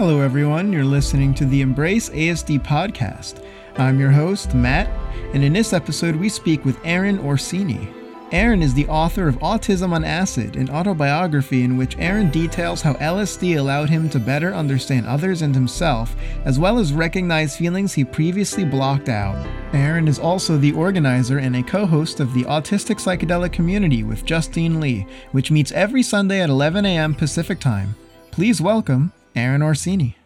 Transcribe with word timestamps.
Hello, 0.00 0.22
everyone. 0.22 0.72
You're 0.72 0.82
listening 0.82 1.34
to 1.34 1.44
the 1.44 1.60
Embrace 1.60 2.08
ASD 2.08 2.60
podcast. 2.60 3.44
I'm 3.76 4.00
your 4.00 4.10
host, 4.10 4.54
Matt, 4.54 4.88
and 5.34 5.44
in 5.44 5.52
this 5.52 5.74
episode, 5.74 6.16
we 6.16 6.30
speak 6.30 6.64
with 6.64 6.80
Aaron 6.86 7.18
Orsini. 7.18 7.86
Aaron 8.32 8.62
is 8.62 8.72
the 8.72 8.88
author 8.88 9.28
of 9.28 9.38
Autism 9.40 9.92
on 9.92 10.02
Acid, 10.02 10.56
an 10.56 10.70
autobiography 10.70 11.64
in 11.64 11.76
which 11.76 11.98
Aaron 11.98 12.30
details 12.30 12.80
how 12.80 12.94
LSD 12.94 13.58
allowed 13.58 13.90
him 13.90 14.08
to 14.08 14.18
better 14.18 14.54
understand 14.54 15.06
others 15.06 15.42
and 15.42 15.54
himself, 15.54 16.16
as 16.46 16.58
well 16.58 16.78
as 16.78 16.94
recognize 16.94 17.58
feelings 17.58 17.92
he 17.92 18.02
previously 18.02 18.64
blocked 18.64 19.10
out. 19.10 19.46
Aaron 19.74 20.08
is 20.08 20.18
also 20.18 20.56
the 20.56 20.72
organizer 20.72 21.36
and 21.36 21.54
a 21.56 21.62
co 21.62 21.84
host 21.84 22.20
of 22.20 22.32
the 22.32 22.44
Autistic 22.44 23.02
Psychedelic 23.02 23.52
Community 23.52 24.02
with 24.02 24.24
Justine 24.24 24.80
Lee, 24.80 25.06
which 25.32 25.50
meets 25.50 25.72
every 25.72 26.02
Sunday 26.02 26.40
at 26.40 26.48
11 26.48 26.86
a.m. 26.86 27.14
Pacific 27.14 27.60
Time. 27.60 27.94
Please 28.30 28.62
welcome 28.62 29.12
Aaron 29.34 29.62
Orsini. 29.62 30.16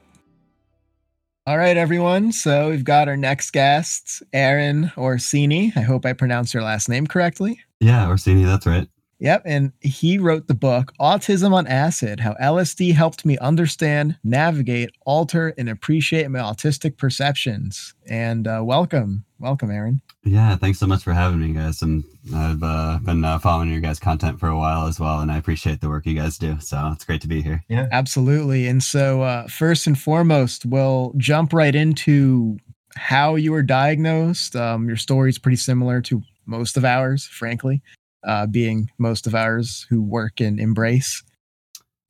All 1.46 1.58
right, 1.58 1.76
everyone. 1.76 2.32
So 2.32 2.70
we've 2.70 2.84
got 2.84 3.06
our 3.06 3.18
next 3.18 3.50
guest, 3.50 4.22
Aaron 4.32 4.90
Orsini. 4.96 5.72
I 5.76 5.80
hope 5.80 6.06
I 6.06 6.14
pronounced 6.14 6.54
your 6.54 6.62
last 6.62 6.88
name 6.88 7.06
correctly. 7.06 7.60
Yeah, 7.80 8.08
Orsini, 8.08 8.44
that's 8.44 8.66
right. 8.66 8.88
Yep. 9.24 9.42
And 9.46 9.72
he 9.80 10.18
wrote 10.18 10.48
the 10.48 10.54
book, 10.54 10.92
Autism 11.00 11.54
on 11.54 11.66
Acid 11.66 12.20
How 12.20 12.34
LSD 12.34 12.92
Helped 12.92 13.24
Me 13.24 13.38
Understand, 13.38 14.18
Navigate, 14.22 14.90
Alter, 15.06 15.54
and 15.56 15.70
Appreciate 15.70 16.30
My 16.30 16.40
Autistic 16.40 16.98
Perceptions. 16.98 17.94
And 18.06 18.46
uh, 18.46 18.60
welcome. 18.62 19.24
Welcome, 19.38 19.70
Aaron. 19.70 20.02
Yeah, 20.24 20.56
thanks 20.56 20.78
so 20.78 20.86
much 20.86 21.02
for 21.02 21.14
having 21.14 21.40
me, 21.40 21.54
guys. 21.54 21.80
And 21.80 22.04
I've 22.34 22.62
uh, 22.62 22.98
been 23.02 23.24
uh, 23.24 23.38
following 23.38 23.70
your 23.70 23.80
guys' 23.80 23.98
content 23.98 24.38
for 24.38 24.48
a 24.48 24.58
while 24.58 24.86
as 24.86 25.00
well, 25.00 25.20
and 25.20 25.32
I 25.32 25.38
appreciate 25.38 25.80
the 25.80 25.88
work 25.88 26.04
you 26.04 26.14
guys 26.14 26.36
do. 26.36 26.60
So 26.60 26.90
it's 26.92 27.06
great 27.06 27.22
to 27.22 27.28
be 27.28 27.40
here. 27.40 27.64
Yeah, 27.70 27.88
absolutely. 27.92 28.66
And 28.66 28.82
so, 28.82 29.22
uh, 29.22 29.48
first 29.48 29.86
and 29.86 29.98
foremost, 29.98 30.66
we'll 30.66 31.14
jump 31.16 31.54
right 31.54 31.74
into 31.74 32.58
how 32.96 33.36
you 33.36 33.52
were 33.52 33.62
diagnosed. 33.62 34.54
Um, 34.54 34.86
your 34.86 34.98
story 34.98 35.30
is 35.30 35.38
pretty 35.38 35.56
similar 35.56 36.02
to 36.02 36.22
most 36.44 36.76
of 36.76 36.84
ours, 36.84 37.24
frankly, 37.24 37.82
uh, 38.26 38.46
being 38.46 38.90
most 38.98 39.26
of 39.26 39.34
ours 39.34 39.86
who 39.88 40.02
work 40.02 40.40
in 40.40 40.58
Embrace. 40.58 41.22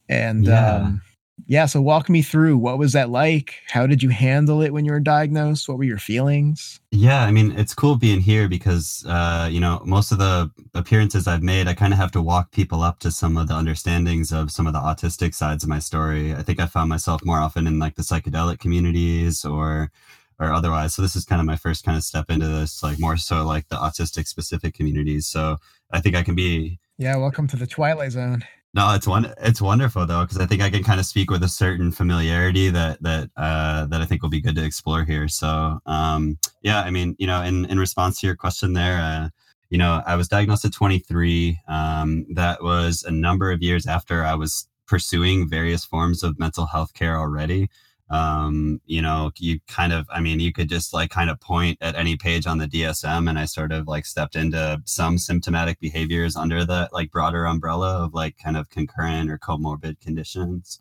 And 0.08 0.46
yeah. 0.46 0.76
Um, 0.76 1.02
yeah, 1.46 1.66
so 1.66 1.80
walk 1.82 2.08
me 2.08 2.22
through 2.22 2.56
what 2.56 2.78
was 2.78 2.92
that 2.92 3.10
like? 3.10 3.54
How 3.66 3.86
did 3.86 4.02
you 4.02 4.08
handle 4.08 4.62
it 4.62 4.72
when 4.72 4.84
you 4.84 4.92
were 4.92 5.00
diagnosed? 5.00 5.68
What 5.68 5.78
were 5.78 5.84
your 5.84 5.98
feelings? 5.98 6.80
Yeah, 6.90 7.24
I 7.24 7.32
mean, 7.32 7.52
it's 7.58 7.74
cool 7.74 7.96
being 7.96 8.20
here 8.20 8.48
because 8.48 9.04
uh, 9.08 9.48
you 9.50 9.60
know, 9.60 9.82
most 9.84 10.12
of 10.12 10.18
the 10.18 10.50
appearances 10.74 11.26
I've 11.26 11.42
made, 11.42 11.66
I 11.66 11.74
kind 11.74 11.92
of 11.92 11.98
have 11.98 12.12
to 12.12 12.22
walk 12.22 12.52
people 12.52 12.82
up 12.82 13.00
to 13.00 13.10
some 13.10 13.36
of 13.36 13.48
the 13.48 13.54
understandings 13.54 14.32
of 14.32 14.52
some 14.52 14.66
of 14.66 14.72
the 14.72 14.78
autistic 14.78 15.34
sides 15.34 15.64
of 15.64 15.68
my 15.68 15.80
story. 15.80 16.34
I 16.34 16.42
think 16.42 16.60
I 16.60 16.66
found 16.66 16.88
myself 16.88 17.24
more 17.24 17.38
often 17.38 17.66
in 17.66 17.78
like 17.78 17.96
the 17.96 18.02
psychedelic 18.02 18.60
communities 18.60 19.44
or 19.44 19.90
or 20.38 20.52
otherwise. 20.52 20.94
So 20.94 21.02
this 21.02 21.16
is 21.16 21.24
kind 21.24 21.40
of 21.40 21.46
my 21.46 21.56
first 21.56 21.84
kind 21.84 21.96
of 21.96 22.04
step 22.04 22.30
into 22.30 22.46
this, 22.46 22.82
like 22.82 22.98
more 22.98 23.16
so 23.16 23.44
like 23.44 23.68
the 23.68 23.76
autistic 23.76 24.26
specific 24.26 24.74
communities. 24.74 25.26
So 25.26 25.58
I 25.90 26.00
think 26.00 26.16
I 26.16 26.22
can 26.22 26.34
be 26.34 26.78
Yeah, 26.98 27.16
welcome 27.16 27.46
to 27.48 27.56
the 27.56 27.66
Twilight 27.66 28.12
Zone. 28.12 28.44
No, 28.74 28.92
it's 28.92 29.06
one. 29.06 29.32
It's 29.40 29.62
wonderful 29.62 30.04
though, 30.04 30.22
because 30.22 30.38
I 30.38 30.46
think 30.46 30.60
I 30.60 30.68
can 30.68 30.82
kind 30.82 30.98
of 30.98 31.06
speak 31.06 31.30
with 31.30 31.44
a 31.44 31.48
certain 31.48 31.92
familiarity 31.92 32.70
that 32.70 33.00
that 33.02 33.30
uh, 33.36 33.86
that 33.86 34.00
I 34.00 34.04
think 34.04 34.22
will 34.22 34.30
be 34.30 34.40
good 34.40 34.56
to 34.56 34.64
explore 34.64 35.04
here. 35.04 35.28
So, 35.28 35.78
um, 35.86 36.38
yeah, 36.62 36.82
I 36.82 36.90
mean, 36.90 37.14
you 37.18 37.26
know, 37.28 37.42
in 37.42 37.66
in 37.66 37.78
response 37.78 38.20
to 38.20 38.26
your 38.26 38.34
question 38.34 38.72
there, 38.72 38.98
uh, 38.98 39.28
you 39.70 39.78
know, 39.78 40.02
I 40.06 40.16
was 40.16 40.26
diagnosed 40.26 40.64
at 40.64 40.72
23. 40.72 41.60
Um, 41.68 42.26
that 42.34 42.64
was 42.64 43.04
a 43.04 43.12
number 43.12 43.52
of 43.52 43.62
years 43.62 43.86
after 43.86 44.24
I 44.24 44.34
was 44.34 44.66
pursuing 44.86 45.48
various 45.48 45.84
forms 45.84 46.24
of 46.24 46.38
mental 46.38 46.66
health 46.66 46.94
care 46.94 47.16
already 47.16 47.70
um, 48.14 48.80
you 48.86 49.02
know, 49.02 49.32
you 49.38 49.58
kind 49.66 49.92
of, 49.92 50.06
I 50.08 50.20
mean, 50.20 50.38
you 50.38 50.52
could 50.52 50.68
just 50.68 50.94
like 50.94 51.10
kind 51.10 51.28
of 51.30 51.40
point 51.40 51.78
at 51.80 51.96
any 51.96 52.16
page 52.16 52.46
on 52.46 52.58
the 52.58 52.68
DSM, 52.68 53.28
and 53.28 53.36
I 53.36 53.44
sort 53.44 53.72
of 53.72 53.88
like 53.88 54.06
stepped 54.06 54.36
into 54.36 54.80
some 54.84 55.18
symptomatic 55.18 55.80
behaviors 55.80 56.36
under 56.36 56.64
the 56.64 56.88
like 56.92 57.10
broader 57.10 57.44
umbrella 57.44 58.04
of 58.04 58.14
like 58.14 58.36
kind 58.38 58.56
of 58.56 58.70
concurrent 58.70 59.30
or 59.32 59.38
comorbid 59.38 60.00
conditions. 60.00 60.80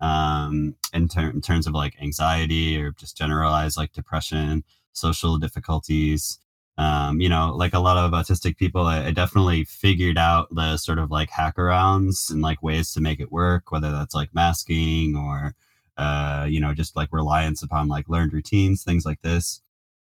Um, 0.00 0.74
in, 0.94 1.08
ter- 1.08 1.30
in 1.30 1.42
terms 1.42 1.66
of 1.66 1.74
like 1.74 1.94
anxiety 2.00 2.80
or 2.82 2.92
just 2.92 3.18
generalized 3.18 3.76
like 3.76 3.92
depression, 3.92 4.64
social 4.94 5.36
difficulties. 5.38 6.38
Um, 6.78 7.20
you 7.20 7.28
know, 7.28 7.54
like 7.54 7.74
a 7.74 7.78
lot 7.80 7.98
of 7.98 8.12
autistic 8.12 8.56
people, 8.56 8.82
I, 8.86 9.06
I 9.06 9.10
definitely 9.12 9.64
figured 9.64 10.18
out 10.18 10.48
the 10.50 10.78
sort 10.78 10.98
of 10.98 11.10
like 11.10 11.30
hack 11.30 11.56
arounds 11.56 12.30
and 12.30 12.40
like 12.40 12.62
ways 12.62 12.94
to 12.94 13.00
make 13.00 13.20
it 13.20 13.30
work, 13.30 13.70
whether 13.70 13.92
that's 13.92 14.14
like 14.14 14.34
masking 14.34 15.14
or 15.14 15.54
uh, 15.96 16.46
you 16.48 16.60
know, 16.60 16.74
just 16.74 16.96
like 16.96 17.12
reliance 17.12 17.62
upon 17.62 17.88
like 17.88 18.08
learned 18.08 18.32
routines, 18.32 18.84
things 18.84 19.04
like 19.04 19.22
this. 19.22 19.60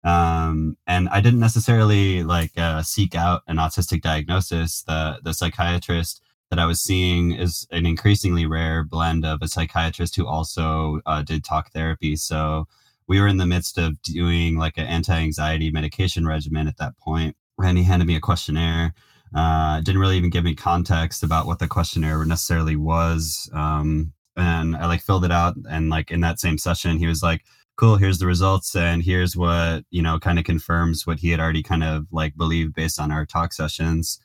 Um, 0.03 0.78
and 0.88 1.09
I 1.09 1.19
didn't 1.22 1.40
necessarily 1.40 2.23
like 2.23 2.51
uh, 2.57 2.81
seek 2.84 3.16
out 3.16 3.44
an 3.47 3.57
autistic 3.57 4.01
diagnosis. 4.01 4.84
The 4.84 5.19
the 5.23 5.34
psychiatrist 5.34 6.22
that 6.50 6.59
I 6.59 6.66
was 6.66 6.81
seeing 6.81 7.34
is 7.34 7.68
an 7.72 7.85
increasingly 7.85 8.45
rare 8.45 8.84
blend 8.84 9.25
of 9.25 9.41
a 9.41 9.47
psychiatrist 9.47 10.16
who 10.16 10.25
also 10.25 11.01
uh, 11.06 11.22
did 11.22 11.44
talk 11.44 11.72
therapy. 11.72 12.16
So 12.16 12.68
we 13.07 13.19
were 13.19 13.28
in 13.28 13.38
the 13.38 13.45
midst 13.45 13.78
of 13.78 14.01
doing 14.01 14.57
like 14.57 14.78
an 14.78 14.85
anti-anxiety 14.85 15.72
medication 15.72 16.25
regimen 16.25 16.68
at 16.68 16.78
that 16.78 16.97
point, 16.97 17.35
and 17.62 17.78
he 17.78 17.84
handed 17.84 18.07
me 18.07 18.16
a 18.16 18.22
questionnaire. 18.22 18.94
Uh, 19.35 19.81
didn't 19.81 20.01
really 20.01 20.18
even 20.18 20.31
give 20.31 20.44
me 20.44 20.56
context 20.56 21.23
about 21.23 21.45
what 21.45 21.59
the 21.59 21.68
questionnaire 21.68 22.23
necessarily 22.25 22.75
was. 22.75 23.50
Um, 23.53 24.13
and 24.35 24.75
I 24.75 24.88
like 24.88 25.01
filled 25.01 25.25
it 25.25 25.31
out. 25.31 25.56
And 25.69 25.90
like 25.90 26.12
in 26.12 26.22
that 26.22 26.40
same 26.40 26.57
session, 26.57 26.97
he 26.97 27.07
was 27.07 27.23
like, 27.23 27.44
cool, 27.75 27.95
here's 27.95 28.19
the 28.19 28.28
results. 28.28 28.75
And 28.75 29.03
here's 29.03 29.38
what, 29.38 29.85
you 29.90 30.01
know, 30.01 30.19
kind 30.19 30.38
of 30.40 30.45
confirms 30.45 31.07
what 31.07 31.19
he 31.19 31.29
had 31.29 31.40
already 31.40 31.63
kind 31.63 31.84
of 31.84 32.07
like 32.12 32.35
believed 32.38 32.73
based 32.73 33.00
on 33.00 33.12
our 33.12 33.25
talk 33.25 33.53
sessions. 33.53 34.19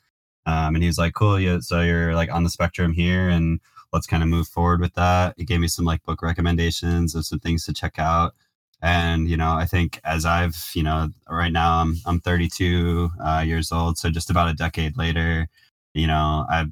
Um, 0.45 0.75
and 0.75 0.83
he 0.83 0.87
was 0.87 0.97
like, 0.97 1.13
cool, 1.13 1.39
yeah, 1.39 1.59
so 1.59 1.81
you're 1.81 2.15
like 2.15 2.31
on 2.31 2.43
the 2.43 2.49
spectrum 2.49 2.93
here 2.93 3.29
and 3.29 3.59
let's 3.93 4.07
kind 4.07 4.21
of 4.21 4.29
move 4.29 4.47
forward 4.47 4.81
with 4.81 4.93
that. 4.95 5.35
He 5.37 5.45
gave 5.45 5.59
me 5.59 5.67
some 5.67 5.85
like 5.85 6.03
book 6.03 6.21
recommendations 6.21 7.15
of 7.15 7.25
some 7.25 7.39
things 7.39 7.65
to 7.65 7.73
check 7.73 7.97
out. 7.97 8.35
And, 8.81 9.29
you 9.29 9.37
know, 9.37 9.53
I 9.53 9.65
think 9.65 9.99
as 10.03 10.25
I've, 10.25 10.71
you 10.75 10.83
know, 10.83 11.09
right 11.29 11.51
now 11.51 11.79
I'm, 11.79 11.95
I'm 12.05 12.19
32 12.19 13.09
uh, 13.23 13.43
years 13.45 13.71
old. 13.71 13.97
So 13.97 14.09
just 14.09 14.29
about 14.29 14.49
a 14.49 14.53
decade 14.53 14.97
later, 14.97 15.47
you 15.93 16.07
know, 16.07 16.45
I've, 16.49 16.71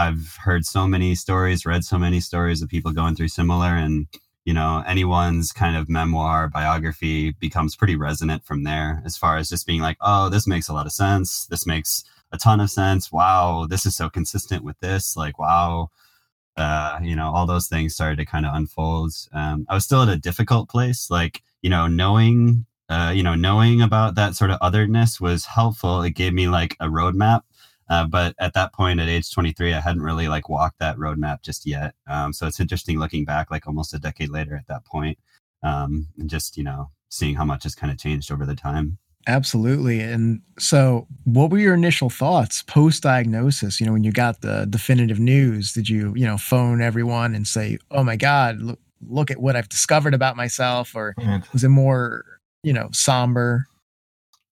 I've 0.00 0.36
heard 0.42 0.64
so 0.64 0.86
many 0.86 1.14
stories, 1.14 1.66
read 1.66 1.84
so 1.84 1.98
many 1.98 2.20
stories 2.20 2.62
of 2.62 2.70
people 2.70 2.92
going 2.92 3.16
through 3.16 3.28
similar, 3.28 3.68
and 3.68 4.06
you 4.46 4.54
know, 4.54 4.82
anyone's 4.86 5.52
kind 5.52 5.76
of 5.76 5.88
memoir 5.88 6.48
biography 6.48 7.32
becomes 7.32 7.76
pretty 7.76 7.94
resonant 7.94 8.44
from 8.44 8.64
there 8.64 9.02
as 9.04 9.16
far 9.16 9.36
as 9.36 9.50
just 9.50 9.66
being 9.66 9.82
like, 9.82 9.98
oh, 10.00 10.30
this 10.30 10.46
makes 10.46 10.68
a 10.68 10.72
lot 10.72 10.86
of 10.86 10.92
sense. 10.92 11.46
This 11.46 11.66
makes 11.66 12.04
a 12.32 12.38
ton 12.38 12.60
of 12.60 12.70
sense. 12.70 13.12
Wow, 13.12 13.66
this 13.68 13.84
is 13.84 13.94
so 13.94 14.08
consistent 14.08 14.64
with 14.64 14.78
this. 14.80 15.16
Like, 15.16 15.38
wow, 15.38 15.90
uh, 16.56 16.98
you 17.02 17.14
know, 17.14 17.30
all 17.34 17.46
those 17.46 17.68
things 17.68 17.94
started 17.94 18.16
to 18.16 18.24
kind 18.24 18.46
of 18.46 18.54
unfold. 18.54 19.12
Um, 19.32 19.66
I 19.68 19.74
was 19.74 19.84
still 19.84 20.02
at 20.02 20.08
a 20.08 20.16
difficult 20.16 20.70
place, 20.70 21.10
like, 21.10 21.42
you 21.60 21.68
know, 21.68 21.86
knowing, 21.86 22.64
uh, 22.88 23.12
you 23.14 23.22
know, 23.22 23.34
knowing 23.34 23.82
about 23.82 24.14
that 24.14 24.34
sort 24.34 24.50
of 24.50 24.58
otherness 24.62 25.20
was 25.20 25.44
helpful. 25.44 26.02
It 26.02 26.12
gave 26.12 26.32
me 26.32 26.48
like 26.48 26.76
a 26.80 26.86
roadmap 26.86 27.42
uh, 27.90 28.06
but 28.06 28.34
at 28.38 28.54
that 28.54 28.72
point, 28.72 29.00
at 29.00 29.08
age 29.08 29.30
23, 29.32 29.74
I 29.74 29.80
hadn't 29.80 30.02
really 30.02 30.28
like 30.28 30.48
walked 30.48 30.78
that 30.78 30.96
roadmap 30.96 31.42
just 31.42 31.66
yet. 31.66 31.94
Um, 32.08 32.32
so 32.32 32.46
it's 32.46 32.60
interesting 32.60 33.00
looking 33.00 33.24
back, 33.24 33.50
like 33.50 33.66
almost 33.66 33.92
a 33.92 33.98
decade 33.98 34.30
later 34.30 34.54
at 34.56 34.68
that 34.68 34.84
point, 34.84 35.18
um, 35.64 36.06
and 36.16 36.30
just 36.30 36.56
you 36.56 36.62
know 36.62 36.90
seeing 37.08 37.34
how 37.34 37.44
much 37.44 37.64
has 37.64 37.74
kind 37.74 37.92
of 37.92 37.98
changed 37.98 38.30
over 38.30 38.46
the 38.46 38.54
time. 38.54 38.98
Absolutely. 39.26 40.00
And 40.00 40.40
so, 40.58 41.06
what 41.24 41.50
were 41.50 41.58
your 41.58 41.74
initial 41.74 42.08
thoughts 42.08 42.62
post 42.62 43.02
diagnosis? 43.02 43.80
You 43.80 43.86
know, 43.86 43.92
when 43.92 44.04
you 44.04 44.12
got 44.12 44.40
the 44.40 44.66
definitive 44.70 45.18
news, 45.18 45.72
did 45.72 45.88
you, 45.88 46.14
you 46.14 46.24
know, 46.24 46.38
phone 46.38 46.80
everyone 46.80 47.34
and 47.34 47.46
say, 47.46 47.78
"Oh 47.90 48.04
my 48.04 48.16
God, 48.16 48.60
look, 48.60 48.78
look 49.06 49.30
at 49.32 49.40
what 49.40 49.56
I've 49.56 49.68
discovered 49.68 50.14
about 50.14 50.36
myself," 50.36 50.94
or 50.94 51.14
was 51.52 51.64
it 51.64 51.68
more, 51.68 52.24
you 52.62 52.72
know, 52.72 52.88
somber? 52.92 53.66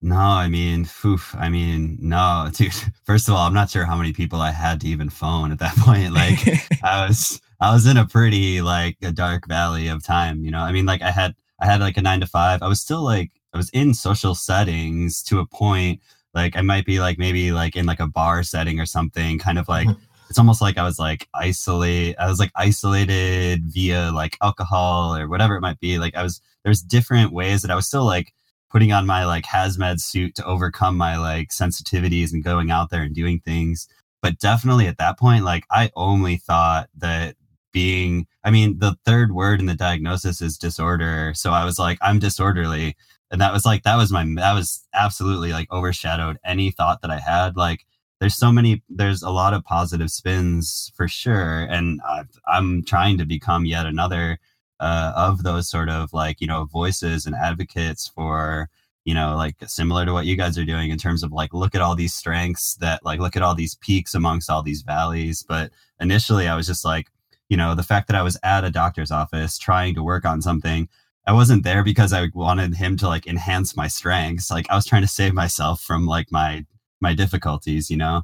No, 0.00 0.16
I 0.16 0.48
mean, 0.48 0.86
oof, 1.04 1.34
I 1.36 1.48
mean, 1.48 1.98
no, 2.00 2.48
dude. 2.54 2.72
First 3.04 3.28
of 3.28 3.34
all, 3.34 3.46
I'm 3.46 3.54
not 3.54 3.70
sure 3.70 3.84
how 3.84 3.96
many 3.96 4.12
people 4.12 4.40
I 4.40 4.52
had 4.52 4.80
to 4.82 4.88
even 4.88 5.08
phone 5.10 5.50
at 5.50 5.58
that 5.58 5.76
point. 5.78 6.12
Like, 6.12 6.38
I 6.82 7.06
was, 7.06 7.40
I 7.60 7.72
was 7.72 7.86
in 7.86 7.96
a 7.96 8.06
pretty 8.06 8.60
like 8.60 8.96
a 9.02 9.10
dark 9.10 9.48
valley 9.48 9.88
of 9.88 10.04
time. 10.04 10.44
You 10.44 10.50
know, 10.50 10.60
I 10.60 10.72
mean, 10.72 10.86
like 10.86 11.02
I 11.02 11.10
had, 11.10 11.34
I 11.60 11.66
had 11.66 11.80
like 11.80 11.96
a 11.96 12.02
nine 12.02 12.20
to 12.20 12.26
five. 12.26 12.62
I 12.62 12.68
was 12.68 12.80
still 12.80 13.02
like, 13.02 13.32
I 13.52 13.56
was 13.56 13.70
in 13.70 13.94
social 13.94 14.34
settings 14.34 15.22
to 15.24 15.40
a 15.40 15.46
point. 15.46 16.00
Like, 16.34 16.56
I 16.56 16.60
might 16.60 16.84
be 16.86 17.00
like 17.00 17.18
maybe 17.18 17.50
like 17.50 17.74
in 17.74 17.86
like 17.86 18.00
a 18.00 18.06
bar 18.06 18.44
setting 18.44 18.78
or 18.78 18.86
something. 18.86 19.38
Kind 19.38 19.58
of 19.58 19.68
like, 19.68 19.88
mm-hmm. 19.88 20.00
it's 20.30 20.38
almost 20.38 20.62
like 20.62 20.78
I 20.78 20.84
was 20.84 21.00
like 21.00 21.26
isolate. 21.34 22.14
I 22.20 22.28
was 22.28 22.38
like 22.38 22.52
isolated 22.54 23.62
via 23.64 24.12
like 24.12 24.36
alcohol 24.42 25.16
or 25.16 25.26
whatever 25.26 25.56
it 25.56 25.60
might 25.62 25.80
be. 25.80 25.98
Like, 25.98 26.14
I 26.14 26.22
was. 26.22 26.40
There's 26.64 26.82
different 26.82 27.32
ways 27.32 27.62
that 27.62 27.70
I 27.70 27.76
was 27.76 27.86
still 27.86 28.04
like 28.04 28.34
putting 28.70 28.92
on 28.92 29.06
my 29.06 29.24
like 29.24 29.44
hazmat 29.44 30.00
suit 30.00 30.34
to 30.36 30.44
overcome 30.44 30.96
my 30.96 31.16
like 31.16 31.50
sensitivities 31.50 32.32
and 32.32 32.44
going 32.44 32.70
out 32.70 32.90
there 32.90 33.02
and 33.02 33.14
doing 33.14 33.40
things. 33.40 33.88
But 34.20 34.38
definitely 34.38 34.86
at 34.86 34.98
that 34.98 35.18
point, 35.18 35.44
like 35.44 35.64
I 35.70 35.90
only 35.96 36.36
thought 36.36 36.88
that 36.96 37.36
being 37.72 38.26
i 38.44 38.50
mean 38.50 38.78
the 38.78 38.96
third 39.04 39.32
word 39.32 39.60
in 39.60 39.66
the 39.66 39.74
diagnosis 39.74 40.40
is 40.40 40.58
disorder. 40.58 41.32
So 41.34 41.52
i 41.52 41.64
was 41.64 41.78
like 41.78 41.98
i'm 42.00 42.18
disorderly. 42.18 42.96
And 43.30 43.40
that 43.42 43.52
was 43.52 43.66
like 43.66 43.82
that 43.82 43.96
was 43.96 44.10
my 44.10 44.24
that 44.36 44.54
was 44.54 44.86
absolutely 44.94 45.52
like 45.52 45.70
overshadowed 45.70 46.38
any 46.44 46.70
thought 46.70 47.02
that 47.02 47.10
i 47.10 47.18
had. 47.18 47.56
Like 47.56 47.84
there's 48.20 48.36
so 48.36 48.50
many 48.50 48.82
there's 48.88 49.22
a 49.22 49.30
lot 49.30 49.54
of 49.54 49.64
positive 49.64 50.10
spins 50.10 50.92
for 50.96 51.08
sure. 51.08 51.60
And 51.70 52.00
i 52.06 52.24
i'm 52.46 52.84
trying 52.84 53.18
to 53.18 53.26
become 53.26 53.66
yet 53.66 53.86
another 53.86 54.38
uh, 54.80 55.12
of 55.16 55.42
those 55.42 55.68
sort 55.68 55.88
of 55.88 56.12
like 56.12 56.40
you 56.40 56.46
know 56.46 56.64
voices 56.64 57.26
and 57.26 57.34
advocates 57.34 58.08
for 58.08 58.68
you 59.04 59.14
know 59.14 59.34
like 59.36 59.56
similar 59.66 60.04
to 60.04 60.12
what 60.12 60.26
you 60.26 60.36
guys 60.36 60.58
are 60.58 60.64
doing 60.64 60.90
in 60.90 60.98
terms 60.98 61.22
of 61.22 61.32
like 61.32 61.52
look 61.54 61.74
at 61.74 61.80
all 61.80 61.94
these 61.94 62.14
strengths 62.14 62.74
that 62.76 63.04
like 63.04 63.20
look 63.20 63.36
at 63.36 63.42
all 63.42 63.54
these 63.54 63.76
peaks 63.76 64.14
amongst 64.14 64.50
all 64.50 64.62
these 64.62 64.82
valleys. 64.82 65.42
But 65.42 65.70
initially 66.00 66.48
i 66.48 66.56
was 66.56 66.66
just 66.66 66.84
like 66.84 67.08
you 67.48 67.56
know 67.56 67.74
the 67.74 67.82
fact 67.82 68.06
that 68.08 68.16
i 68.16 68.22
was 68.22 68.38
at 68.42 68.64
a 68.64 68.70
doctor's 68.70 69.10
office 69.10 69.58
trying 69.58 69.94
to 69.94 70.02
work 70.02 70.24
on 70.24 70.40
something 70.40 70.88
i 71.26 71.32
wasn't 71.32 71.62
there 71.64 71.82
because 71.82 72.12
i 72.12 72.28
wanted 72.34 72.74
him 72.74 72.96
to 72.96 73.08
like 73.08 73.26
enhance 73.26 73.76
my 73.76 73.88
strengths. 73.88 74.50
Like 74.50 74.70
i 74.70 74.74
was 74.74 74.86
trying 74.86 75.02
to 75.02 75.08
save 75.08 75.34
myself 75.34 75.80
from 75.80 76.06
like 76.06 76.30
my 76.30 76.64
my 77.00 77.14
difficulties 77.14 77.90
you 77.90 77.96
know? 77.96 78.22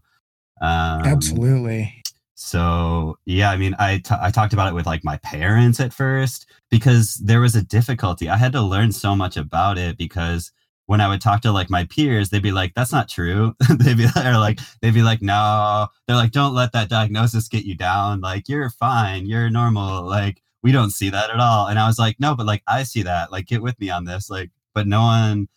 Um, 0.61 1.03
absolutely 1.05 2.03
so 2.35 3.17
yeah 3.27 3.51
i 3.51 3.57
mean 3.57 3.75
I, 3.79 3.99
t- 3.99 4.15
I 4.21 4.31
talked 4.31 4.53
about 4.53 4.69
it 4.69 4.75
with 4.75 4.87
like 4.87 5.05
my 5.05 5.19
parents 5.19 5.81
at 5.81 5.93
first 5.93 6.47
because 6.71 7.15
there 7.17 7.41
was 7.41 7.55
a 7.55 7.63
difficulty. 7.63 8.29
I 8.29 8.37
had 8.37 8.53
to 8.53 8.61
learn 8.61 8.91
so 8.91 9.15
much 9.15 9.37
about 9.37 9.79
it 9.79 9.97
because 9.97 10.51
when 10.87 11.01
i 11.01 11.09
would 11.09 11.21
talk 11.21 11.41
to 11.43 11.53
like 11.53 11.71
my 11.71 11.85
peers 11.85 12.31
they'd 12.31 12.43
be 12.43 12.53
like 12.53 12.75
that's 12.75 12.93
not 12.93 13.09
true. 13.09 13.55
They'd 13.69 13.97
be 13.97 14.07
like 14.17 14.59
they'd 14.83 14.95
be 14.95 15.03
like 15.03 15.23
no. 15.23 15.89
They're 16.07 16.17
like 16.17 16.33
don't 16.33 16.55
let 16.55 16.73
that 16.73 16.89
diagnosis 16.89 17.49
get 17.49 17.65
you 17.65 17.77
down. 17.77 18.21
Like 18.21 18.49
you're 18.49 18.71
fine. 18.71 19.27
You're 19.27 19.51
normal. 19.51 20.05
Like 20.05 20.43
we 20.63 20.73
don't 20.73 20.91
see 20.91 21.11
that 21.11 21.31
at 21.31 21.41
all. 21.41 21.69
And 21.69 21.79
i 21.79 21.87
was 21.87 21.99
like 21.99 22.17
no 22.19 22.35
but 22.35 22.47
like 22.47 22.63
i 22.67 22.83
see 22.83 23.03
that. 23.03 23.31
Like 23.33 23.47
get 23.47 23.63
with 23.63 23.79
me 23.81 23.91
on 23.91 24.05
this. 24.05 24.29
Like 24.31 24.51
but 24.75 24.87
no 24.89 25.03
one 25.03 25.49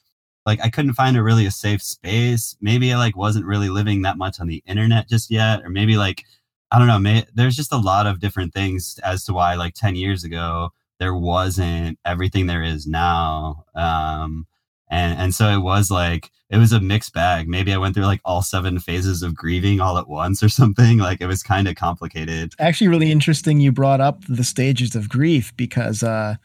like 0.45 0.59
I 0.63 0.69
couldn't 0.69 0.94
find 0.94 1.18
a 1.18 1.23
really 1.23 1.45
a 1.45 1.51
safe 1.51 1.81
space. 1.83 2.56
Maybe 2.62 2.94
I 2.94 2.97
like 2.97 3.18
wasn't 3.18 3.45
really 3.45 3.69
living 3.69 4.03
that 4.03 4.18
much 4.18 4.39
on 4.39 4.47
the 4.47 4.63
internet 4.65 5.09
just 5.09 5.30
yet, 5.30 5.62
or 5.63 5.69
maybe 5.69 5.97
like 5.97 6.23
I 6.72 6.80
don't 6.80 7.04
know. 7.04 7.22
There's 7.34 7.56
just 7.56 7.72
a 7.72 7.78
lot 7.78 8.08
of 8.08 8.19
different 8.19 8.54
things 8.54 9.00
as 9.04 9.24
to 9.25 9.34
why, 9.34 9.56
like 9.56 9.74
10 9.74 9.96
years 9.96 10.24
ago, 10.24 10.72
there 11.00 11.16
wasn't 11.16 12.00
everything 12.06 12.48
there 12.48 12.64
is 12.64 12.88
now. 12.88 13.64
Um, 13.75 14.48
and 14.90 15.19
and 15.19 15.36
so 15.36 15.50
it 15.50 15.62
was 15.62 15.92
like 15.92 16.31
it 16.50 16.58
was 16.58 16.72
a 16.72 16.80
mixed 16.80 17.14
bag. 17.14 17.48
Maybe 17.48 17.74
I 17.74 17.78
went 17.78 17.94
through 17.94 18.06
like 18.06 18.22
all 18.24 18.42
seven 18.42 18.80
phases 18.80 19.22
of 19.22 19.36
grieving 19.36 19.81
all 19.81 19.98
at 19.98 20.08
once 20.08 20.42
or 20.42 20.50
something. 20.62 20.98
Like 20.98 21.22
it 21.22 21.28
was 21.28 21.44
kind 21.44 21.68
of 21.68 21.75
complicated. 21.75 22.54
Actually, 22.60 22.88
really 22.88 23.12
interesting. 23.12 23.60
You 23.60 23.72
brought 23.72 24.02
up 24.02 24.24
the 24.28 24.44
stages 24.44 24.96
of 24.96 25.10
grief 25.10 25.56
because 25.58 26.04
uh, 26.04 26.36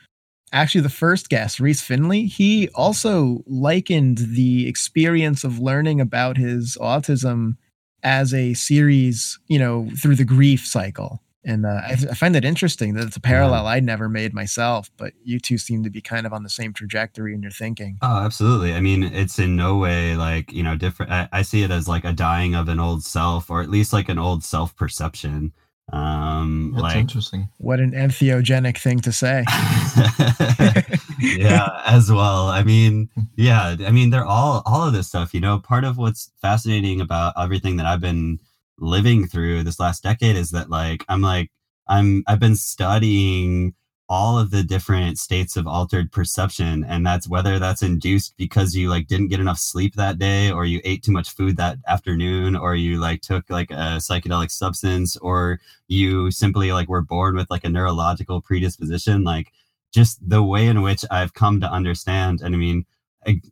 actually 0.53 0.81
the 0.81 0.89
first 0.89 1.29
guest, 1.29 1.61
Reese 1.61 1.83
Finley, 1.83 2.27
he 2.27 2.69
also 2.75 3.43
likened 3.47 4.19
the 4.19 4.69
experience 4.69 5.45
of 5.45 5.61
learning 5.61 6.01
about 6.01 6.37
his 6.37 6.77
autism 6.81 7.57
as 8.03 8.35
a 8.35 8.55
series, 8.55 9.39
you 9.49 9.59
know, 9.59 9.89
through 10.01 10.17
the 10.17 10.25
grief 10.25 10.67
cycle. 10.67 11.23
And 11.45 11.67
uh, 11.67 11.81
I, 11.85 11.93
I, 11.93 12.15
find 12.15 12.37
that 12.37 12.45
interesting 12.45 12.95
that 12.95 13.05
it's 13.05 13.17
a 13.17 13.21
parallel 13.21 13.65
yeah. 13.65 13.71
I 13.71 13.81
never 13.81 14.09
made 14.09 14.33
myself, 14.33 14.91
but 14.97 15.13
you 15.25 15.41
two 15.41 15.59
seem 15.59 15.83
to 15.83 15.91
be 15.91 16.01
kind 16.01 16.25
of 16.25 16.33
on 16.33 16.45
the 16.45 16.49
same 16.49 16.73
trajectory 16.73 17.35
in 17.35 17.43
your 17.43 17.51
thinking. 17.51 17.99
Oh, 18.01 18.19
absolutely. 18.19 18.75
I 18.75 18.81
mean, 18.81 19.03
it's 19.03 19.41
in 19.41 19.57
no 19.57 19.77
way 19.77 20.15
like, 20.15 20.53
you 20.53 20.63
know, 20.63 20.77
different. 20.77 21.11
I, 21.11 21.29
I 21.33 21.43
see 21.43 21.65
it 21.65 21.73
as 21.73 21.89
like 21.89 22.05
a 22.05 22.13
dying 22.13 22.55
of 22.55 22.69
an 22.69 22.79
old 22.79 23.03
self, 23.03 23.51
or 23.51 23.61
at 23.61 23.71
least 23.71 23.93
like 23.93 24.09
an 24.09 24.19
old 24.19 24.45
self 24.45 24.77
perception. 24.77 25.53
Um, 25.93 26.73
That's 26.75 26.83
like, 26.83 26.97
interesting. 26.97 27.49
What 27.59 27.81
an 27.81 27.91
entheogenic 27.91 28.79
thing 28.79 29.01
to 29.01 29.11
say. 29.11 29.45
yeah, 31.23 31.83
as 31.87 32.11
well. 32.11 32.49
I 32.49 32.63
mean, 32.63 33.09
hmm. 33.15 33.23
yeah, 33.37 33.77
I 33.87 33.91
mean, 33.91 34.11
they're 34.11 34.27
all 34.27 34.63
all 34.67 34.87
of 34.87 34.93
this 34.93 35.09
stuff. 35.09 35.35
You 35.35 35.41
know, 35.41 35.59
part 35.59 35.85
of 35.85 35.99
what's 35.99 36.31
fascinating 36.41 37.01
about 37.01 37.35
everything 37.39 37.77
that 37.77 37.87
I've 37.87 38.01
been 38.01 38.39
living 38.79 39.27
through 39.27 39.63
this 39.63 39.79
last 39.81 40.03
decade 40.03 40.37
is 40.37 40.51
that 40.51 40.71
like 40.71 41.05
I'm 41.09 41.23
like 41.23 41.51
I'm 41.89 42.25
I've 42.27 42.41
been 42.41 42.57
studying 42.57 43.75
all 44.09 44.39
of 44.39 44.51
the 44.51 44.63
different 44.63 45.19
states 45.19 45.57
of 45.57 45.67
altered 45.67 46.13
perception 46.13 46.85
and 46.85 47.07
that's 47.07 47.29
whether 47.29 47.59
that's 47.59 47.83
induced 47.83 48.37
because 48.37 48.77
you 48.77 48.91
like 48.91 49.07
didn't 49.07 49.29
get 49.29 49.41
enough 49.41 49.59
sleep 49.59 49.95
that 49.95 50.19
day 50.19 50.51
or 50.51 50.67
you 50.67 50.83
ate 50.85 51.03
too 51.03 51.13
much 51.13 51.31
food 51.31 51.57
that 51.57 51.79
afternoon 51.89 52.55
or 52.55 52.75
you 52.75 53.01
like 53.01 53.23
took 53.23 53.49
like 53.49 53.71
a 53.71 53.97
psychedelic 53.97 54.51
substance 54.51 55.17
or 55.19 55.59
you 55.89 56.31
simply 56.31 56.73
like 56.73 56.91
were 56.91 57.01
born 57.01 57.35
with 57.35 57.49
like 57.49 57.65
a 57.65 57.71
neurological 57.71 58.43
predisposition 58.43 59.25
like 59.25 59.51
just 59.93 60.19
the 60.27 60.43
way 60.43 60.67
in 60.67 60.83
which 60.83 61.05
I've 61.11 61.35
come 61.35 61.61
to 61.61 61.71
understand 61.71 62.41
and 62.41 62.55
I 62.55 62.59
mean 62.59 62.87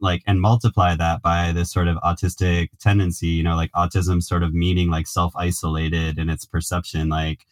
like 0.01 0.23
and 0.27 0.41
multiply 0.41 0.97
that 0.97 1.23
by 1.23 1.53
this 1.53 1.73
sort 1.73 1.87
of 1.87 1.97
autistic 1.99 2.71
tendency 2.81 3.29
you 3.29 3.43
know 3.43 3.55
like 3.55 3.71
autism 3.73 4.23
sort 4.23 4.43
of 4.43 4.53
meaning 4.53 4.91
like 4.91 5.07
self-isolated 5.07 6.19
in 6.19 6.29
its 6.29 6.45
perception 6.45 7.09
like 7.09 7.47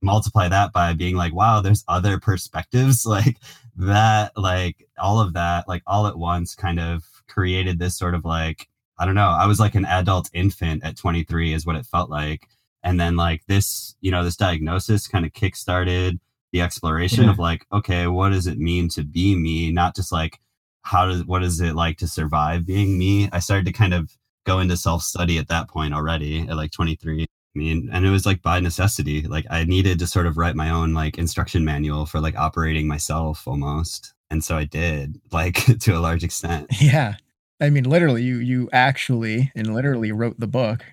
multiply 0.00 0.48
that 0.48 0.72
by 0.72 0.92
being 0.92 1.16
like 1.16 1.34
wow 1.34 1.60
there's 1.60 1.84
other 1.88 2.20
perspectives 2.20 3.04
like 3.06 3.38
that 3.76 4.30
like 4.36 4.86
all 4.98 5.20
of 5.20 5.32
that 5.32 5.66
like 5.66 5.82
all 5.86 6.06
at 6.06 6.18
once 6.18 6.54
kind 6.54 6.78
of 6.78 7.04
created 7.28 7.78
this 7.78 7.98
sort 7.98 8.14
of 8.14 8.24
like 8.24 8.68
i 8.98 9.04
don't 9.04 9.16
know 9.16 9.28
i 9.28 9.46
was 9.46 9.58
like 9.58 9.74
an 9.74 9.86
adult 9.86 10.30
infant 10.32 10.84
at 10.84 10.96
23 10.96 11.52
is 11.52 11.66
what 11.66 11.76
it 11.76 11.86
felt 11.86 12.10
like. 12.10 12.48
And 12.86 13.00
then 13.00 13.16
like 13.16 13.46
this 13.46 13.96
you 14.02 14.10
know 14.10 14.22
this 14.22 14.36
diagnosis 14.36 15.08
kind 15.08 15.24
of 15.24 15.32
kick-started 15.32 16.20
the 16.54 16.60
exploration 16.60 17.24
yeah. 17.24 17.30
of 17.30 17.38
like 17.40 17.66
okay 17.72 18.06
what 18.06 18.28
does 18.28 18.46
it 18.46 18.58
mean 18.58 18.88
to 18.88 19.02
be 19.02 19.34
me 19.34 19.72
not 19.72 19.96
just 19.96 20.12
like 20.12 20.38
how 20.82 21.04
does 21.04 21.24
what 21.24 21.42
is 21.42 21.60
it 21.60 21.74
like 21.74 21.98
to 21.98 22.06
survive 22.06 22.64
being 22.64 22.96
me 22.96 23.28
i 23.32 23.40
started 23.40 23.66
to 23.66 23.72
kind 23.72 23.92
of 23.92 24.16
go 24.46 24.60
into 24.60 24.76
self-study 24.76 25.36
at 25.36 25.48
that 25.48 25.68
point 25.68 25.92
already 25.92 26.46
at 26.48 26.56
like 26.56 26.70
23 26.70 27.26
I 27.56 27.58
mean, 27.58 27.88
and 27.92 28.04
it 28.04 28.10
was 28.10 28.26
like 28.26 28.42
by 28.42 28.58
necessity. 28.58 29.22
Like 29.28 29.46
I 29.48 29.62
needed 29.62 30.00
to 30.00 30.08
sort 30.08 30.26
of 30.26 30.36
write 30.36 30.56
my 30.56 30.70
own 30.70 30.92
like 30.92 31.18
instruction 31.18 31.64
manual 31.64 32.04
for 32.04 32.18
like 32.18 32.36
operating 32.36 32.88
myself 32.88 33.46
almost. 33.46 34.12
And 34.28 34.42
so 34.42 34.56
I 34.56 34.64
did, 34.64 35.20
like 35.30 35.78
to 35.78 35.96
a 35.96 36.00
large 36.00 36.24
extent. 36.24 36.66
Yeah. 36.80 37.14
I 37.60 37.70
mean, 37.70 37.84
literally, 37.84 38.24
you 38.24 38.38
you 38.38 38.68
actually 38.72 39.52
and 39.54 39.72
literally 39.72 40.10
wrote 40.10 40.40
the 40.40 40.48
book. 40.48 40.84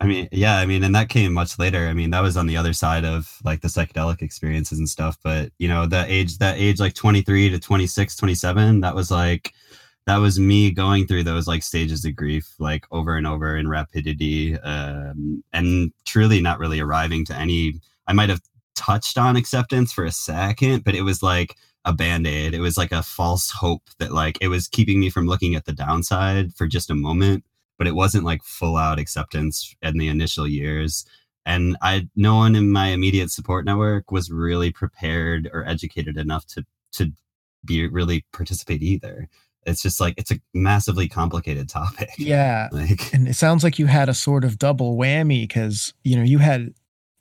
I 0.00 0.06
mean, 0.06 0.28
yeah, 0.32 0.58
I 0.58 0.66
mean, 0.66 0.82
and 0.82 0.94
that 0.94 1.08
came 1.08 1.32
much 1.32 1.58
later. 1.58 1.86
I 1.88 1.92
mean, 1.94 2.10
that 2.10 2.22
was 2.22 2.36
on 2.36 2.46
the 2.46 2.56
other 2.56 2.72
side 2.72 3.04
of 3.04 3.38
like 3.44 3.60
the 3.60 3.68
psychedelic 3.68 4.22
experiences 4.22 4.78
and 4.78 4.88
stuff. 4.88 5.18
But 5.22 5.52
you 5.58 5.68
know, 5.68 5.86
that 5.86 6.08
age, 6.10 6.38
that 6.38 6.58
age, 6.58 6.80
like 6.80 6.94
23 6.94 7.50
to 7.50 7.58
26, 7.58 8.16
27, 8.16 8.80
that 8.80 8.94
was 8.94 9.10
like 9.10 9.52
that 10.08 10.16
was 10.16 10.40
me 10.40 10.70
going 10.70 11.06
through 11.06 11.22
those 11.22 11.46
like 11.46 11.62
stages 11.62 12.02
of 12.04 12.16
grief 12.16 12.54
like 12.58 12.86
over 12.90 13.16
and 13.16 13.26
over 13.26 13.56
in 13.58 13.68
rapidity 13.68 14.58
um, 14.60 15.44
and 15.52 15.92
truly 16.06 16.40
not 16.40 16.58
really 16.58 16.80
arriving 16.80 17.26
to 17.26 17.34
any 17.36 17.74
i 18.06 18.12
might 18.14 18.30
have 18.30 18.40
touched 18.74 19.18
on 19.18 19.36
acceptance 19.36 19.92
for 19.92 20.04
a 20.04 20.10
second 20.10 20.82
but 20.82 20.94
it 20.94 21.02
was 21.02 21.22
like 21.22 21.56
a 21.84 21.92
band-aid 21.92 22.54
it 22.54 22.60
was 22.60 22.78
like 22.78 22.90
a 22.90 23.02
false 23.02 23.50
hope 23.50 23.82
that 23.98 24.10
like 24.12 24.38
it 24.40 24.48
was 24.48 24.66
keeping 24.66 24.98
me 24.98 25.10
from 25.10 25.26
looking 25.26 25.54
at 25.54 25.66
the 25.66 25.72
downside 25.72 26.54
for 26.54 26.66
just 26.66 26.90
a 26.90 26.94
moment 26.94 27.44
but 27.78 27.86
it 27.86 27.94
wasn't 27.94 28.24
like 28.24 28.42
full 28.42 28.76
out 28.76 28.98
acceptance 28.98 29.74
in 29.82 29.98
the 29.98 30.08
initial 30.08 30.46
years 30.46 31.06
and 31.46 31.76
i 31.80 32.06
no 32.16 32.36
one 32.36 32.54
in 32.54 32.70
my 32.70 32.88
immediate 32.88 33.30
support 33.30 33.64
network 33.64 34.10
was 34.10 34.30
really 34.30 34.70
prepared 34.70 35.48
or 35.52 35.66
educated 35.66 36.16
enough 36.16 36.46
to 36.46 36.64
to 36.92 37.12
be 37.64 37.86
really 37.86 38.24
participate 38.32 38.82
either 38.82 39.28
it's 39.68 39.82
just 39.82 40.00
like 40.00 40.14
it's 40.16 40.30
a 40.30 40.40
massively 40.54 41.08
complicated 41.08 41.68
topic. 41.68 42.10
Yeah. 42.16 42.68
Like 42.78 43.12
and 43.12 43.26
it 43.26 43.34
sounds 43.34 43.64
like 43.64 43.78
you 43.78 43.86
had 43.86 44.08
a 44.08 44.14
sort 44.14 44.44
of 44.44 44.58
double 44.58 44.96
whammy 44.96 45.42
because 45.42 45.92
you 46.04 46.16
know 46.16 46.22
you 46.22 46.38
had 46.38 46.72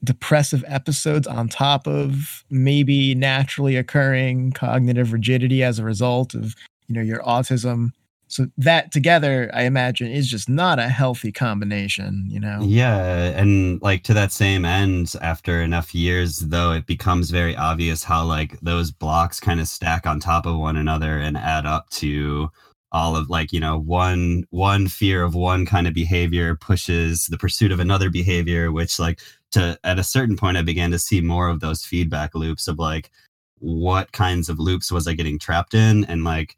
depressive 0.03 0.63
episodes 0.67 1.25
on 1.25 1.47
top 1.47 1.87
of 1.87 2.43
maybe 2.49 3.15
naturally 3.15 3.75
occurring 3.75 4.51
cognitive 4.51 5.13
rigidity 5.13 5.63
as 5.63 5.79
a 5.79 5.83
result 5.83 6.35
of 6.35 6.55
you 6.87 6.95
know 6.95 7.01
your 7.01 7.19
autism 7.23 7.91
so 8.27 8.47
that 8.57 8.91
together, 8.91 9.49
I 9.53 9.63
imagine, 9.63 10.11
is 10.11 10.27
just 10.27 10.49
not 10.49 10.79
a 10.79 10.89
healthy 10.89 11.31
combination, 11.31 12.25
you 12.27 12.39
know? 12.39 12.59
Yeah. 12.61 13.29
And 13.39 13.81
like 13.81 14.03
to 14.03 14.13
that 14.13 14.31
same 14.31 14.65
end, 14.65 15.13
after 15.21 15.61
enough 15.61 15.95
years, 15.95 16.39
though, 16.39 16.73
it 16.73 16.85
becomes 16.85 17.31
very 17.31 17.55
obvious 17.55 18.03
how 18.03 18.25
like 18.25 18.59
those 18.59 18.91
blocks 18.91 19.39
kind 19.39 19.61
of 19.61 19.67
stack 19.67 20.05
on 20.05 20.19
top 20.19 20.45
of 20.45 20.57
one 20.57 20.75
another 20.75 21.17
and 21.17 21.37
add 21.37 21.65
up 21.65 21.89
to 21.91 22.51
all 22.91 23.15
of 23.15 23.29
like 23.29 23.51
you 23.51 23.59
know 23.59 23.77
one 23.77 24.45
one 24.49 24.87
fear 24.87 25.21
of 25.23 25.35
one 25.35 25.65
kind 25.65 25.87
of 25.87 25.93
behavior 25.93 26.55
pushes 26.55 27.27
the 27.27 27.37
pursuit 27.37 27.71
of 27.71 27.81
another 27.81 28.09
behavior 28.09 28.71
which 28.71 28.97
like 28.97 29.19
to 29.51 29.77
at 29.83 29.99
a 29.99 30.03
certain 30.03 30.37
point 30.37 30.55
i 30.55 30.61
began 30.61 30.89
to 30.89 30.97
see 30.97 31.19
more 31.19 31.49
of 31.49 31.59
those 31.59 31.83
feedback 31.83 32.33
loops 32.33 32.65
of 32.65 32.79
like 32.79 33.11
what 33.59 34.13
kinds 34.13 34.47
of 34.47 34.57
loops 34.57 34.89
was 34.89 35.05
i 35.05 35.13
getting 35.13 35.37
trapped 35.37 35.73
in 35.73 36.05
and 36.05 36.23
like 36.23 36.55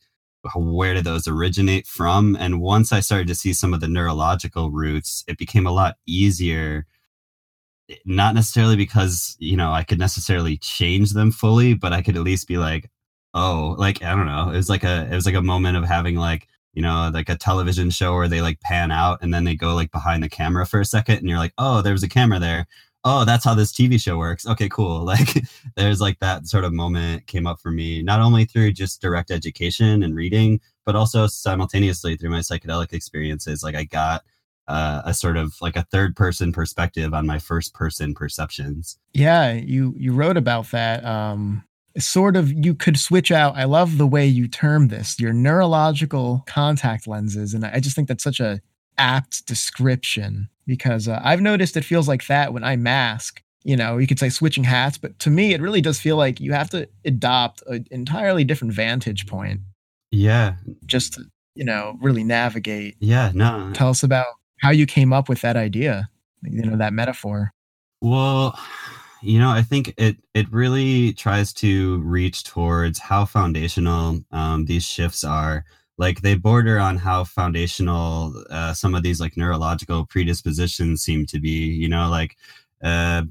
where 0.56 0.94
did 0.94 1.04
those 1.04 1.28
originate 1.28 1.88
from? 1.88 2.36
And 2.40 2.62
once 2.62 2.92
I 2.92 3.02
started 3.02 3.28
to 3.28 3.36
see 3.36 3.54
some 3.54 3.74
of 3.74 3.82
the 3.82 3.88
neurological 3.88 4.72
roots, 4.72 5.24
it 5.28 5.38
became 5.38 5.68
a 5.68 5.72
lot 5.72 5.96
easier 6.06 6.86
not 8.06 8.36
necessarily 8.36 8.76
because 8.76 9.36
you 9.40 9.58
know 9.58 9.72
I 9.72 9.84
could 9.84 10.00
necessarily 10.00 10.58
change 10.58 11.12
them 11.12 11.32
fully, 11.32 11.74
but 11.74 11.94
I 11.94 12.02
could 12.02 12.16
at 12.18 12.24
least 12.24 12.48
be 12.48 12.58
like, 12.58 12.90
oh, 13.34 13.76
like 13.78 14.04
I 14.04 14.16
don't 14.16 14.26
know. 14.26 14.50
It 14.50 14.58
was 14.58 14.70
like 14.70 14.84
a 14.84 15.08
it 15.12 15.16
was 15.16 15.26
like 15.26 15.36
a 15.36 15.42
moment 15.42 15.78
of 15.78 15.86
having 15.86 16.16
like 16.16 16.48
you 16.74 16.82
know 16.82 17.10
like 17.14 17.30
a 17.30 17.38
television 17.38 17.90
show 17.90 18.16
where 18.16 18.28
they 18.28 18.42
like 18.42 18.62
pan 18.62 18.92
out 18.92 19.20
and 19.22 19.34
then 19.34 19.44
they 19.44 19.56
go 19.56 19.76
like 19.76 19.92
behind 19.92 20.24
the 20.24 20.30
camera 20.30 20.66
for 20.66 20.80
a 20.80 20.86
second, 20.86 21.18
and 21.18 21.30
you're 21.30 21.38
like, 21.40 21.54
oh, 21.58 21.82
there 21.82 21.94
was 21.94 22.04
a 22.04 22.10
camera 22.10 22.40
there. 22.40 22.68
Oh, 23.12 23.26
that's 23.26 23.44
how 23.44 23.56
this 23.56 23.72
TV 23.72 24.00
show 24.00 24.20
works. 24.20 24.46
Okay, 24.46 24.70
cool. 24.70 25.00
Like 25.10 25.44
there's 25.76 26.00
like 26.00 26.20
that 26.20 26.46
sort 26.46 26.64
of 26.64 26.72
moment 26.72 27.26
came 27.26 27.48
up 27.48 27.60
for 27.60 27.72
me, 27.72 28.04
not 28.04 28.20
only 28.20 28.46
through 28.46 28.74
just 28.74 29.02
direct 29.02 29.32
education 29.32 30.04
and 30.04 30.16
reading, 30.16 30.60
but 30.86 30.96
also 30.96 31.26
simultaneously 31.26 32.16
through 32.16 32.30
my 32.30 32.40
psychedelic 32.40 32.94
experiences. 32.94 33.64
Like 33.64 33.74
I 33.74 33.86
got 33.86 34.24
uh, 34.68 35.02
a 35.04 35.16
sort 35.16 35.36
of 35.36 35.56
like 35.62 35.76
a 35.76 35.88
third 35.92 36.16
person 36.16 36.52
perspective 36.52 37.12
on 37.12 37.26
my 37.26 37.40
first 37.40 37.74
person 37.74 38.14
perceptions. 38.14 39.00
Yeah, 39.14 39.54
you 39.54 39.96
you 39.98 40.14
wrote 40.14 40.38
about 40.38 40.70
that. 40.72 41.04
Um, 41.04 41.64
sort 41.98 42.36
of, 42.36 42.52
you 42.54 42.76
could 42.76 43.00
switch 43.00 43.32
out. 43.32 43.58
I 43.58 43.64
love 43.64 43.98
the 43.98 44.08
way 44.08 44.28
you 44.28 44.48
term 44.48 44.90
this, 44.90 45.20
your 45.20 45.34
neurological 45.34 46.44
contact 46.46 47.08
lenses, 47.08 47.56
and 47.56 47.66
I 47.66 47.80
just 47.80 47.96
think 47.96 48.08
that's 48.08 48.24
such 48.24 48.40
a 48.40 48.62
apt 49.00 49.48
description 49.48 50.50
because 50.70 51.08
uh, 51.08 51.20
I've 51.24 51.42
noticed 51.42 51.76
it 51.76 51.84
feels 51.84 52.08
like 52.08 52.28
that 52.28 52.54
when 52.54 52.64
I 52.64 52.78
mask. 52.78 53.42
You 53.64 53.76
know, 53.76 53.98
you 53.98 54.08
could 54.08 54.20
say 54.20 54.30
switching 54.30 54.64
hats, 54.64 54.98
but 54.98 55.20
to 55.20 55.30
me, 55.30 55.54
it 55.54 55.60
really 55.60 55.82
does 55.82 56.00
feel 56.00 56.16
like 56.16 56.40
you 56.40 56.54
have 56.54 56.70
to 56.70 56.88
adopt 57.04 57.62
an 57.68 57.86
entirely 57.92 58.46
different 58.46 58.74
vantage 58.74 59.28
point. 59.28 59.60
Yeah. 60.12 60.56
Just 60.86 61.16
to, 61.16 61.24
you 61.56 61.66
know, 61.66 61.98
really 62.00 62.24
navigate. 62.24 62.96
Yeah, 63.02 63.32
no. 63.34 63.72
Tell 63.74 63.90
us 63.90 64.02
about 64.02 64.28
how 64.62 64.70
you 64.70 64.86
came 64.86 65.12
up 65.12 65.28
with 65.28 65.42
that 65.42 65.58
idea, 65.58 66.10
you 66.44 66.64
know, 66.64 66.78
that 66.78 66.94
metaphor. 66.94 67.52
Well, 68.02 68.58
you 69.22 69.40
know, 69.40 69.50
I 69.50 69.62
think 69.62 69.94
it 69.98 70.18
it 70.34 70.50
really 70.52 71.12
tries 71.14 71.52
to 71.54 71.98
reach 72.00 72.46
towards 72.46 73.00
how 73.00 73.26
foundational 73.26 74.24
um, 74.32 74.66
these 74.66 74.86
shifts 74.86 75.26
are. 75.26 75.66
Like 76.00 76.22
they 76.22 76.36
border 76.36 76.80
on 76.80 76.98
how 76.98 77.26
foundational 77.26 78.34
uh, 78.50 78.74
some 78.74 78.96
of 78.96 79.04
these 79.04 79.20
like 79.20 79.38
neurological 79.38 80.06
predispositions 80.06 81.04
seem 81.04 81.26
to 81.28 81.40
be. 81.40 81.68
You 81.68 81.90
know, 81.90 82.10
like 82.10 82.38
uh, 82.82 83.24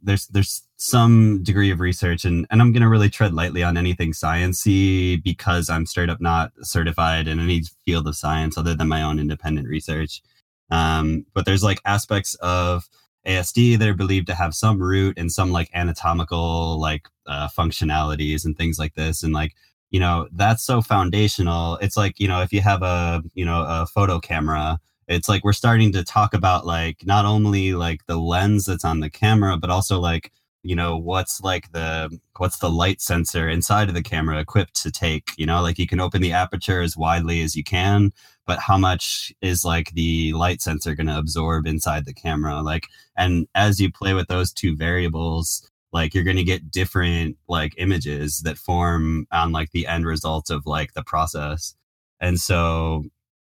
there's 0.00 0.28
there's 0.28 0.62
some 0.76 1.42
degree 1.42 1.70
of 1.70 1.80
research, 1.80 2.24
and 2.24 2.46
and 2.50 2.62
I'm 2.62 2.72
gonna 2.72 2.88
really 2.88 3.10
tread 3.10 3.34
lightly 3.34 3.62
on 3.62 3.76
anything 3.76 4.12
sciency 4.12 5.22
because 5.22 5.68
I'm 5.68 5.86
straight 5.86 6.08
up 6.08 6.20
not 6.20 6.52
certified 6.62 7.28
in 7.28 7.40
any 7.40 7.62
field 7.84 8.06
of 8.08 8.16
science 8.16 8.56
other 8.56 8.74
than 8.74 8.88
my 8.88 9.02
own 9.02 9.18
independent 9.18 9.68
research. 9.68 10.22
Um, 10.70 11.26
but 11.34 11.44
there's 11.44 11.64
like 11.64 11.80
aspects 11.84 12.34
of 12.36 12.88
ASD 13.26 13.78
that 13.78 13.88
are 13.88 13.94
believed 13.94 14.26
to 14.28 14.34
have 14.34 14.54
some 14.54 14.80
root 14.80 15.16
in 15.18 15.30
some 15.30 15.50
like 15.50 15.70
anatomical 15.74 16.78
like 16.80 17.08
uh, 17.26 17.48
functionalities 17.48 18.44
and 18.44 18.56
things 18.56 18.78
like 18.78 18.94
this. 18.94 19.22
And 19.22 19.32
like, 19.32 19.54
you 19.94 20.00
know, 20.00 20.26
that's 20.32 20.64
so 20.64 20.82
foundational. 20.82 21.76
It's 21.76 21.96
like, 21.96 22.18
you 22.18 22.26
know, 22.26 22.42
if 22.42 22.52
you 22.52 22.60
have 22.62 22.82
a, 22.82 23.22
you 23.34 23.44
know, 23.44 23.64
a 23.64 23.86
photo 23.86 24.18
camera, 24.18 24.80
it's 25.06 25.28
like 25.28 25.44
we're 25.44 25.52
starting 25.52 25.92
to 25.92 26.02
talk 26.02 26.34
about 26.34 26.66
like 26.66 27.06
not 27.06 27.24
only 27.24 27.74
like 27.74 28.04
the 28.06 28.16
lens 28.16 28.64
that's 28.64 28.84
on 28.84 28.98
the 28.98 29.08
camera, 29.08 29.56
but 29.56 29.70
also 29.70 30.00
like, 30.00 30.32
you 30.64 30.74
know, 30.74 30.96
what's 30.96 31.40
like 31.42 31.70
the 31.70 32.10
what's 32.38 32.58
the 32.58 32.70
light 32.70 33.00
sensor 33.00 33.48
inside 33.48 33.88
of 33.88 33.94
the 33.94 34.02
camera 34.02 34.40
equipped 34.40 34.74
to 34.82 34.90
take, 34.90 35.30
you 35.36 35.46
know, 35.46 35.62
like 35.62 35.78
you 35.78 35.86
can 35.86 36.00
open 36.00 36.22
the 36.22 36.32
aperture 36.32 36.80
as 36.80 36.96
widely 36.96 37.40
as 37.42 37.54
you 37.54 37.62
can, 37.62 38.10
but 38.46 38.58
how 38.58 38.76
much 38.76 39.32
is 39.42 39.64
like 39.64 39.92
the 39.92 40.32
light 40.32 40.60
sensor 40.60 40.96
going 40.96 41.06
to 41.06 41.16
absorb 41.16 41.68
inside 41.68 42.04
the 42.04 42.14
camera 42.14 42.62
like 42.62 42.88
and 43.16 43.46
as 43.54 43.80
you 43.80 43.92
play 43.92 44.12
with 44.12 44.26
those 44.26 44.52
two 44.52 44.74
variables 44.76 45.70
like 45.94 46.12
you're 46.14 46.24
going 46.24 46.36
to 46.36 46.44
get 46.44 46.70
different 46.70 47.38
like 47.48 47.74
images 47.78 48.40
that 48.40 48.58
form 48.58 49.26
on 49.32 49.52
like 49.52 49.70
the 49.70 49.86
end 49.86 50.04
result 50.06 50.50
of 50.50 50.66
like 50.66 50.92
the 50.92 51.02
process. 51.02 51.74
And 52.20 52.38
so 52.38 53.04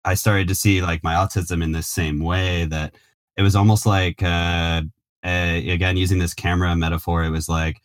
i 0.05 0.13
started 0.13 0.47
to 0.47 0.55
see 0.55 0.81
like 0.81 1.03
my 1.03 1.13
autism 1.13 1.63
in 1.63 1.71
this 1.71 1.87
same 1.87 2.19
way 2.19 2.65
that 2.65 2.95
it 3.37 3.41
was 3.41 3.55
almost 3.55 3.85
like 3.85 4.21
uh, 4.21 4.81
uh 5.25 5.59
again 5.67 5.97
using 5.97 6.19
this 6.19 6.33
camera 6.33 6.75
metaphor 6.75 7.23
it 7.23 7.29
was 7.29 7.49
like 7.49 7.81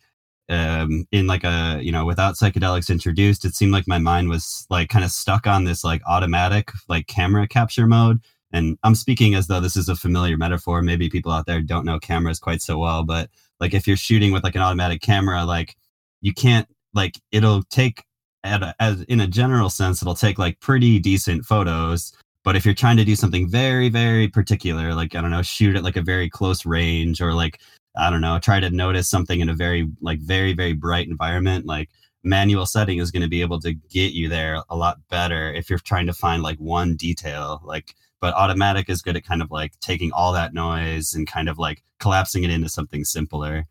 um, 0.49 1.07
in 1.11 1.27
like 1.27 1.43
a 1.43 1.79
you 1.81 1.91
know 1.91 2.05
without 2.05 2.35
psychedelics 2.35 2.89
introduced 2.89 3.45
it 3.45 3.53
seemed 3.55 3.71
like 3.71 3.87
my 3.87 3.99
mind 3.99 4.29
was 4.29 4.65
like 4.69 4.89
kind 4.89 5.05
of 5.05 5.11
stuck 5.11 5.45
on 5.45 5.63
this 5.63 5.83
like 5.83 6.01
automatic 6.07 6.71
like 6.87 7.07
camera 7.07 7.47
capture 7.47 7.85
mode. 7.85 8.19
And 8.51 8.77
i'm 8.83 8.95
speaking 8.95 9.35
as 9.35 9.45
though 9.45 9.59
this 9.59 9.77
is 9.77 9.89
a 9.89 9.95
familiar 9.95 10.37
metaphor. 10.37 10.81
Maybe 10.81 11.07
people 11.07 11.31
out 11.31 11.45
there 11.45 11.61
don't 11.61 11.85
know 11.85 11.99
cameras 11.99 12.39
quite 12.39 12.63
so 12.63 12.79
well 12.79 13.03
but 13.03 13.29
like 13.59 13.73
if 13.73 13.87
you're 13.87 13.97
shooting 13.97 14.31
with 14.31 14.43
like 14.43 14.55
an 14.55 14.61
automatic 14.61 15.01
camera 15.01 15.43
like 15.45 15.75
you 16.21 16.33
can't 16.33 16.67
like 16.93 17.19
it'll 17.31 17.63
take 17.63 18.03
at 18.43 18.63
a, 18.63 18.73
as 18.79 19.01
in 19.03 19.19
a 19.19 19.27
general 19.27 19.69
sense 19.69 20.01
it'll 20.01 20.15
take 20.15 20.39
like 20.39 20.59
pretty 20.59 20.99
decent 20.99 21.45
photos. 21.45 22.13
But 22.43 22.55
if 22.55 22.65
you're 22.65 22.73
trying 22.73 22.97
to 22.97 23.05
do 23.05 23.15
something 23.15 23.49
very 23.49 23.89
very 23.89 24.27
particular 24.27 24.93
like 24.93 25.13
i 25.13 25.21
don't 25.21 25.29
know 25.29 25.41
shoot 25.41 25.75
at 25.75 25.83
like 25.83 25.97
a 25.97 26.01
very 26.01 26.29
close 26.29 26.65
range 26.65 27.21
or 27.21 27.33
like 27.33 27.59
I 27.97 28.09
don't 28.09 28.21
know, 28.21 28.39
try 28.39 28.59
to 28.59 28.69
notice 28.69 29.09
something 29.09 29.39
in 29.39 29.49
a 29.49 29.53
very 29.53 29.87
like 30.01 30.19
very 30.19 30.53
very 30.53 30.73
bright 30.73 31.07
environment, 31.07 31.65
like 31.65 31.89
manual 32.23 32.65
setting 32.65 32.99
is 32.99 33.11
going 33.11 33.21
to 33.21 33.29
be 33.29 33.41
able 33.41 33.59
to 33.61 33.73
get 33.73 34.13
you 34.13 34.29
there 34.29 34.61
a 34.69 34.75
lot 34.75 34.97
better 35.09 35.53
if 35.53 35.69
you're 35.69 35.79
trying 35.79 36.05
to 36.07 36.13
find 36.13 36.43
like 36.43 36.57
one 36.57 36.95
detail 36.95 37.61
like 37.63 37.95
but 38.21 38.33
automatic 38.33 38.89
is 38.89 39.01
good 39.01 39.15
at 39.15 39.25
kind 39.25 39.41
of 39.41 39.51
like 39.51 39.79
taking 39.79 40.11
all 40.11 40.33
that 40.33 40.53
noise 40.53 41.13
and 41.13 41.27
kind 41.27 41.49
of 41.49 41.57
like 41.57 41.83
collapsing 41.99 42.43
it 42.43 42.49
into 42.49 42.69
something 42.69 43.03
simpler 43.03 43.65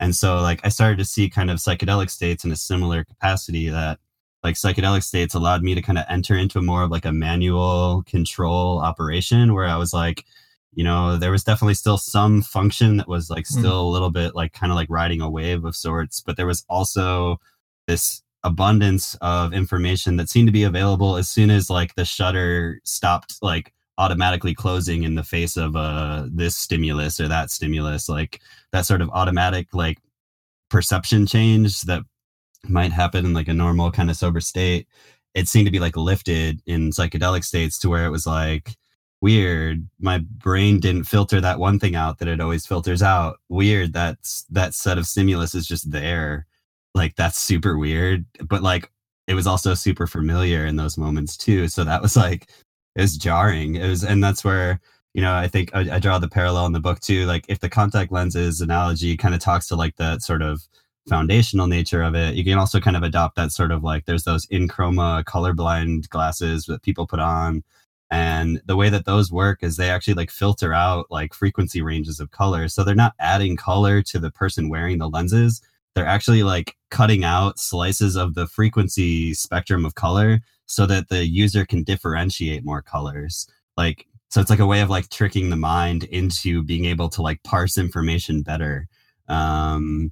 and 0.00 0.14
so 0.14 0.40
like 0.40 0.60
i 0.64 0.68
started 0.68 0.98
to 0.98 1.04
see 1.04 1.28
kind 1.28 1.50
of 1.50 1.58
psychedelic 1.58 2.10
states 2.10 2.44
in 2.44 2.52
a 2.52 2.56
similar 2.56 3.04
capacity 3.04 3.68
that 3.68 3.98
like 4.42 4.56
psychedelic 4.56 5.02
states 5.02 5.34
allowed 5.34 5.62
me 5.62 5.74
to 5.74 5.82
kind 5.82 5.98
of 5.98 6.04
enter 6.08 6.36
into 6.36 6.60
more 6.60 6.82
of 6.82 6.90
like 6.90 7.04
a 7.04 7.12
manual 7.12 8.02
control 8.06 8.78
operation 8.78 9.54
where 9.54 9.66
i 9.66 9.76
was 9.76 9.92
like 9.92 10.24
you 10.74 10.84
know 10.84 11.16
there 11.16 11.30
was 11.30 11.44
definitely 11.44 11.74
still 11.74 11.98
some 11.98 12.42
function 12.42 12.96
that 12.96 13.08
was 13.08 13.30
like 13.30 13.46
hmm. 13.46 13.58
still 13.58 13.82
mm. 13.82 13.86
a 13.86 13.92
little 13.92 14.10
bit 14.10 14.34
like 14.34 14.52
kind 14.52 14.72
of 14.72 14.76
like 14.76 14.88
riding 14.90 15.20
a 15.20 15.30
wave 15.30 15.64
of 15.64 15.76
sorts 15.76 16.20
but 16.20 16.36
there 16.36 16.46
was 16.46 16.64
also 16.68 17.38
this 17.86 18.22
abundance 18.44 19.16
of 19.20 19.52
information 19.52 20.16
that 20.16 20.28
seemed 20.28 20.48
to 20.48 20.52
be 20.52 20.64
available 20.64 21.16
as 21.16 21.28
soon 21.28 21.50
as 21.50 21.70
like 21.70 21.94
the 21.94 22.04
shutter 22.04 22.80
stopped 22.84 23.36
like 23.40 23.72
automatically 24.02 24.54
closing 24.54 25.04
in 25.04 25.14
the 25.14 25.22
face 25.22 25.56
of 25.56 25.76
uh 25.76 26.24
this 26.30 26.56
stimulus 26.56 27.20
or 27.20 27.28
that 27.28 27.50
stimulus 27.50 28.08
like 28.08 28.40
that 28.72 28.84
sort 28.86 29.00
of 29.00 29.10
automatic 29.10 29.68
like 29.72 29.98
perception 30.68 31.26
change 31.26 31.82
that 31.82 32.02
might 32.68 32.92
happen 32.92 33.24
in 33.24 33.32
like 33.32 33.48
a 33.48 33.54
normal 33.54 33.90
kind 33.90 34.10
of 34.10 34.16
sober 34.16 34.40
state 34.40 34.86
it 35.34 35.48
seemed 35.48 35.66
to 35.66 35.72
be 35.72 35.78
like 35.78 35.96
lifted 35.96 36.60
in 36.66 36.90
psychedelic 36.90 37.44
states 37.44 37.78
to 37.78 37.88
where 37.88 38.04
it 38.04 38.10
was 38.10 38.26
like 38.26 38.76
weird. 39.22 39.88
My 40.00 40.18
brain 40.18 40.80
didn't 40.80 41.04
filter 41.04 41.40
that 41.40 41.58
one 41.58 41.78
thing 41.78 41.94
out 41.94 42.18
that 42.18 42.28
it 42.28 42.40
always 42.40 42.66
filters 42.66 43.02
out. 43.02 43.38
Weird 43.48 43.92
that's 43.92 44.44
that 44.50 44.74
set 44.74 44.98
of 44.98 45.06
stimulus 45.06 45.54
is 45.54 45.66
just 45.66 45.90
there. 45.90 46.46
Like 46.94 47.16
that's 47.16 47.38
super 47.40 47.78
weird 47.78 48.26
but 48.48 48.62
like 48.62 48.90
it 49.28 49.34
was 49.34 49.46
also 49.46 49.74
super 49.74 50.06
familiar 50.06 50.66
in 50.66 50.76
those 50.76 50.98
moments 50.98 51.36
too. 51.36 51.68
So 51.68 51.84
that 51.84 52.02
was 52.02 52.16
like 52.16 52.50
it 52.96 53.00
was 53.00 53.16
jarring. 53.16 53.76
It 53.76 53.88
was 53.88 54.04
and 54.04 54.22
that's 54.22 54.44
where 54.44 54.80
you 55.14 55.22
know 55.22 55.34
i 55.34 55.48
think 55.48 55.70
I, 55.74 55.96
I 55.96 55.98
draw 55.98 56.18
the 56.18 56.28
parallel 56.28 56.66
in 56.66 56.72
the 56.72 56.80
book 56.80 57.00
too 57.00 57.26
like 57.26 57.44
if 57.48 57.60
the 57.60 57.68
contact 57.68 58.12
lenses 58.12 58.60
analogy 58.60 59.16
kind 59.16 59.34
of 59.34 59.40
talks 59.40 59.68
to 59.68 59.76
like 59.76 59.96
that 59.96 60.22
sort 60.22 60.42
of 60.42 60.62
foundational 61.08 61.66
nature 61.66 62.02
of 62.02 62.14
it 62.14 62.34
you 62.34 62.44
can 62.44 62.58
also 62.58 62.80
kind 62.80 62.96
of 62.96 63.02
adopt 63.02 63.36
that 63.36 63.52
sort 63.52 63.72
of 63.72 63.82
like 63.82 64.04
there's 64.04 64.24
those 64.24 64.46
EnChroma 64.46 65.24
colorblind 65.24 66.08
glasses 66.10 66.64
that 66.66 66.82
people 66.82 67.06
put 67.06 67.18
on 67.18 67.62
and 68.10 68.60
the 68.66 68.76
way 68.76 68.88
that 68.88 69.04
those 69.04 69.32
work 69.32 69.62
is 69.62 69.76
they 69.76 69.90
actually 69.90 70.14
like 70.14 70.30
filter 70.30 70.72
out 70.72 71.06
like 71.10 71.34
frequency 71.34 71.82
ranges 71.82 72.20
of 72.20 72.30
color 72.30 72.68
so 72.68 72.84
they're 72.84 72.94
not 72.94 73.14
adding 73.18 73.56
color 73.56 74.00
to 74.00 74.18
the 74.18 74.30
person 74.30 74.68
wearing 74.68 74.98
the 74.98 75.08
lenses 75.08 75.60
they're 75.94 76.06
actually 76.06 76.42
like 76.42 76.76
cutting 76.90 77.24
out 77.24 77.58
slices 77.58 78.16
of 78.16 78.34
the 78.34 78.46
frequency 78.46 79.34
spectrum 79.34 79.84
of 79.84 79.94
color 79.96 80.40
so 80.72 80.86
that 80.86 81.08
the 81.08 81.26
user 81.26 81.66
can 81.66 81.82
differentiate 81.82 82.64
more 82.64 82.80
colors 82.80 83.46
like 83.76 84.06
so 84.30 84.40
it's 84.40 84.48
like 84.48 84.58
a 84.58 84.66
way 84.66 84.80
of 84.80 84.88
like 84.88 85.10
tricking 85.10 85.50
the 85.50 85.56
mind 85.56 86.04
into 86.04 86.62
being 86.62 86.86
able 86.86 87.10
to 87.10 87.20
like 87.20 87.42
parse 87.42 87.76
information 87.76 88.42
better 88.42 88.88
um 89.28 90.10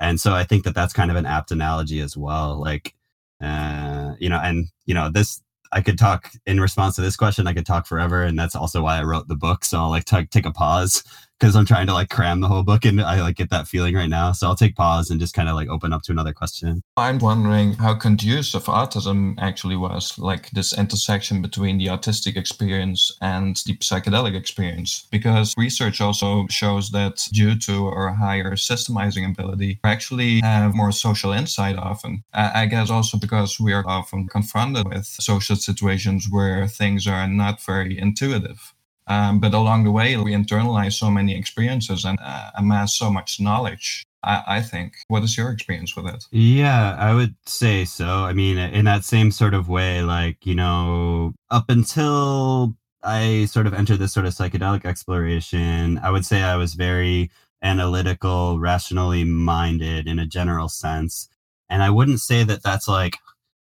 and 0.00 0.20
so 0.20 0.34
i 0.34 0.42
think 0.42 0.64
that 0.64 0.74
that's 0.74 0.92
kind 0.92 1.10
of 1.10 1.16
an 1.16 1.26
apt 1.26 1.52
analogy 1.52 2.00
as 2.00 2.16
well 2.16 2.60
like 2.60 2.94
uh 3.40 4.14
you 4.18 4.28
know 4.28 4.40
and 4.42 4.66
you 4.86 4.94
know 4.94 5.08
this 5.08 5.40
I 5.74 5.80
could 5.80 5.98
talk 5.98 6.30
in 6.44 6.60
response 6.60 6.96
to 6.96 7.00
this 7.00 7.16
question. 7.16 7.46
I 7.46 7.54
could 7.54 7.64
talk 7.64 7.86
forever, 7.86 8.22
and 8.22 8.38
that's 8.38 8.54
also 8.54 8.82
why 8.82 8.98
I 8.98 9.04
wrote 9.04 9.28
the 9.28 9.34
book. 9.34 9.64
So 9.64 9.78
I'll 9.78 9.88
like 9.88 10.04
t- 10.04 10.26
take 10.26 10.44
a 10.44 10.52
pause 10.52 11.02
because 11.42 11.56
I'm 11.56 11.66
trying 11.66 11.88
to 11.88 11.92
like 11.92 12.08
cram 12.08 12.40
the 12.40 12.46
whole 12.46 12.62
book 12.62 12.84
and 12.84 13.00
I 13.00 13.20
like 13.20 13.34
get 13.34 13.50
that 13.50 13.66
feeling 13.66 13.96
right 13.96 14.08
now. 14.08 14.30
So 14.30 14.46
I'll 14.46 14.54
take 14.54 14.76
pause 14.76 15.10
and 15.10 15.18
just 15.18 15.34
kind 15.34 15.48
of 15.48 15.56
like 15.56 15.68
open 15.68 15.92
up 15.92 16.02
to 16.02 16.12
another 16.12 16.32
question. 16.32 16.84
I'm 16.96 17.18
wondering 17.18 17.72
how 17.72 17.96
conducive 17.96 18.66
autism 18.66 19.34
actually 19.40 19.74
was, 19.74 20.16
like 20.20 20.50
this 20.50 20.72
intersection 20.78 21.42
between 21.42 21.78
the 21.78 21.86
autistic 21.86 22.36
experience 22.36 23.10
and 23.20 23.56
the 23.66 23.76
psychedelic 23.78 24.36
experience. 24.36 25.08
Because 25.10 25.52
research 25.58 26.00
also 26.00 26.46
shows 26.48 26.92
that 26.92 27.20
due 27.32 27.58
to 27.58 27.88
our 27.88 28.14
higher 28.14 28.52
systemizing 28.52 29.28
ability, 29.28 29.80
we 29.82 29.90
actually 29.90 30.40
have 30.42 30.76
more 30.76 30.92
social 30.92 31.32
insight 31.32 31.76
often. 31.76 32.22
I 32.32 32.66
guess 32.66 32.88
also 32.88 33.18
because 33.18 33.58
we 33.58 33.72
are 33.72 33.84
often 33.84 34.28
confronted 34.28 34.86
with 34.86 35.06
social 35.06 35.56
situations 35.56 36.28
where 36.30 36.68
things 36.68 37.08
are 37.08 37.26
not 37.26 37.60
very 37.60 37.98
intuitive. 37.98 38.74
Um, 39.06 39.40
but 39.40 39.54
along 39.54 39.84
the 39.84 39.90
way, 39.90 40.16
we 40.16 40.32
internalize 40.32 40.92
so 40.92 41.10
many 41.10 41.36
experiences 41.36 42.04
and 42.04 42.18
uh, 42.22 42.50
amass 42.56 42.96
so 42.96 43.10
much 43.10 43.40
knowledge. 43.40 44.04
I, 44.24 44.42
I, 44.46 44.60
think. 44.60 44.94
What 45.08 45.24
is 45.24 45.36
your 45.36 45.50
experience 45.50 45.96
with 45.96 46.06
it? 46.06 46.24
Yeah, 46.30 46.96
I 46.96 47.12
would 47.12 47.34
say 47.44 47.84
so. 47.84 48.06
I 48.06 48.32
mean, 48.32 48.56
in 48.56 48.84
that 48.84 49.04
same 49.04 49.32
sort 49.32 49.52
of 49.52 49.68
way, 49.68 50.02
like, 50.02 50.46
you 50.46 50.54
know, 50.54 51.34
up 51.50 51.64
until 51.68 52.76
I 53.02 53.46
sort 53.46 53.66
of 53.66 53.74
entered 53.74 53.98
this 53.98 54.12
sort 54.12 54.26
of 54.26 54.34
psychedelic 54.34 54.84
exploration, 54.84 55.98
I 55.98 56.10
would 56.10 56.24
say 56.24 56.42
I 56.42 56.56
was 56.56 56.74
very 56.74 57.30
analytical, 57.62 58.60
rationally 58.60 59.24
minded 59.24 60.06
in 60.06 60.18
a 60.18 60.26
general 60.26 60.68
sense. 60.68 61.28
And 61.68 61.82
I 61.82 61.90
wouldn't 61.90 62.20
say 62.20 62.44
that 62.44 62.62
that's 62.62 62.86
like 62.86 63.16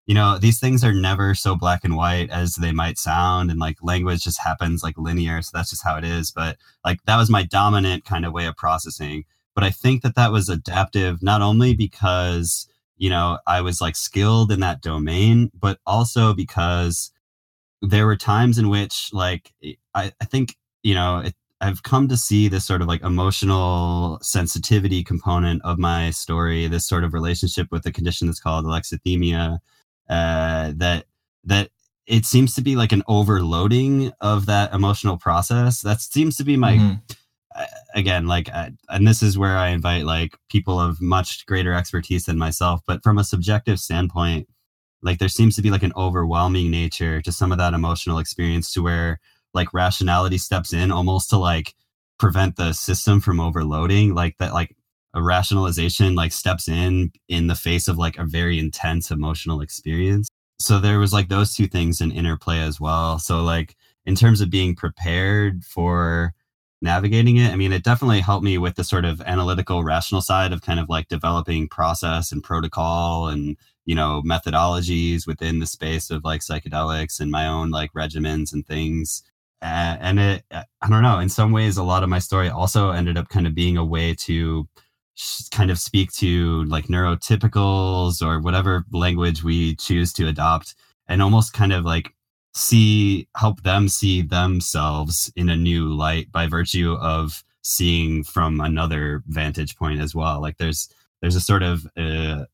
you 0.07 0.15
know 0.15 0.39
these 0.39 0.59
things 0.59 0.85
are 0.85 0.93
never 0.93 1.35
so 1.35 1.57
black 1.57 1.85
and 1.85 1.97
white 1.97 2.31
as 2.31 2.55
they 2.55 2.73
might 2.73 2.99
sound 2.99 3.51
and 3.51 3.61
like 3.61 3.77
language 3.83 4.23
just 4.23 4.41
happens 4.41 4.83
like 4.83 4.97
linear 4.97 5.43
so 5.43 5.51
that's 5.53 5.71
just 5.71 5.85
how 5.85 5.97
it 5.97 6.05
is 6.05 6.31
but 6.31 6.57
like 6.85 7.03
that 7.05 7.17
was 7.17 7.29
my 7.29 7.43
dominant 7.43 8.05
kind 8.05 8.25
of 8.25 8.33
way 8.33 8.47
of 8.47 8.57
processing 8.57 9.25
but 9.55 9.65
i 9.65 9.71
think 9.71 10.03
that 10.03 10.15
that 10.15 10.33
was 10.33 10.49
adaptive 10.49 11.23
not 11.23 11.43
only 11.43 11.75
because 11.75 12.69
you 12.97 13.11
know 13.11 13.39
i 13.47 13.61
was 13.61 13.81
like 13.81 13.97
skilled 13.97 14.51
in 14.51 14.61
that 14.61 14.81
domain 14.81 15.51
but 15.59 15.79
also 15.87 16.33
because 16.33 17.11
there 17.83 18.07
were 18.07 18.17
times 18.17 18.59
in 18.59 18.69
which 18.69 19.11
like 19.13 19.53
eh, 19.63 19.75
i, 19.95 20.13
I 20.21 20.25
think 20.25 20.57
you 20.83 20.95
know 20.95 21.19
it, 21.19 21.35
I've 21.59 21.83
come 21.83 22.07
to 22.09 22.19
see 22.19 22.49
this 22.49 22.67
sort 22.67 22.83
of 22.83 22.87
like 22.87 23.03
emotional 23.03 24.19
sensitivity 24.21 25.03
component 25.03 25.63
of 25.65 25.79
my 25.79 26.11
story, 26.11 26.67
this 26.67 26.87
sort 26.87 27.03
of 27.03 27.15
relationship 27.15 27.69
with 27.71 27.87
a 27.87 27.93
condition 27.93 28.27
that's 28.27 28.41
called 28.41 28.67
alexithymia, 28.67 29.59
uh, 30.09 30.73
that 30.77 31.07
that 31.45 31.71
it 32.07 32.25
seems 32.25 32.55
to 32.55 32.63
be 32.63 32.77
like 32.77 32.93
an 32.93 33.03
overloading 33.09 34.13
of 34.21 34.47
that 34.47 34.73
emotional 34.73 35.17
process. 35.17 35.81
That 35.81 36.01
seems 36.01 36.37
to 36.37 36.45
be 36.45 36.57
my 36.57 36.75
mm-hmm. 36.77 36.95
uh, 37.55 37.65
again 37.95 38.27
like 38.27 38.49
uh, 38.53 38.71
and 38.89 39.07
this 39.07 39.23
is 39.23 39.39
where 39.39 39.57
I 39.57 39.69
invite 39.69 40.05
like 40.05 40.37
people 40.51 40.81
of 40.81 41.01
much 41.01 41.47
greater 41.47 41.73
expertise 41.73 42.27
than 42.27 42.39
myself, 42.39 42.81
but 42.87 43.03
from 43.03 43.19
a 43.19 43.25
subjective 43.25 43.81
standpoint, 43.81 44.49
like 45.03 45.19
there 45.19 45.29
seems 45.29 45.57
to 45.57 45.63
be 45.63 45.71
like 45.71 45.83
an 45.83 45.93
overwhelming 45.97 46.71
nature 46.71 47.21
to 47.23 47.33
some 47.33 47.53
of 47.53 47.59
that 47.59 47.75
emotional 47.75 48.19
experience 48.19 48.73
to 48.75 48.83
where 48.83 49.21
like 49.55 49.75
rationality 49.75 50.39
steps 50.39 50.73
in 50.73 50.93
almost 50.93 51.31
to 51.31 51.39
like 51.39 51.75
prevent 52.19 52.57
the 52.57 52.73
system 52.73 53.21
from 53.21 53.41
overloading 53.41 54.15
like 54.15 54.37
that 54.39 54.53
like 54.53 54.76
a 55.17 55.23
rationalization 55.23 56.15
like 56.15 56.31
steps 56.31 56.69
in 56.69 57.11
in 57.29 57.49
the 57.49 57.55
face 57.57 57.89
of 57.89 57.99
like 57.99 58.19
a 58.19 58.25
very 58.25 58.59
intense 58.59 59.11
emotional 59.11 59.61
experience. 59.61 60.29
So 60.61 60.79
there 60.79 61.01
was 61.01 61.13
like 61.13 61.29
those 61.29 61.55
two 61.55 61.67
things 61.67 62.01
in 62.01 62.13
interplay 62.13 62.61
as 62.61 62.81
well. 62.81 63.19
So 63.19 63.43
like 63.43 63.75
in 64.05 64.15
terms 64.15 64.41
of 64.41 64.51
being 64.51 64.77
prepared 64.77 65.65
for 65.65 66.33
navigating 66.83 67.39
it 67.39 67.51
i 67.53 67.57
mean 67.57 67.73
it 67.73 67.83
definitely 67.83 68.21
helped 68.21 68.45
me 68.45 68.59
with 68.59 68.75
the 68.77 68.85
sort 68.85 69.07
of 69.07 69.23
analytical 69.23 69.83
rational 69.83 70.21
side 70.21 70.53
of 70.53 70.61
kind 70.61 70.79
of 70.79 70.91
like 70.91 71.09
developing 71.09 71.67
process 71.67 72.31
and 72.31 72.45
protocol 72.45 73.29
and 73.29 73.57
you 73.87 73.95
know 73.95 74.23
methodologies 74.27 75.27
within 75.27 75.59
the 75.61 75.67
space 75.67 76.11
of 76.11 76.23
like 76.25 76.43
psychedelics 76.43 77.19
and 77.19 77.31
my 77.31 77.47
own 77.47 77.71
like 77.71 77.93
regimens 77.95 78.53
and 78.53 78.67
things. 78.67 79.23
And 79.63 80.21
it 80.21 80.45
i 80.53 80.89
don't 80.89 81.03
know 81.03 81.19
in 81.19 81.29
some 81.29 81.51
ways 81.51 81.77
a 81.77 81.83
lot 81.83 82.03
of 82.03 82.09
my 82.09 82.19
story 82.19 82.51
also 82.51 82.91
ended 82.91 83.17
up 83.17 83.31
kind 83.31 83.47
of 83.47 83.55
being 83.55 83.77
a 83.77 83.85
way 83.85 84.15
to 84.15 84.69
kind 85.51 85.71
of 85.71 85.79
speak 85.79 86.13
to 86.13 86.65
like 86.65 86.87
neurotypicals 86.87 88.23
or 88.23 88.41
whatever 88.41 88.85
language 88.93 89.43
we 89.43 89.75
choose 89.77 90.13
to 90.13 90.29
adopt 90.29 90.75
and 91.09 91.23
almost 91.23 91.53
kind 91.53 91.73
of 91.73 91.85
like 91.85 92.13
see 92.55 93.29
help 93.37 93.63
them 93.63 93.89
see 93.89 94.23
themselves 94.23 95.33
in 95.37 95.49
a 95.49 95.57
new 95.57 95.93
light 95.93 96.31
by 96.33 96.47
virtue 96.47 96.95
of 97.01 97.45
seeing 97.63 98.25
from 98.25 98.61
another 98.61 99.23
vantage 99.27 99.77
point 99.77 100.01
as 100.01 100.15
well. 100.15 100.41
Like 100.41 100.59
there's 100.59 100.89
there's 101.21 101.37
a 101.37 101.41
sort 101.41 101.63
of 101.63 101.87
uh, 101.97 102.45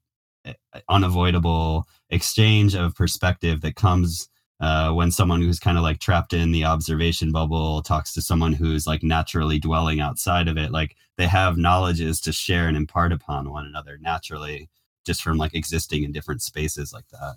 unavoidable 0.88 1.86
exchange 2.10 2.74
of 2.74 2.94
perspective 2.94 3.60
that 3.62 3.76
comes 3.76 4.28
uh, 4.62 4.92
when 4.92 5.10
someone 5.10 5.42
who's 5.42 5.58
kind 5.58 5.76
of 5.76 5.82
like 5.82 5.98
trapped 5.98 6.32
in 6.32 6.52
the 6.52 6.64
observation 6.64 7.32
bubble 7.32 7.82
talks 7.82 8.14
to 8.14 8.22
someone 8.22 8.52
who's 8.52 8.86
like 8.86 9.02
naturally 9.02 9.58
dwelling 9.58 10.00
outside 10.00 10.46
of 10.46 10.56
it 10.56 10.70
like 10.70 10.96
they 11.18 11.26
have 11.26 11.58
knowledges 11.58 12.20
to 12.20 12.32
share 12.32 12.68
and 12.68 12.76
impart 12.76 13.12
upon 13.12 13.50
one 13.50 13.66
another 13.66 13.98
naturally 14.00 14.70
just 15.04 15.20
from 15.20 15.36
like 15.36 15.52
existing 15.52 16.04
in 16.04 16.12
different 16.12 16.40
spaces 16.40 16.92
like 16.92 17.08
that 17.08 17.34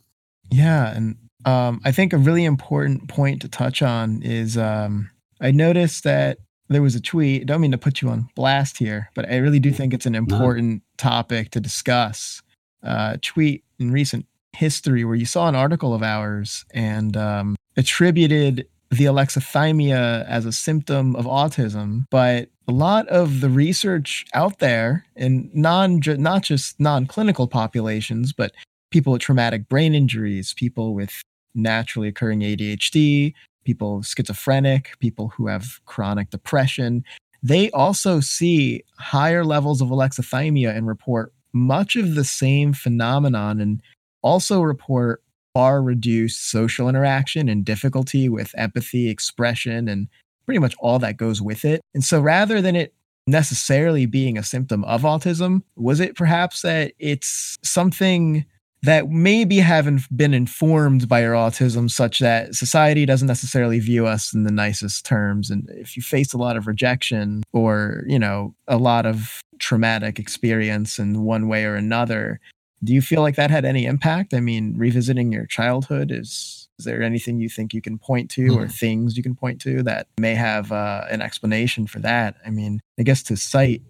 yeah 0.51 0.95
and 0.95 1.17
um, 1.45 1.81
i 1.83 1.91
think 1.91 2.13
a 2.13 2.17
really 2.17 2.45
important 2.45 3.09
point 3.09 3.41
to 3.41 3.49
touch 3.49 3.81
on 3.81 4.21
is 4.21 4.55
um, 4.55 5.09
i 5.41 5.49
noticed 5.49 6.03
that 6.03 6.37
there 6.69 6.81
was 6.81 6.95
a 6.95 7.01
tweet 7.01 7.41
I 7.41 7.45
don't 7.45 7.61
mean 7.61 7.71
to 7.71 7.77
put 7.77 8.01
you 8.03 8.09
on 8.09 8.29
blast 8.35 8.77
here 8.77 9.09
but 9.15 9.27
i 9.31 9.37
really 9.37 9.59
do 9.59 9.71
think 9.71 9.95
it's 9.95 10.05
an 10.05 10.15
important 10.15 10.73
no. 10.73 10.81
topic 10.97 11.49
to 11.51 11.59
discuss 11.59 12.43
uh, 12.83 13.17
tweet 13.23 13.63
in 13.79 13.91
recent 13.91 14.27
history 14.55 15.03
where 15.05 15.15
you 15.15 15.25
saw 15.25 15.47
an 15.47 15.55
article 15.55 15.93
of 15.93 16.03
ours 16.03 16.65
and 16.73 17.15
um, 17.15 17.55
attributed 17.77 18.67
the 18.91 19.05
alexithymia 19.05 20.25
as 20.27 20.45
a 20.45 20.51
symptom 20.51 21.15
of 21.15 21.25
autism, 21.25 22.05
but 22.09 22.49
a 22.67 22.71
lot 22.71 23.07
of 23.09 23.41
the 23.41 23.49
research 23.49 24.25
out 24.33 24.59
there 24.59 25.05
in 25.15 25.49
non 25.53 25.99
not 26.05 26.43
just 26.43 26.79
non-clinical 26.79 27.47
populations, 27.47 28.33
but 28.33 28.51
people 28.91 29.13
with 29.13 29.21
traumatic 29.21 29.67
brain 29.67 29.93
injuries, 29.93 30.53
people 30.53 30.93
with 30.93 31.21
naturally 31.53 32.07
occurring 32.07 32.41
ADHD, 32.41 33.33
people 33.65 34.01
schizophrenic, 34.01 34.97
people 34.99 35.29
who 35.29 35.47
have 35.47 35.79
chronic 35.85 36.29
depression, 36.29 37.03
they 37.43 37.69
also 37.71 38.19
see 38.19 38.83
higher 38.97 39.45
levels 39.45 39.81
of 39.81 39.89
alexithymia 39.89 40.75
and 40.75 40.87
report 40.87 41.31
much 41.53 41.95
of 41.95 42.15
the 42.15 42.23
same 42.23 42.73
phenomenon 42.73 43.61
and 43.61 43.81
also 44.25 44.61
report 44.61 45.21
far 45.53 45.81
reduced 45.81 46.49
social 46.49 46.89
interaction 46.89 47.47
and 47.47 47.63
difficulty 47.63 48.27
with 48.27 48.53
empathy, 48.57 49.07
expression, 49.07 49.87
and 49.87 50.07
pretty 50.45 50.59
much 50.59 50.75
all 50.79 50.99
that 50.99 51.15
goes 51.15 51.41
with 51.41 51.63
it. 51.63 51.79
And 51.93 52.03
so 52.03 52.19
rather 52.19 52.61
than 52.61 52.75
it 52.75 52.93
necessarily 53.27 54.05
being 54.05 54.37
a 54.37 54.43
symptom 54.43 54.83
of 54.83 55.03
autism, 55.03 55.61
was 55.75 55.99
it 55.99 56.15
perhaps 56.15 56.61
that 56.63 56.93
it's 56.99 57.55
something 57.63 58.45
that 58.83 59.09
maybe 59.09 59.57
haven't 59.57 60.01
been 60.15 60.33
informed 60.33 61.07
by 61.07 61.21
your 61.21 61.33
autism 61.33 61.89
such 61.89 62.19
that 62.19 62.53
society 62.53 63.05
doesn't 63.05 63.27
necessarily 63.27 63.79
view 63.79 64.05
us 64.05 64.33
in 64.33 64.43
the 64.43 64.51
nicest 64.51 65.05
terms 65.05 65.49
and 65.49 65.67
if 65.71 65.97
you 65.97 66.03
face 66.03 66.33
a 66.33 66.37
lot 66.37 66.55
of 66.55 66.67
rejection 66.67 67.41
or 67.51 68.03
you 68.05 68.19
know 68.19 68.53
a 68.67 68.77
lot 68.77 69.07
of 69.07 69.41
traumatic 69.57 70.19
experience 70.19 70.99
in 70.99 71.23
one 71.23 71.47
way 71.47 71.65
or 71.65 71.75
another 71.75 72.39
do 72.85 72.93
you 72.93 73.01
feel 73.01 73.21
like 73.21 73.35
that 73.35 73.51
had 73.51 73.65
any 73.65 73.85
impact? 73.85 74.33
I 74.33 74.39
mean, 74.39 74.75
revisiting 74.77 75.31
your 75.31 75.45
childhood 75.45 76.11
is 76.11 76.65
is 76.77 76.85
there 76.85 77.01
anything 77.01 77.39
you 77.39 77.47
think 77.49 77.73
you 77.73 77.81
can 77.81 77.97
point 77.97 78.29
to 78.31 78.41
mm. 78.47 78.57
or 78.57 78.67
things 78.67 79.15
you 79.15 79.23
can 79.23 79.35
point 79.35 79.61
to 79.61 79.81
that 79.83 80.07
may 80.19 80.35
have 80.35 80.71
uh, 80.71 81.05
an 81.09 81.21
explanation 81.21 81.87
for 81.87 81.99
that? 81.99 82.35
I 82.45 82.49
mean, 82.49 82.81
I 82.99 83.03
guess 83.03 83.23
to 83.23 83.37
cite 83.37 83.81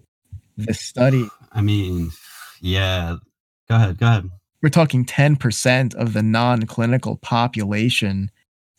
this 0.56 0.80
study. 0.80 1.28
I 1.52 1.62
mean, 1.62 2.10
yeah. 2.60 3.16
Go 3.68 3.76
ahead. 3.76 3.98
Go 3.98 4.06
ahead. 4.06 4.30
We're 4.62 4.68
talking 4.68 5.04
10% 5.04 5.94
of 5.96 6.12
the 6.12 6.22
non 6.22 6.66
clinical 6.66 7.16
population 7.16 8.30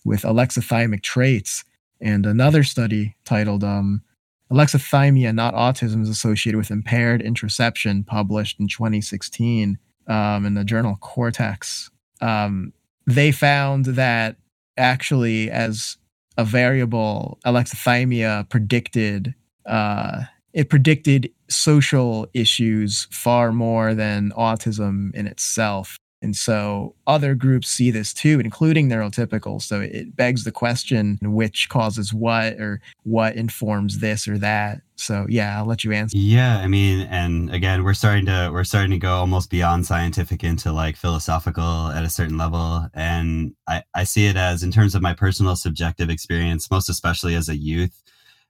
with 0.05 0.21
alexithymic 0.21 1.03
traits. 1.03 1.63
And 1.99 2.25
another 2.25 2.63
study 2.63 3.15
titled 3.25 3.63
um, 3.63 4.03
Alexithymia, 4.51 5.33
Not 5.33 5.53
Autism, 5.53 6.01
is 6.01 6.09
associated 6.09 6.57
with 6.57 6.71
impaired 6.71 7.21
interoception, 7.21 8.05
published 8.05 8.59
in 8.59 8.67
2016 8.67 9.77
um, 10.07 10.45
in 10.45 10.53
the 10.53 10.63
journal 10.63 10.97
Cortex, 11.01 11.89
um, 12.21 12.73
they 13.05 13.31
found 13.31 13.85
that 13.85 14.37
actually, 14.77 15.49
as 15.49 15.97
a 16.37 16.45
variable, 16.45 17.39
alexithymia 17.45 18.47
predicted 18.49 19.33
uh, 19.65 20.23
it 20.53 20.69
predicted 20.69 21.29
social 21.49 22.27
issues 22.33 23.07
far 23.11 23.51
more 23.51 23.93
than 23.93 24.31
autism 24.31 25.13
in 25.13 25.27
itself. 25.27 25.99
And 26.21 26.35
so 26.35 26.95
other 27.05 27.35
groups 27.35 27.69
see 27.69 27.91
this 27.91 28.13
too, 28.13 28.39
including 28.39 28.89
neurotypical. 28.89 29.61
So 29.61 29.81
it 29.81 30.15
begs 30.15 30.43
the 30.43 30.51
question 30.51 31.19
which 31.21 31.69
causes 31.69 32.13
what 32.13 32.53
or 32.53 32.81
what 33.03 33.35
informs 33.35 33.99
this 33.99 34.27
or 34.27 34.37
that. 34.39 34.81
So 34.95 35.27
yeah, 35.29 35.57
I'll 35.57 35.65
let 35.65 35.83
you 35.83 35.91
answer. 35.91 36.17
Yeah, 36.17 36.57
I 36.57 36.67
mean, 36.67 37.01
and 37.11 37.53
again, 37.53 37.83
we're 37.83 37.93
starting 37.93 38.25
to 38.25 38.49
we're 38.51 38.63
starting 38.63 38.91
to 38.91 38.97
go 38.97 39.13
almost 39.13 39.51
beyond 39.51 39.85
scientific 39.85 40.43
into 40.43 40.71
like 40.71 40.95
philosophical 40.95 41.89
at 41.89 42.03
a 42.03 42.09
certain 42.09 42.37
level. 42.37 42.87
And 42.95 43.55
I, 43.67 43.83
I 43.93 44.03
see 44.03 44.25
it 44.25 44.35
as 44.35 44.63
in 44.63 44.71
terms 44.71 44.95
of 44.95 45.03
my 45.03 45.13
personal 45.13 45.55
subjective 45.55 46.09
experience, 46.09 46.71
most 46.71 46.89
especially 46.89 47.35
as 47.35 47.47
a 47.47 47.55
youth, 47.55 48.01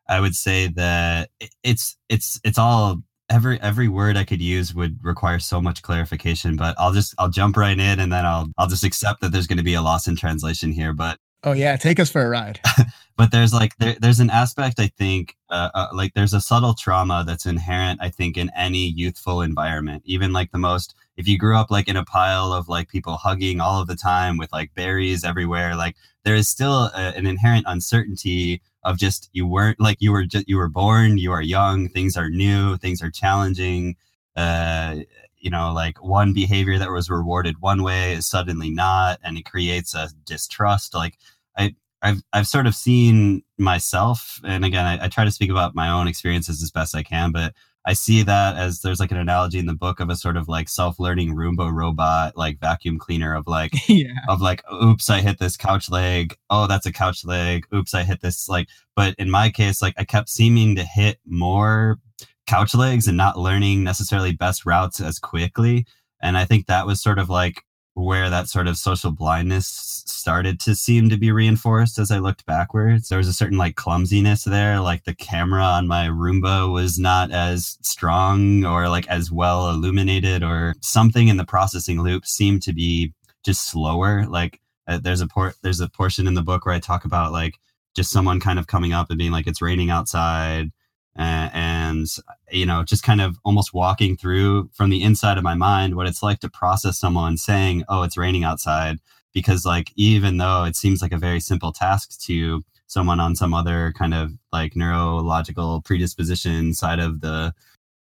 I 0.08 0.21
would 0.21 0.36
say 0.36 0.67
that 0.69 1.32
it's 1.63 1.97
it's 2.08 2.39
it's 2.45 2.58
all 2.58 3.01
every 3.29 3.59
every 3.61 3.87
word 3.87 4.17
I 4.17 4.23
could 4.23 4.41
use 4.41 4.73
would 4.73 5.03
require 5.03 5.39
so 5.39 5.61
much 5.61 5.81
clarification, 5.81 6.55
but 6.55 6.75
I'll 6.77 6.93
just 6.93 7.13
I'll 7.17 7.29
jump 7.29 7.57
right 7.57 7.77
in 7.77 7.99
and 7.99 8.11
then 8.11 8.25
I'll 8.25 8.47
I'll 8.57 8.67
just 8.67 8.83
accept 8.83 9.21
that 9.21 9.31
there's 9.31 9.47
going 9.47 9.57
to 9.57 9.63
be 9.63 9.73
a 9.73 9.81
loss 9.81 10.07
in 10.07 10.15
translation 10.15 10.71
here. 10.71 10.93
But 10.93 11.19
oh 11.43 11.53
yeah, 11.53 11.75
take 11.75 11.99
us 11.99 12.09
for 12.09 12.25
a 12.25 12.29
ride. 12.29 12.59
but 13.17 13.31
there's 13.31 13.53
like 13.53 13.77
there, 13.77 13.95
there's 13.99 14.19
an 14.19 14.29
aspect 14.29 14.79
I 14.79 14.87
think 14.87 15.35
uh, 15.49 15.69
uh, 15.73 15.87
like 15.93 16.13
there's 16.13 16.33
a 16.33 16.41
subtle 16.41 16.73
trauma 16.73 17.23
that's 17.25 17.45
inherent 17.45 18.01
I 18.01 18.09
think 18.09 18.37
in 18.37 18.51
any 18.55 18.87
youthful 18.87 19.41
environment, 19.41 20.03
even 20.05 20.33
like 20.33 20.51
the 20.51 20.57
most. 20.57 20.95
If 21.17 21.27
you 21.27 21.37
grew 21.37 21.57
up 21.57 21.71
like 21.71 21.87
in 21.87 21.97
a 21.97 22.05
pile 22.05 22.53
of 22.53 22.69
like 22.69 22.89
people 22.89 23.17
hugging 23.17 23.59
all 23.59 23.81
of 23.81 23.87
the 23.87 23.95
time 23.95 24.37
with 24.37 24.53
like 24.53 24.75
berries 24.75 25.23
everywhere, 25.23 25.75
like 25.75 25.95
there 26.23 26.35
is 26.35 26.47
still 26.47 26.91
a, 26.93 27.13
an 27.15 27.25
inherent 27.25 27.65
uncertainty 27.67 28.61
of 28.83 28.97
just 28.97 29.29
you 29.33 29.47
weren't 29.47 29.79
like 29.79 29.97
you 29.99 30.11
were 30.11 30.25
just 30.25 30.47
you 30.47 30.57
were 30.57 30.69
born 30.69 31.17
you 31.17 31.31
are 31.31 31.41
young 31.41 31.89
things 31.89 32.15
are 32.15 32.29
new 32.29 32.77
things 32.77 33.01
are 33.01 33.11
challenging 33.11 33.95
uh 34.35 34.95
you 35.37 35.49
know 35.49 35.73
like 35.73 36.03
one 36.03 36.33
behavior 36.33 36.77
that 36.77 36.91
was 36.91 37.09
rewarded 37.09 37.55
one 37.59 37.83
way 37.83 38.13
is 38.13 38.27
suddenly 38.27 38.69
not 38.69 39.19
and 39.23 39.37
it 39.37 39.45
creates 39.45 39.93
a 39.93 40.09
distrust 40.25 40.93
like 40.93 41.17
i 41.57 41.73
I've 42.01 42.21
I've 42.31 42.47
sort 42.47 42.67
of 42.67 42.75
seen 42.75 43.41
myself, 43.57 44.39
and 44.43 44.63
again, 44.63 44.85
I, 44.85 45.05
I, 45.05 45.07
try 45.07 45.25
to 45.25 45.31
speak 45.31 45.49
about 45.49 45.75
my 45.75 45.89
own 45.89 46.07
experiences 46.07 46.61
as 46.61 46.69
best 46.69 46.95
I 46.95 47.01
can, 47.01 47.31
but 47.31 47.53
I 47.88 47.93
see 47.93 48.21
that 48.23 48.58
as 48.58 48.82
there's 48.82 49.00
like 49.00 49.12
an 49.13 49.17
analogy 49.17 49.60
in 49.60 49.65
the 49.65 49.73
book 49.73 50.02
of 50.02 50.10
a 50.10 50.15
sort 50.17 50.36
of 50.36 50.50
like 50.50 50.67
self-learning 50.67 51.34
Roomba 51.34 51.71
robot, 51.71 52.36
like 52.36 52.60
vacuum 52.60 53.00
cleaner 53.00 53.34
of 53.34 53.47
like 53.47 53.71
yeah. 53.88 54.12
of 54.28 54.41
like, 54.41 54.62
oops, 54.73 55.10
I 55.10 55.21
hit 55.21 55.39
this 55.39 55.56
couch 55.56 55.89
leg. 55.89 56.36
Oh, 56.50 56.67
that's 56.67 56.86
a 56.86 56.91
couch 56.91 57.23
leg. 57.23 57.65
Oops, 57.73 57.93
I 57.93 58.04
hit 58.04 58.19
this 58.19 58.50
like. 58.50 58.67
But 58.93 59.15
in 59.17 59.32
my 59.32 59.50
case, 59.50 59.82
like 59.82 59.93
I 59.97 60.04
kept 60.04 60.28
seeming 60.28 60.76
to 60.76 60.84
hit 60.84 61.19
more 61.26 61.97
couch 62.45 62.76
legs 62.76 63.08
and 63.08 63.15
not 63.15 63.39
learning 63.39 63.86
necessarily 63.86 64.34
best 64.34 64.65
routes 64.65 65.00
as 65.00 65.17
quickly. 65.17 65.86
And 66.21 66.38
I 66.38 66.43
think 66.43 66.65
that 66.65 66.88
was 66.88 67.02
sort 67.02 67.19
of 67.19 67.30
like 67.30 67.63
where 67.97 68.29
that 68.29 68.47
sort 68.47 68.67
of 68.67 68.77
social 68.77 69.12
blindness 69.12 70.03
started 70.05 70.60
to 70.60 70.75
seem 70.75 71.10
to 71.10 71.17
be 71.17 71.31
reinforced 71.31 71.97
as 71.97 72.12
I 72.12 72.19
looked 72.19 72.45
backwards. 72.45 73.10
There 73.10 73.17
was 73.17 73.27
a 73.27 73.33
certain 73.33 73.57
like 73.57 73.75
clumsiness 73.75 74.43
there, 74.43 74.79
like 74.79 75.03
the 75.05 75.15
camera 75.15 75.63
on 75.63 75.88
my 75.88 76.07
Roomba 76.07 76.71
was 76.71 76.99
not 76.99 77.31
as 77.31 77.79
strong 77.81 78.63
or 78.65 78.88
like 78.88 79.07
as 79.07 79.31
well 79.31 79.71
illuminated, 79.71 80.43
or 80.43 80.75
something 80.81 81.27
in 81.27 81.38
the 81.38 81.45
processing 81.45 82.01
loop 82.01 82.25
seemed 82.27 82.62
to 82.63 82.73
be 82.73 83.13
just 83.43 83.67
slower. 83.67 84.27
Like 84.27 84.62
uh, 84.88 84.99
there's 84.99 85.21
a 85.21 85.27
port, 85.27 85.55
there's 85.63 85.79
a 85.79 85.89
portion 85.89 86.27
in 86.27 86.36
the 86.36 86.43
book 86.43 86.65
where 86.65 86.75
I 86.75 86.79
talk 86.79 87.03
about 87.03 87.31
like 87.31 87.55
just 87.95 88.12
someone 88.12 88.39
kind 88.39 88.60
of 88.60 88.67
coming 88.67 88.93
up 88.93 89.10
and 89.10 89.17
being 89.17 89.31
like, 89.31 89.47
"It's 89.47 89.62
raining 89.62 89.89
outside." 89.89 90.71
Uh, 91.17 91.49
and 91.53 92.08
you 92.51 92.65
know 92.65 92.84
just 92.84 93.03
kind 93.03 93.21
of 93.21 93.39
almost 93.43 93.73
walking 93.73 94.15
through 94.15 94.69
from 94.73 94.91
the 94.91 95.01
inside 95.01 95.38
of 95.38 95.43
my 95.43 95.56
mind 95.56 95.95
what 95.95 96.06
it's 96.06 96.21
like 96.21 96.39
to 96.39 96.49
process 96.49 96.99
someone 96.99 97.38
saying 97.38 97.84
oh 97.89 98.03
it's 98.03 98.17
raining 98.17 98.43
outside 98.43 98.99
because 99.34 99.65
like 99.65 99.91
even 99.95 100.38
though 100.38 100.63
it 100.63 100.75
seems 100.75 101.01
like 101.01 101.12
a 101.12 101.17
very 101.17 101.39
simple 101.39 101.71
task 101.71 102.19
to 102.19 102.63
someone 102.86 103.19
on 103.19 103.36
some 103.36 103.53
other 103.53 103.93
kind 103.97 104.13
of 104.13 104.32
like 104.53 104.75
neurological 104.75 105.82
predisposition 105.82 106.73
side 106.73 106.99
of 106.99 107.21
the 107.21 107.51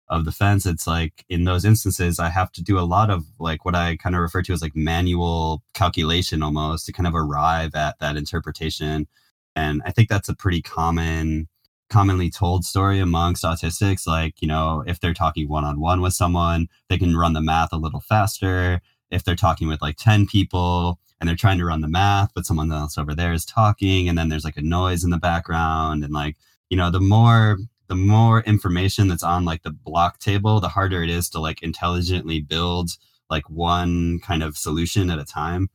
of 0.09 0.25
the 0.25 0.33
fence 0.33 0.67
it's 0.67 0.87
like 0.87 1.25
in 1.31 1.45
those 1.45 1.65
instances 1.65 2.19
i 2.21 2.29
have 2.29 2.53
to 2.53 2.63
do 2.63 2.79
a 2.79 2.81
lot 2.81 3.09
of 3.11 3.25
like 3.41 3.65
what 3.65 3.75
i 3.75 3.97
kind 3.97 4.15
of 4.15 4.21
refer 4.21 4.43
to 4.43 4.53
as 4.53 4.63
like 4.63 4.77
manual 4.77 5.63
calculation 5.75 6.43
almost 6.43 6.85
to 6.87 6.93
kind 6.93 7.07
of 7.07 7.15
arrive 7.15 7.75
at 7.75 7.99
that 7.99 8.17
interpretation. 8.17 9.09
And 9.57 9.83
i 9.87 9.91
think 9.91 10.09
that's 10.09 10.29
a 10.29 10.37
pretty 10.37 10.63
common 10.63 11.49
commonly 11.89 12.31
told 12.31 12.65
story 12.65 13.01
amongst 13.01 13.45
autistics. 13.45 14.07
Like, 14.07 14.41
you 14.43 14.49
know, 14.49 14.83
if 14.87 15.01
they're 15.01 15.15
talking 15.15 15.49
one 15.49 15.65
on 15.65 15.81
one 15.81 16.01
with 16.01 16.15
someone, 16.15 16.69
they 16.89 16.99
can 16.99 17.17
run 17.17 17.33
the 17.33 17.41
math 17.41 17.73
a 17.73 17.77
little 17.77 18.01
faster. 18.01 18.81
If 19.11 19.25
they're 19.25 19.37
talking 19.37 19.69
with 19.69 19.83
like 19.83 19.97
10 19.97 20.27
people 20.27 20.99
and 21.21 21.29
they're 21.29 21.37
trying 21.37 21.59
to 21.59 21.65
run 21.65 21.81
the 21.81 21.89
math, 21.89 22.33
but 22.35 22.45
someone 22.45 22.73
else 22.73 22.99
over 22.99 23.15
there 23.15 23.33
is 23.33 23.45
talking, 23.45 24.09
and 24.09 24.19
then 24.19 24.29
there's 24.29 24.45
like 24.45 24.57
a 24.57 24.63
noise 24.63 25.05
in 25.05 25.11
the 25.11 25.19
background. 25.19 26.05
And 26.05 26.13
like, 26.13 26.37
you 26.69 26.77
know, 26.77 26.91
the 26.91 27.01
more 27.01 27.59
the 27.89 27.95
more 27.95 28.41
information 28.41 29.07
that's 29.09 29.23
on 29.23 29.45
like 29.45 29.63
the 29.63 29.71
block 29.71 30.19
table, 30.19 30.61
the 30.61 30.69
harder 30.69 31.03
it 31.05 31.11
is 31.11 31.29
to 31.31 31.41
like 31.41 31.63
intelligently 31.63 32.41
build 32.41 32.91
like 33.31 33.49
one 33.49 34.19
kind 34.21 34.43
of 34.43 34.57
solution 34.57 35.11
at 35.11 35.19
a 35.19 35.25
time. 35.25 35.69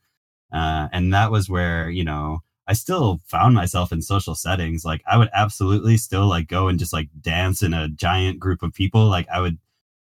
Uh, 0.52 0.90
and 0.92 1.14
that 1.14 1.32
was 1.32 1.50
where, 1.50 1.90
you 1.90 2.04
know, 2.04 2.42
I 2.68 2.74
still 2.74 3.20
found 3.26 3.56
myself 3.56 3.92
in 3.92 4.02
social 4.02 4.36
settings. 4.36 4.86
Like 4.86 5.02
I 5.08 5.18
would 5.18 5.30
absolutely 5.34 5.98
still 5.98 6.28
like 6.28 6.48
go 6.48 6.68
and 6.68 6.80
just 6.80 6.94
like 6.94 7.10
dance 7.20 7.62
in 7.62 7.74
a 7.74 7.90
giant 7.90 8.40
group 8.40 8.64
of 8.64 8.74
people. 8.74 9.08
Like 9.08 9.28
I 9.30 9.40
would 9.42 9.58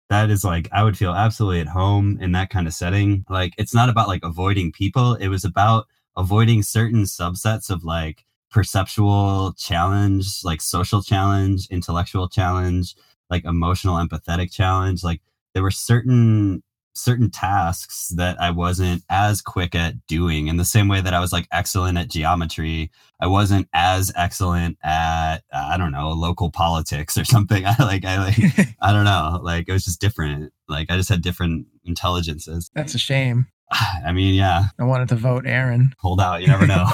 that 0.08 0.28
is 0.30 0.44
like 0.44 0.68
I 0.72 0.82
would 0.82 0.98
feel 0.98 1.12
absolutely 1.12 1.60
at 1.60 1.68
home 1.68 2.18
in 2.20 2.32
that 2.32 2.50
kind 2.50 2.66
of 2.66 2.74
setting. 2.74 3.24
Like 3.28 3.54
it's 3.58 3.74
not 3.74 3.88
about 3.88 4.08
like 4.08 4.24
avoiding 4.24 4.72
people. 4.72 5.14
It 5.14 5.28
was 5.28 5.44
about 5.44 5.86
avoiding 6.16 6.62
certain 6.62 7.04
subsets 7.04 7.70
of 7.70 7.84
like 7.84 8.24
perceptual 8.50 9.54
challenge, 9.56 10.44
like 10.44 10.60
social 10.60 11.02
challenge, 11.02 11.68
intellectual 11.70 12.28
challenge, 12.28 12.96
like 13.30 13.44
emotional 13.44 13.96
empathetic 13.96 14.52
challenge. 14.52 15.04
Like 15.04 15.22
there 15.54 15.62
were 15.62 15.70
certain 15.70 16.62
certain 16.94 17.30
tasks 17.30 18.12
that 18.16 18.40
I 18.40 18.50
wasn't 18.50 19.02
as 19.08 19.40
quick 19.40 19.74
at 19.74 20.06
doing. 20.06 20.48
In 20.48 20.56
the 20.56 20.64
same 20.64 20.88
way 20.88 21.00
that 21.00 21.14
I 21.14 21.20
was 21.20 21.32
like 21.32 21.46
excellent 21.52 21.98
at 21.98 22.10
geometry, 22.10 22.90
I 23.20 23.26
wasn't 23.26 23.68
as 23.72 24.12
excellent 24.16 24.78
at 24.82 25.38
I 25.52 25.76
don't 25.76 25.92
know 25.92 26.10
local 26.10 26.50
politics 26.50 27.16
or 27.16 27.24
something. 27.34 27.64
I 27.66 27.74
like 27.78 28.04
I 28.04 28.24
like 28.24 28.68
I 28.80 28.92
don't 28.92 29.04
know. 29.04 29.40
Like 29.42 29.68
it 29.68 29.72
was 29.72 29.84
just 29.84 30.00
different. 30.00 30.52
Like 30.68 30.90
I 30.90 30.96
just 30.96 31.08
had 31.08 31.22
different 31.22 31.66
intelligences. 31.84 32.70
That's 32.74 32.94
a 32.94 32.98
shame. 32.98 33.46
I 34.04 34.12
mean, 34.12 34.34
yeah. 34.34 34.64
I 34.78 34.84
wanted 34.84 35.08
to 35.10 35.16
vote 35.16 35.46
Aaron. 35.46 35.94
Hold 35.98 36.20
out. 36.20 36.40
You 36.40 36.48
never 36.48 36.66
know. 36.66 36.88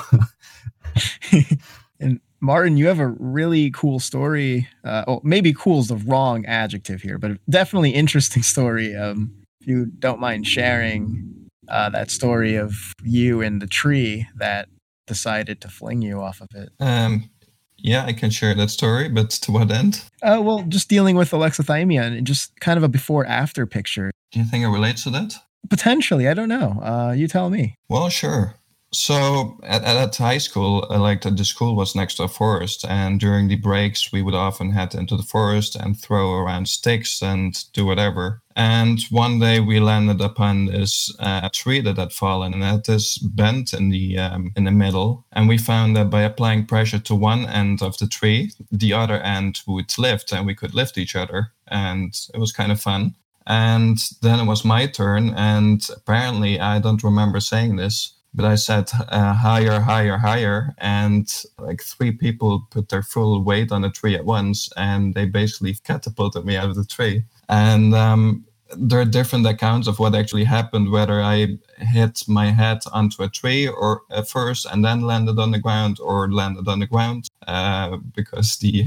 and 2.01 2.21
Martin, 2.41 2.77
you 2.77 2.87
have 2.87 3.01
a 3.01 3.09
really 3.09 3.71
cool 3.71 3.99
story. 3.99 4.69
Uh, 4.85 5.05
well, 5.07 5.21
maybe 5.25 5.53
cool 5.53 5.81
is 5.81 5.89
the 5.89 5.97
wrong 5.97 6.45
adjective 6.47 7.01
here, 7.01 7.19
but 7.19 7.33
definitely 7.49 7.91
interesting 7.91 8.43
story. 8.43 8.95
Um, 8.95 9.46
you 9.67 9.87
don't 9.87 10.21
mind 10.21 10.47
sharing 10.47 11.49
uh, 11.69 11.91
that 11.91 12.11
story 12.11 12.55
of 12.57 12.93
you 13.03 13.43
and 13.43 13.61
the 13.61 13.67
tree 13.67 14.27
that 14.37 14.69
decided 15.07 15.61
to 15.61 15.69
fling 15.69 16.03
you 16.03 16.21
off 16.21 16.41
of 16.41 16.49
it. 16.55 16.71
Um, 16.81 17.31
yeah, 17.77 18.05
I 18.05 18.13
can 18.13 18.31
share 18.31 18.55
that 18.55 18.71
story, 18.71 19.09
but 19.09 19.31
to 19.31 19.53
what 19.53 19.71
end? 19.71 20.03
Uh, 20.23 20.41
well, 20.43 20.63
just 20.69 20.89
dealing 20.89 21.17
with 21.17 21.31
alexithymia 21.33 22.03
and 22.03 22.27
just 22.27 22.59
kind 22.61 22.79
of 22.79 22.83
a 22.83 22.89
before 22.89 23.27
after 23.27 23.67
picture. 23.67 24.11
Do 24.33 24.39
you 24.39 24.45
think 24.45 24.65
it 24.65 24.69
relates 24.69 25.05
to 25.05 25.11
that? 25.11 25.35
Potentially, 25.69 26.29
I 26.29 26.35
don't 26.35 26.49
know. 26.49 26.81
Uh, 26.83 27.13
you 27.13 27.29
tell 27.29 27.51
me. 27.51 27.75
Well, 27.89 28.09
sure. 28.09 28.55
So 28.99 29.59
at, 29.63 29.85
at 29.85 30.17
high 30.17 30.39
school, 30.39 30.87
like 30.89 31.21
the, 31.21 31.31
the 31.31 31.45
school 31.45 31.77
was 31.77 31.95
next 31.95 32.15
to 32.15 32.23
a 32.23 32.29
forest, 32.29 32.83
and 32.89 33.21
during 33.21 33.47
the 33.47 33.57
breaks, 33.57 34.11
we 34.11 34.23
would 34.23 34.35
often 34.35 34.71
head 34.71 34.95
into 34.95 35.19
the 35.19 35.23
forest 35.23 35.77
and 35.77 36.01
throw 36.01 36.33
around 36.33 36.67
sticks 36.67 37.23
and 37.23 37.53
do 37.75 37.85
whatever. 37.85 38.41
And 38.57 38.99
one 39.11 39.39
day 39.39 39.61
we 39.61 39.81
landed 39.81 40.23
upon 40.23 40.65
this 40.65 41.15
uh, 41.19 41.51
tree 41.53 41.83
that 41.83 41.99
had 41.99 42.15
fallen 42.15 42.55
and 42.55 42.63
had 42.63 42.87
this 42.87 43.19
bend 43.19 43.75
in 43.75 43.91
the 43.91 44.19
um, 44.19 44.53
in 44.57 44.65
the 44.65 44.71
middle. 44.71 45.27
And 45.33 45.47
we 45.47 45.59
found 45.59 45.95
that 45.97 46.09
by 46.09 46.23
applying 46.23 46.65
pressure 46.65 46.99
to 47.01 47.15
one 47.15 47.45
end 47.45 47.83
of 47.83 47.99
the 47.99 48.07
tree, 48.07 48.53
the 48.73 48.95
other 48.95 49.21
end 49.21 49.61
would 49.67 49.93
lift, 49.99 50.33
and 50.33 50.47
we 50.47 50.55
could 50.55 50.75
lift 50.75 50.97
each 50.97 51.15
other. 51.15 51.53
And 51.69 52.19
it 52.33 52.41
was 52.41 52.51
kind 52.51 52.73
of 52.73 52.81
fun. 52.81 53.15
And 53.47 53.99
then 54.23 54.41
it 54.41 54.47
was 54.47 54.65
my 54.65 54.87
turn, 54.87 55.35
and 55.35 55.87
apparently 55.95 56.59
I 56.59 56.79
don't 56.81 57.05
remember 57.05 57.41
saying 57.41 57.77
this 57.77 58.16
but 58.37 58.45
I 58.45 58.55
said 58.57 58.91
uh, 59.09 59.33
higher, 59.33 59.81
higher, 59.81 60.19
higher, 60.19 60.75
and 60.79 61.27
like 61.59 61.83
three 61.83 62.13
people 62.13 62.67
put 62.71 62.91
their 62.91 63.03
full 63.03 63.43
weight 63.43 63.73
on 63.73 63.83
the 63.83 63.91
tree 63.91 64.15
at 64.15 64.27
once, 64.27 64.71
and 64.77 65.15
they 65.15 65.25
basically 65.25 65.75
catapulted 65.85 66.45
me 66.45 66.55
out 66.57 66.69
of 66.69 66.77
the 66.77 66.85
tree. 66.85 67.25
And 67.49 67.95
um, 67.95 68.45
there 68.77 69.01
are 69.01 69.07
different 69.07 69.47
accounts 69.47 69.89
of 69.89 69.99
what 69.99 70.15
actually 70.15 70.45
happened, 70.45 70.91
whether 70.91 71.23
I 71.23 71.57
hit 71.79 72.23
my 72.29 72.47
head 72.51 72.81
onto 72.93 73.23
a 73.23 73.29
tree 73.29 73.69
or 73.69 74.03
uh, 74.11 74.23
first 74.23 74.67
and 74.67 74.85
then 74.85 75.01
landed 75.01 75.39
on 75.39 75.51
the 75.51 75.59
ground, 75.59 75.99
or 76.01 76.31
landed 76.31 76.69
on 76.69 76.81
the 76.81 76.87
ground, 76.87 77.31
uh, 77.47 77.97
because 78.15 78.59
the 78.59 78.87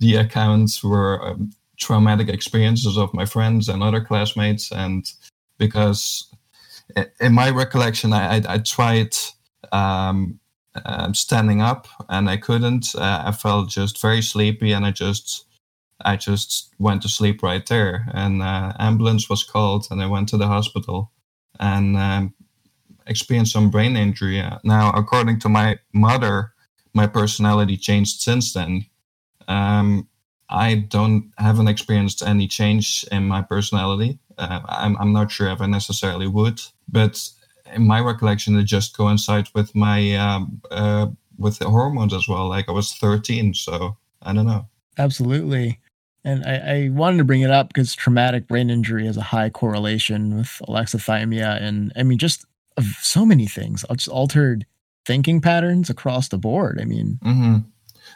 the 0.00 0.16
accounts 0.16 0.82
were 0.82 1.24
um, 1.24 1.52
traumatic 1.76 2.28
experiences 2.28 2.98
of 2.98 3.14
my 3.14 3.24
friends 3.24 3.68
and 3.68 3.80
other 3.80 4.00
classmates, 4.00 4.72
and 4.72 5.12
because 5.58 6.28
in 7.20 7.32
my 7.32 7.50
recollection, 7.50 8.12
I, 8.12 8.36
I, 8.36 8.42
I 8.48 8.58
tried 8.58 9.14
um, 9.72 10.40
um, 10.84 11.14
standing 11.14 11.60
up 11.60 11.88
and 12.08 12.28
I 12.28 12.36
couldn't. 12.36 12.94
Uh, 12.94 13.22
I 13.26 13.32
felt 13.32 13.70
just 13.70 14.00
very 14.00 14.22
sleepy 14.22 14.72
and 14.72 14.86
I 14.86 14.90
just 14.90 15.44
I 16.04 16.16
just 16.16 16.72
went 16.78 17.02
to 17.02 17.08
sleep 17.08 17.42
right 17.42 17.66
there. 17.66 18.06
And 18.12 18.42
uh, 18.42 18.72
ambulance 18.78 19.28
was 19.28 19.42
called 19.42 19.86
and 19.90 20.00
I 20.00 20.06
went 20.06 20.28
to 20.30 20.36
the 20.36 20.46
hospital 20.46 21.10
and 21.58 21.96
um, 21.96 22.34
experienced 23.06 23.52
some 23.52 23.70
brain 23.70 23.96
injury. 23.96 24.42
Now, 24.62 24.92
according 24.92 25.40
to 25.40 25.48
my 25.48 25.78
mother, 25.92 26.52
my 26.94 27.06
personality 27.06 27.76
changed 27.76 28.20
since 28.20 28.52
then. 28.52 28.86
Um, 29.48 30.08
I 30.48 30.74
don't 30.76 31.32
haven't 31.36 31.68
experienced 31.68 32.22
any 32.22 32.46
change 32.48 33.04
in 33.10 33.24
my 33.24 33.42
personality. 33.42 34.18
Uh, 34.38 34.60
I'm 34.68 34.96
I'm 34.98 35.12
not 35.12 35.30
sure 35.30 35.48
if 35.48 35.60
I 35.60 35.66
necessarily 35.66 36.26
would, 36.26 36.60
but 36.88 37.28
in 37.72 37.86
my 37.86 38.00
recollection, 38.00 38.56
it 38.56 38.64
just 38.64 38.96
coincides 38.96 39.52
with 39.54 39.74
my 39.74 40.14
um, 40.16 40.60
uh, 40.70 41.08
with 41.38 41.58
the 41.58 41.68
hormones 41.68 42.14
as 42.14 42.28
well. 42.28 42.48
Like 42.48 42.68
I 42.68 42.72
was 42.72 42.94
13, 42.94 43.54
so 43.54 43.96
I 44.22 44.32
don't 44.32 44.46
know. 44.46 44.66
Absolutely. 44.96 45.78
And 46.24 46.44
I, 46.44 46.56
I 46.56 46.88
wanted 46.90 47.18
to 47.18 47.24
bring 47.24 47.42
it 47.42 47.50
up 47.50 47.68
because 47.68 47.94
traumatic 47.94 48.48
brain 48.48 48.70
injury 48.70 49.06
has 49.06 49.16
a 49.16 49.22
high 49.22 49.50
correlation 49.50 50.36
with 50.36 50.60
alexithymia, 50.68 51.60
and 51.62 51.92
I 51.96 52.02
mean 52.02 52.18
just 52.18 52.44
so 53.00 53.24
many 53.24 53.46
things. 53.46 53.84
Just 53.92 54.08
altered 54.08 54.66
thinking 55.04 55.40
patterns 55.40 55.88
across 55.88 56.28
the 56.28 56.38
board. 56.38 56.78
I 56.80 56.84
mean, 56.84 57.18
mm-hmm. 57.24 57.58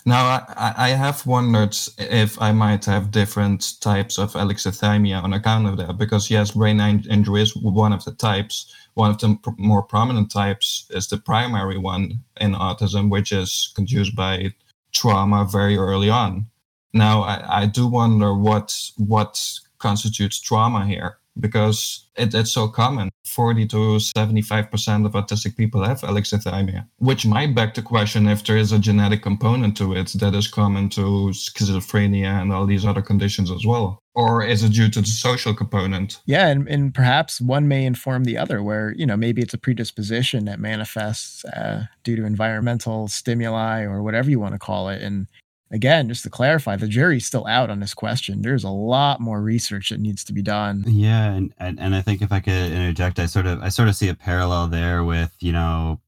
Now 0.05 0.25
I, 0.57 0.75
I 0.77 0.89
have 0.91 1.27
wondered 1.27 1.77
if 1.99 2.41
I 2.41 2.53
might 2.53 2.85
have 2.87 3.11
different 3.11 3.81
types 3.81 4.19
of 4.19 4.33
alexithymia 4.33 5.23
on 5.23 5.33
account 5.33 5.69
of 5.69 5.77
that, 5.77 5.99
because 5.99 6.31
yes, 6.31 6.53
brain 6.53 6.81
injury 6.81 7.43
is 7.43 7.57
one 7.57 7.93
of 7.93 8.05
the 8.05 8.13
types, 8.13 8.75
one 8.95 9.11
of 9.11 9.19
the 9.19 9.39
more 9.59 9.83
prominent 9.83 10.31
types 10.31 10.87
is 10.91 11.09
the 11.09 11.19
primary 11.19 11.79
one 11.79 12.21
in 12.41 12.55
autism, 12.55 13.11
which 13.11 13.33
is 13.33 13.73
conduced 13.75 14.15
by 14.17 14.53
trauma 14.93 15.45
very 15.45 15.77
early 15.77 16.11
on. 16.11 16.47
Now, 16.93 17.23
I, 17.23 17.63
I 17.63 17.67
do 17.67 17.87
wonder 17.87 18.35
what 18.35 18.77
what 18.97 19.41
constitutes 19.79 20.41
trauma 20.41 20.87
here 20.87 21.19
because 21.39 22.09
it, 22.17 22.35
it's 22.35 22.53
so 22.53 22.69
common. 22.69 23.11
40 23.27 23.67
to 23.69 23.77
75% 24.17 25.07
of 25.07 25.13
autistic 25.13 25.57
people 25.57 25.85
have 25.85 26.01
alexithymia, 26.03 26.87
which 26.99 27.25
might 27.25 27.55
beg 27.55 27.75
the 27.75 27.83
question 27.83 28.29
if 28.29 28.45
there 28.45 28.57
is 28.57 28.73
a 28.73 28.79
genetic 28.79 29.23
component 29.23 29.77
to 29.79 29.95
it 29.95 30.13
that 30.19 30.35
is 30.35 30.49
common 30.49 30.89
to 30.91 31.31
schizophrenia 31.33 32.41
and 32.43 32.53
all 32.53 32.67
these 32.67 32.85
other 32.85 33.03
conditions 33.03 33.51
as 33.51 33.65
well. 33.65 33.99
Or 34.15 34.45
is 34.45 34.63
it 34.63 34.75
due 34.75 34.91
to 34.91 35.01
the 35.01 35.07
social 35.07 35.55
component? 35.55 36.21
Yeah, 36.27 36.49
and, 36.49 36.69
and 36.69 36.93
perhaps 36.93 37.41
one 37.41 37.67
may 37.67 37.87
inform 37.87 38.25
the 38.25 38.37
other, 38.37 38.63
where, 38.63 38.93
you 38.93 39.07
know, 39.07 39.17
maybe 39.17 39.41
it's 39.41 39.55
a 39.55 39.59
predisposition 39.59 40.45
that 40.45 40.61
manifests 40.61 41.47
uh, 41.47 41.85
due 42.05 42.17
to 42.17 42.27
environmental 42.27 43.09
stimuli 43.09 43.85
or 43.85 44.03
whatever 44.03 44.29
you 44.29 44.39
want 44.39 44.53
to 44.55 44.59
call 44.59 44.91
it. 44.91 45.01
And 45.01 45.29
again, 45.73 46.09
just 46.09 46.23
to 46.25 46.31
clarify, 46.31 46.77
the 46.77 46.87
jury's 46.87 47.27
still 47.27 47.47
out 47.47 47.71
on 47.71 47.81
this 47.81 47.95
question. 47.95 48.43
There's 48.43 48.65
a 48.65 48.71
lot 48.71 49.21
more 49.21 49.41
research 49.41 49.91
that 49.91 50.01
needs 50.01 50.23
to 50.25 50.33
be 50.33 50.43
done. 50.43 50.85
Yeah, 50.87 51.33
and, 51.33 51.53
and 51.59 51.95
I 51.95 52.03
think 52.03 52.23
if 52.23 52.31
I 52.31 52.41
could 52.41 52.53
interject, 52.53 53.19
I 53.19 53.27
sort 53.27 53.47
of 53.47 53.63
I 53.63 53.69
sort 53.69 53.89
of 53.89 53.97
see 53.97 54.09
a 54.09 54.15
parallel 54.15 54.69
there 54.69 55.03
with 55.03 55.35
you 55.41 55.53
know 55.53 56.01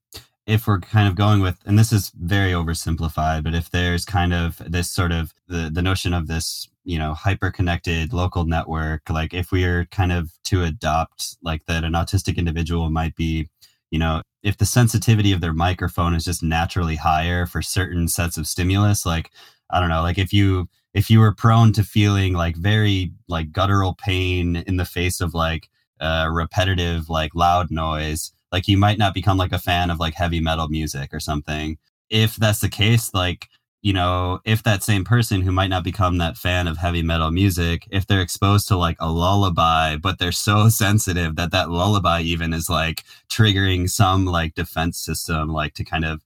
if 0.46 0.66
we're 0.66 0.81
kind 0.81 1.09
of 1.09 1.14
going 1.14 1.40
with 1.40 1.59
and 1.64 1.79
this 1.79 1.92
is 1.92 2.12
very 2.20 2.53
oversimplified 2.53 3.42
but 3.42 3.55
if 3.55 3.70
there's 3.70 4.05
kind 4.05 4.35
of 4.35 4.61
this 4.66 4.90
sort 4.90 5.12
of 5.12 5.33
the 5.48 5.70
the 5.72 5.83
notion 5.83 6.12
of 6.12 6.27
this 6.27 6.68
you 6.85 6.98
know 6.98 7.14
hyper 7.14 7.50
connected 7.50 8.12
local 8.12 8.44
network 8.44 9.09
like 9.09 9.33
if 9.33 9.50
we 9.50 9.64
are 9.64 9.87
kind 9.87 10.12
of 10.12 10.31
to 10.44 10.62
adopt 10.62 11.37
like 11.42 11.64
that 11.66 11.85
an 11.85 11.92
autistic 11.92 12.37
individual 12.37 12.90
might 12.90 13.16
be 13.16 13.48
you 13.90 13.98
know 13.98 14.22
if 14.42 14.59
the 14.59 14.66
sensitivity 14.66 15.33
of 15.33 15.40
their 15.40 15.55
microphone 15.55 16.14
is 16.14 16.24
just 16.24 16.42
naturally 16.42 16.96
higher 16.96 17.46
for 17.46 17.62
certain 17.62 18.07
sets 18.07 18.37
of 18.37 18.46
stimulus 18.46 19.07
like 19.07 19.31
I 19.70 19.81
don't 19.81 19.88
know, 19.88 20.03
like 20.03 20.18
if 20.18 20.33
you 20.33 20.68
if 20.94 21.11
you 21.11 21.20
were 21.20 21.35
prone 21.35 21.72
to 21.72 21.83
feeling 21.83 22.35
like 22.35 22.57
very 22.57 23.12
like 23.29 23.53
guttural 23.53 23.94
pain 23.94 24.57
in 24.57 24.77
the 24.77 24.85
face 24.85 25.20
of 25.20 25.35
like 25.35 25.68
uh, 26.00 26.29
repetitive 26.31 27.09
like 27.11 27.35
loud 27.35 27.70
noise, 27.70 28.33
like 28.53 28.68
you 28.68 28.79
might 28.79 28.98
not 28.98 29.14
become 29.14 29.37
like 29.37 29.53
a 29.53 29.59
fan 29.59 29.90
of 29.90 29.98
like 29.98 30.14
heavy 30.14 30.40
metal 30.40 30.68
music 30.68 31.12
or 31.12 31.20
something. 31.20 31.79
If 32.11 32.37
that's 32.37 32.61
the 32.61 32.68
case, 32.68 33.12
like 33.14 33.48
you 33.83 33.92
know, 33.92 34.40
if 34.46 34.62
that 34.62 34.83
same 34.83 35.05
person 35.05 35.42
who 35.42 35.53
might 35.53 35.68
not 35.68 35.85
become 35.85 36.16
that 36.16 36.38
fan 36.38 36.66
of 36.66 36.79
heavy 36.79 37.03
metal 37.03 37.31
music, 37.31 37.87
if 37.90 38.07
they're 38.07 38.22
exposed 38.22 38.66
to 38.68 38.79
like 38.79 38.96
a 38.98 39.12
lullaby, 39.12 39.96
but 39.96 40.18
they're 40.18 40.33
so 40.33 40.68
sensitive 40.70 41.37
that 41.37 41.50
that 41.50 41.70
lullaby 41.70 42.22
even 42.22 42.55
is 42.55 42.70
like 42.70 43.05
triggering 43.29 43.90
some 43.90 44.24
like 44.24 44.55
defense 44.55 44.98
system, 44.98 45.50
like 45.50 45.74
to 45.74 45.85
kind 45.85 46.05
of 46.07 46.22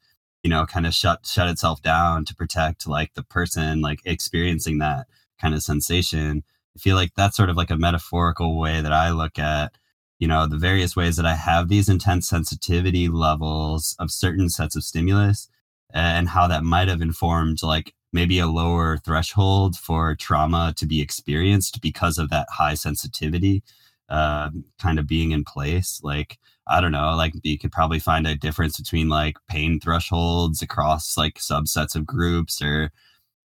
you 0.48 0.54
know 0.54 0.64
kind 0.64 0.86
of 0.86 0.94
shut 0.94 1.26
shut 1.26 1.46
itself 1.46 1.82
down 1.82 2.24
to 2.24 2.34
protect 2.34 2.86
like 2.86 3.12
the 3.12 3.22
person 3.22 3.82
like 3.82 4.00
experiencing 4.06 4.78
that 4.78 5.06
kind 5.38 5.54
of 5.54 5.62
sensation. 5.62 6.42
I 6.74 6.78
feel 6.80 6.96
like 6.96 7.10
that's 7.14 7.36
sort 7.36 7.50
of 7.50 7.56
like 7.58 7.70
a 7.70 7.76
metaphorical 7.76 8.58
way 8.58 8.80
that 8.80 8.92
i 8.92 9.10
look 9.10 9.38
at 9.38 9.72
you 10.18 10.26
know 10.26 10.46
the 10.46 10.56
various 10.56 10.96
ways 10.96 11.16
that 11.16 11.26
i 11.26 11.34
have 11.34 11.68
these 11.68 11.90
intense 11.90 12.26
sensitivity 12.26 13.08
levels 13.08 13.94
of 13.98 14.10
certain 14.10 14.48
sets 14.48 14.74
of 14.74 14.84
stimulus 14.84 15.50
and 15.92 16.30
how 16.30 16.48
that 16.48 16.64
might 16.64 16.88
have 16.88 17.02
informed 17.02 17.62
like 17.62 17.92
maybe 18.14 18.38
a 18.38 18.46
lower 18.46 18.96
threshold 18.96 19.76
for 19.76 20.14
trauma 20.14 20.72
to 20.78 20.86
be 20.86 21.02
experienced 21.02 21.82
because 21.82 22.16
of 22.16 22.30
that 22.30 22.46
high 22.52 22.74
sensitivity 22.74 23.62
uh, 24.08 24.48
kind 24.80 24.98
of 24.98 25.06
being 25.06 25.32
in 25.32 25.44
place. 25.44 26.00
Like 26.02 26.38
I 26.68 26.80
don't 26.80 26.92
know, 26.92 27.14
like 27.16 27.34
you 27.42 27.58
could 27.58 27.72
probably 27.72 27.98
find 27.98 28.26
a 28.26 28.34
difference 28.34 28.78
between 28.78 29.08
like 29.08 29.36
pain 29.48 29.80
thresholds 29.80 30.62
across 30.62 31.16
like 31.16 31.34
subsets 31.38 31.96
of 31.96 32.06
groups 32.06 32.60
or, 32.62 32.92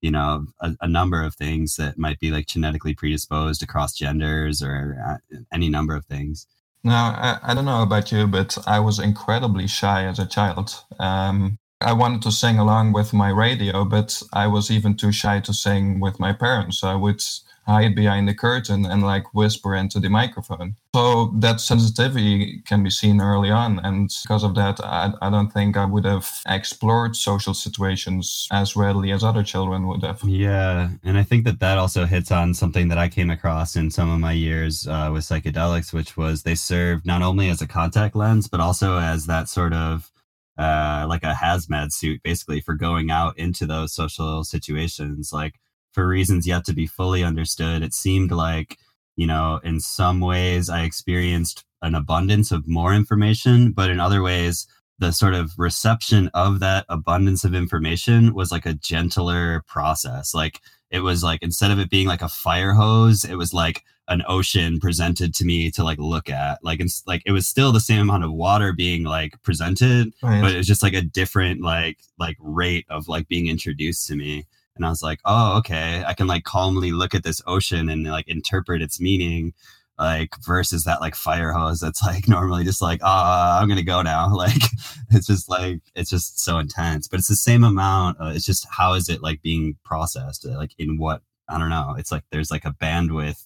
you 0.01 0.11
know, 0.11 0.47
a, 0.61 0.75
a 0.81 0.87
number 0.87 1.21
of 1.23 1.35
things 1.35 1.75
that 1.75 1.97
might 1.97 2.19
be 2.19 2.31
like 2.31 2.47
genetically 2.47 2.93
predisposed 2.93 3.61
across 3.61 3.93
genders 3.93 4.61
or 4.63 4.97
uh, 5.07 5.37
any 5.53 5.69
number 5.69 5.95
of 5.95 6.05
things. 6.05 6.47
Now, 6.83 7.11
I, 7.11 7.51
I, 7.51 7.53
don't 7.53 7.65
know 7.65 7.83
about 7.83 8.11
you, 8.11 8.25
but 8.25 8.57
I 8.65 8.79
was 8.79 8.97
incredibly 8.97 9.67
shy 9.67 10.05
as 10.05 10.17
a 10.17 10.25
child. 10.25 10.83
Um, 10.99 11.59
I 11.79 11.93
wanted 11.93 12.23
to 12.23 12.31
sing 12.31 12.57
along 12.57 12.93
with 12.93 13.13
my 13.13 13.29
radio, 13.29 13.85
but 13.85 14.21
I 14.33 14.47
was 14.47 14.71
even 14.71 14.95
too 14.95 15.11
shy 15.11 15.39
to 15.41 15.53
sing 15.53 15.99
with 15.99 16.19
my 16.19 16.33
parents. 16.33 16.83
I 16.83 16.95
would 16.95 17.21
hide 17.65 17.95
behind 17.95 18.27
the 18.27 18.33
curtain 18.33 18.85
and 18.85 19.03
like 19.03 19.33
whisper 19.33 19.75
into 19.75 19.99
the 19.99 20.09
microphone. 20.09 20.75
So 20.95 21.33
that 21.39 21.61
sensitivity 21.61 22.61
can 22.65 22.83
be 22.83 22.89
seen 22.89 23.21
early 23.21 23.49
on. 23.49 23.79
And 23.79 24.11
because 24.23 24.43
of 24.43 24.55
that, 24.55 24.79
I, 24.83 25.13
I 25.21 25.29
don't 25.29 25.51
think 25.51 25.77
I 25.77 25.85
would 25.85 26.05
have 26.05 26.29
explored 26.47 27.15
social 27.15 27.53
situations 27.53 28.47
as 28.51 28.75
readily 28.75 29.11
as 29.11 29.23
other 29.23 29.43
children 29.43 29.87
would 29.87 30.03
have. 30.03 30.21
Yeah. 30.23 30.89
And 31.03 31.17
I 31.17 31.23
think 31.23 31.45
that 31.45 31.59
that 31.59 31.77
also 31.77 32.05
hits 32.05 32.31
on 32.31 32.53
something 32.53 32.87
that 32.89 32.97
I 32.97 33.07
came 33.07 33.29
across 33.29 33.75
in 33.75 33.91
some 33.91 34.09
of 34.09 34.19
my 34.19 34.33
years 34.33 34.87
uh, 34.87 35.09
with 35.13 35.23
psychedelics, 35.23 35.93
which 35.93 36.17
was 36.17 36.43
they 36.43 36.55
serve 36.55 37.05
not 37.05 37.21
only 37.21 37.49
as 37.49 37.61
a 37.61 37.67
contact 37.67 38.15
lens, 38.15 38.47
but 38.47 38.59
also 38.59 38.97
as 38.97 39.27
that 39.27 39.47
sort 39.49 39.73
of 39.73 40.11
uh, 40.57 41.05
like 41.07 41.23
a 41.23 41.33
hazmat 41.33 41.91
suit, 41.91 42.21
basically, 42.23 42.59
for 42.61 42.75
going 42.75 43.09
out 43.09 43.37
into 43.37 43.65
those 43.65 43.93
social 43.93 44.43
situations. 44.43 45.31
Like, 45.33 45.55
for 45.91 46.07
reasons 46.07 46.47
yet 46.47 46.65
to 46.65 46.73
be 46.73 46.87
fully 46.87 47.23
understood. 47.23 47.83
It 47.83 47.93
seemed 47.93 48.31
like, 48.31 48.77
you 49.15 49.27
know, 49.27 49.59
in 49.63 49.79
some 49.79 50.19
ways 50.19 50.69
I 50.69 50.83
experienced 50.83 51.63
an 51.81 51.95
abundance 51.95 52.51
of 52.51 52.67
more 52.67 52.93
information, 52.93 53.71
but 53.71 53.89
in 53.89 53.99
other 53.99 54.21
ways, 54.21 54.67
the 54.99 55.11
sort 55.11 55.33
of 55.33 55.51
reception 55.57 56.29
of 56.33 56.59
that 56.59 56.85
abundance 56.87 57.43
of 57.43 57.55
information 57.55 58.33
was 58.35 58.51
like 58.51 58.67
a 58.67 58.75
gentler 58.75 59.63
process. 59.67 60.33
Like 60.33 60.61
it 60.91 60.99
was 60.99 61.23
like 61.23 61.41
instead 61.41 61.71
of 61.71 61.79
it 61.79 61.89
being 61.89 62.07
like 62.07 62.21
a 62.21 62.29
fire 62.29 62.73
hose, 62.73 63.25
it 63.25 63.35
was 63.35 63.53
like 63.53 63.83
an 64.07 64.21
ocean 64.27 64.79
presented 64.79 65.33
to 65.33 65.45
me 65.45 65.71
to 65.71 65.83
like 65.83 65.97
look 65.97 66.29
at. 66.29 66.63
Like 66.63 66.79
it's 66.79 67.01
like 67.07 67.23
it 67.25 67.31
was 67.31 67.47
still 67.47 67.71
the 67.71 67.79
same 67.79 68.01
amount 68.01 68.23
of 68.23 68.31
water 68.31 68.73
being 68.73 69.03
like 69.03 69.41
presented, 69.41 70.13
right. 70.21 70.41
but 70.41 70.53
it 70.53 70.57
was 70.57 70.67
just 70.67 70.83
like 70.83 70.93
a 70.93 71.01
different 71.01 71.61
like 71.61 71.97
like 72.19 72.37
rate 72.39 72.85
of 72.89 73.07
like 73.07 73.27
being 73.27 73.47
introduced 73.47 74.07
to 74.07 74.15
me 74.15 74.45
and 74.81 74.87
I 74.87 74.89
was 74.89 75.03
like, 75.03 75.19
oh, 75.25 75.57
okay, 75.59 76.03
I 76.07 76.15
can 76.15 76.25
like 76.25 76.43
calmly 76.43 76.91
look 76.91 77.13
at 77.13 77.23
this 77.23 77.39
ocean 77.45 77.87
and 77.87 78.03
like 78.05 78.27
interpret 78.27 78.81
its 78.81 78.99
meaning, 78.99 79.53
like 79.99 80.33
versus 80.43 80.85
that 80.85 81.01
like 81.01 81.13
fire 81.13 81.51
hose 81.51 81.79
that's 81.79 82.01
like 82.01 82.27
normally 82.27 82.63
just 82.63 82.81
like, 82.81 82.99
ah, 83.03 83.59
oh, 83.59 83.61
I'm 83.61 83.69
gonna 83.69 83.83
go 83.83 84.01
now. 84.01 84.35
Like 84.35 84.63
it's 85.11 85.27
just 85.27 85.47
like 85.49 85.81
it's 85.93 86.09
just 86.09 86.39
so 86.39 86.57
intense, 86.57 87.07
but 87.07 87.19
it's 87.19 87.27
the 87.27 87.35
same 87.35 87.63
amount. 87.63 88.19
Uh, 88.19 88.31
it's 88.33 88.45
just 88.45 88.65
how 88.71 88.93
is 88.93 89.07
it 89.07 89.21
like 89.21 89.43
being 89.43 89.77
processed? 89.85 90.47
Uh, 90.47 90.57
like 90.57 90.71
in 90.79 90.97
what 90.97 91.21
I 91.47 91.59
don't 91.59 91.69
know. 91.69 91.93
It's 91.95 92.11
like 92.11 92.23
there's 92.31 92.49
like 92.49 92.65
a 92.65 92.71
bandwidth 92.73 93.43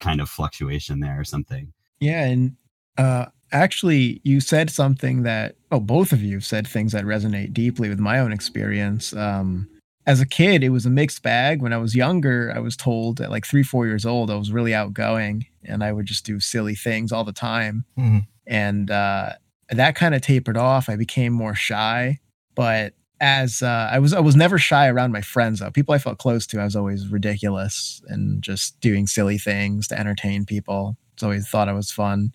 kind 0.00 0.20
of 0.20 0.28
fluctuation 0.28 0.98
there 0.98 1.20
or 1.20 1.24
something. 1.24 1.72
Yeah, 2.00 2.24
and 2.24 2.56
uh 2.98 3.26
actually 3.52 4.20
you 4.24 4.40
said 4.40 4.68
something 4.68 5.22
that 5.22 5.54
oh 5.70 5.78
both 5.78 6.10
of 6.10 6.22
you 6.22 6.40
said 6.40 6.66
things 6.66 6.90
that 6.90 7.04
resonate 7.04 7.52
deeply 7.52 7.88
with 7.88 8.00
my 8.00 8.18
own 8.18 8.32
experience 8.32 9.14
um 9.14 9.68
as 10.06 10.20
a 10.20 10.26
kid, 10.26 10.62
it 10.64 10.70
was 10.70 10.86
a 10.86 10.90
mixed 10.90 11.22
bag. 11.22 11.62
When 11.62 11.72
I 11.72 11.78
was 11.78 11.94
younger, 11.94 12.52
I 12.54 12.58
was 12.58 12.76
told 12.76 13.20
at 13.20 13.30
like 13.30 13.46
three, 13.46 13.62
four 13.62 13.86
years 13.86 14.04
old, 14.04 14.30
I 14.30 14.36
was 14.36 14.52
really 14.52 14.74
outgoing. 14.74 15.46
and 15.64 15.84
I 15.84 15.92
would 15.92 16.06
just 16.06 16.24
do 16.24 16.40
silly 16.40 16.74
things 16.74 17.12
all 17.12 17.24
the 17.24 17.32
time. 17.32 17.84
Mm-hmm. 17.98 18.18
And 18.46 18.90
uh, 18.90 19.34
that 19.70 19.94
kind 19.94 20.14
of 20.14 20.22
tapered 20.22 20.56
off. 20.56 20.88
I 20.88 20.96
became 20.96 21.32
more 21.32 21.54
shy, 21.54 22.18
but 22.54 22.94
as 23.20 23.62
uh, 23.62 23.88
I 23.92 24.00
was, 24.00 24.12
I 24.12 24.20
was 24.20 24.34
never 24.34 24.58
shy 24.58 24.88
around 24.88 25.12
my 25.12 25.20
friends 25.20 25.60
though. 25.60 25.70
People 25.70 25.94
I 25.94 25.98
felt 25.98 26.18
close 26.18 26.46
to, 26.48 26.60
I 26.60 26.64
was 26.64 26.74
always 26.74 27.06
ridiculous 27.06 28.02
and 28.08 28.42
just 28.42 28.80
doing 28.80 29.06
silly 29.06 29.38
things 29.38 29.86
to 29.88 29.98
entertain 29.98 30.44
people. 30.44 30.96
It's 31.14 31.22
always 31.22 31.48
thought 31.48 31.68
it 31.68 31.74
was 31.74 31.92
fun. 31.92 32.32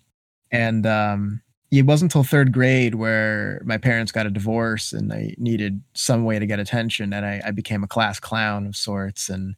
And 0.50 0.86
um, 0.86 1.42
it 1.70 1.82
wasn't 1.86 2.10
until 2.14 2.24
third 2.24 2.52
grade 2.52 2.94
where 2.94 3.60
my 3.64 3.76
parents 3.78 4.10
got 4.12 4.26
a 4.26 4.30
divorce 4.30 4.92
and 4.92 5.12
I 5.12 5.34
needed 5.38 5.82
some 5.94 6.24
way 6.24 6.38
to 6.38 6.46
get 6.46 6.58
attention, 6.60 7.12
and 7.12 7.24
I, 7.26 7.42
I 7.44 7.50
became 7.50 7.84
a 7.84 7.88
class 7.88 8.18
clown 8.18 8.66
of 8.66 8.74
sorts. 8.76 9.28
And 9.28 9.54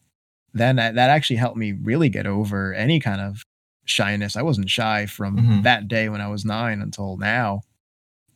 then 0.52 0.78
I, 0.78 0.90
that 0.92 1.10
actually 1.10 1.36
helped 1.36 1.56
me 1.56 1.72
really 1.72 2.08
get 2.08 2.26
over 2.26 2.74
any 2.74 2.98
kind 3.00 3.20
of 3.20 3.44
shyness. 3.84 4.36
I 4.36 4.42
wasn't 4.42 4.70
shy 4.70 5.06
from 5.06 5.36
Mhm. 5.38 5.62
that 5.62 5.86
day 5.88 6.08
when 6.08 6.20
I 6.20 6.28
was 6.28 6.44
nine 6.44 6.80
until 6.82 7.16
now. 7.16 7.62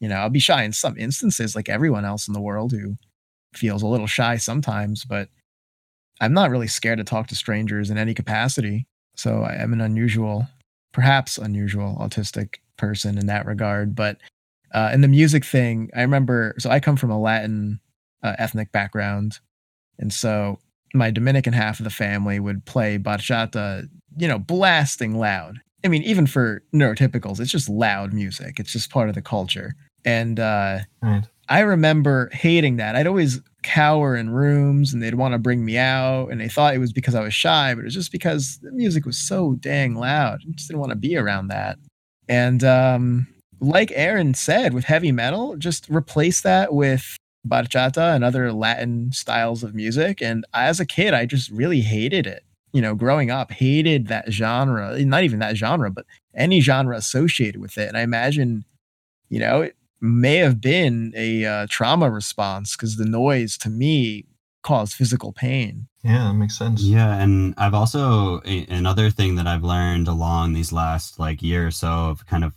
You 0.01 0.09
know, 0.09 0.17
I'll 0.17 0.31
be 0.31 0.39
shy 0.41 0.63
in 0.65 0.73
some 0.73 0.97
instances, 0.99 1.55
like 1.57 1.69
everyone 1.69 2.05
else 2.05 2.29
in 2.29 2.35
the 2.35 2.41
world 2.41 2.73
who 2.73 2.97
feels 3.55 3.83
a 3.83 3.87
little 3.87 4.07
shy 4.07 4.37
sometimes, 4.37 5.05
but 5.05 5.29
I'm 6.21 6.33
not 6.33 6.51
really 6.51 6.67
scared 6.69 6.99
to 6.99 7.05
talk 7.05 7.27
to 7.29 7.35
strangers 7.37 7.91
in 7.91 7.99
any 7.99 8.15
capacity. 8.15 8.87
So 9.17 9.43
I 9.43 9.55
am 9.55 9.73
an 9.73 9.81
unusual, 9.81 10.47
perhaps 10.93 11.39
unusual 11.39 11.97
autistic 12.01 12.57
person 12.77 13.19
in 13.19 13.27
that 13.27 13.47
regard. 13.47 13.95
But 13.95 14.19
uh, 14.73 14.91
in 14.93 15.01
the 15.01 15.09
music 15.09 15.45
thing, 15.45 15.91
I 15.95 16.03
remember, 16.03 16.55
so 16.59 16.71
I 16.71 16.81
come 16.81 16.97
from 16.97 17.11
a 17.11 17.21
Latin 17.21 17.81
uh, 18.23 18.35
ethnic 18.39 18.73
background. 18.73 19.39
And 19.99 20.13
so 20.13 20.59
my 20.93 21.11
Dominican 21.11 21.53
half 21.53 21.81
of 21.81 21.85
the 21.85 21.91
family 21.91 22.41
would 22.41 22.65
play 22.65 22.99
bachata, 22.99 23.89
you 24.17 24.29
know, 24.29 24.39
blasting 24.39 25.19
loud. 25.19 25.61
I 25.85 25.89
mean, 25.89 26.03
even 26.03 26.27
for 26.27 26.63
neurotypicals, 26.75 27.41
it's 27.41 27.51
just 27.51 27.69
loud 27.69 28.13
music. 28.13 28.59
It's 28.59 28.73
just 28.73 28.91
part 28.91 29.09
of 29.09 29.15
the 29.15 29.23
culture. 29.23 29.75
And 30.05 30.41
uh, 30.41 30.79
Right. 31.03 31.25
I 31.49 31.61
remember 31.61 32.31
hating 32.33 32.77
that. 32.77 32.97
I'd 32.97 33.07
always 33.07 33.41
cower 33.63 34.17
in 34.17 34.31
rooms 34.31 34.95
and 34.95 35.03
they'd 35.03 35.15
want 35.15 35.33
to 35.33 35.39
bring 35.39 35.65
me 35.65 35.77
out. 35.77 36.29
And 36.29 36.41
they 36.41 36.49
thought 36.49 36.75
it 36.75 36.79
was 36.79 36.93
because 36.93 37.15
I 37.15 37.21
was 37.21 37.35
shy, 37.35 37.75
but 37.75 37.81
it 37.81 37.85
was 37.85 37.95
just 37.95 38.13
because 38.13 38.59
the 38.63 38.73
music 38.73 39.05
was 39.05 39.19
so 39.19 39.55
dang 39.55 39.95
loud. 39.95 40.41
I 40.43 40.53
just 40.53 40.69
didn't 40.69 40.81
want 40.81 40.91
to 40.91 40.97
be 40.97 41.17
around 41.17 41.49
that. 41.49 41.79
And 42.29 42.65
um, 42.65 43.27
like 43.61 43.93
Aaron 43.95 44.35
said, 44.35 44.73
with 44.75 44.85
heavy 44.85 45.13
metal, 45.13 45.57
just 45.57 45.89
replace 45.89 46.41
that 46.43 46.73
with 46.75 47.17
bachata 47.47 48.15
and 48.15 48.25
other 48.25 48.53
Latin 48.53 49.13
styles 49.13 49.63
of 49.63 49.75
music. 49.75 50.23
And 50.23 50.45
as 50.55 50.81
a 50.81 50.87
kid, 50.87 51.15
I 51.15 51.27
just 51.27 51.51
really 51.51 51.81
hated 51.81 52.27
it. 52.27 52.45
You 52.73 52.81
know, 52.81 52.95
growing 52.95 53.31
up, 53.31 53.53
hated 53.53 54.09
that 54.09 54.33
genre, 54.33 54.99
not 55.05 55.23
even 55.23 55.39
that 55.39 55.57
genre, 55.57 55.91
but 55.91 56.07
any 56.35 56.61
genre 56.61 56.97
associated 56.97 57.61
with 57.61 57.79
it. 57.79 57.89
And 57.89 57.97
I 57.97 58.01
imagine, 58.01 58.65
you 59.29 59.39
know, 59.39 59.61
it 59.63 59.77
may 60.01 60.37
have 60.37 60.61
been 60.61 61.13
a 61.17 61.45
uh, 61.45 61.67
trauma 61.71 62.11
response 62.11 62.75
because 62.75 62.97
the 62.97 63.05
noise 63.05 63.57
to 63.59 63.71
me 63.71 64.25
caused 64.63 64.95
physical 64.95 65.33
pain. 65.33 65.87
Yeah, 66.05 66.25
that 66.29 66.35
makes 66.35 66.59
sense. 66.59 66.83
Yeah, 66.83 67.17
and 67.19 67.55
I've 67.57 67.75
also 67.75 68.41
a- 68.45 68.67
another 68.69 69.11
thing 69.11 69.37
that 69.37 69.47
I've 69.47 69.65
learned 69.65 70.07
along 70.09 70.53
these 70.53 70.73
last 70.73 71.19
like 71.19 71.43
year 71.43 71.67
or 71.67 71.71
so 71.71 71.89
of 72.11 72.27
kind 72.27 72.45
of 72.45 72.55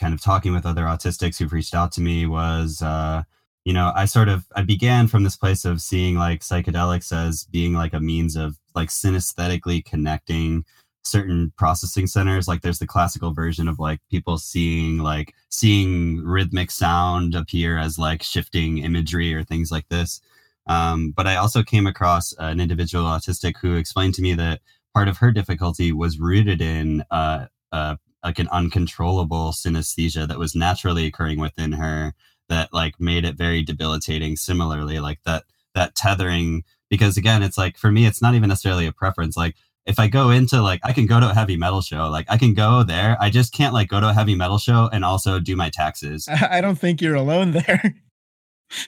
kind 0.00 0.14
of 0.14 0.20
talking 0.22 0.52
with 0.54 0.66
other 0.66 0.82
autistics 0.84 1.38
who've 1.38 1.52
reached 1.52 1.74
out 1.74 1.92
to 1.92 2.00
me 2.00 2.26
was 2.26 2.82
uh 2.82 3.22
you 3.64 3.72
know, 3.72 3.92
I 3.96 4.04
sort 4.04 4.28
of 4.28 4.44
I 4.54 4.62
began 4.62 5.08
from 5.08 5.24
this 5.24 5.36
place 5.36 5.64
of 5.64 5.80
seeing 5.80 6.16
like 6.16 6.40
psychedelics 6.42 7.12
as 7.16 7.44
being 7.44 7.72
like 7.74 7.94
a 7.94 8.00
means 8.00 8.36
of 8.36 8.58
like 8.74 8.90
synesthetically 8.90 9.84
connecting 9.84 10.64
certain 11.06 11.52
processing 11.58 12.06
centers 12.06 12.48
like 12.48 12.62
there's 12.62 12.78
the 12.78 12.86
classical 12.86 13.30
version 13.34 13.68
of 13.68 13.78
like 13.78 14.00
people 14.10 14.38
seeing 14.38 14.98
like 14.98 15.34
seeing 15.50 16.24
rhythmic 16.24 16.70
sound 16.70 17.34
appear 17.34 17.76
as 17.76 17.98
like 17.98 18.22
shifting 18.22 18.78
imagery 18.78 19.34
or 19.34 19.44
things 19.44 19.70
like 19.70 19.86
this 19.90 20.20
um, 20.66 21.10
but 21.10 21.26
I 21.26 21.36
also 21.36 21.62
came 21.62 21.86
across 21.86 22.32
an 22.38 22.60
individual 22.60 23.04
autistic 23.04 23.54
who 23.60 23.76
explained 23.76 24.14
to 24.14 24.22
me 24.22 24.34
that 24.34 24.60
part 24.94 25.08
of 25.08 25.18
her 25.18 25.30
difficulty 25.30 25.92
was 25.92 26.18
rooted 26.18 26.60
in 26.60 27.04
uh, 27.10 27.46
uh, 27.72 27.96
like 28.22 28.38
an 28.38 28.48
uncontrollable 28.48 29.50
synesthesia 29.50 30.26
that 30.26 30.38
was 30.38 30.54
naturally 30.54 31.06
occurring 31.06 31.38
within 31.38 31.72
her 31.72 32.14
that 32.48 32.72
like 32.72 32.98
made 33.00 33.24
it 33.24 33.36
very 33.36 33.62
debilitating. 33.62 34.36
Similarly, 34.36 35.00
like 35.00 35.20
that 35.24 35.44
that 35.74 35.94
tethering 35.94 36.64
because 36.88 37.16
again, 37.16 37.42
it's 37.42 37.58
like 37.58 37.76
for 37.76 37.90
me, 37.90 38.06
it's 38.06 38.22
not 38.22 38.34
even 38.34 38.48
necessarily 38.48 38.86
a 38.86 38.92
preference. 38.92 39.36
Like 39.36 39.56
if 39.86 39.98
I 39.98 40.08
go 40.08 40.30
into 40.30 40.62
like 40.62 40.80
I 40.82 40.92
can 40.92 41.06
go 41.06 41.20
to 41.20 41.30
a 41.30 41.34
heavy 41.34 41.56
metal 41.56 41.82
show, 41.82 42.08
like 42.08 42.26
I 42.28 42.38
can 42.38 42.54
go 42.54 42.82
there. 42.82 43.16
I 43.20 43.30
just 43.30 43.52
can't 43.52 43.74
like 43.74 43.88
go 43.88 44.00
to 44.00 44.08
a 44.08 44.14
heavy 44.14 44.34
metal 44.34 44.58
show 44.58 44.88
and 44.92 45.04
also 45.04 45.40
do 45.40 45.56
my 45.56 45.70
taxes. 45.70 46.28
I 46.50 46.60
don't 46.60 46.78
think 46.78 47.02
you're 47.02 47.14
alone 47.14 47.52
there. 47.52 47.94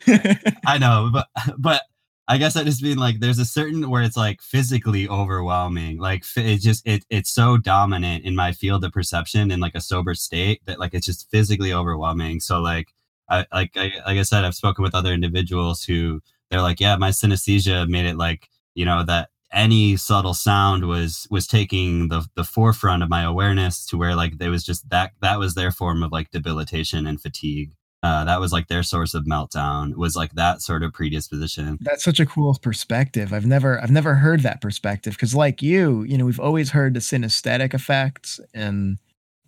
I 0.66 0.79
know, 0.79 1.11
but 1.12 1.29
but 1.59 1.83
I 2.29 2.38
guess 2.38 2.57
I 2.57 2.64
just 2.64 2.83
mean 2.83 2.99
like 2.99 3.20
there's 3.20 3.38
a 3.38 3.44
certain 3.44 3.88
where 3.88 4.03
it's 4.03 4.16
like 4.16 4.42
physically 4.42 5.09
overwhelming. 5.09 5.99
Like 5.99 6.25
it 6.37 6.59
just 6.59 6.87
it 6.87 7.05
it's 7.11 7.31
so 7.31 7.57
dominant 7.57 8.25
in 8.25 8.35
my 8.35 8.53
field 8.53 8.85
of 8.85 8.92
perception 8.92 9.51
in 9.51 9.61
like 9.61 9.75
a 9.77 9.81
sober 9.81 10.14
state 10.14 10.61
that 10.66 10.81
like 10.81 10.92
it's 10.94 11.07
just 11.07 11.31
physically 11.31 11.72
overwhelming. 11.72 12.40
So 12.40 12.61
like 12.61 12.88
I 13.29 13.46
like 13.53 13.77
I 13.77 13.92
like 14.07 14.18
I 14.18 14.22
said, 14.22 14.44
I've 14.44 14.55
spoken 14.57 14.83
with 14.83 14.94
other 14.94 15.12
individuals 15.12 15.85
who 15.85 16.20
they're 16.51 16.62
like, 16.62 16.81
yeah, 16.81 16.96
my 16.96 17.11
synesthesia 17.11 17.88
made 17.88 18.07
it 18.07 18.16
like 18.16 18.49
you 18.75 18.85
know 18.85 19.05
that 19.05 19.31
any 19.53 19.96
subtle 19.96 20.35
sound 20.35 20.87
was 20.87 21.29
was 21.31 21.46
taking 21.46 22.09
the 22.09 22.27
the 22.35 22.44
forefront 22.44 23.03
of 23.05 23.09
my 23.09 23.22
awareness 23.22 23.87
to 23.87 23.96
where 23.96 24.16
like 24.16 24.38
there 24.38 24.51
was 24.51 24.64
just 24.64 24.88
that 24.90 25.12
that 25.22 25.38
was 25.38 25.55
their 25.55 25.70
form 25.70 26.03
of 26.03 26.11
like 26.12 26.31
debilitation 26.33 27.07
and 27.07 27.20
fatigue 27.20 27.72
uh, 28.03 28.25
that 28.25 28.41
was 28.41 28.53
like 28.53 28.69
their 28.69 28.83
source 28.83 29.15
of 29.15 29.25
meltdown 29.25 29.97
was 29.97 30.15
like 30.15 30.33
that 30.35 30.61
sort 30.61 30.83
of 30.83 30.93
predisposition 30.93 31.79
That's 31.81 32.05
such 32.05 32.21
a 32.21 32.27
cool 32.27 32.57
perspective. 32.61 33.33
I've 33.33 33.47
never 33.47 33.83
I've 33.83 33.91
never 33.91 34.15
heard 34.15 34.41
that 34.41 34.61
perspective 34.61 35.15
because 35.15 35.35
like 35.35 35.63
you, 35.63 36.03
you 36.05 36.19
know, 36.19 36.25
we've 36.25 36.41
always 36.41 36.71
heard 36.71 36.95
the 36.95 37.01
synesthetic 37.01 37.75
effects 37.75 38.39
and 38.55 38.99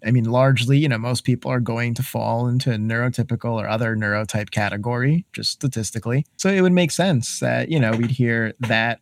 I 0.04 0.10
mean 0.10 0.24
largely, 0.24 0.78
you 0.78 0.88
know, 0.88 0.98
most 0.98 1.24
people 1.24 1.50
are 1.50 1.60
going 1.60 1.94
to 1.94 2.02
fall 2.02 2.48
into 2.48 2.70
neurotypical 2.70 3.52
or 3.52 3.68
other 3.68 3.94
neurotype 3.94 4.50
category 4.50 5.26
just 5.32 5.52
statistically. 5.52 6.24
So 6.36 6.48
it 6.48 6.62
would 6.62 6.72
make 6.72 6.90
sense 6.90 7.40
that, 7.40 7.70
you 7.70 7.78
know, 7.78 7.92
we'd 7.92 8.10
hear 8.10 8.54
that, 8.60 9.00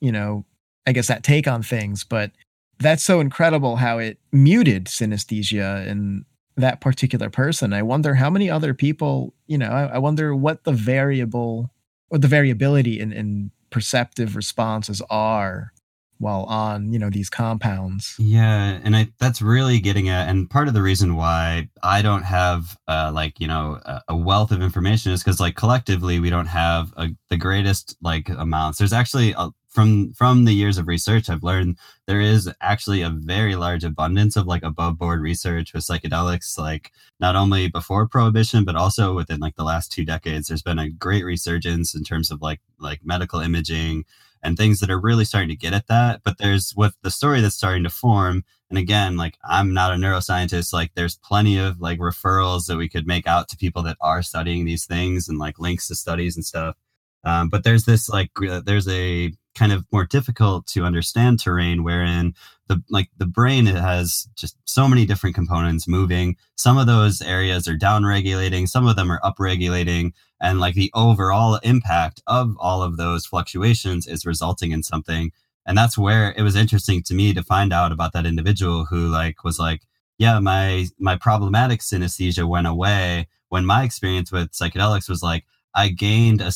you 0.00 0.12
know, 0.12 0.44
I 0.86 0.92
guess 0.92 1.08
that 1.08 1.22
take 1.22 1.46
on 1.46 1.62
things, 1.62 2.02
but 2.02 2.32
that's 2.78 3.02
so 3.02 3.20
incredible 3.20 3.76
how 3.76 3.98
it 3.98 4.18
muted 4.32 4.86
synesthesia 4.86 5.86
in 5.86 6.24
that 6.58 6.80
particular 6.80 7.30
person. 7.30 7.72
I 7.72 7.82
wonder 7.82 8.14
how 8.14 8.30
many 8.30 8.50
other 8.50 8.74
people, 8.74 9.34
you 9.46 9.58
know, 9.58 9.68
I, 9.68 9.84
I 9.94 9.98
wonder 9.98 10.34
what 10.34 10.64
the 10.64 10.72
variable 10.72 11.70
what 12.08 12.22
the 12.22 12.28
variability 12.28 12.98
in, 12.98 13.12
in 13.12 13.50
perceptive 13.70 14.34
responses 14.34 15.02
are 15.10 15.72
while 16.18 16.44
on 16.44 16.92
you 16.92 16.98
know 16.98 17.10
these 17.10 17.30
compounds. 17.30 18.14
Yeah 18.18 18.78
and 18.82 18.96
i 18.96 19.08
that's 19.18 19.42
really 19.42 19.78
getting 19.78 20.08
at 20.08 20.28
and 20.28 20.48
part 20.50 20.68
of 20.68 20.74
the 20.74 20.82
reason 20.82 21.16
why 21.16 21.68
i 21.82 22.02
don't 22.02 22.22
have 22.22 22.76
uh, 22.88 23.10
like 23.14 23.40
you 23.40 23.46
know 23.46 23.80
a, 23.84 24.02
a 24.08 24.16
wealth 24.16 24.52
of 24.52 24.62
information 24.62 25.12
is 25.12 25.22
because 25.22 25.40
like 25.40 25.56
collectively 25.56 26.20
we 26.20 26.30
don't 26.30 26.46
have 26.46 26.92
a, 26.96 27.08
the 27.28 27.36
greatest 27.36 27.96
like 28.02 28.28
amounts. 28.28 28.78
There's 28.78 28.92
actually 28.92 29.34
a, 29.36 29.50
from 29.68 30.12
from 30.14 30.44
the 30.44 30.54
years 30.54 30.78
of 30.78 30.88
research 30.88 31.28
i've 31.28 31.42
learned 31.42 31.76
there 32.06 32.22
is 32.22 32.50
actually 32.62 33.02
a 33.02 33.10
very 33.10 33.54
large 33.54 33.84
abundance 33.84 34.34
of 34.34 34.46
like 34.46 34.62
above 34.62 34.96
board 34.96 35.20
research 35.20 35.74
with 35.74 35.84
psychedelics 35.84 36.58
like 36.58 36.90
not 37.20 37.36
only 37.36 37.68
before 37.68 38.08
prohibition 38.08 38.64
but 38.64 38.76
also 38.76 39.14
within 39.14 39.40
like 39.40 39.56
the 39.56 39.64
last 39.64 39.92
two 39.92 40.04
decades. 40.04 40.48
There's 40.48 40.62
been 40.62 40.78
a 40.78 40.90
great 40.90 41.24
resurgence 41.24 41.94
in 41.94 42.04
terms 42.04 42.30
of 42.30 42.40
like 42.40 42.60
like 42.78 43.00
medical 43.04 43.40
imaging 43.40 44.04
and 44.42 44.56
things 44.56 44.80
that 44.80 44.90
are 44.90 45.00
really 45.00 45.24
starting 45.24 45.48
to 45.48 45.56
get 45.56 45.72
at 45.72 45.86
that. 45.88 46.20
But 46.24 46.38
there's 46.38 46.74
with 46.76 46.96
the 47.02 47.10
story 47.10 47.40
that's 47.40 47.54
starting 47.54 47.84
to 47.84 47.90
form 47.90 48.44
and 48.70 48.78
again 48.78 49.16
like 49.16 49.38
i'm 49.44 49.72
not 49.72 49.92
a 49.92 49.96
neuroscientist 49.96 50.74
like 50.74 50.90
there's 50.94 51.16
plenty 51.16 51.56
of 51.58 51.80
like 51.80 51.98
referrals 51.98 52.66
that 52.66 52.76
we 52.76 52.88
could 52.88 53.06
make 53.06 53.26
out 53.26 53.48
to 53.48 53.56
people 53.56 53.82
that 53.82 53.96
are 54.00 54.22
studying 54.22 54.64
these 54.64 54.84
things 54.84 55.28
and 55.28 55.38
like 55.38 55.58
links 55.58 55.88
to 55.88 55.94
studies 55.94 56.36
and 56.36 56.44
stuff. 56.44 56.76
Um, 57.24 57.48
but 57.48 57.64
there's 57.64 57.84
this 57.84 58.08
like 58.08 58.30
there's 58.64 58.88
a 58.88 59.32
kind 59.58 59.72
of 59.72 59.84
more 59.92 60.04
difficult 60.04 60.66
to 60.68 60.84
understand 60.84 61.40
terrain 61.40 61.82
wherein 61.82 62.34
the 62.68 62.82
like 62.88 63.10
the 63.18 63.26
brain 63.26 63.66
has 63.66 64.28
just 64.36 64.56
so 64.64 64.86
many 64.86 65.04
different 65.04 65.34
components 65.34 65.88
moving. 65.88 66.36
Some 66.56 66.78
of 66.78 66.86
those 66.86 67.20
areas 67.20 67.66
are 67.66 67.76
down 67.76 68.04
regulating 68.04 68.66
some 68.66 68.86
of 68.86 68.96
them 68.96 69.10
are 69.10 69.20
up 69.24 69.36
regulating 69.38 70.12
and 70.40 70.60
like 70.60 70.74
the 70.74 70.90
overall 70.94 71.56
impact 71.62 72.22
of 72.26 72.54
all 72.58 72.82
of 72.82 72.96
those 72.96 73.26
fluctuations 73.26 74.06
is 74.06 74.24
resulting 74.24 74.70
in 74.70 74.82
something. 74.82 75.32
And 75.66 75.76
that's 75.76 75.98
where 75.98 76.32
it 76.36 76.42
was 76.42 76.56
interesting 76.56 77.02
to 77.04 77.14
me 77.14 77.34
to 77.34 77.42
find 77.42 77.72
out 77.72 77.92
about 77.92 78.12
that 78.12 78.26
individual 78.26 78.84
who 78.84 79.08
like 79.08 79.44
was 79.44 79.58
like 79.58 79.82
yeah 80.18 80.38
my 80.38 80.86
my 80.98 81.16
problematic 81.16 81.80
synesthesia 81.80 82.48
went 82.48 82.66
away. 82.66 83.28
When 83.48 83.66
my 83.66 83.82
experience 83.82 84.30
with 84.30 84.52
psychedelics 84.52 85.08
was 85.08 85.22
like 85.22 85.44
i 85.74 85.88
gained 85.88 86.40
a 86.40 86.46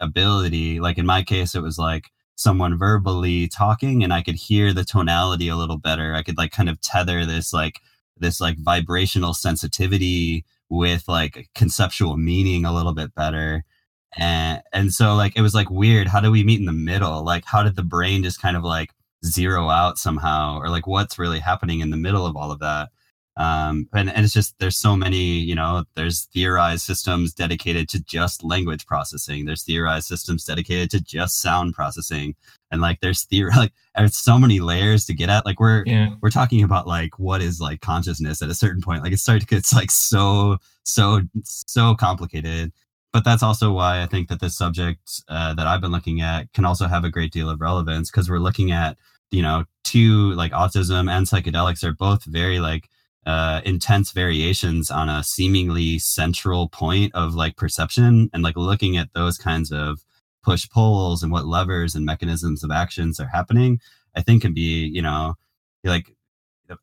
ability 0.00 0.80
like 0.80 0.98
in 0.98 1.06
my 1.06 1.22
case 1.22 1.54
it 1.54 1.62
was 1.62 1.78
like 1.78 2.10
someone 2.36 2.76
verbally 2.76 3.48
talking 3.48 4.02
and 4.02 4.12
I 4.12 4.22
could 4.22 4.34
hear 4.34 4.72
the 4.72 4.84
tonality 4.84 5.48
a 5.48 5.56
little 5.56 5.78
better. 5.78 6.14
I 6.14 6.22
could 6.22 6.36
like 6.36 6.52
kind 6.52 6.68
of 6.68 6.80
tether 6.80 7.24
this 7.24 7.52
like 7.52 7.80
this 8.18 8.40
like 8.40 8.58
vibrational 8.58 9.34
sensitivity 9.34 10.44
with 10.68 11.08
like 11.08 11.48
conceptual 11.54 12.16
meaning 12.16 12.64
a 12.64 12.74
little 12.74 12.94
bit 12.94 13.14
better. 13.14 13.64
And 14.16 14.62
and 14.72 14.92
so 14.92 15.14
like 15.14 15.36
it 15.36 15.42
was 15.42 15.54
like 15.54 15.70
weird. 15.70 16.08
How 16.08 16.20
do 16.20 16.30
we 16.30 16.44
meet 16.44 16.60
in 16.60 16.66
the 16.66 16.72
middle? 16.72 17.24
Like 17.24 17.44
how 17.44 17.62
did 17.62 17.76
the 17.76 17.82
brain 17.82 18.22
just 18.22 18.42
kind 18.42 18.56
of 18.56 18.64
like 18.64 18.90
zero 19.24 19.70
out 19.70 19.98
somehow? 19.98 20.58
Or 20.58 20.68
like 20.68 20.86
what's 20.86 21.18
really 21.18 21.40
happening 21.40 21.80
in 21.80 21.90
the 21.90 21.96
middle 21.96 22.26
of 22.26 22.36
all 22.36 22.50
of 22.50 22.60
that? 22.60 22.90
Um, 23.36 23.88
and, 23.94 24.10
and 24.10 24.24
it's 24.24 24.34
just 24.34 24.58
there's 24.58 24.76
so 24.76 24.94
many 24.94 25.38
you 25.38 25.54
know 25.54 25.84
there's 25.94 26.24
theorized 26.34 26.82
systems 26.82 27.32
dedicated 27.32 27.88
to 27.90 28.04
just 28.04 28.44
language 28.44 28.86
processing. 28.86 29.46
There's 29.46 29.62
theorized 29.62 30.06
systems 30.06 30.44
dedicated 30.44 30.90
to 30.90 31.00
just 31.00 31.40
sound 31.40 31.74
processing. 31.74 32.34
And 32.70 32.80
like 32.82 33.00
there's 33.00 33.24
theory 33.24 33.50
like 33.56 33.72
there's 33.96 34.16
so 34.16 34.38
many 34.38 34.60
layers 34.60 35.06
to 35.06 35.14
get 35.14 35.30
at. 35.30 35.46
Like 35.46 35.60
we're 35.60 35.82
yeah. 35.86 36.10
we're 36.20 36.30
talking 36.30 36.62
about 36.62 36.86
like 36.86 37.18
what 37.18 37.40
is 37.40 37.60
like 37.60 37.80
consciousness 37.80 38.42
at 38.42 38.50
a 38.50 38.54
certain 38.54 38.82
point. 38.82 39.02
Like 39.02 39.12
it 39.12 39.18
starts 39.18 39.44
to 39.44 39.48
get 39.48 39.64
like 39.72 39.90
so 39.90 40.58
so 40.84 41.22
so 41.44 41.94
complicated. 41.94 42.72
But 43.12 43.24
that's 43.24 43.42
also 43.42 43.72
why 43.72 44.02
i 44.02 44.06
think 44.06 44.28
that 44.30 44.40
this 44.40 44.56
subject 44.56 45.22
uh, 45.28 45.52
that 45.52 45.66
i've 45.66 45.82
been 45.82 45.92
looking 45.92 46.22
at 46.22 46.50
can 46.54 46.64
also 46.64 46.86
have 46.86 47.04
a 47.04 47.10
great 47.10 47.30
deal 47.30 47.50
of 47.50 47.60
relevance 47.60 48.10
because 48.10 48.30
we're 48.30 48.38
looking 48.38 48.70
at 48.70 48.96
you 49.30 49.42
know 49.42 49.66
two 49.84 50.32
like 50.32 50.52
autism 50.52 51.10
and 51.10 51.26
psychedelics 51.26 51.84
are 51.84 51.92
both 51.92 52.24
very 52.24 52.58
like 52.58 52.88
uh, 53.26 53.60
intense 53.64 54.10
variations 54.10 54.90
on 54.90 55.08
a 55.08 55.22
seemingly 55.22 55.98
central 55.98 56.68
point 56.68 57.14
of 57.14 57.34
like 57.34 57.56
perception 57.56 58.28
and 58.32 58.42
like 58.42 58.56
looking 58.56 58.96
at 58.96 59.12
those 59.14 59.38
kinds 59.38 59.70
of 59.70 60.00
push 60.42 60.68
pulls 60.70 61.22
and 61.22 61.30
what 61.30 61.46
levers 61.46 61.94
and 61.94 62.04
mechanisms 62.04 62.64
of 62.64 62.70
actions 62.72 63.20
are 63.20 63.28
happening 63.28 63.78
i 64.16 64.20
think 64.20 64.42
can 64.42 64.52
be 64.52 64.86
you 64.86 65.00
know 65.00 65.34
like 65.84 66.12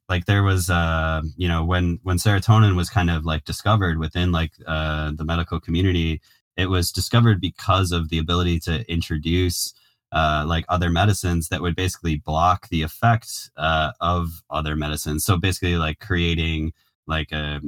like 0.08 0.26
there 0.26 0.44
was 0.44 0.70
uh 0.70 1.22
you 1.36 1.48
know 1.48 1.64
when 1.66 2.00
when 2.04 2.18
serotonin 2.18 2.76
was 2.76 2.90
kind 2.90 3.10
of 3.10 3.26
like 3.26 3.44
discovered 3.44 3.98
within 3.98 4.32
like 4.32 4.54
uh 4.66 5.12
the 5.16 5.26
medical 5.26 5.60
community 5.60 6.22
it 6.56 6.70
was 6.70 6.92
discovered 6.92 7.42
because 7.42 7.92
of 7.92 8.10
the 8.10 8.18
ability 8.18 8.60
to 8.60 8.90
introduce 8.92 9.74
uh, 10.12 10.44
like 10.48 10.66
other 10.70 10.90
medicines 10.90 11.50
that 11.50 11.62
would 11.62 11.76
basically 11.76 12.18
block 12.18 12.68
the 12.70 12.82
effect 12.82 13.52
uh, 13.58 13.92
of 14.02 14.42
other 14.50 14.76
medicines. 14.76 15.26
So 15.26 15.38
basically, 15.38 15.78
like 15.78 16.00
creating 16.00 16.74
like 17.08 17.32
a 17.32 17.62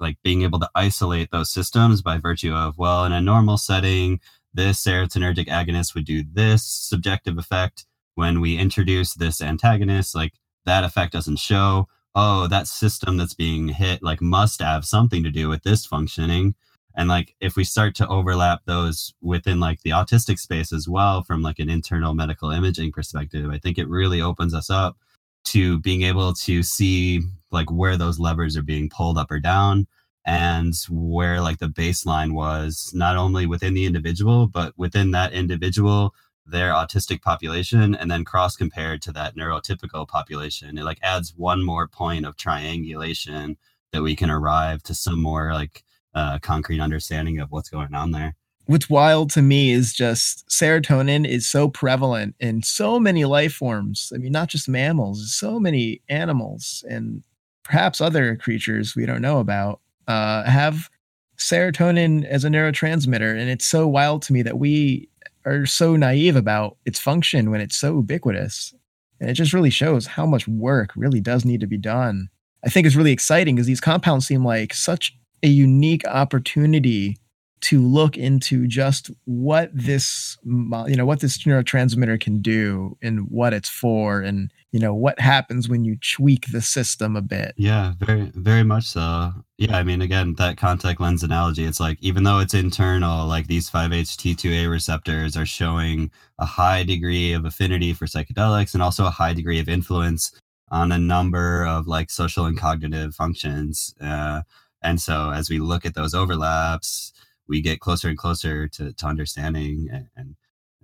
like 0.00 0.16
being 0.22 0.42
able 0.42 0.58
to 0.60 0.70
isolate 0.74 1.30
those 1.30 1.50
systems 1.50 2.02
by 2.02 2.18
virtue 2.18 2.52
of 2.52 2.78
well, 2.78 3.04
in 3.04 3.12
a 3.12 3.20
normal 3.20 3.56
setting, 3.56 4.20
this 4.52 4.82
serotonergic 4.82 5.46
agonist 5.46 5.94
would 5.94 6.04
do 6.04 6.24
this 6.32 6.64
subjective 6.64 7.38
effect. 7.38 7.86
When 8.14 8.40
we 8.40 8.56
introduce 8.56 9.14
this 9.14 9.40
antagonist, 9.42 10.14
like 10.14 10.34
that 10.66 10.84
effect 10.84 11.12
doesn't 11.12 11.38
show. 11.38 11.88
Oh, 12.14 12.46
that 12.46 12.68
system 12.68 13.16
that's 13.16 13.34
being 13.34 13.68
hit 13.68 14.02
like 14.02 14.20
must 14.20 14.60
have 14.60 14.84
something 14.84 15.24
to 15.24 15.30
do 15.30 15.48
with 15.48 15.64
this 15.64 15.84
functioning 15.84 16.54
and 16.94 17.08
like 17.08 17.34
if 17.40 17.56
we 17.56 17.64
start 17.64 17.94
to 17.94 18.08
overlap 18.08 18.60
those 18.64 19.14
within 19.20 19.60
like 19.60 19.82
the 19.82 19.90
autistic 19.90 20.38
space 20.38 20.72
as 20.72 20.88
well 20.88 21.22
from 21.22 21.42
like 21.42 21.58
an 21.58 21.70
internal 21.70 22.14
medical 22.14 22.50
imaging 22.50 22.92
perspective 22.92 23.50
i 23.50 23.58
think 23.58 23.78
it 23.78 23.88
really 23.88 24.20
opens 24.20 24.54
us 24.54 24.70
up 24.70 24.96
to 25.44 25.78
being 25.80 26.02
able 26.02 26.32
to 26.32 26.62
see 26.62 27.20
like 27.50 27.70
where 27.70 27.96
those 27.96 28.18
levers 28.18 28.56
are 28.56 28.62
being 28.62 28.88
pulled 28.88 29.18
up 29.18 29.30
or 29.30 29.40
down 29.40 29.86
and 30.26 30.74
where 30.88 31.40
like 31.40 31.58
the 31.58 31.66
baseline 31.66 32.32
was 32.32 32.90
not 32.94 33.16
only 33.16 33.46
within 33.46 33.74
the 33.74 33.84
individual 33.84 34.46
but 34.46 34.72
within 34.76 35.10
that 35.10 35.32
individual 35.32 36.14
their 36.46 36.72
autistic 36.72 37.22
population 37.22 37.94
and 37.94 38.10
then 38.10 38.24
cross 38.24 38.56
compared 38.56 39.00
to 39.02 39.12
that 39.12 39.36
neurotypical 39.36 40.06
population. 40.06 40.78
It 40.78 40.84
like 40.84 40.98
adds 41.02 41.34
one 41.36 41.64
more 41.64 41.88
point 41.88 42.26
of 42.26 42.36
triangulation 42.36 43.56
that 43.92 44.02
we 44.02 44.16
can 44.16 44.30
arrive 44.30 44.82
to 44.84 44.94
some 44.94 45.20
more 45.20 45.52
like 45.54 45.84
uh, 46.14 46.38
concrete 46.40 46.80
understanding 46.80 47.40
of 47.40 47.50
what's 47.50 47.68
going 47.68 47.94
on 47.94 48.12
there. 48.12 48.34
What's 48.66 48.88
wild 48.88 49.30
to 49.32 49.42
me 49.42 49.72
is 49.72 49.92
just 49.92 50.48
serotonin 50.48 51.28
is 51.28 51.48
so 51.48 51.68
prevalent 51.68 52.34
in 52.40 52.62
so 52.62 52.98
many 52.98 53.26
life 53.26 53.52
forms. 53.52 54.10
I 54.14 54.18
mean, 54.18 54.32
not 54.32 54.48
just 54.48 54.68
mammals, 54.68 55.34
so 55.34 55.60
many 55.60 56.00
animals 56.08 56.82
and 56.88 57.22
perhaps 57.62 58.00
other 58.00 58.36
creatures 58.36 58.96
we 58.96 59.04
don't 59.04 59.20
know 59.20 59.38
about 59.38 59.80
uh, 60.08 60.44
have 60.44 60.88
serotonin 61.36 62.24
as 62.24 62.44
a 62.44 62.48
neurotransmitter. 62.48 63.38
And 63.38 63.50
it's 63.50 63.66
so 63.66 63.86
wild 63.86 64.22
to 64.22 64.32
me 64.32 64.42
that 64.42 64.58
we 64.58 65.08
are 65.44 65.66
so 65.66 65.96
naive 65.96 66.36
about 66.36 66.78
its 66.86 66.98
function 66.98 67.50
when 67.50 67.60
it's 67.60 67.76
so 67.76 67.96
ubiquitous. 67.96 68.72
And 69.20 69.28
it 69.28 69.34
just 69.34 69.52
really 69.52 69.70
shows 69.70 70.06
how 70.06 70.24
much 70.26 70.48
work 70.48 70.90
really 70.96 71.20
does 71.20 71.44
need 71.44 71.60
to 71.60 71.66
be 71.66 71.78
done. 71.78 72.28
I 72.64 72.70
think 72.70 72.86
it's 72.86 72.96
really 72.96 73.12
exciting 73.12 73.56
because 73.56 73.66
these 73.66 73.80
compounds 73.80 74.26
seem 74.26 74.44
like 74.44 74.72
such 74.72 75.16
a 75.42 75.48
unique 75.48 76.06
opportunity 76.06 77.18
to 77.64 77.80
look 77.80 78.18
into 78.18 78.66
just 78.66 79.10
what 79.24 79.70
this 79.72 80.36
you 80.44 80.96
know 80.96 81.06
what 81.06 81.20
this 81.20 81.38
neurotransmitter 81.44 82.20
can 82.20 82.42
do 82.42 82.94
and 83.00 83.30
what 83.30 83.54
it's 83.54 83.70
for 83.70 84.20
and 84.20 84.52
you 84.70 84.78
know 84.78 84.92
what 84.92 85.18
happens 85.18 85.66
when 85.66 85.82
you 85.82 85.96
tweak 85.96 86.52
the 86.52 86.60
system 86.60 87.16
a 87.16 87.22
bit. 87.22 87.54
Yeah 87.56 87.94
very 87.98 88.30
very 88.34 88.64
much 88.64 88.84
so. 88.84 89.32
Yeah 89.56 89.78
i 89.78 89.82
mean 89.82 90.02
again 90.02 90.34
that 90.34 90.58
contact 90.58 91.00
lens 91.00 91.22
analogy 91.22 91.64
it's 91.64 91.80
like 91.80 91.96
even 92.02 92.24
though 92.24 92.38
it's 92.38 92.52
internal 92.52 93.26
like 93.26 93.46
these 93.46 93.70
5-ht2a 93.70 94.70
receptors 94.70 95.34
are 95.34 95.46
showing 95.46 96.10
a 96.38 96.44
high 96.44 96.82
degree 96.82 97.32
of 97.32 97.46
affinity 97.46 97.94
for 97.94 98.04
psychedelics 98.04 98.74
and 98.74 98.82
also 98.82 99.06
a 99.06 99.10
high 99.10 99.32
degree 99.32 99.58
of 99.58 99.70
influence 99.70 100.38
on 100.70 100.92
a 100.92 100.98
number 100.98 101.64
of 101.64 101.86
like 101.86 102.10
social 102.10 102.44
and 102.44 102.58
cognitive 102.58 103.14
functions 103.14 103.94
uh, 104.02 104.42
and 104.84 105.00
so 105.00 105.30
as 105.30 105.50
we 105.50 105.58
look 105.58 105.84
at 105.84 105.94
those 105.94 106.14
overlaps, 106.14 107.12
we 107.48 107.60
get 107.60 107.80
closer 107.80 108.08
and 108.08 108.18
closer 108.18 108.68
to, 108.68 108.92
to 108.92 109.06
understanding 109.06 109.88
and, 110.16 110.36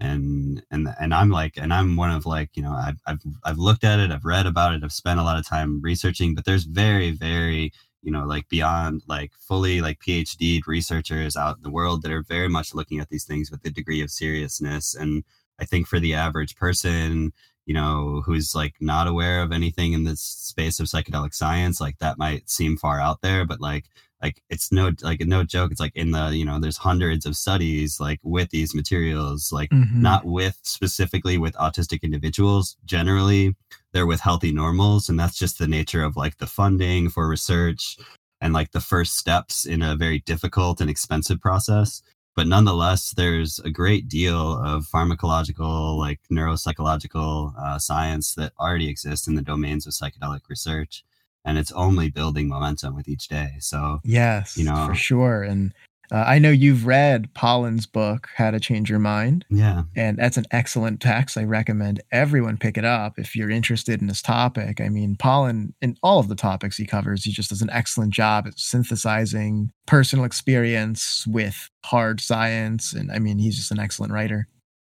and 0.02 0.62
and 0.72 0.88
and 0.98 1.12
I'm 1.12 1.30
like 1.30 1.58
and 1.58 1.72
I'm 1.74 1.96
one 1.96 2.10
of 2.10 2.24
like 2.24 2.50
you 2.54 2.62
know 2.62 2.72
I've, 2.72 3.00
I've 3.06 3.20
I've 3.44 3.58
looked 3.58 3.84
at 3.84 4.00
it 4.00 4.10
I've 4.10 4.24
read 4.24 4.46
about 4.46 4.72
it 4.72 4.82
I've 4.82 4.92
spent 4.92 5.20
a 5.20 5.22
lot 5.22 5.38
of 5.38 5.46
time 5.46 5.80
researching 5.82 6.34
but 6.34 6.46
there's 6.46 6.64
very 6.64 7.10
very 7.10 7.72
you 8.02 8.10
know 8.10 8.24
like 8.24 8.48
beyond 8.48 9.02
like 9.06 9.32
fully 9.38 9.80
like 9.80 10.00
PhD 10.00 10.60
researchers 10.66 11.36
out 11.36 11.56
in 11.56 11.62
the 11.62 11.70
world 11.70 12.02
that 12.02 12.12
are 12.12 12.22
very 12.22 12.48
much 12.48 12.74
looking 12.74 12.98
at 12.98 13.10
these 13.10 13.24
things 13.24 13.50
with 13.50 13.64
a 13.66 13.70
degree 13.70 14.02
of 14.02 14.10
seriousness. 14.10 14.94
And 14.94 15.24
I 15.60 15.64
think 15.66 15.86
for 15.86 16.00
the 16.00 16.14
average 16.14 16.56
person 16.56 17.32
you 17.66 17.74
know, 17.74 18.22
who's 18.24 18.54
like 18.54 18.74
not 18.80 19.06
aware 19.06 19.42
of 19.42 19.52
anything 19.52 19.92
in 19.92 20.04
this 20.04 20.20
space 20.20 20.80
of 20.80 20.86
psychedelic 20.86 21.34
science, 21.34 21.80
like 21.80 21.98
that 21.98 22.18
might 22.18 22.48
seem 22.50 22.76
far 22.76 23.00
out 23.00 23.20
there, 23.22 23.44
but 23.44 23.60
like 23.60 23.84
like 24.22 24.42
it's 24.50 24.70
no 24.70 24.92
like 25.02 25.20
no 25.20 25.44
joke. 25.44 25.70
It's 25.70 25.80
like 25.80 25.94
in 25.94 26.10
the 26.10 26.28
you 26.28 26.44
know 26.44 26.58
there's 26.58 26.76
hundreds 26.76 27.26
of 27.26 27.36
studies 27.36 28.00
like 28.00 28.20
with 28.22 28.50
these 28.50 28.74
materials, 28.74 29.52
like 29.52 29.70
mm-hmm. 29.70 30.02
not 30.02 30.24
with 30.24 30.58
specifically 30.62 31.38
with 31.38 31.54
autistic 31.54 32.02
individuals. 32.02 32.76
Generally, 32.84 33.56
they're 33.92 34.06
with 34.06 34.20
healthy 34.20 34.52
normals, 34.52 35.08
and 35.08 35.18
that's 35.18 35.38
just 35.38 35.58
the 35.58 35.68
nature 35.68 36.02
of 36.02 36.16
like 36.16 36.38
the 36.38 36.46
funding 36.46 37.08
for 37.08 37.28
research 37.28 37.96
and 38.40 38.52
like 38.52 38.72
the 38.72 38.80
first 38.80 39.16
steps 39.16 39.66
in 39.66 39.82
a 39.82 39.96
very 39.96 40.20
difficult 40.20 40.80
and 40.80 40.90
expensive 40.90 41.40
process 41.40 42.02
but 42.36 42.46
nonetheless 42.46 43.12
there's 43.16 43.58
a 43.60 43.70
great 43.70 44.08
deal 44.08 44.56
of 44.58 44.86
pharmacological 44.86 45.98
like 45.98 46.20
neuropsychological 46.30 47.54
uh, 47.58 47.78
science 47.78 48.34
that 48.34 48.52
already 48.58 48.88
exists 48.88 49.26
in 49.26 49.34
the 49.34 49.42
domains 49.42 49.86
of 49.86 49.92
psychedelic 49.92 50.40
research 50.48 51.04
and 51.44 51.58
it's 51.58 51.72
only 51.72 52.10
building 52.10 52.48
momentum 52.48 52.94
with 52.94 53.08
each 53.08 53.28
day. 53.28 53.52
So 53.60 54.00
yes 54.04 54.56
you 54.56 54.64
know 54.64 54.86
for 54.86 54.94
sure 54.94 55.42
and 55.42 55.72
uh, 56.12 56.24
I 56.26 56.38
know 56.38 56.50
you've 56.50 56.86
read 56.86 57.32
Pollan's 57.34 57.86
book, 57.86 58.28
How 58.34 58.50
to 58.50 58.58
Change 58.58 58.90
Your 58.90 58.98
Mind. 58.98 59.44
Yeah. 59.48 59.84
And 59.94 60.18
that's 60.18 60.36
an 60.36 60.46
excellent 60.50 61.00
text. 61.00 61.38
I 61.38 61.44
recommend 61.44 62.02
everyone 62.10 62.56
pick 62.56 62.76
it 62.76 62.84
up 62.84 63.18
if 63.18 63.36
you're 63.36 63.50
interested 63.50 64.00
in 64.00 64.08
this 64.08 64.22
topic. 64.22 64.80
I 64.80 64.88
mean, 64.88 65.16
Pollan, 65.16 65.72
in 65.80 65.96
all 66.02 66.18
of 66.18 66.28
the 66.28 66.34
topics 66.34 66.76
he 66.76 66.86
covers, 66.86 67.24
he 67.24 67.30
just 67.30 67.50
does 67.50 67.62
an 67.62 67.70
excellent 67.70 68.12
job 68.12 68.46
at 68.46 68.58
synthesizing 68.58 69.70
personal 69.86 70.24
experience 70.24 71.26
with 71.26 71.70
hard 71.84 72.20
science. 72.20 72.92
And 72.92 73.12
I 73.12 73.18
mean, 73.18 73.38
he's 73.38 73.56
just 73.56 73.70
an 73.70 73.78
excellent 73.78 74.12
writer. 74.12 74.48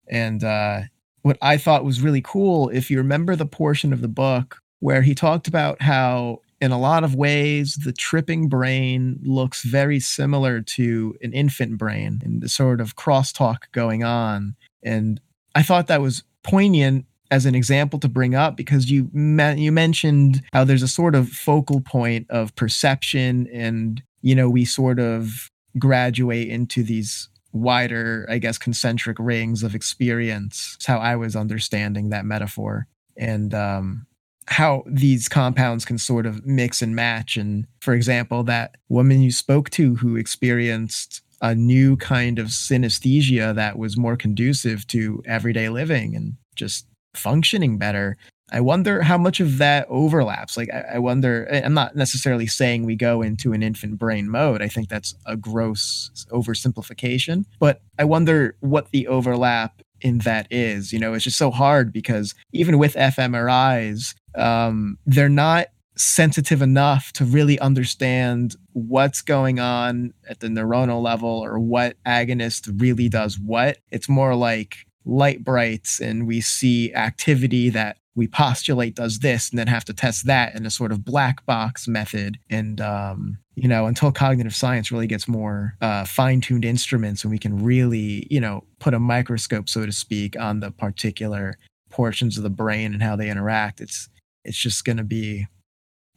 And 0.09 0.45
uh, 0.45 0.83
what 1.23 1.39
I 1.43 1.57
thought 1.57 1.85
was 1.85 2.01
really 2.01 2.23
cool, 2.23 2.69
if 2.69 2.91
you 2.91 2.99
remember 2.99 3.35
the 3.35 3.47
portion 3.47 3.93
of 3.93 4.03
the 4.03 4.09
book 4.09 4.59
where 4.81 5.03
he 5.03 5.15
talked 5.15 5.49
about 5.49 5.83
how 5.83 6.41
in 6.61 6.73
a 6.73 6.79
lot 6.79 7.05
of 7.05 7.15
ways, 7.15 7.77
the 7.85 7.93
tripping 7.93 8.49
brain 8.49 9.21
looks 9.23 9.63
very 9.63 10.01
similar 10.01 10.61
to 10.61 11.17
an 11.23 11.33
infant 11.33 11.79
brain 11.79 12.21
and 12.25 12.43
the 12.43 12.49
sort 12.49 12.81
of 12.81 12.97
crosstalk 12.97 13.71
going 13.73 14.03
on. 14.03 14.57
And 14.83 15.21
I 15.55 15.63
thought 15.63 15.87
that 15.87 16.01
was 16.01 16.25
poignant 16.43 17.07
as 17.31 17.47
an 17.47 17.55
example 17.55 17.99
to 18.01 18.09
bring 18.09 18.35
up 18.35 18.57
because 18.57 18.91
you 18.91 19.11
you 19.13 19.71
mentioned 19.71 20.43
how 20.53 20.65
there's 20.65 20.83
a 20.83 20.89
sort 20.89 21.15
of 21.15 21.29
focal 21.29 21.81
point 21.81 22.27
of 22.31 22.55
perception 22.57 23.47
and 23.53 24.03
you 24.23 24.35
know 24.35 24.49
we 24.49 24.65
sort 24.65 24.99
of 24.99 25.51
graduate 25.79 26.49
into 26.49 26.83
these 26.83 27.29
wider, 27.53 28.27
I 28.29 28.39
guess, 28.39 28.59
concentric 28.59 29.19
rings 29.19 29.63
of 29.63 29.75
experience. 29.75 30.75
It's 30.77 30.87
how 30.87 30.99
I 30.99 31.17
was 31.17 31.37
understanding 31.37 32.11
that 32.11 32.25
metaphor. 32.25 32.87
And 33.17 33.55
um, 33.55 34.07
how 34.49 34.83
these 34.87 35.29
compounds 35.29 35.85
can 35.85 35.99
sort 35.99 36.25
of 36.25 36.45
mix 36.47 36.81
and 36.81 36.97
match. 36.97 37.37
And 37.37 37.67
for 37.81 37.93
example, 37.93 38.43
that 38.45 38.77
woman 38.89 39.21
you 39.21 39.31
spoke 39.31 39.69
to 39.71 39.97
who 39.97 40.17
experienced 40.17 41.21
a 41.41 41.55
new 41.55 41.97
kind 41.97 42.39
of 42.39 42.47
synesthesia 42.47 43.55
that 43.55 43.79
was 43.79 43.97
more 43.97 44.17
conducive 44.17 44.87
to 44.89 45.23
everyday 45.27 45.69
living 45.69 46.17
and 46.17 46.35
just 46.57 46.87
functioning 47.15 47.79
better. 47.79 48.17
I 48.51 48.61
wonder 48.61 49.03
how 49.03 49.19
much 49.19 49.41
of 49.41 49.59
that 49.59 49.87
overlaps. 49.91 50.57
Like, 50.57 50.71
I, 50.73 50.95
I 50.95 50.99
wonder, 50.99 51.47
I'm 51.53 51.75
not 51.75 51.95
necessarily 51.95 52.47
saying 52.47 52.85
we 52.85 52.97
go 52.97 53.21
into 53.21 53.53
an 53.53 53.63
infant 53.63 53.99
brain 53.99 54.31
mode. 54.31 54.63
I 54.63 54.69
think 54.69 54.89
that's 54.89 55.15
a 55.27 55.37
gross 55.37 56.11
oversimplification, 56.31 57.45
but 57.61 57.83
I 57.99 58.05
wonder 58.05 58.57
what 58.61 58.91
the 58.91 59.07
overlap 59.07 59.83
in 60.01 60.19
that 60.19 60.47
is. 60.51 60.93
You 60.93 60.99
know, 60.99 61.15
it's 61.15 61.25
just 61.25 61.39
so 61.39 61.51
hard 61.51 61.93
because 61.93 62.35
even 62.53 62.79
with 62.79 62.95
fMRIs, 62.95 64.15
um, 64.35 64.99
they're 65.07 65.29
not 65.29 65.69
sensitive 65.97 66.63
enough 66.63 67.13
to 67.13 67.25
really 67.25 67.59
understand 67.59 68.55
what's 68.73 69.21
going 69.21 69.59
on 69.59 70.15
at 70.29 70.41
the 70.41 70.47
neuronal 70.47 71.03
level 71.03 71.29
or 71.29 71.59
what 71.59 71.97
agonist 72.05 72.81
really 72.81 73.09
does 73.09 73.39
what. 73.39 73.79
It's 73.91 74.09
more 74.09 74.35
like 74.35 74.87
Lite-Brites 75.05 76.01
and 76.01 76.27
we 76.27 76.41
see 76.41 76.95
activity 76.95 77.71
that 77.71 77.97
we 78.19 78.27
postulate 78.27 78.97
does 78.97 79.21
this 79.21 79.49
and 79.49 79.59
then 79.59 79.69
have 79.69 79.85
to 79.85 79.95
test 79.95 80.27
that 80.27 80.57
in 80.57 80.67
a 80.67 80.71
sort 80.71 80.91
of 80.91 81.05
black 81.05 81.47
box 81.47 81.87
method. 81.87 82.37
And, 82.51 82.81
um, 82.81 83.39
you 83.55 83.69
know, 83.69 83.87
until 83.87 84.11
cognitive 84.11 84.57
science 84.57 84.91
really 84.91 85.07
gets 85.07 85.29
more 85.29 85.77
uh, 85.81 86.05
fine 86.05 86.41
tuned 86.41 86.65
instruments 86.65 87.23
and 87.23 87.31
we 87.31 87.39
can 87.39 87.63
really, 87.63 88.27
you 88.29 88.41
know, 88.41 88.65
put 88.81 88.93
a 88.93 88.99
microscope, 88.99 89.69
so 89.69 89.87
to 89.87 89.93
speak, 89.93 90.39
on 90.39 90.59
the 90.59 90.73
particular 90.73 91.59
portions 91.91 92.37
of 92.37 92.43
the 92.43 92.51
brain 92.51 92.93
and 92.93 93.05
how 93.05 93.15
they 93.15 93.31
interact, 93.31 93.81
it's, 93.81 94.09
it's 94.45 94.59
just 94.59 94.85
going 94.85 94.99
to 94.99 95.05
be 95.05 95.47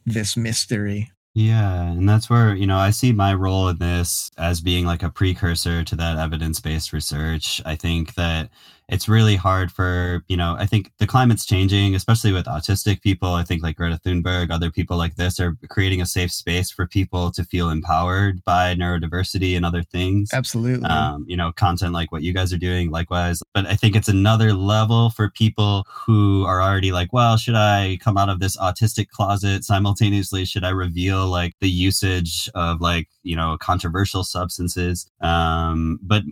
this 0.04 0.36
mystery. 0.36 1.12
Yeah, 1.34 1.84
and 1.84 2.08
that's 2.08 2.28
where, 2.28 2.54
you 2.54 2.66
know, 2.66 2.78
I 2.78 2.90
see 2.90 3.12
my 3.12 3.32
role 3.32 3.68
in 3.68 3.78
this 3.78 4.28
as 4.36 4.60
being 4.60 4.84
like 4.84 5.04
a 5.04 5.08
precursor 5.08 5.84
to 5.84 5.96
that 5.96 6.18
evidence 6.18 6.58
based 6.60 6.92
research. 6.92 7.62
I 7.64 7.76
think 7.76 8.14
that 8.16 8.50
it's 8.88 9.08
really 9.08 9.36
hard 9.36 9.70
for 9.70 10.22
you 10.28 10.36
know 10.36 10.56
i 10.58 10.66
think 10.66 10.90
the 10.98 11.06
climate's 11.06 11.46
changing 11.46 11.94
especially 11.94 12.32
with 12.32 12.46
autistic 12.46 13.00
people. 13.00 13.34
I 13.34 13.44
think 13.44 13.62
like 13.62 13.76
greta 13.76 14.00
thunberg 14.04 14.50
other 14.50 14.70
people 14.70 14.96
like 14.96 15.16
this 15.16 15.40
are 15.40 15.56
creating 15.68 16.00
a 16.00 16.06
safe 16.06 16.32
space 16.32 16.70
for 16.70 16.86
people 16.86 17.30
to 17.32 17.44
feel 17.44 17.70
empowered 17.70 18.44
by 18.44 18.74
neurodiversity 18.74 19.56
and 19.56 19.64
other 19.64 19.82
things. 19.82 20.30
Absolutely. 20.32 20.88
Um, 20.88 21.24
you 21.28 21.36
know 21.36 21.52
content 21.52 21.92
like 21.92 22.12
what 22.12 22.22
you 22.22 22.32
guys 22.32 22.52
are 22.52 22.58
doing 22.58 22.90
likewise. 22.90 23.42
But 23.54 23.66
i 23.66 23.74
think 23.74 23.96
it's 23.96 24.08
another 24.08 24.52
level 24.52 25.10
for 25.10 25.30
people 25.30 25.84
who 25.88 26.44
are 26.44 26.62
already 26.62 26.92
like 26.92 27.12
well 27.12 27.36
should 27.36 27.54
i 27.54 27.98
come 28.00 28.16
out 28.16 28.28
of 28.28 28.40
this 28.40 28.56
autistic 28.56 29.08
closet 29.08 29.64
simultaneously? 29.64 30.44
Should 30.44 30.64
i 30.64 30.70
reveal 30.70 31.26
like 31.26 31.54
the 31.60 31.70
usage 31.70 32.50
of 32.54 32.80
like 32.80 33.08
you 33.22 33.36
know 33.36 33.56
controversial 33.60 34.24
substances? 34.24 35.10
Um, 35.20 35.98
but 36.02 36.22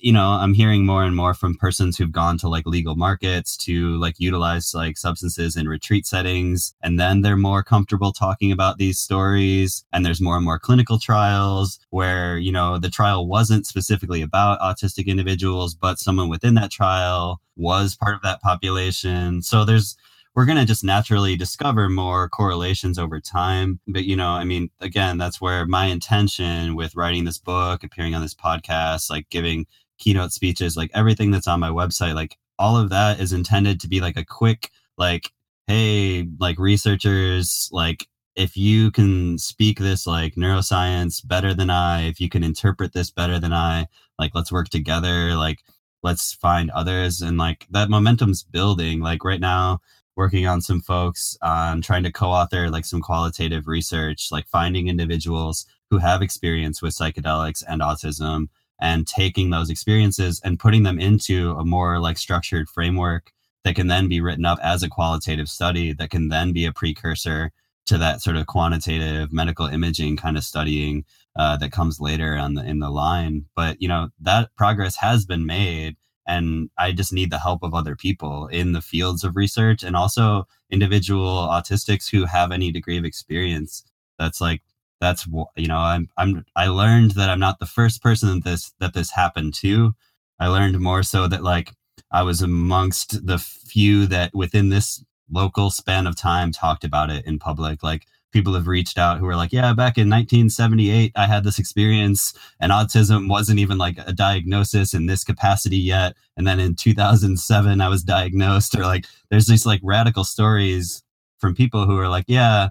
you 0.00 0.12
know 0.12 0.30
i'm 0.30 0.54
hearing 0.54 0.84
more 0.84 1.04
and 1.04 1.16
more 1.16 1.34
from 1.34 1.56
persons 1.56 1.96
who've 1.96 2.12
gone 2.12 2.38
to 2.38 2.48
like 2.48 2.66
legal 2.66 2.96
markets 2.96 3.56
to 3.56 3.96
like 3.98 4.18
utilize 4.18 4.74
like 4.74 4.96
substances 4.96 5.56
in 5.56 5.68
retreat 5.68 6.06
settings 6.06 6.74
and 6.82 6.98
then 6.98 7.22
they're 7.22 7.36
more 7.36 7.62
comfortable 7.62 8.12
talking 8.12 8.52
about 8.52 8.78
these 8.78 8.98
stories 8.98 9.84
and 9.92 10.04
there's 10.04 10.20
more 10.20 10.36
and 10.36 10.44
more 10.44 10.58
clinical 10.58 10.98
trials 10.98 11.78
where 11.90 12.38
you 12.38 12.52
know 12.52 12.78
the 12.78 12.90
trial 12.90 13.26
wasn't 13.26 13.66
specifically 13.66 14.22
about 14.22 14.60
autistic 14.60 15.06
individuals 15.06 15.74
but 15.74 15.98
someone 15.98 16.28
within 16.28 16.54
that 16.54 16.70
trial 16.70 17.40
was 17.56 17.94
part 17.94 18.14
of 18.14 18.22
that 18.22 18.40
population. 18.42 19.42
So 19.42 19.64
there's 19.64 19.96
we're 20.34 20.46
going 20.46 20.58
to 20.58 20.64
just 20.64 20.84
naturally 20.84 21.36
discover 21.36 21.88
more 21.88 22.28
correlations 22.28 22.98
over 22.98 23.20
time. 23.20 23.80
But, 23.86 24.04
you 24.04 24.16
know, 24.16 24.30
I 24.30 24.44
mean, 24.44 24.70
again, 24.80 25.18
that's 25.18 25.40
where 25.40 25.66
my 25.66 25.86
intention 25.86 26.74
with 26.74 26.96
writing 26.96 27.24
this 27.24 27.38
book, 27.38 27.84
appearing 27.84 28.14
on 28.14 28.22
this 28.22 28.34
podcast, 28.34 29.10
like 29.10 29.28
giving 29.28 29.66
keynote 29.98 30.32
speeches, 30.32 30.76
like 30.76 30.90
everything 30.94 31.30
that's 31.30 31.48
on 31.48 31.60
my 31.60 31.68
website, 31.68 32.14
like 32.14 32.38
all 32.58 32.76
of 32.76 32.88
that 32.90 33.20
is 33.20 33.32
intended 33.32 33.80
to 33.80 33.88
be 33.88 34.00
like 34.00 34.16
a 34.16 34.24
quick, 34.24 34.70
like, 34.96 35.30
hey, 35.66 36.26
like 36.40 36.58
researchers, 36.58 37.68
like, 37.72 38.06
if 38.34 38.56
you 38.56 38.90
can 38.90 39.36
speak 39.36 39.78
this 39.78 40.06
like 40.06 40.36
neuroscience 40.36 41.20
better 41.26 41.52
than 41.52 41.68
I, 41.68 42.04
if 42.04 42.18
you 42.18 42.30
can 42.30 42.42
interpret 42.42 42.94
this 42.94 43.10
better 43.10 43.38
than 43.38 43.52
I, 43.52 43.86
like, 44.18 44.34
let's 44.34 44.50
work 44.50 44.70
together. 44.70 45.34
Like, 45.34 45.58
let's 46.02 46.32
find 46.32 46.70
others. 46.70 47.20
And 47.20 47.36
like 47.36 47.66
that 47.70 47.90
momentum's 47.90 48.42
building. 48.42 49.00
Like, 49.00 49.22
right 49.22 49.40
now, 49.40 49.80
working 50.22 50.46
on 50.46 50.60
some 50.60 50.80
folks 50.80 51.36
on 51.42 51.82
trying 51.82 52.04
to 52.04 52.12
co-author 52.12 52.70
like 52.70 52.84
some 52.84 53.00
qualitative 53.00 53.66
research 53.66 54.28
like 54.30 54.46
finding 54.46 54.86
individuals 54.86 55.66
who 55.90 55.98
have 55.98 56.22
experience 56.22 56.80
with 56.80 56.94
psychedelics 56.94 57.64
and 57.68 57.80
autism 57.80 58.46
and 58.80 59.04
taking 59.08 59.50
those 59.50 59.68
experiences 59.68 60.40
and 60.44 60.60
putting 60.60 60.84
them 60.84 61.00
into 61.00 61.50
a 61.58 61.64
more 61.64 61.98
like 61.98 62.16
structured 62.16 62.68
framework 62.68 63.32
that 63.64 63.74
can 63.74 63.88
then 63.88 64.08
be 64.08 64.20
written 64.20 64.44
up 64.44 64.60
as 64.62 64.84
a 64.84 64.88
qualitative 64.88 65.48
study 65.48 65.92
that 65.92 66.10
can 66.10 66.28
then 66.28 66.52
be 66.52 66.66
a 66.66 66.72
precursor 66.72 67.50
to 67.84 67.98
that 67.98 68.22
sort 68.22 68.36
of 68.36 68.46
quantitative 68.46 69.32
medical 69.32 69.66
imaging 69.66 70.16
kind 70.16 70.36
of 70.36 70.44
studying 70.44 71.04
uh, 71.34 71.56
that 71.56 71.72
comes 71.72 71.98
later 71.98 72.36
on 72.36 72.54
the 72.54 72.64
in 72.64 72.78
the 72.78 72.90
line. 72.90 73.46
But 73.56 73.82
you 73.82 73.88
know 73.88 74.10
that 74.20 74.54
progress 74.56 74.94
has 74.98 75.26
been 75.26 75.46
made 75.46 75.96
and 76.26 76.70
i 76.78 76.92
just 76.92 77.12
need 77.12 77.30
the 77.30 77.38
help 77.38 77.62
of 77.62 77.74
other 77.74 77.96
people 77.96 78.46
in 78.48 78.72
the 78.72 78.80
fields 78.80 79.24
of 79.24 79.36
research 79.36 79.82
and 79.82 79.96
also 79.96 80.46
individual 80.70 81.48
autistics 81.50 82.10
who 82.10 82.24
have 82.24 82.52
any 82.52 82.70
degree 82.70 82.98
of 82.98 83.04
experience 83.04 83.84
that's 84.18 84.40
like 84.40 84.62
that's 85.02 85.26
you 85.56 85.66
know 85.66 85.78
i'm 85.78 86.08
i'm 86.16 86.44
i 86.54 86.68
learned 86.68 87.10
that 87.12 87.28
i'm 87.28 87.40
not 87.40 87.58
the 87.58 87.66
first 87.66 88.00
person 88.00 88.28
that 88.28 88.44
this 88.44 88.72
that 88.78 88.94
this 88.94 89.10
happened 89.10 89.52
to. 89.52 89.94
I 90.38 90.46
learned 90.46 90.78
more 90.80 91.02
so 91.02 91.26
that 91.28 91.42
like 91.42 91.72
i 92.12 92.22
was 92.22 92.40
amongst 92.40 93.26
the 93.26 93.38
few 93.38 94.06
that 94.06 94.32
within 94.32 94.68
this 94.68 95.04
local 95.30 95.70
span 95.70 96.06
of 96.06 96.16
time 96.16 96.52
talked 96.52 96.84
about 96.84 97.10
it 97.10 97.26
in 97.26 97.38
public 97.38 97.82
like 97.82 98.06
people 98.32 98.54
have 98.54 98.66
reached 98.66 98.98
out 98.98 99.18
who 99.18 99.26
are 99.26 99.36
like, 99.36 99.52
yeah, 99.52 99.72
back 99.72 99.98
in 99.98 100.08
1978, 100.08 101.12
I 101.14 101.26
had 101.26 101.44
this 101.44 101.58
experience 101.58 102.34
and 102.58 102.72
autism 102.72 103.28
wasn't 103.28 103.58
even 103.58 103.78
like 103.78 103.98
a 103.98 104.12
diagnosis 104.12 104.94
in 104.94 105.06
this 105.06 105.22
capacity 105.22 105.76
yet. 105.76 106.14
And 106.36 106.46
then 106.46 106.58
in 106.58 106.74
2007, 106.74 107.80
I 107.80 107.88
was 107.88 108.02
diagnosed 108.02 108.74
or 108.74 108.82
like, 108.82 109.06
there's 109.30 109.46
these 109.46 109.66
like 109.66 109.80
radical 109.82 110.24
stories 110.24 111.02
from 111.38 111.54
people 111.54 111.86
who 111.86 111.98
are 111.98 112.08
like, 112.08 112.24
yeah, 112.26 112.70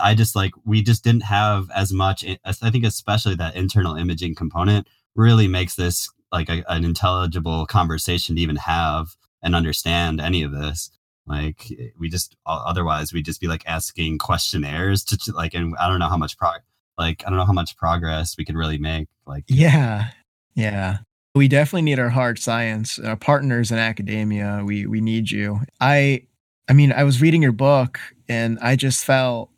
I 0.00 0.14
just 0.14 0.34
like, 0.34 0.52
we 0.64 0.82
just 0.82 1.04
didn't 1.04 1.22
have 1.22 1.70
as 1.70 1.92
much. 1.92 2.24
I 2.44 2.52
think 2.52 2.84
especially 2.84 3.36
that 3.36 3.54
internal 3.54 3.94
imaging 3.94 4.34
component 4.34 4.88
really 5.14 5.46
makes 5.46 5.76
this 5.76 6.10
like 6.32 6.48
a, 6.48 6.64
an 6.68 6.84
intelligible 6.84 7.66
conversation 7.66 8.36
to 8.36 8.42
even 8.42 8.56
have 8.56 9.16
and 9.42 9.54
understand 9.54 10.20
any 10.20 10.42
of 10.42 10.52
this. 10.52 10.90
Like 11.28 11.70
we 11.98 12.08
just 12.08 12.36
otherwise 12.46 13.12
we'd 13.12 13.24
just 13.24 13.40
be 13.40 13.48
like 13.48 13.62
asking 13.66 14.18
questionnaires 14.18 15.04
to 15.04 15.32
like, 15.32 15.54
and 15.54 15.74
I 15.78 15.88
don't 15.88 15.98
know 15.98 16.08
how 16.08 16.16
much 16.16 16.38
prog 16.38 16.60
like 16.96 17.22
I 17.24 17.30
don't 17.30 17.38
know 17.38 17.44
how 17.44 17.52
much 17.52 17.76
progress 17.76 18.36
we 18.36 18.44
could 18.44 18.56
really 18.56 18.78
make. 18.78 19.08
Like 19.26 19.44
yeah, 19.48 20.10
yeah. 20.54 20.98
We 21.34 21.46
definitely 21.46 21.82
need 21.82 22.00
our 22.00 22.08
hard 22.08 22.38
science, 22.38 22.98
our 22.98 23.16
partners 23.16 23.70
in 23.70 23.78
academia. 23.78 24.62
We 24.64 24.86
we 24.86 25.00
need 25.00 25.30
you. 25.30 25.60
I 25.80 26.22
I 26.68 26.72
mean, 26.72 26.92
I 26.92 27.04
was 27.04 27.22
reading 27.22 27.42
your 27.42 27.52
book 27.52 28.00
and 28.28 28.58
I 28.60 28.76
just 28.76 29.04
felt 29.04 29.50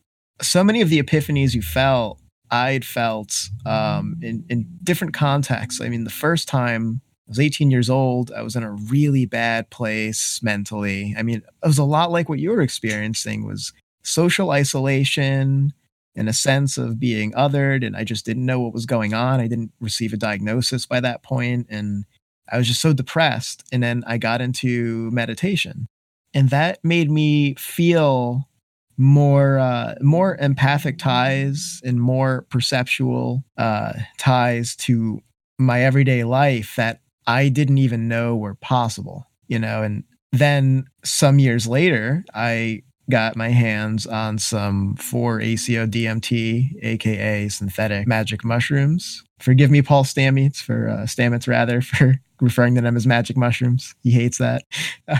so 0.42 0.62
many 0.62 0.80
of 0.80 0.90
the 0.90 1.02
epiphanies 1.02 1.54
you 1.54 1.62
felt 1.62 2.20
I'd 2.50 2.84
felt 2.84 3.48
um, 3.64 4.18
in 4.22 4.44
in 4.48 4.66
different 4.82 5.14
contexts. 5.14 5.80
I 5.80 5.88
mean, 5.88 6.04
the 6.04 6.10
first 6.10 6.48
time 6.48 7.00
I 7.30 7.32
was 7.32 7.38
18 7.38 7.70
years 7.70 7.88
old. 7.88 8.32
I 8.32 8.42
was 8.42 8.56
in 8.56 8.64
a 8.64 8.72
really 8.72 9.24
bad 9.24 9.70
place 9.70 10.40
mentally. 10.42 11.14
I 11.16 11.22
mean, 11.22 11.44
it 11.62 11.66
was 11.66 11.78
a 11.78 11.84
lot 11.84 12.10
like 12.10 12.28
what 12.28 12.40
you 12.40 12.50
were 12.50 12.60
experiencing 12.60 13.46
was 13.46 13.72
social 14.02 14.50
isolation 14.50 15.72
and 16.16 16.28
a 16.28 16.32
sense 16.32 16.76
of 16.76 16.98
being 16.98 17.30
othered 17.34 17.86
and 17.86 17.96
I 17.96 18.02
just 18.02 18.26
didn't 18.26 18.46
know 18.46 18.58
what 18.58 18.72
was 18.72 18.84
going 18.84 19.14
on. 19.14 19.38
I 19.38 19.46
didn't 19.46 19.70
receive 19.78 20.12
a 20.12 20.16
diagnosis 20.16 20.86
by 20.86 20.98
that 20.98 21.22
point 21.22 21.68
and 21.70 22.04
I 22.50 22.58
was 22.58 22.66
just 22.66 22.80
so 22.80 22.92
depressed 22.92 23.62
and 23.70 23.80
then 23.80 24.02
I 24.08 24.18
got 24.18 24.40
into 24.40 25.08
meditation. 25.12 25.86
And 26.34 26.50
that 26.50 26.80
made 26.82 27.12
me 27.12 27.54
feel 27.54 28.48
more 28.96 29.56
uh, 29.60 29.94
more 30.00 30.36
empathic 30.38 30.98
ties 30.98 31.80
and 31.84 32.00
more 32.00 32.44
perceptual 32.50 33.44
uh, 33.56 33.92
ties 34.18 34.74
to 34.76 35.22
my 35.60 35.84
everyday 35.84 36.24
life 36.24 36.74
that 36.74 37.00
I 37.26 37.48
didn't 37.48 37.78
even 37.78 38.08
know 38.08 38.36
were 38.36 38.54
possible, 38.54 39.26
you 39.48 39.58
know, 39.58 39.82
and 39.82 40.04
then 40.32 40.84
some 41.04 41.38
years 41.38 41.66
later, 41.66 42.24
I 42.34 42.82
got 43.10 43.36
my 43.36 43.48
hands 43.48 44.06
on 44.06 44.38
some 44.38 44.94
4-ACO 44.96 45.86
DMT, 45.86 46.82
aka 46.82 47.48
synthetic 47.48 48.06
magic 48.06 48.44
mushrooms. 48.44 49.24
Forgive 49.40 49.70
me, 49.70 49.82
Paul 49.82 50.04
Stamets, 50.04 50.62
for 50.62 50.88
uh, 50.88 51.02
Stamets 51.06 51.48
rather 51.48 51.80
for 51.82 52.16
referring 52.40 52.74
to 52.76 52.80
them 52.80 52.96
as 52.96 53.06
magic 53.06 53.36
mushrooms. 53.36 53.94
He 54.02 54.12
hates 54.12 54.38
that. 54.38 54.62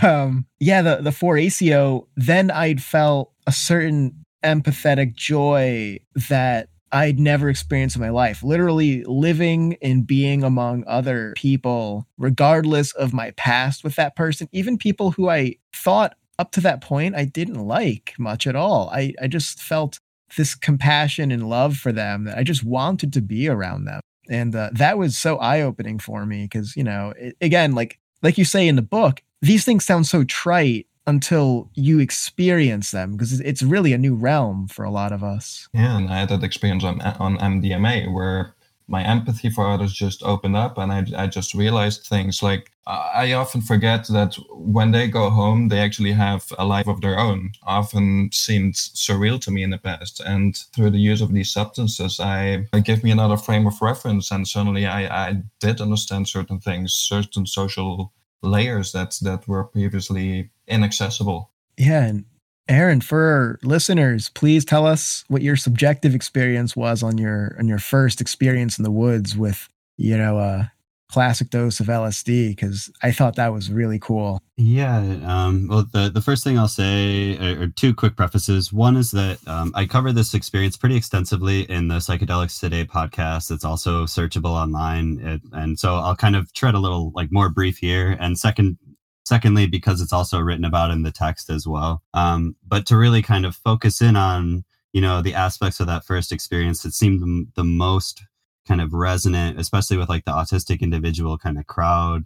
Um, 0.01 0.45
yeah, 0.59 0.81
the 0.81 0.97
the 0.97 1.09
4-ACO. 1.11 2.07
Then 2.15 2.49
I'd 2.49 2.81
felt 2.81 3.31
a 3.45 3.51
certain 3.51 4.25
empathetic 4.43 5.13
joy 5.13 5.99
that 6.29 6.69
I'd 6.91 7.19
never 7.19 7.49
experienced 7.49 7.95
in 7.95 8.01
my 8.01 8.09
life. 8.09 8.43
Literally 8.43 9.03
living 9.05 9.77
and 9.81 10.05
being 10.05 10.43
among 10.43 10.83
other 10.87 11.33
people, 11.35 12.07
regardless 12.17 12.93
of 12.93 13.13
my 13.13 13.31
past 13.31 13.83
with 13.83 13.95
that 13.95 14.15
person, 14.15 14.49
even 14.51 14.77
people 14.77 15.11
who 15.11 15.29
I 15.29 15.55
thought 15.73 16.15
up 16.39 16.51
to 16.51 16.61
that 16.61 16.81
point 16.81 17.15
I 17.15 17.25
didn't 17.25 17.65
like 17.65 18.13
much 18.17 18.47
at 18.47 18.55
all. 18.55 18.89
I, 18.91 19.13
I 19.21 19.27
just 19.27 19.61
felt 19.61 19.99
this 20.37 20.55
compassion 20.55 21.31
and 21.31 21.49
love 21.49 21.77
for 21.77 21.91
them 21.91 22.23
that 22.23 22.37
I 22.37 22.43
just 22.43 22.63
wanted 22.63 23.13
to 23.13 23.21
be 23.21 23.47
around 23.47 23.85
them. 23.85 24.01
And 24.29 24.55
uh, 24.55 24.69
that 24.73 24.97
was 24.97 25.17
so 25.17 25.37
eye 25.37 25.61
opening 25.61 25.99
for 25.99 26.25
me 26.25 26.43
because, 26.43 26.75
you 26.75 26.83
know, 26.83 27.13
it, 27.17 27.35
again, 27.41 27.73
like 27.73 27.99
like 28.23 28.37
you 28.37 28.45
say 28.45 28.67
in 28.67 28.75
the 28.75 28.81
book, 28.81 29.21
these 29.41 29.65
things 29.65 29.83
sound 29.83 30.07
so 30.07 30.23
trite 30.23 30.87
until 31.07 31.69
you 31.73 31.99
experience 31.99 32.91
them 32.91 33.13
because 33.13 33.39
it's 33.39 33.63
really 33.63 33.93
a 33.93 33.97
new 33.97 34.15
realm 34.15 34.67
for 34.67 34.83
a 34.83 34.91
lot 34.91 35.11
of 35.11 35.23
us. 35.23 35.67
Yeah, 35.73 35.97
and 35.97 36.09
I 36.09 36.19
had 36.19 36.29
that 36.29 36.43
experience 36.43 36.83
on 36.83 37.01
on 37.01 37.37
MDMA 37.37 38.13
where 38.13 38.55
my 38.87 39.03
empathy 39.03 39.49
for 39.49 39.67
others 39.67 39.93
just 39.93 40.21
opened 40.23 40.55
up 40.57 40.77
and 40.77 40.91
I, 40.91 41.05
I 41.15 41.27
just 41.27 41.53
realized 41.53 42.05
things 42.05 42.43
like 42.43 42.71
I 42.87 43.31
often 43.33 43.61
forget 43.61 44.07
that 44.07 44.35
when 44.49 44.91
they 44.91 45.07
go 45.07 45.29
home, 45.29 45.69
they 45.69 45.79
actually 45.79 46.11
have 46.13 46.51
a 46.57 46.65
life 46.65 46.87
of 46.87 46.99
their 47.01 47.17
own. 47.17 47.51
Often 47.63 48.31
seemed 48.33 48.73
surreal 48.73 49.39
to 49.41 49.51
me 49.51 49.63
in 49.63 49.69
the 49.69 49.77
past. 49.77 50.19
And 50.19 50.57
through 50.75 50.89
the 50.89 50.99
use 50.99 51.21
of 51.21 51.31
these 51.31 51.53
substances, 51.53 52.19
I 52.19 52.65
gave 52.83 53.03
me 53.03 53.11
another 53.11 53.37
frame 53.37 53.67
of 53.67 53.81
reference. 53.81 54.31
And 54.31 54.47
suddenly 54.47 54.87
I, 54.87 55.29
I 55.29 55.43
did 55.59 55.79
understand 55.79 56.27
certain 56.27 56.59
things, 56.59 56.93
certain 56.93 57.45
social 57.45 58.11
layers 58.41 58.91
that 58.91 59.17
that 59.21 59.47
were 59.47 59.63
previously 59.63 60.49
inaccessible. 60.67 61.51
Yeah, 61.77 62.03
and 62.03 62.25
Aaron, 62.67 63.01
for 63.01 63.59
listeners, 63.63 64.29
please 64.29 64.63
tell 64.63 64.85
us 64.85 65.25
what 65.27 65.41
your 65.41 65.55
subjective 65.55 66.15
experience 66.15 66.75
was 66.75 67.03
on 67.03 67.17
your 67.17 67.55
on 67.59 67.67
your 67.67 67.79
first 67.79 68.21
experience 68.21 68.77
in 68.77 68.83
the 68.83 68.91
woods 68.91 69.35
with, 69.35 69.67
you 69.97 70.17
know, 70.17 70.39
a 70.39 70.71
classic 71.11 71.49
dose 71.49 71.79
of 71.79 71.87
LSD 71.87 72.49
because 72.49 72.91
I 73.03 73.11
thought 73.11 73.35
that 73.35 73.53
was 73.53 73.71
really 73.71 73.99
cool. 73.99 74.41
Yeah. 74.57 74.99
Um, 75.25 75.67
well, 75.67 75.85
the 75.91 76.09
the 76.09 76.21
first 76.21 76.43
thing 76.43 76.57
I'll 76.57 76.67
say 76.67 77.37
are, 77.37 77.67
two 77.67 77.93
quick 77.93 78.15
prefaces. 78.15 78.71
One 78.71 78.95
is 78.95 79.11
that 79.11 79.39
um, 79.47 79.71
I 79.75 79.85
cover 79.85 80.11
this 80.11 80.33
experience 80.33 80.77
pretty 80.77 80.95
extensively 80.95 81.61
in 81.69 81.87
the 81.87 81.95
Psychedelics 81.95 82.59
Today 82.59 82.85
podcast. 82.85 83.51
It's 83.51 83.65
also 83.65 84.05
searchable 84.05 84.51
online, 84.51 85.19
it, 85.21 85.41
and 85.53 85.77
so 85.79 85.95
I'll 85.95 86.15
kind 86.15 86.35
of 86.35 86.53
tread 86.53 86.75
a 86.75 86.79
little 86.79 87.11
like 87.15 87.29
more 87.31 87.49
brief 87.49 87.77
here. 87.77 88.17
And 88.19 88.37
second, 88.37 88.77
Secondly, 89.23 89.67
because 89.67 90.01
it's 90.01 90.11
also 90.11 90.39
written 90.39 90.65
about 90.65 90.91
in 90.91 91.03
the 91.03 91.11
text 91.11 91.49
as 91.49 91.67
well. 91.67 92.01
Um, 92.13 92.55
but 92.67 92.85
to 92.87 92.97
really 92.97 93.21
kind 93.21 93.45
of 93.45 93.55
focus 93.55 94.01
in 94.01 94.15
on, 94.15 94.65
you 94.93 94.99
know, 94.99 95.21
the 95.21 95.35
aspects 95.35 95.79
of 95.79 95.87
that 95.87 96.03
first 96.03 96.31
experience 96.31 96.81
that 96.83 96.93
seemed 96.93 97.21
the, 97.21 97.45
the 97.55 97.63
most 97.63 98.21
kind 98.67 98.81
of 98.81 98.93
resonant, 98.93 99.59
especially 99.59 99.97
with 99.97 100.09
like 100.09 100.25
the 100.25 100.31
autistic 100.31 100.81
individual 100.81 101.37
kind 101.37 101.57
of 101.57 101.67
crowd. 101.67 102.25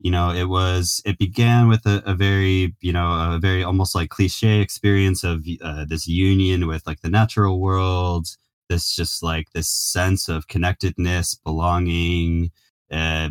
You 0.00 0.10
know, 0.10 0.30
it 0.30 0.44
was, 0.44 1.02
it 1.06 1.18
began 1.18 1.68
with 1.68 1.86
a, 1.86 2.02
a 2.06 2.14
very, 2.14 2.74
you 2.80 2.92
know, 2.92 3.34
a 3.34 3.38
very 3.40 3.64
almost 3.64 3.94
like 3.94 4.10
cliche 4.10 4.60
experience 4.60 5.24
of 5.24 5.46
uh, 5.62 5.86
this 5.86 6.06
union 6.06 6.66
with 6.66 6.86
like 6.86 7.00
the 7.00 7.10
natural 7.10 7.60
world, 7.60 8.28
this 8.68 8.94
just 8.94 9.22
like 9.22 9.50
this 9.52 9.68
sense 9.68 10.28
of 10.28 10.48
connectedness, 10.48 11.34
belonging, 11.34 12.50
uh, 12.90 13.30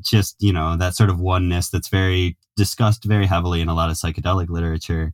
just 0.00 0.36
you 0.40 0.52
know 0.52 0.76
that 0.76 0.94
sort 0.94 1.10
of 1.10 1.20
oneness 1.20 1.68
that's 1.70 1.88
very 1.88 2.36
discussed 2.56 3.04
very 3.04 3.26
heavily 3.26 3.60
in 3.60 3.68
a 3.68 3.74
lot 3.74 3.90
of 3.90 3.96
psychedelic 3.96 4.48
literature 4.48 5.12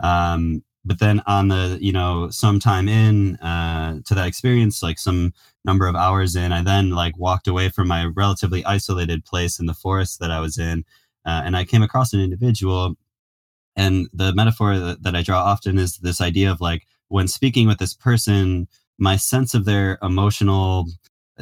um, 0.00 0.62
but 0.84 0.98
then 0.98 1.22
on 1.26 1.48
the 1.48 1.78
you 1.80 1.92
know 1.92 2.30
sometime 2.30 2.88
in 2.88 3.36
uh, 3.36 4.00
to 4.04 4.14
that 4.14 4.26
experience 4.26 4.82
like 4.82 4.98
some 4.98 5.32
number 5.64 5.86
of 5.86 5.96
hours 5.96 6.36
in. 6.36 6.52
I 6.52 6.62
then 6.62 6.90
like 6.90 7.16
walked 7.18 7.46
away 7.46 7.68
from 7.68 7.88
my 7.88 8.06
relatively 8.06 8.64
isolated 8.64 9.24
place 9.24 9.58
in 9.58 9.66
the 9.66 9.74
forest 9.74 10.18
that 10.20 10.30
i 10.30 10.40
was 10.40 10.58
in 10.58 10.84
uh, 11.24 11.42
and 11.44 11.56
i 11.56 11.64
came 11.64 11.82
across 11.82 12.12
an 12.12 12.20
individual. 12.20 12.94
And 13.74 14.08
the 14.12 14.34
metaphor 14.34 14.78
that, 14.78 15.02
that 15.02 15.16
i 15.16 15.22
draw 15.22 15.42
often 15.42 15.78
is 15.78 15.98
this 15.98 16.20
idea 16.20 16.50
of 16.50 16.60
like 16.60 16.86
when 17.08 17.28
speaking 17.28 17.66
with 17.68 17.78
this 17.78 17.94
person 17.94 18.68
my 18.98 19.16
sense 19.16 19.54
of 19.54 19.64
their 19.64 19.98
emotional 20.02 20.86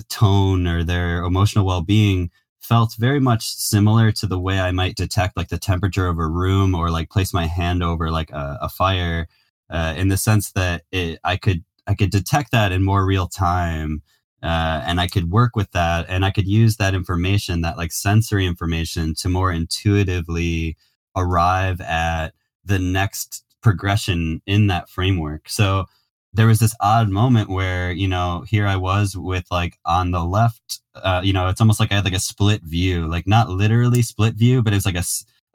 tone 0.09 0.67
or 0.67 0.85
their 0.85 1.23
emotional 1.25 1.67
well-being 1.67 2.31
felt 2.61 2.95
very 2.99 3.21
much 3.21 3.49
similar 3.49 4.13
to 4.13 4.27
the 4.27 4.39
way 4.39 4.61
I 4.61 4.71
might 4.71 4.97
detect 4.97 5.37
like 5.37 5.49
the 5.49 5.59
temperature 5.59 6.07
of 6.07 6.19
a 6.19 6.27
room 6.27 6.75
or 6.75 6.91
like 6.91 7.11
place 7.11 7.35
my 7.35 7.47
hand 7.47 7.83
over 7.83 8.11
like 8.11 8.31
a, 8.31 8.59
a 8.63 8.69
fire, 8.69 9.29
uh, 9.71 9.95
in 9.97 10.09
the 10.09 10.17
sense 10.17 10.53
that 10.53 10.83
it, 10.93 11.19
I 11.25 11.37
could 11.37 11.65
I 11.91 11.95
could 11.95 12.11
detect 12.11 12.53
that 12.53 12.71
in 12.71 12.85
more 12.85 13.05
real 13.05 13.27
time, 13.27 14.03
uh, 14.45 14.81
and 14.87 15.01
I 15.01 15.09
could 15.09 15.33
work 15.33 15.57
with 15.57 15.73
that, 15.73 16.07
and 16.09 16.25
I 16.25 16.31
could 16.31 16.47
use 16.47 16.77
that 16.77 16.95
information, 16.95 17.63
that 17.63 17.77
like 17.77 17.91
sensory 17.91 18.47
information, 18.47 19.13
to 19.17 19.29
more 19.29 19.51
intuitively 19.51 20.77
arrive 21.17 21.81
at 21.81 22.29
the 22.65 22.79
next 22.79 23.45
progression 23.61 24.41
in 24.47 24.69
that 24.69 24.89
framework. 24.89 25.49
So 25.49 25.87
there 26.33 26.47
was 26.47 26.61
this 26.61 26.77
odd 26.81 27.09
moment 27.09 27.51
where 27.51 27.91
you 27.91 28.07
know 28.07 28.45
here 28.47 28.65
i 28.65 28.77
was 28.77 29.17
with 29.17 29.45
like 29.51 29.77
on 29.85 30.13
the 30.13 30.23
left 30.23 30.81
uh, 30.95 31.21
you 31.25 31.33
know 31.33 31.49
it's 31.49 31.61
almost 31.61 31.81
like 31.81 31.91
i 31.91 31.97
had 31.97 32.05
like 32.05 32.15
a 32.15 32.21
split 32.21 32.63
view 32.63 33.09
like 33.09 33.27
not 33.27 33.49
literally 33.49 34.01
split 34.01 34.35
view 34.35 34.63
but 34.63 34.73
it 34.73 34.77
was 34.77 34.87
like 34.87 34.95
a 34.95 35.03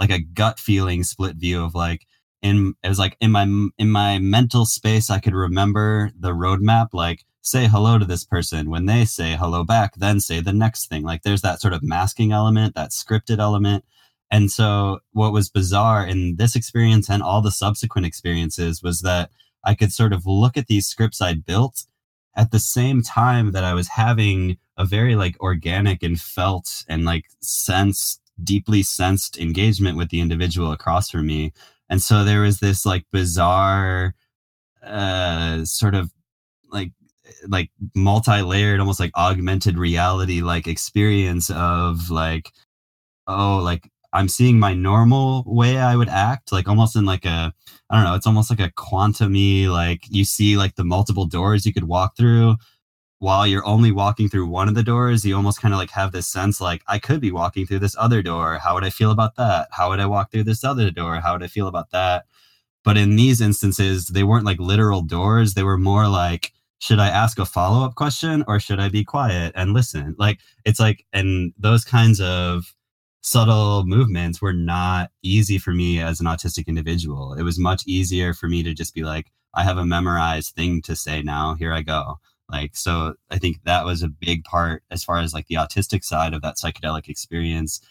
like 0.02 0.12
a 0.12 0.20
gut 0.20 0.60
feeling 0.60 1.02
split 1.02 1.38
view 1.38 1.64
of 1.64 1.74
like 1.76 2.06
in 2.42 2.76
it 2.84 2.90
was 2.90 3.00
like 3.00 3.18
in 3.20 3.32
my 3.32 3.44
in 3.78 3.90
my 3.90 4.20
mental 4.20 4.66
space 4.66 5.10
i 5.10 5.20
could 5.20 5.34
remember 5.34 6.12
the 6.20 6.32
roadmap 6.32 6.90
like 6.94 7.26
say 7.46 7.68
hello 7.68 8.00
to 8.00 8.06
this 8.06 8.24
person. 8.24 8.72
When 8.72 8.88
they 8.88 9.06
say 9.06 9.36
hello 9.36 9.64
back 9.64 9.96
then 9.96 10.20
say 10.20 10.42
the 10.42 10.52
next 10.52 10.88
thing. 10.88 11.04
Like 11.04 11.22
there's 11.22 11.44
that 11.44 11.62
sort 11.62 11.74
of 11.74 11.84
masking 11.84 12.32
element 12.32 12.74
that 12.74 12.90
scripted 12.90 13.38
element. 13.38 13.86
And 14.32 14.52
so 14.52 15.00
what 15.12 15.32
was 15.32 15.50
bizarre 15.50 16.06
in 16.06 16.38
this 16.38 16.56
experience 16.56 17.08
and 17.08 17.22
all 17.22 17.44
the 17.44 17.52
subsequent 17.52 18.08
experiences 18.08 18.82
was 18.82 19.02
that 19.02 19.30
I 19.64 19.76
could 19.76 19.94
sort 19.94 20.12
of 20.12 20.26
look 20.26 20.58
at 20.58 20.66
these 20.66 20.88
scripts 20.88 21.22
I 21.22 21.36
built 21.36 21.86
at 22.36 22.50
the 22.50 22.60
same 22.60 23.04
time 23.04 23.52
that 23.52 23.64
I 23.64 23.76
was 23.76 23.90
having 23.90 24.58
a 24.76 24.84
very 24.84 25.16
like 25.16 25.40
organic 25.40 26.02
and 26.02 26.20
felt 26.20 26.84
and 26.90 27.06
like 27.06 27.26
sensed 27.42 28.22
deeply 28.44 28.82
sensed 28.82 29.38
engagement 29.38 29.98
with 29.98 30.10
the 30.10 30.20
individual 30.20 30.72
across 30.72 31.12
from 31.12 31.28
me. 31.28 31.54
And 31.90 32.02
so 32.02 32.24
there 32.24 32.42
was 32.42 32.60
this 32.60 32.86
like 32.86 33.06
bizarre 33.12 34.16
uh 34.84 35.66
sort 35.66 35.96
of 35.96 36.12
like 36.72 36.92
like 37.48 37.72
multi-layered 37.96 38.80
almost 38.80 39.00
like 39.00 39.12
augmented 39.18 39.80
reality 39.80 40.42
like 40.42 40.68
experience 40.68 41.50
of 41.50 42.12
like 42.12 42.52
oh 43.28 43.60
like 43.64 43.90
I'm 44.16 44.30
seeing 44.30 44.60
my 44.60 44.74
normal 44.74 45.44
way 45.46 45.78
I 45.78 45.98
would 45.98 46.08
act, 46.08 46.54
like 46.54 46.70
almost 46.70 46.96
in 46.96 47.04
like 47.06 47.26
a, 47.26 47.54
I 47.90 47.96
don't 47.96 48.06
know, 48.06 48.16
it's 48.16 48.26
almost 48.26 48.50
like 48.50 48.62
a 48.62 48.72
quantumy, 48.72 49.68
like 49.68 50.06
you 50.10 50.24
see 50.24 50.56
like 50.56 50.76
the 50.76 50.86
multiple 50.86 51.26
doors 51.26 51.66
you 51.66 51.74
could 51.74 51.84
walk 51.84 52.16
through. 52.16 52.56
While 53.26 53.48
you're 53.48 53.66
only 53.66 53.92
walking 53.92 54.30
through 54.30 54.46
one 54.46 54.68
of 54.68 54.76
the 54.76 54.84
doors, 54.84 55.26
you 55.26 55.36
almost 55.36 55.60
kind 55.60 55.74
of 55.74 55.80
like 55.80 55.90
have 55.90 56.12
this 56.12 56.28
sense 56.28 56.62
like 56.62 56.84
I 56.88 57.00
could 57.00 57.20
be 57.20 57.32
walking 57.32 57.66
through 57.66 57.80
this 57.80 57.96
other 57.98 58.22
door. 58.22 58.60
How 58.60 58.76
would 58.76 58.84
I 58.84 58.92
feel 58.92 59.10
about 59.10 59.36
that? 59.38 59.68
How 59.72 59.90
would 59.90 60.00
I 60.00 60.06
walk 60.06 60.30
through 60.30 60.44
this 60.44 60.64
other 60.64 60.92
door? 60.92 61.16
How 61.16 61.34
would 61.34 61.42
I 61.42 61.48
feel 61.48 61.66
about 61.66 61.90
that? 61.90 62.26
But 62.84 62.98
in 62.98 63.16
these 63.16 63.42
instances, 63.42 64.10
they 64.10 64.24
weren't 64.24 64.46
like 64.46 64.60
literal 64.60 65.02
doors. 65.02 65.56
They 65.56 65.64
were 65.64 65.80
more 65.80 66.08
like, 66.08 66.54
should 66.78 67.00
I 67.00 67.08
ask 67.08 67.40
a 67.40 67.48
follow 67.48 67.84
up 67.84 67.96
question 67.96 68.44
or 68.48 68.60
should 68.60 68.80
I 68.80 68.90
be 68.90 69.04
quiet 69.04 69.54
and 69.56 69.74
listen? 69.74 70.16
Like, 70.20 70.40
it's 70.64 70.80
like, 70.80 71.04
and 71.12 71.52
those 71.58 71.84
kinds 71.84 72.22
of 72.22 72.76
subtle 73.22 73.86
movements 73.88 74.40
were 74.40 74.54
not 74.54 75.10
easy 75.24 75.58
for 75.58 75.72
me 75.72 76.00
as 76.00 76.20
an 76.20 76.28
autistic 76.28 76.68
individual. 76.68 77.34
It 77.34 77.42
was 77.42 77.58
much 77.58 77.88
easier 77.88 78.36
for 78.36 78.48
me 78.48 78.62
to 78.62 78.76
just 78.76 78.94
be 78.94 79.02
like, 79.04 79.32
I 79.56 79.64
have 79.64 79.80
a 79.80 79.86
memorized 79.86 80.54
thing 80.54 80.84
to 80.84 80.96
say 80.96 81.24
now. 81.24 81.56
Here 81.56 81.74
I 81.74 81.82
go. 81.82 82.20
Like, 82.50 82.76
so 82.76 83.16
I 83.32 83.38
think 83.38 83.64
that 83.64 83.86
was 83.86 84.04
a 84.04 84.08
big 84.08 84.44
part 84.44 84.84
as 84.92 85.04
far 85.04 85.20
as 85.20 85.34
like 85.34 85.48
the 85.48 85.56
autistic 85.56 86.04
side 86.04 86.34
of 86.34 86.42
that 86.44 86.58
psychedelic 86.58 87.08
experience. 87.10 87.82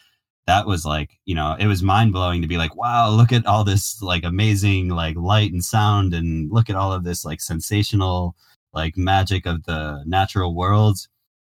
That 0.46 0.66
was 0.66 0.84
like, 0.84 1.18
you 1.24 1.34
know, 1.34 1.57
it 1.59 1.66
was 1.66 1.82
mind 1.82 2.12
blowing 2.12 2.42
to 2.42 2.48
be 2.48 2.59
like, 2.59 2.76
wow, 2.76 3.11
look 3.11 3.32
at 3.32 3.46
all 3.46 3.64
this 3.64 4.00
like 4.02 4.24
amazing 4.24 4.90
like 4.90 5.16
light 5.16 5.52
and 5.52 5.64
sound 5.64 6.14
and 6.14 6.52
look 6.52 6.70
at 6.70 6.76
all 6.76 6.92
of 6.92 7.05
this 7.05 7.24
like 7.24 7.40
sensational 7.40 8.36
like 8.72 8.96
magic 8.96 9.46
of 9.46 9.64
the 9.64 10.02
natural 10.07 10.55
world. 10.55 10.98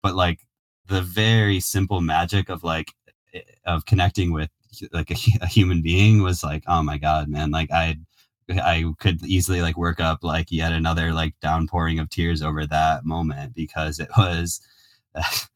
But 0.02 0.14
like 0.14 0.40
the 0.86 1.02
very 1.02 1.60
simple 1.60 2.00
magic 2.00 2.48
of 2.48 2.64
like 2.64 2.92
eh, 3.34 3.42
of 3.66 3.86
connecting 3.86 4.32
with 4.32 4.50
like 4.92 5.10
a, 5.10 5.16
a, 5.42 5.46
human 5.46 5.82
being 5.82 6.22
was 6.22 6.44
like 6.44 6.62
oh 6.66 6.82
my 6.82 6.98
god 6.98 7.28
man 7.28 7.50
like 7.50 7.70
i 7.70 7.96
I 8.50 8.84
could 8.98 9.24
easily 9.24 9.60
like 9.60 9.76
work 9.76 10.00
up 10.00 10.22
like 10.22 10.50
yet 10.50 10.72
another 10.72 11.12
like 11.12 11.34
downpouring 11.40 11.98
of 11.98 12.10
tears 12.10 12.42
over 12.42 12.66
that 12.66 13.04
moment 13.04 13.54
because 13.54 13.98
it 13.98 14.08
was 14.16 14.60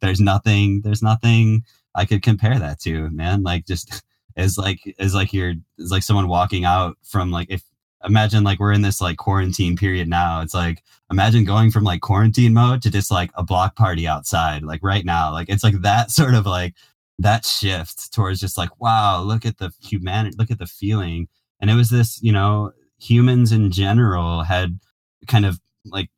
there's 0.00 0.20
nothing 0.20 0.82
there's 0.82 1.02
nothing 1.02 1.64
I 1.94 2.04
could 2.04 2.22
compare 2.22 2.58
that 2.58 2.80
to, 2.80 3.10
man. 3.10 3.42
Like 3.42 3.66
just 3.66 4.02
is 4.36 4.56
like 4.56 4.94
is 4.98 5.14
like 5.14 5.32
you're 5.32 5.54
is 5.78 5.90
like 5.90 6.02
someone 6.02 6.28
walking 6.28 6.64
out 6.64 6.96
from 7.02 7.30
like 7.30 7.48
if 7.50 7.62
imagine 8.04 8.44
like 8.44 8.60
we're 8.60 8.72
in 8.72 8.82
this 8.82 9.00
like 9.00 9.16
quarantine 9.18 9.76
period 9.76 10.08
now. 10.08 10.40
It's 10.40 10.54
like 10.54 10.82
imagine 11.10 11.44
going 11.44 11.70
from 11.70 11.84
like 11.84 12.00
quarantine 12.00 12.54
mode 12.54 12.82
to 12.82 12.90
just 12.90 13.10
like 13.10 13.30
a 13.34 13.42
block 13.42 13.76
party 13.76 14.06
outside, 14.06 14.62
like 14.62 14.80
right 14.82 15.04
now. 15.04 15.32
Like 15.32 15.48
it's 15.48 15.64
like 15.64 15.80
that 15.82 16.10
sort 16.12 16.34
of 16.34 16.46
like 16.46 16.74
that 17.18 17.44
shift 17.44 18.12
towards 18.12 18.40
just 18.40 18.56
like, 18.56 18.80
wow, 18.80 19.20
look 19.22 19.44
at 19.44 19.58
the 19.58 19.72
humanity, 19.82 20.36
look 20.38 20.50
at 20.50 20.58
the 20.58 20.66
feeling. 20.66 21.28
And 21.60 21.70
it 21.70 21.74
was 21.74 21.90
this, 21.90 22.22
you 22.22 22.32
know, 22.32 22.72
humans 22.98 23.52
in 23.52 23.70
general 23.70 24.42
had 24.42 24.78
kind 25.26 25.46
of 25.46 25.60
like 25.84 26.10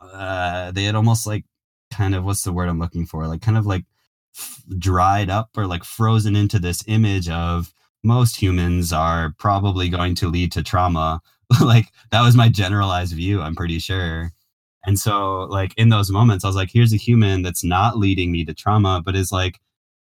uh 0.00 0.70
they 0.72 0.84
had 0.84 0.94
almost 0.94 1.26
like 1.26 1.44
kind 1.90 2.14
of 2.14 2.24
what's 2.24 2.42
the 2.42 2.52
word 2.52 2.68
I'm 2.68 2.78
looking 2.78 3.06
for? 3.06 3.26
Like 3.26 3.42
kind 3.42 3.58
of 3.58 3.66
like 3.66 3.84
f- 4.36 4.62
dried 4.78 5.30
up 5.30 5.50
or 5.56 5.66
like 5.66 5.84
frozen 5.84 6.36
into 6.36 6.58
this 6.58 6.84
image 6.86 7.28
of 7.28 7.72
most 8.04 8.36
humans 8.40 8.92
are 8.92 9.34
probably 9.38 9.88
going 9.88 10.14
to 10.16 10.28
lead 10.28 10.52
to 10.52 10.62
trauma. 10.62 11.20
like 11.62 11.86
that 12.10 12.22
was 12.22 12.36
my 12.36 12.48
generalized 12.48 13.14
view, 13.14 13.40
I'm 13.40 13.56
pretty 13.56 13.78
sure. 13.78 14.32
And 14.86 14.98
so 14.98 15.42
like 15.44 15.74
in 15.76 15.88
those 15.90 16.10
moments 16.10 16.44
I 16.44 16.48
was 16.48 16.56
like 16.56 16.70
here's 16.72 16.92
a 16.92 16.96
human 16.96 17.42
that's 17.42 17.64
not 17.64 17.98
leading 17.98 18.32
me 18.32 18.44
to 18.44 18.54
trauma 18.54 19.02
but 19.04 19.16
is 19.16 19.32
like 19.32 19.60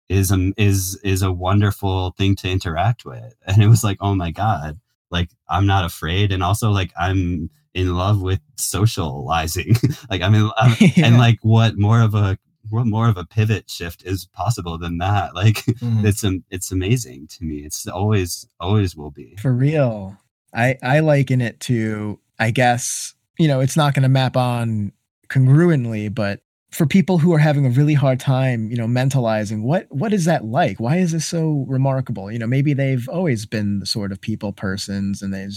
is 0.08 0.30
a 0.30 0.52
is 0.56 0.98
is 1.04 1.22
a 1.22 1.32
wonderful 1.32 2.12
thing 2.18 2.36
to 2.36 2.48
interact 2.48 3.04
with. 3.04 3.34
And 3.46 3.62
it 3.62 3.68
was 3.68 3.84
like 3.84 3.98
oh 4.00 4.14
my 4.14 4.30
god, 4.30 4.80
like 5.12 5.30
I'm 5.48 5.66
not 5.66 5.84
afraid 5.84 6.32
and 6.32 6.42
also 6.42 6.70
like 6.70 6.92
I'm 6.98 7.50
in 7.74 7.94
love 7.94 8.20
with 8.20 8.40
socializing. 8.56 9.76
like 10.10 10.22
I 10.22 10.28
mean 10.28 10.50
yeah. 10.80 11.06
and 11.06 11.18
like 11.18 11.38
what 11.42 11.78
more 11.78 12.00
of 12.00 12.14
a 12.14 12.38
what 12.70 12.86
more 12.86 13.08
of 13.08 13.16
a 13.16 13.24
pivot 13.24 13.70
shift 13.70 14.04
is 14.04 14.26
possible 14.26 14.78
than 14.78 14.98
that? 14.98 15.34
Like 15.42 15.56
mm-hmm. 15.56 16.06
it's 16.06 16.24
um, 16.24 16.44
it's 16.50 16.72
amazing 16.72 17.26
to 17.28 17.44
me. 17.44 17.58
It's 17.58 17.86
always 17.86 18.46
always 18.58 18.96
will 18.96 19.10
be. 19.10 19.36
For 19.36 19.52
real. 19.52 20.16
I 20.54 20.76
I 20.82 21.00
liken 21.00 21.40
it 21.40 21.60
to 21.60 22.18
I 22.38 22.50
guess, 22.50 23.14
you 23.38 23.48
know, 23.48 23.60
it's 23.60 23.76
not 23.76 23.94
going 23.94 24.02
to 24.02 24.08
map 24.08 24.36
on 24.36 24.92
congruently, 25.28 26.12
but 26.12 26.40
for 26.72 26.86
people 26.86 27.18
who 27.18 27.32
are 27.32 27.38
having 27.38 27.66
a 27.66 27.70
really 27.70 27.94
hard 27.94 28.18
time, 28.18 28.70
you 28.70 28.76
know, 28.76 28.86
mentalizing 28.86 29.62
what 29.62 29.86
what 29.90 30.12
is 30.12 30.24
that 30.24 30.44
like? 30.44 30.80
Why 30.80 30.96
is 30.96 31.12
this 31.12 31.26
so 31.26 31.64
remarkable? 31.68 32.32
You 32.32 32.38
know, 32.38 32.46
maybe 32.46 32.74
they've 32.74 33.08
always 33.08 33.46
been 33.46 33.80
the 33.80 33.86
sort 33.86 34.10
of 34.10 34.20
people 34.20 34.52
persons 34.52 35.22
and 35.22 35.32
they've 35.32 35.56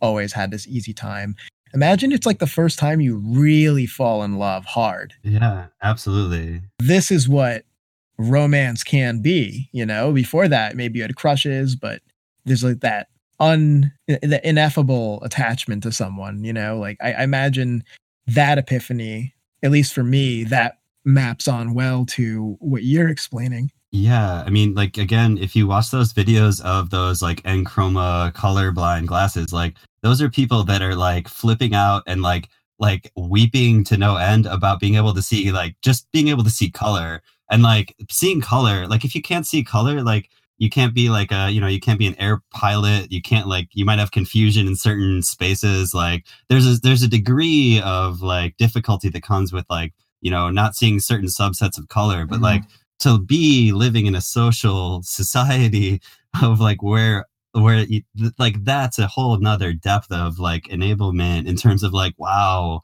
always 0.00 0.32
had 0.32 0.50
this 0.50 0.66
easy 0.68 0.92
time. 0.92 1.34
Imagine 1.72 2.12
it's 2.12 2.26
like 2.26 2.40
the 2.40 2.46
first 2.46 2.78
time 2.78 3.00
you 3.00 3.16
really 3.16 3.86
fall 3.86 4.22
in 4.22 4.38
love 4.38 4.64
hard. 4.64 5.14
Yeah, 5.22 5.66
absolutely. 5.82 6.62
This 6.78 7.10
is 7.10 7.28
what 7.28 7.64
romance 8.18 8.82
can 8.82 9.22
be, 9.22 9.68
you 9.72 9.86
know. 9.86 10.12
Before 10.12 10.48
that, 10.48 10.76
maybe 10.76 10.98
you 10.98 11.02
had 11.02 11.16
crushes, 11.16 11.76
but 11.76 12.02
there's 12.44 12.64
like 12.64 12.80
that 12.80 13.08
un 13.38 13.92
the 14.08 14.40
ineffable 14.46 15.22
attachment 15.22 15.82
to 15.84 15.92
someone, 15.92 16.44
you 16.44 16.52
know. 16.52 16.78
Like 16.78 16.98
I, 17.00 17.12
I 17.12 17.22
imagine 17.22 17.84
that 18.26 18.58
epiphany, 18.58 19.34
at 19.62 19.70
least 19.70 19.94
for 19.94 20.04
me, 20.04 20.44
that 20.44 20.78
maps 21.04 21.48
on 21.48 21.74
well 21.74 22.04
to 22.06 22.56
what 22.60 22.82
you're 22.82 23.08
explaining. 23.08 23.70
Yeah, 23.92 24.44
I 24.46 24.50
mean, 24.50 24.74
like 24.74 24.98
again, 24.98 25.36
if 25.38 25.56
you 25.56 25.66
watch 25.66 25.90
those 25.90 26.12
videos 26.12 26.62
of 26.62 26.90
those 26.90 27.22
like 27.22 27.42
EnChroma 27.42 28.32
colorblind 28.34 29.06
glasses, 29.06 29.52
like 29.52 29.74
those 30.02 30.22
are 30.22 30.30
people 30.30 30.62
that 30.64 30.80
are 30.82 30.94
like 30.94 31.26
flipping 31.26 31.74
out 31.74 32.04
and 32.06 32.22
like 32.22 32.48
like 32.78 33.10
weeping 33.16 33.84
to 33.84 33.96
no 33.96 34.16
end 34.16 34.46
about 34.46 34.80
being 34.80 34.94
able 34.94 35.12
to 35.14 35.22
see 35.22 35.50
like 35.50 35.76
just 35.82 36.10
being 36.12 36.28
able 36.28 36.44
to 36.44 36.50
see 36.50 36.70
color 36.70 37.20
and 37.50 37.62
like 37.62 37.96
seeing 38.10 38.40
color. 38.40 38.86
Like 38.86 39.04
if 39.04 39.14
you 39.14 39.22
can't 39.22 39.46
see 39.46 39.64
color, 39.64 40.02
like 40.02 40.30
you 40.60 40.68
can't 40.68 40.94
be 40.94 41.08
like 41.08 41.32
a 41.32 41.50
you 41.50 41.58
know 41.58 41.66
you 41.66 41.80
can't 41.80 41.98
be 41.98 42.06
an 42.06 42.14
air 42.20 42.42
pilot. 42.52 43.10
You 43.10 43.22
can't 43.22 43.48
like 43.48 43.68
you 43.72 43.86
might 43.86 43.98
have 43.98 44.12
confusion 44.12 44.68
in 44.68 44.76
certain 44.76 45.22
spaces. 45.22 45.94
Like 45.94 46.26
there's 46.48 46.66
a 46.66 46.78
there's 46.80 47.02
a 47.02 47.08
degree 47.08 47.80
of 47.80 48.20
like 48.20 48.58
difficulty 48.58 49.08
that 49.08 49.22
comes 49.22 49.54
with 49.54 49.64
like 49.70 49.94
you 50.20 50.30
know 50.30 50.50
not 50.50 50.76
seeing 50.76 51.00
certain 51.00 51.28
subsets 51.28 51.78
of 51.78 51.88
color, 51.88 52.26
but 52.26 52.36
mm-hmm. 52.36 52.44
like 52.44 52.62
to 53.00 53.18
be 53.18 53.72
living 53.72 54.04
in 54.04 54.14
a 54.14 54.20
social 54.20 55.02
society 55.04 56.00
of 56.42 56.60
like 56.60 56.82
where 56.82 57.24
where 57.52 57.78
you, 57.78 58.02
like 58.38 58.62
that's 58.62 58.98
a 58.98 59.06
whole 59.06 59.38
nother 59.38 59.72
depth 59.72 60.12
of 60.12 60.38
like 60.38 60.64
enablement 60.64 61.48
in 61.48 61.56
terms 61.56 61.82
of 61.82 61.94
like 61.94 62.12
wow 62.18 62.82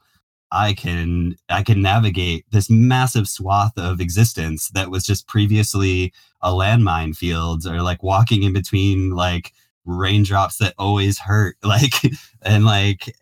i 0.51 0.73
can 0.73 1.35
i 1.49 1.61
can 1.61 1.81
navigate 1.81 2.45
this 2.51 2.69
massive 2.69 3.27
swath 3.27 3.77
of 3.77 3.99
existence 3.99 4.69
that 4.69 4.89
was 4.89 5.05
just 5.05 5.27
previously 5.27 6.13
a 6.41 6.51
landmine 6.51 7.15
field 7.15 7.65
or 7.65 7.81
like 7.81 8.03
walking 8.03 8.43
in 8.43 8.53
between 8.53 9.11
like 9.11 9.53
raindrops 9.85 10.57
that 10.57 10.73
always 10.77 11.17
hurt 11.17 11.57
like 11.63 11.93
and 12.41 12.65
like 12.65 13.15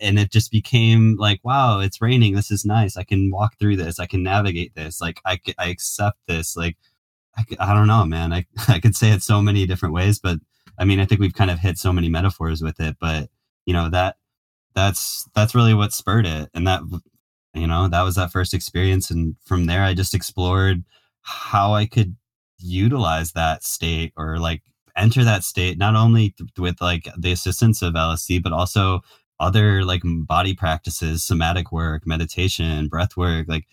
and 0.00 0.18
it 0.18 0.30
just 0.30 0.50
became 0.50 1.16
like 1.18 1.40
wow 1.42 1.80
it's 1.80 2.00
raining. 2.00 2.34
This 2.34 2.50
is 2.50 2.64
nice. 2.64 2.96
I 2.96 3.04
can 3.04 3.30
walk 3.30 3.58
through 3.58 3.76
this. 3.76 3.98
I 3.98 4.06
can 4.06 4.22
navigate 4.22 4.74
this. 4.74 5.00
Like 5.00 5.20
i, 5.26 5.40
I 5.58 5.68
accept 5.68 6.18
this. 6.26 6.56
Like 6.56 6.76
I, 7.36 7.44
I 7.58 7.74
don't 7.74 7.86
know 7.86 8.04
man. 8.06 8.32
I, 8.32 8.46
I 8.68 8.80
could 8.80 8.94
say 8.96 9.10
it 9.10 9.22
so 9.22 9.42
many 9.42 9.66
different 9.66 9.94
ways 9.94 10.18
but 10.18 10.38
i 10.78 10.84
mean 10.84 11.00
i 11.00 11.04
think 11.04 11.20
we've 11.20 11.34
kind 11.34 11.50
of 11.50 11.58
hit 11.58 11.78
so 11.78 11.92
many 11.92 12.08
metaphors 12.08 12.62
with 12.62 12.80
it 12.80 12.96
but 13.00 13.28
you 13.66 13.72
know 13.74 13.90
that 13.90 14.16
that's 14.74 15.28
that's 15.34 15.54
really 15.54 15.74
what 15.74 15.92
spurred 15.92 16.26
it 16.26 16.48
and 16.54 16.66
that 16.66 16.80
you 17.54 17.66
know 17.66 17.88
that 17.88 18.02
was 18.02 18.14
that 18.14 18.32
first 18.32 18.54
experience 18.54 19.10
and 19.10 19.36
from 19.44 19.66
there 19.66 19.82
i 19.82 19.94
just 19.94 20.14
explored 20.14 20.84
how 21.22 21.74
i 21.74 21.86
could 21.86 22.16
utilize 22.58 23.32
that 23.32 23.64
state 23.64 24.12
or 24.16 24.38
like 24.38 24.62
enter 24.96 25.24
that 25.24 25.44
state 25.44 25.78
not 25.78 25.96
only 25.96 26.30
th- 26.30 26.50
with 26.58 26.80
like 26.80 27.08
the 27.18 27.32
assistance 27.32 27.82
of 27.82 27.94
lsd 27.94 28.42
but 28.42 28.52
also 28.52 29.00
other 29.40 29.84
like 29.84 30.02
body 30.04 30.54
practices, 30.54 31.24
somatic 31.24 31.72
work, 31.72 32.06
meditation, 32.06 32.86
breath 32.88 33.16
work, 33.16 33.48
like 33.48 33.66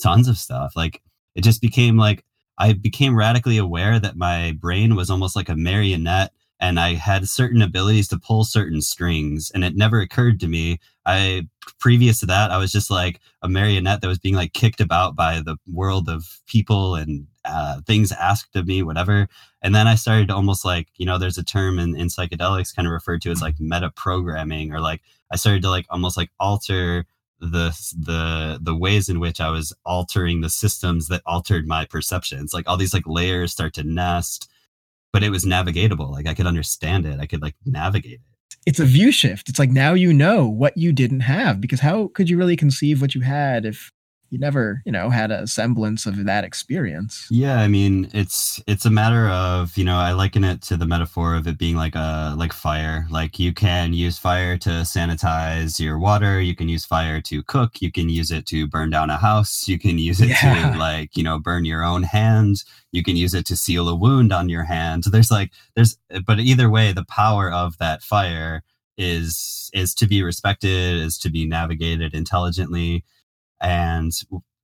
tons 0.00 0.28
of 0.28 0.38
stuff. 0.38 0.74
Like 0.76 1.02
it 1.34 1.42
just 1.42 1.60
became 1.60 1.96
like 1.96 2.24
I 2.58 2.74
became 2.74 3.16
radically 3.16 3.58
aware 3.58 3.98
that 3.98 4.16
my 4.16 4.52
brain 4.52 4.94
was 4.94 5.10
almost 5.10 5.34
like 5.34 5.48
a 5.48 5.56
marionette 5.56 6.32
and 6.64 6.80
I 6.80 6.94
had 6.94 7.28
certain 7.28 7.60
abilities 7.60 8.08
to 8.08 8.18
pull 8.18 8.42
certain 8.42 8.80
strings. 8.80 9.52
And 9.54 9.62
it 9.62 9.76
never 9.76 10.00
occurred 10.00 10.40
to 10.40 10.48
me. 10.48 10.80
I 11.04 11.46
previous 11.78 12.20
to 12.20 12.26
that, 12.26 12.50
I 12.50 12.56
was 12.56 12.72
just 12.72 12.90
like 12.90 13.20
a 13.42 13.48
marionette 13.50 14.00
that 14.00 14.08
was 14.08 14.18
being 14.18 14.34
like 14.34 14.54
kicked 14.54 14.80
about 14.80 15.14
by 15.14 15.42
the 15.44 15.56
world 15.70 16.08
of 16.08 16.40
people 16.46 16.94
and 16.94 17.26
uh, 17.44 17.82
things 17.86 18.12
asked 18.12 18.56
of 18.56 18.66
me, 18.66 18.82
whatever. 18.82 19.28
And 19.60 19.74
then 19.74 19.86
I 19.86 19.94
started 19.94 20.28
to 20.28 20.34
almost 20.34 20.64
like, 20.64 20.88
you 20.96 21.04
know, 21.04 21.18
there's 21.18 21.36
a 21.36 21.44
term 21.44 21.78
in, 21.78 21.94
in 21.94 22.06
psychedelics 22.06 22.74
kind 22.74 22.88
of 22.88 22.92
referred 22.92 23.20
to 23.22 23.30
as 23.30 23.42
like 23.42 23.60
meta 23.60 23.90
programming, 23.90 24.72
or 24.72 24.80
like 24.80 25.02
I 25.30 25.36
started 25.36 25.60
to 25.64 25.70
like 25.70 25.84
almost 25.90 26.16
like 26.16 26.30
alter 26.40 27.04
the 27.40 27.76
the 27.94 28.58
the 28.62 28.74
ways 28.74 29.10
in 29.10 29.20
which 29.20 29.38
I 29.38 29.50
was 29.50 29.74
altering 29.84 30.40
the 30.40 30.48
systems 30.48 31.08
that 31.08 31.20
altered 31.26 31.68
my 31.68 31.84
perceptions. 31.84 32.54
Like 32.54 32.66
all 32.66 32.78
these 32.78 32.94
like 32.94 33.06
layers 33.06 33.52
start 33.52 33.74
to 33.74 33.84
nest, 33.84 34.48
but 35.14 35.22
it 35.22 35.30
was 35.30 35.44
navigatable. 35.44 36.10
Like 36.10 36.26
I 36.26 36.34
could 36.34 36.48
understand 36.48 37.06
it. 37.06 37.20
I 37.20 37.26
could 37.26 37.40
like 37.40 37.54
navigate 37.64 38.14
it. 38.14 38.20
It's 38.66 38.80
a 38.80 38.84
view 38.84 39.12
shift. 39.12 39.48
It's 39.48 39.60
like 39.60 39.70
now 39.70 39.94
you 39.94 40.12
know 40.12 40.48
what 40.48 40.76
you 40.76 40.92
didn't 40.92 41.20
have 41.20 41.60
because 41.60 41.78
how 41.78 42.08
could 42.08 42.28
you 42.28 42.36
really 42.36 42.56
conceive 42.56 43.00
what 43.00 43.14
you 43.14 43.20
had 43.20 43.64
if 43.64 43.92
you 44.34 44.40
never 44.40 44.82
you 44.84 44.90
know 44.90 45.10
had 45.10 45.30
a 45.30 45.46
semblance 45.46 46.06
of 46.06 46.24
that 46.24 46.42
experience. 46.42 47.28
Yeah 47.30 47.60
i 47.60 47.68
mean 47.68 48.10
it's 48.12 48.60
it's 48.66 48.84
a 48.84 48.90
matter 48.90 49.28
of 49.28 49.76
you 49.78 49.84
know 49.84 49.96
i 49.96 50.10
liken 50.10 50.42
it 50.42 50.60
to 50.62 50.76
the 50.76 50.86
metaphor 50.86 51.36
of 51.36 51.46
it 51.46 51.56
being 51.56 51.76
like 51.76 51.94
a 51.94 52.34
like 52.36 52.52
fire. 52.52 53.06
Like 53.10 53.38
you 53.38 53.52
can 53.52 53.92
use 53.92 54.18
fire 54.18 54.58
to 54.58 54.70
sanitize 54.70 55.78
your 55.78 55.98
water. 56.00 56.40
You 56.40 56.56
can 56.56 56.68
use 56.68 56.84
fire 56.84 57.20
to 57.22 57.42
cook. 57.44 57.80
You 57.80 57.92
can 57.92 58.08
use 58.08 58.32
it 58.32 58.44
to 58.46 58.66
burn 58.66 58.90
down 58.90 59.08
a 59.08 59.16
house. 59.16 59.68
You 59.68 59.78
can 59.78 59.98
use 59.98 60.20
it 60.20 60.30
yeah. 60.30 60.72
to 60.72 60.78
like 60.88 61.16
you 61.16 61.22
know 61.22 61.38
burn 61.38 61.64
your 61.64 61.84
own 61.84 62.02
hand. 62.02 62.64
You 62.90 63.04
can 63.04 63.16
use 63.16 63.34
it 63.34 63.46
to 63.46 63.56
seal 63.56 63.88
a 63.88 63.94
wound 63.94 64.32
on 64.32 64.48
your 64.48 64.64
hand. 64.64 65.04
There's 65.04 65.30
like 65.30 65.52
there's 65.76 65.96
but 66.26 66.40
either 66.40 66.68
way 66.68 66.92
the 66.92 67.04
power 67.04 67.52
of 67.52 67.78
that 67.78 68.02
fire 68.02 68.64
is 68.98 69.70
is 69.74 69.94
to 69.94 70.06
be 70.06 70.22
respected 70.22 70.96
is 70.96 71.18
to 71.18 71.30
be 71.30 71.46
navigated 71.46 72.14
intelligently 72.14 73.04
and 73.64 74.12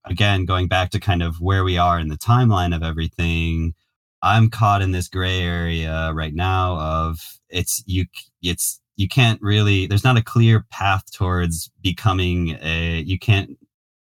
again, 0.04 0.44
going 0.44 0.68
back 0.68 0.90
to 0.90 1.00
kind 1.00 1.22
of 1.22 1.40
where 1.40 1.64
we 1.64 1.78
are 1.78 1.98
in 1.98 2.08
the 2.08 2.18
timeline 2.18 2.74
of 2.74 2.82
everything, 2.82 3.74
I'm 4.22 4.50
caught 4.50 4.82
in 4.82 4.92
this 4.92 5.08
gray 5.08 5.40
area 5.40 6.12
right 6.14 6.34
now 6.34 6.78
of 6.78 7.18
it's 7.48 7.82
you 7.86 8.06
it's 8.42 8.80
you 8.96 9.08
can't 9.08 9.40
really 9.40 9.86
there's 9.86 10.04
not 10.04 10.18
a 10.18 10.22
clear 10.22 10.66
path 10.70 11.10
towards 11.10 11.70
becoming 11.80 12.58
a 12.60 13.00
you 13.00 13.18
can't 13.18 13.56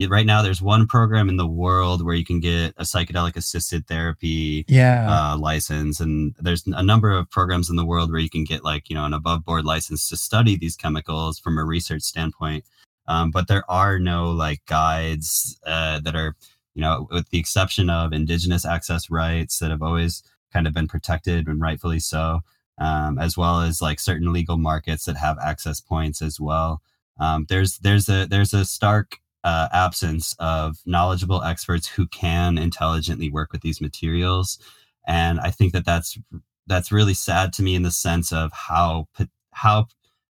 right 0.09 0.26
now 0.26 0.42
there's 0.42 0.62
one 0.62 0.86
program 0.86 1.28
in 1.28 1.36
the 1.36 1.46
world 1.46 2.05
where 2.05 2.14
you 2.14 2.24
can 2.24 2.40
get 2.40 2.72
a 2.76 2.82
psychedelic 2.82 3.36
assisted 3.36 3.86
therapy 3.86 4.64
yeah. 4.68 5.07
uh, 5.09 5.38
license 5.38 6.01
and 6.01 6.34
there's 6.40 6.64
a 6.66 6.82
number 6.82 7.11
of 7.12 7.30
programs 7.30 7.70
in 7.70 7.76
the 7.76 7.84
world 7.84 8.11
where 8.11 8.20
you 8.20 8.30
can 8.30 8.44
get 8.44 8.64
like 8.64 8.90
you 8.90 8.96
know 8.96 9.05
an 9.05 9.14
above 9.14 9.44
board 9.44 9.64
license 9.64 10.09
to 10.09 10.16
study 10.16 10.57
these 10.57 10.76
chemicals 10.76 11.38
from 11.38 11.59
a 11.59 11.64
research 11.64 12.03
standpoint 12.03 12.64
um, 13.09 13.32
but 13.32 13.48
there 13.48 13.68
are 13.68 13.98
no 13.98 14.30
like 14.30 14.64
guides 14.66 15.59
uh, 15.66 15.98
that 16.00 16.14
are 16.14 16.36
you 16.74 16.82
know 16.82 17.09
with 17.11 17.28
the 17.30 17.38
exception 17.38 17.90
of 17.90 18.12
indigenous 18.12 18.64
access 18.64 19.11
rights 19.11 19.59
that 19.59 19.70
have 19.70 19.82
always 19.82 20.22
kind 20.52 20.66
of 20.66 20.72
been 20.72 20.88
protected 20.88 21.48
and 21.48 21.61
rightfully 21.61 21.98
so 21.98 22.40
um, 22.78 23.18
as 23.18 23.36
well 23.36 23.61
as 23.61 23.82
like 23.82 24.00
certain 24.00 24.32
legal 24.32 24.56
markets 24.56 25.04
that 25.06 25.16
have 25.16 25.36
access 25.42 25.80
points 25.80 26.22
as 26.22 26.40
well. 26.40 26.80
Um, 27.18 27.46
there's 27.48 27.78
there's 27.78 28.09
a 28.09 28.26
there's 28.26 28.54
a 28.54 28.64
stark 28.64 29.16
uh, 29.44 29.68
absence 29.72 30.34
of 30.38 30.78
knowledgeable 30.86 31.42
experts 31.42 31.88
who 31.88 32.06
can 32.06 32.59
intelligently 32.59 33.30
work 33.30 33.52
with 33.52 33.62
these 33.62 33.80
materials 33.80 34.59
and 35.06 35.38
i 35.40 35.50
think 35.50 35.72
that 35.72 35.84
that's 35.84 36.18
that's 36.66 36.92
really 36.92 37.14
sad 37.14 37.52
to 37.52 37.62
me 37.62 37.74
in 37.74 37.82
the 37.82 37.90
sense 37.90 38.32
of 38.32 38.52
how 38.52 39.06
how 39.52 39.86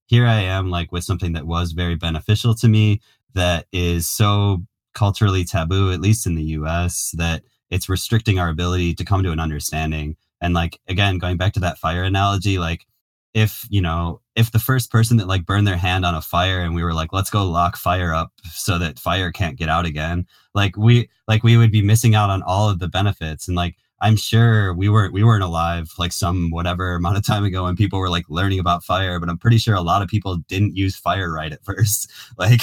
here 0.06 0.26
i 0.26 0.40
am 0.40 0.70
like 0.70 0.92
with 0.92 1.04
something 1.04 1.34
that 1.34 1.48
was 1.48 1.72
very 1.72 1.96
beneficial 1.96 2.54
to 2.56 2.68
me 2.68 3.02
that 3.34 3.66
is 3.72 4.08
so 4.08 4.64
culturally 4.94 5.44
taboo 5.44 5.92
at 5.92 6.02
least 6.02 6.26
in 6.26 6.36
the 6.36 6.44
us 6.44 7.14
that 7.18 7.44
it's 7.70 7.90
restricting 7.90 8.40
our 8.40 8.50
ability 8.50 8.94
to 8.94 9.06
come 9.06 9.24
to 9.24 9.32
an 9.32 9.40
understanding. 9.40 10.16
And 10.42 10.54
like 10.54 10.80
again 10.88 11.18
going 11.18 11.38
back 11.38 11.54
to 11.54 11.60
that 11.62 11.78
fire 11.78 12.04
analogy 12.04 12.60
like 12.60 12.86
if 13.34 13.66
you 13.70 13.82
know 13.82 14.22
if 14.36 14.52
the 14.52 14.60
first 14.60 14.92
person 14.92 15.18
that 15.18 15.28
like 15.28 15.46
burned 15.46 15.68
their 15.68 15.78
hand 15.78 16.06
on 16.06 16.14
a 16.14 16.22
fire 16.22 16.60
and 16.60 16.76
we 16.76 16.84
were 16.84 16.94
like 16.94 17.12
let's 17.14 17.30
go 17.30 17.50
lock 17.50 17.78
fire 17.78 18.14
up 18.14 18.32
so 18.44 18.78
that 18.78 19.00
fire 19.00 19.32
can't 19.32 19.58
get 19.58 19.70
out 19.70 19.86
again 19.86 20.26
like 20.54 20.78
we 20.78 21.10
like 21.28 21.44
we 21.44 21.58
would 21.58 21.72
be 21.72 21.82
missing 21.82 22.16
out 22.16 22.30
on 22.30 22.44
all 22.44 22.70
of 22.70 22.80
the 22.80 22.88
benefits. 22.88 23.48
And 23.48 23.58
like 23.58 23.76
i'm 24.06 24.16
sure 24.16 24.74
we 24.76 24.88
weren't 24.88 25.14
we 25.14 25.24
weren't 25.24 25.44
alive 25.44 25.92
like 25.98 26.12
some 26.12 26.52
whatever 26.52 26.94
amount 26.94 27.18
of 27.18 27.26
time 27.26 27.44
ago 27.44 27.64
when 27.64 27.76
people 27.76 27.98
were 27.98 28.10
like 28.10 28.26
learning 28.30 28.60
about 28.60 28.84
fire 28.84 29.20
but 29.20 29.30
i'm 29.30 29.38
pretty 29.38 29.58
sure 29.58 29.74
a 29.74 29.82
lot 29.82 30.04
of 30.04 30.08
people 30.08 30.38
didn't 30.48 30.76
use 30.76 30.96
fire 30.96 31.34
right 31.34 31.52
at 31.52 31.64
first. 31.66 32.12
Like 32.38 32.62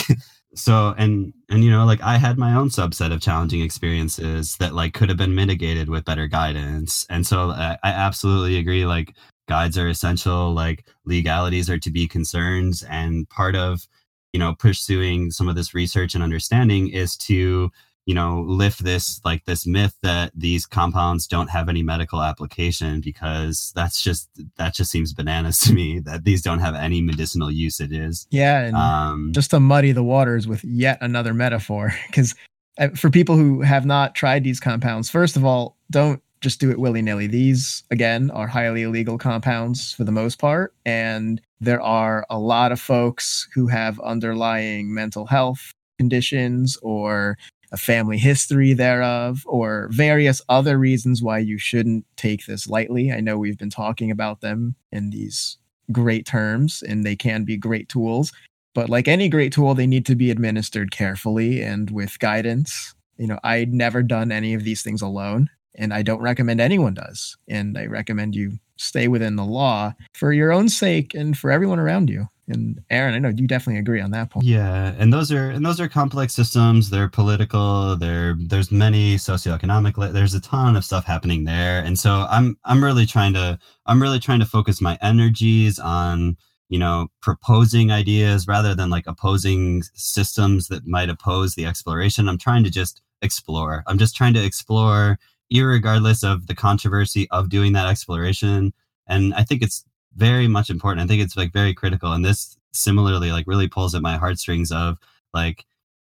so 0.55 0.95
and 0.99 1.33
and 1.49 1.65
you 1.65 1.71
know 1.71 1.87
like 1.87 2.03
i 2.03 2.19
had 2.19 2.37
my 2.37 2.55
own 2.55 2.69
subset 2.69 3.11
of 3.13 3.23
challenging 3.23 3.63
experiences 3.63 4.57
that 4.59 4.75
like 4.75 4.93
could 4.93 5.09
have 5.09 5.17
been 5.17 5.35
mitigated 5.35 5.89
with 5.89 6.05
better 6.05 6.27
guidance. 6.27 7.07
And 7.09 7.27
so 7.27 7.51
I, 7.51 7.79
I 7.83 7.91
absolutely 7.91 8.59
agree 8.59 8.85
like 8.85 9.15
guides 9.49 9.77
are 9.77 9.89
essential 9.89 10.53
like 10.53 10.87
legalities 11.05 11.69
are 11.69 11.79
to 11.79 11.91
be 11.91 12.07
concerns 12.07 12.85
and 12.85 13.29
part 13.31 13.57
of 13.57 13.89
you 14.33 14.39
know 14.39 14.55
pursuing 14.55 15.31
some 15.31 15.49
of 15.49 15.57
this 15.57 15.75
research 15.75 16.15
and 16.15 16.23
understanding 16.23 16.89
is 16.89 17.17
to 17.17 17.71
you 18.07 18.15
know 18.15 18.45
lift 18.47 18.83
this 18.85 19.21
like 19.25 19.45
this 19.45 19.67
myth 19.67 19.97
that 20.03 20.33
these 20.35 20.67
compounds 20.67 21.27
don't 21.27 21.51
have 21.51 21.69
any 21.69 21.83
medical 21.83 22.23
application 22.23 23.01
because 23.01 23.73
that's 23.75 24.03
just 24.03 24.29
that 24.57 24.75
just 24.75 24.91
seems 24.91 25.13
bananas 25.13 25.59
to 25.59 25.73
me 25.73 25.99
that 26.01 26.25
these 26.25 26.43
don't 26.43 26.61
have 26.61 26.75
any 26.75 27.01
medicinal 27.01 27.51
usages 27.51 28.27
yeah 28.31 28.65
and 28.65 28.77
um, 28.77 29.33
just 29.33 29.51
to 29.51 29.61
muddy 29.61 29.93
the 29.93 30.03
waters 30.03 30.47
with 30.47 30.65
yet 30.65 30.99
another 31.01 31.33
metaphor 31.33 31.93
because 32.07 32.35
uh, 32.79 32.89
for 32.91 33.11
people 33.11 33.37
who 33.37 33.61
have 33.61 33.87
not 33.87 34.15
tried 34.15 34.43
these 34.45 34.61
compounds 34.61 35.09
first 35.09 35.37
of 35.37 35.45
all 35.45 35.77
don't 35.91 36.23
just 36.43 36.59
do 36.59 36.73
it 36.73 36.79
willy-nilly. 36.81 37.29
These 37.29 37.85
again 37.91 38.31
are 38.33 38.49
highly 38.49 38.83
illegal 38.83 39.17
compounds 39.17 39.93
for 39.93 40.05
the 40.05 40.13
most 40.13 40.41
part 40.41 40.75
and 40.85 41.41
there 41.61 41.81
are 41.81 42.27
a 42.29 42.39
lot 42.39 42.73
of 42.73 42.81
folks 42.81 43.49
who 43.55 43.69
have 43.69 44.01
underlying 44.01 44.93
mental 44.93 45.27
health 45.27 45.73
conditions 45.99 46.77
or 46.83 47.39
a 47.73 47.77
family 47.77 48.19
history 48.19 48.75
thereof, 48.75 49.43
or 49.47 49.89
various 49.91 50.43
other 50.49 50.79
reasons 50.79 51.23
why 51.23 51.39
you 51.39 51.59
shouldn't 51.59 52.05
take 52.17 52.47
this 52.47 52.69
lightly. 52.69 53.11
I 53.11 53.21
know 53.21 53.39
we've 53.39 53.59
been 53.59 53.71
talking 53.71 54.11
about 54.11 54.43
them 54.43 54.77
in 54.93 55.11
these 55.11 55.57
great 55.91 56.27
terms, 56.27 56.83
and 56.87 57.05
they 57.05 57.17
can 57.17 57.45
be 57.45 57.57
great 57.57 57.89
tools. 57.89 58.33
But 58.75 58.89
like 58.89 59.09
any 59.09 59.29
great 59.29 59.53
tool, 59.53 59.75
they 59.75 59.87
need 59.87 60.07
to 60.07 60.15
be 60.15 60.31
administered 60.31 60.91
carefully 60.93 61.63
and 61.63 61.91
with 61.91 62.19
guidance. 62.19 62.95
You 63.19 63.27
know, 63.27 63.39
I'd 63.43 63.73
never 63.73 64.03
done 64.03 64.33
any 64.33 64.55
of 64.55 64.65
these 64.65 64.83
things 64.83 65.03
alone, 65.03 65.49
and 65.75 65.93
I 65.93 66.03
don't 66.03 66.23
recommend 66.23 66.61
anyone 66.61 66.95
does. 66.95 67.37
And 67.49 67.77
I 67.77 67.87
recommend 67.87 68.35
you 68.35 68.59
stay 68.77 69.09
within 69.09 69.37
the 69.37 69.45
law 69.45 69.95
for 70.15 70.33
your 70.33 70.53
own 70.53 70.69
sake 70.69 71.15
and 71.15 71.37
for 71.37 71.51
everyone 71.51 71.79
around 71.79 72.11
you. 72.11 72.29
And 72.49 72.83
Aaron, 72.91 73.15
I 73.15 73.19
know 73.19 73.29
you 73.29 73.47
definitely 73.47 73.79
agree 73.79 74.01
on 74.01 74.11
that 74.11 74.31
point. 74.31 74.45
Yeah, 74.45 74.95
and 74.99 75.13
those 75.13 75.31
are 75.31 75.51
and 75.51 75.65
those 75.65 75.81
are 75.81 75.89
complex 75.89 76.35
systems. 76.35 76.91
They're 76.91 77.09
political. 77.09 77.97
There, 77.97 78.35
there's 78.39 78.73
many 78.73 79.17
socioeconomic. 79.17 80.13
There's 80.13 80.35
a 80.35 80.41
ton 80.41 80.77
of 80.77 80.85
stuff 80.85 81.05
happening 81.05 81.45
there, 81.45 81.83
and 81.85 81.99
so 81.99 82.27
I'm 82.29 82.59
I'm 82.65 82.83
really 82.83 83.07
trying 83.07 83.35
to 83.35 83.59
I'm 83.87 84.03
really 84.03 84.19
trying 84.19 84.41
to 84.41 84.47
focus 84.47 84.81
my 84.81 84.99
energies 85.01 85.79
on 85.79 86.37
you 86.69 86.79
know 86.81 87.09
proposing 87.21 87.93
ideas 87.93 88.49
rather 88.49 88.75
than 88.75 88.91
like 88.91 89.05
opposing 89.07 89.83
systems 89.95 90.67
that 90.67 90.87
might 90.87 91.11
oppose 91.11 91.55
the 91.55 91.67
exploration. 91.67 92.29
I'm 92.29 92.39
trying 92.39 92.65
to 92.65 92.71
just 92.71 93.03
explore. 93.23 93.85
I'm 93.87 93.99
just 93.99 94.17
trying 94.17 94.35
to 94.35 94.45
explore, 94.45 95.19
regardless 95.51 96.25
of 96.25 96.49
the 96.49 96.55
controversy 96.55 97.29
of 97.31 97.49
doing 97.49 97.73
that 97.75 97.87
exploration. 97.87 98.73
And 99.07 99.33
I 99.35 99.45
think 99.45 99.63
it's 99.63 99.85
very 100.17 100.49
much 100.49 100.71
important. 100.71 101.05
I 101.05 101.09
think 101.09 101.23
it's 101.23 101.37
like 101.37 101.53
very 101.53 101.75
critical. 101.75 102.13
And 102.13 102.25
this 102.25 102.57
similarly 102.73 103.33
like 103.33 103.47
really 103.47 103.69
pulls 103.69 103.95
at 103.95 104.03
my 104.03 104.17
heartstrings 104.17 104.73
of 104.73 104.99
like 105.35 105.67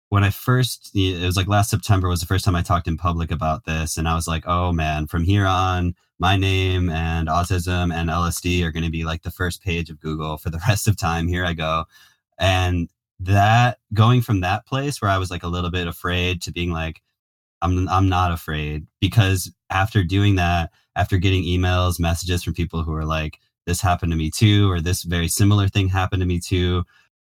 when 0.09 0.23
I 0.23 0.29
first 0.29 0.91
it 0.95 1.23
was 1.23 1.37
like 1.37 1.47
last 1.47 1.69
September 1.69 2.09
was 2.09 2.19
the 2.19 2.25
first 2.25 2.43
time 2.43 2.55
I 2.55 2.61
talked 2.61 2.87
in 2.87 2.97
public 2.97 3.31
about 3.31 3.65
this 3.65 3.97
and 3.97 4.07
I 4.07 4.15
was 4.15 4.27
like, 4.27 4.43
"Oh 4.47 4.71
man, 4.71 5.07
from 5.07 5.23
here 5.23 5.45
on 5.45 5.95
my 6.19 6.35
name 6.35 6.89
and 6.89 7.27
autism 7.29 7.93
and 7.93 8.09
LSD 8.09 8.63
are 8.63 8.71
going 8.71 8.83
to 8.83 8.89
be 8.91 9.05
like 9.05 9.23
the 9.23 9.31
first 9.31 9.63
page 9.63 9.89
of 9.89 9.99
Google 9.99 10.37
for 10.37 10.49
the 10.49 10.61
rest 10.67 10.87
of 10.87 10.97
time. 10.97 11.27
Here 11.27 11.45
I 11.45 11.53
go." 11.53 11.85
And 12.39 12.89
that 13.19 13.79
going 13.93 14.21
from 14.21 14.41
that 14.41 14.65
place 14.65 15.01
where 15.01 15.11
I 15.11 15.17
was 15.17 15.29
like 15.31 15.43
a 15.43 15.47
little 15.47 15.71
bit 15.71 15.87
afraid 15.87 16.41
to 16.43 16.51
being 16.51 16.71
like 16.71 17.01
I'm 17.61 17.87
I'm 17.89 18.09
not 18.09 18.31
afraid 18.31 18.87
because 18.99 19.51
after 19.69 20.03
doing 20.03 20.35
that, 20.35 20.71
after 20.95 21.17
getting 21.17 21.43
emails, 21.43 21.99
messages 21.99 22.43
from 22.43 22.53
people 22.53 22.83
who 22.83 22.93
are 22.93 23.05
like 23.05 23.39
this 23.69 23.81
happened 23.81 24.11
to 24.11 24.17
me 24.17 24.31
too, 24.31 24.69
or 24.71 24.81
this 24.81 25.03
very 25.03 25.27
similar 25.27 25.67
thing 25.67 25.87
happened 25.87 26.21
to 26.21 26.25
me 26.25 26.39
too. 26.39 26.83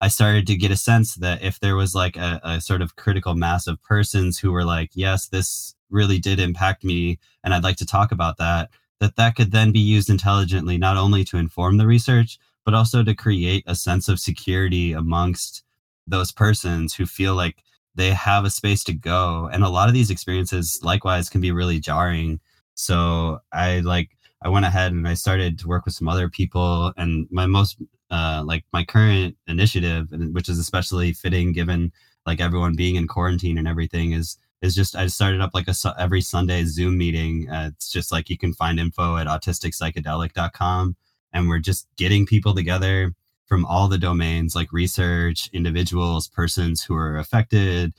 I 0.01 0.09
started 0.09 0.47
to 0.49 0.57
get 0.57 0.72
a 0.72 0.76
sense 0.76 1.14
that 1.14 1.43
if 1.43 1.61
there 1.61 1.76
was 1.76 1.95
like 1.95 2.16
a, 2.16 2.41
a, 2.43 2.61
sort 2.61 2.82
of 2.82 2.97
critical 2.97 3.35
mass 3.35 3.68
of 3.68 3.82
persons 3.82 4.39
who 4.39 4.51
were 4.51 4.64
like, 4.64 4.91
yes, 4.95 5.28
this 5.28 5.74
really 5.91 6.18
did 6.18 6.41
impact 6.41 6.82
me, 6.82 7.18
and 7.45 7.55
I'd 7.55 7.62
like 7.62 7.76
to 7.76 7.87
talk 7.87 8.11
about 8.11 8.37
that, 8.39 8.70
that 9.01 9.14
that 9.16 9.37
could 9.37 9.53
then 9.53 9.70
be 9.70 9.78
used 9.78 10.11
intelligently, 10.11 10.76
not 10.76 10.97
only 10.97 11.24
to 11.24 11.39
inform 11.39 11.76
the 11.78 11.87
research, 11.87 12.39
but 12.64 12.74
also 12.74 13.05
to 13.05 13.14
create 13.14 13.62
a 13.66 13.76
sense 13.76 14.09
of 14.09 14.18
security 14.18 14.93
amongst 14.93 15.62
those 16.07 16.32
persons 16.32 16.95
who 16.95 17.07
feel 17.07 17.35
like 17.35 17.62
they 17.95 18.11
have 18.11 18.45
a 18.45 18.51
space 18.51 18.82
to 18.85 18.93
go. 18.93 19.49
And 19.53 19.62
a 19.62 19.68
lot 19.68 19.89
of 19.89 19.95
these 19.95 20.11
experiences, 20.11 20.80
likewise, 20.82 21.28
can 21.28 21.41
be 21.41 21.53
really 21.53 21.78
jarring. 21.78 22.41
So 22.74 23.39
I 23.53 23.80
like 23.80 24.11
I 24.45 24.49
went 24.49 24.66
ahead 24.66 24.92
and 24.92 25.09
I 25.09 25.14
started 25.14 25.59
to 25.59 25.68
work 25.68 25.86
with 25.86 25.95
some 25.95 26.09
other 26.09 26.28
people. 26.28 26.92
And 26.99 27.26
my 27.30 27.47
most, 27.47 27.78
uh, 28.11 28.42
like 28.45 28.64
my 28.72 28.84
current 28.84 29.36
initiative, 29.49 30.09
which 30.32 30.51
is 30.51 30.59
especially 30.59 31.14
fitting 31.14 31.53
given 31.53 31.90
like 32.26 32.40
everyone 32.40 32.76
being 32.76 32.97
in 32.97 33.09
quarantine 33.09 33.59
and 33.59 33.66
everything, 33.66 34.12
is 34.12 34.38
is 34.61 34.74
just 34.74 34.97
I 34.97 35.07
started 35.09 35.40
up 35.40 35.51
like 35.55 35.68
a 35.68 35.74
every 35.99 36.20
Sunday 36.20 36.64
Zoom 36.64 36.99
meeting. 36.99 37.49
Uh, 37.51 37.70
it's 37.74 37.90
just 37.90 38.12
like 38.12 38.30
you 38.30 38.38
can 38.38 38.53
find 38.55 38.78
info 38.78 39.16
at 39.16 39.26
autisticpsychedelic.com, 39.26 40.97
and 41.32 41.49
we're 41.49 41.59
just 41.59 41.86
getting 41.97 42.26
people 42.26 42.55
together 42.55 43.14
from 43.47 43.64
all 43.66 43.88
the 43.88 43.99
domains 43.99 44.55
like 44.55 44.72
research, 44.72 45.51
individuals, 45.53 46.28
persons 46.28 46.82
who 46.82 46.95
are 46.95 47.18
affected, 47.18 47.92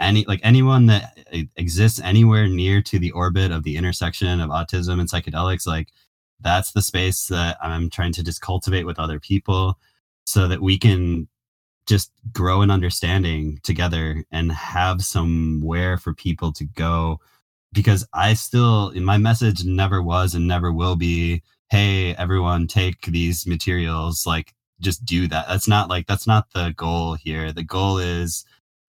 any 0.00 0.24
like 0.26 0.40
anyone 0.42 0.86
that 0.86 1.18
exists 1.56 2.00
anywhere 2.00 2.48
near 2.48 2.82
to 2.82 2.98
the 2.98 3.10
orbit 3.12 3.50
of 3.50 3.62
the 3.62 3.76
intersection 3.76 4.40
of 4.40 4.50
autism 4.50 5.00
and 5.00 5.10
psychedelics 5.10 5.66
like 5.66 5.88
that's 6.40 6.72
the 6.72 6.82
space 6.82 7.28
that 7.28 7.56
i'm 7.62 7.88
trying 7.88 8.12
to 8.12 8.22
just 8.22 8.40
cultivate 8.40 8.84
with 8.84 8.98
other 8.98 9.20
people 9.20 9.78
so 10.26 10.48
that 10.48 10.60
we 10.60 10.78
can 10.78 11.28
just 11.86 12.12
grow 12.32 12.62
an 12.62 12.70
understanding 12.70 13.58
together 13.64 14.24
and 14.30 14.52
have 14.52 15.02
somewhere 15.02 15.98
for 15.98 16.14
people 16.14 16.52
to 16.52 16.64
go. 16.64 17.20
Because 17.72 18.06
i 18.12 18.34
still 18.34 18.92
my 18.94 19.18
message 19.18 19.64
never 19.64 20.02
was 20.02 20.34
and 20.34 20.46
never 20.46 20.70
will 20.72 20.96
be 20.96 21.42
hey 21.70 22.14
everyone 22.16 22.66
take 22.66 23.06
these 23.06 23.46
materials 23.46 24.26
like 24.26 24.54
just 24.80 25.04
do 25.04 25.28
that. 25.28 25.46
That's 25.48 25.68
not 25.68 25.88
like 25.88 26.06
that's 26.06 26.26
not 26.26 26.52
the 26.52 26.74
goal 26.76 27.14
here. 27.14 27.52
The 27.52 27.62
goal 27.62 27.98
is 27.98 28.44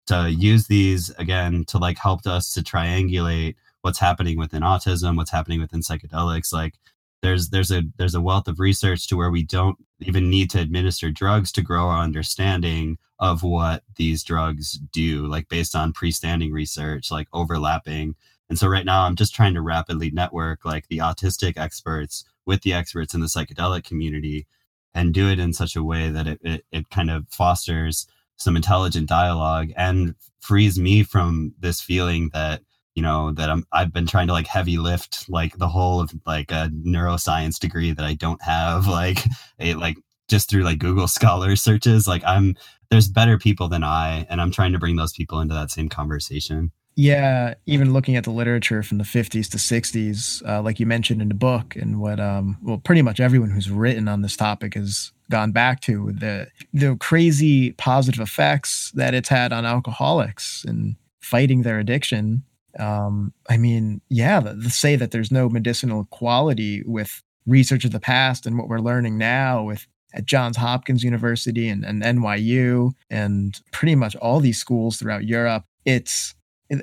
to 0.08 0.32
use 0.32 0.68
these 0.68 1.10
again 1.12 1.64
to 1.66 1.78
like 1.78 1.98
help 1.98 2.26
us 2.26 2.54
to 2.54 2.62
triangulate 2.62 3.56
what's 3.82 4.00
happening 4.00 4.38
within 4.38 4.64
autism, 4.64 5.18
what's 5.18 5.32
happening 5.32 5.60
within 5.60 5.82
psychedelics. 5.82 6.54
Like 6.54 6.76
there's 7.22 7.50
there's 7.50 7.72
a 7.72 7.84
there's 7.98 8.16
a 8.16 8.22
wealth 8.22 8.48
of 8.48 8.60
research 8.60 9.08
to 9.08 9.18
where 9.18 9.32
we 9.32 9.44
don't 9.44 9.78
even 10.02 10.30
need 10.30 10.50
to 10.52 10.60
administer 10.60 11.10
drugs 11.10 11.52
to 11.54 11.62
grow 11.62 11.88
our 11.88 12.04
understanding 12.04 12.98
of 13.20 13.44
what 13.44 13.84
these 13.96 14.24
drugs 14.24 14.74
do, 14.92 15.26
like 15.28 15.48
based 15.48 15.76
on 15.76 15.94
pre-standing 15.94 16.52
research, 16.52 17.10
like 17.10 17.28
overlapping. 17.32 18.16
And 18.50 18.60
so 18.60 18.68
right 18.68 18.86
now 18.86 19.04
I'm 19.04 19.16
just 19.16 19.34
trying 19.34 19.54
to 19.54 19.62
rapidly 19.62 20.12
network 20.12 20.66
like 20.66 20.88
the 20.88 20.98
autistic 20.98 21.58
experts 21.58 22.26
with 22.46 22.62
the 22.62 22.74
experts 22.74 23.14
in 23.14 23.22
the 23.22 23.28
psychedelic 23.28 23.86
community 23.86 24.46
and 24.94 25.14
do 25.14 25.30
it 25.30 25.40
in 25.40 25.54
such 25.54 25.76
a 25.76 25.84
way 25.84 26.10
that 26.10 26.28
it, 26.28 26.40
it, 26.44 26.66
it 26.72 26.90
kind 26.90 27.10
of 27.10 27.26
fosters 27.30 28.06
some 28.38 28.56
intelligent 28.56 29.08
dialogue 29.08 29.72
and 29.78 30.16
frees 30.40 30.78
me 30.78 31.04
from 31.04 31.54
this 31.60 31.82
feeling 31.82 32.30
that 32.34 32.62
you 32.96 33.02
know 33.02 33.32
that 33.32 33.50
I'm 33.50 33.66
I've 33.72 33.94
been 33.94 34.06
trying 34.06 34.28
to 34.28 34.34
like 34.34 34.48
heavy 34.48 34.78
lift 34.78 35.30
like 35.30 35.58
the 35.58 35.68
whole 35.68 36.00
of 36.00 36.14
like 36.26 36.52
a 36.52 36.70
neuroscience 36.86 37.58
degree 37.60 37.92
that 37.92 38.06
I 38.06 38.14
don't 38.14 38.42
have 38.44 38.88
like 39.00 39.20
a 39.60 39.74
like 39.76 39.98
just 40.30 40.50
through 40.50 40.64
like 40.64 40.80
Google 40.80 41.08
Scholar 41.08 41.56
searches 41.56 42.08
like 42.08 42.24
I'm 42.26 42.56
there's 42.92 43.08
better 43.08 43.38
people 43.38 43.68
than 43.68 43.84
I 43.84 44.26
and 44.30 44.42
I'm 44.42 44.52
trying 44.52 44.74
to 44.74 44.80
bring 44.80 44.96
those 44.96 45.14
people 45.14 45.40
into 45.40 45.56
that 45.56 45.72
same 45.72 45.90
conversation. 45.90 46.72
Yeah, 46.96 47.56
even 47.66 47.92
looking 47.92 48.16
at 48.18 48.24
the 48.24 48.32
literature 48.32 48.84
from 48.84 49.00
the 49.00 49.04
50s 49.04 49.50
to 49.50 49.58
60s, 49.58 50.48
uh, 50.48 50.62
like 50.62 50.80
you 50.80 50.86
mentioned 50.86 51.24
in 51.24 51.28
the 51.28 51.34
book, 51.34 51.76
and 51.76 52.00
what 52.00 52.20
um, 52.20 52.58
well, 52.62 52.78
pretty 52.78 53.02
much 53.02 53.20
everyone 53.20 53.50
who's 53.50 53.72
written 53.72 54.08
on 54.08 54.22
this 54.22 54.38
topic 54.38 54.76
has 54.76 55.12
gone 55.30 55.52
back 55.52 55.82
to 55.82 56.12
the 56.14 56.48
the 56.74 56.96
crazy 56.98 57.72
positive 57.74 58.22
effects 58.22 58.92
that 58.96 59.14
it's 59.14 59.30
had 59.30 59.54
on 59.54 59.66
alcoholics 59.66 60.64
and 60.66 60.96
fighting 61.22 61.62
their 61.62 61.80
addiction. 61.80 62.44
Um, 62.80 63.34
I 63.50 63.58
mean, 63.58 64.02
yeah, 64.10 64.40
the, 64.40 64.54
the 64.54 64.70
say 64.70 64.96
that 64.96 65.12
there's 65.12 65.32
no 65.32 65.50
medicinal 65.50 66.06
quality 66.06 66.84
with 66.86 67.22
research 67.46 67.86
of 67.86 67.92
the 67.92 68.00
past 68.00 68.46
and 68.46 68.58
what 68.58 68.68
we're 68.68 68.80
learning 68.80 69.18
now 69.18 69.64
with 69.64 69.88
at 70.14 70.26
Johns 70.26 70.58
Hopkins 70.58 71.04
University 71.04 71.68
and, 71.68 71.84
and 71.84 72.04
NYU 72.04 72.94
and 73.10 73.60
pretty 73.72 73.96
much 73.96 74.16
all 74.18 74.40
these 74.40 74.60
schools 74.60 74.98
throughout 74.98 75.26
Europe. 75.26 75.66
It's 75.86 76.36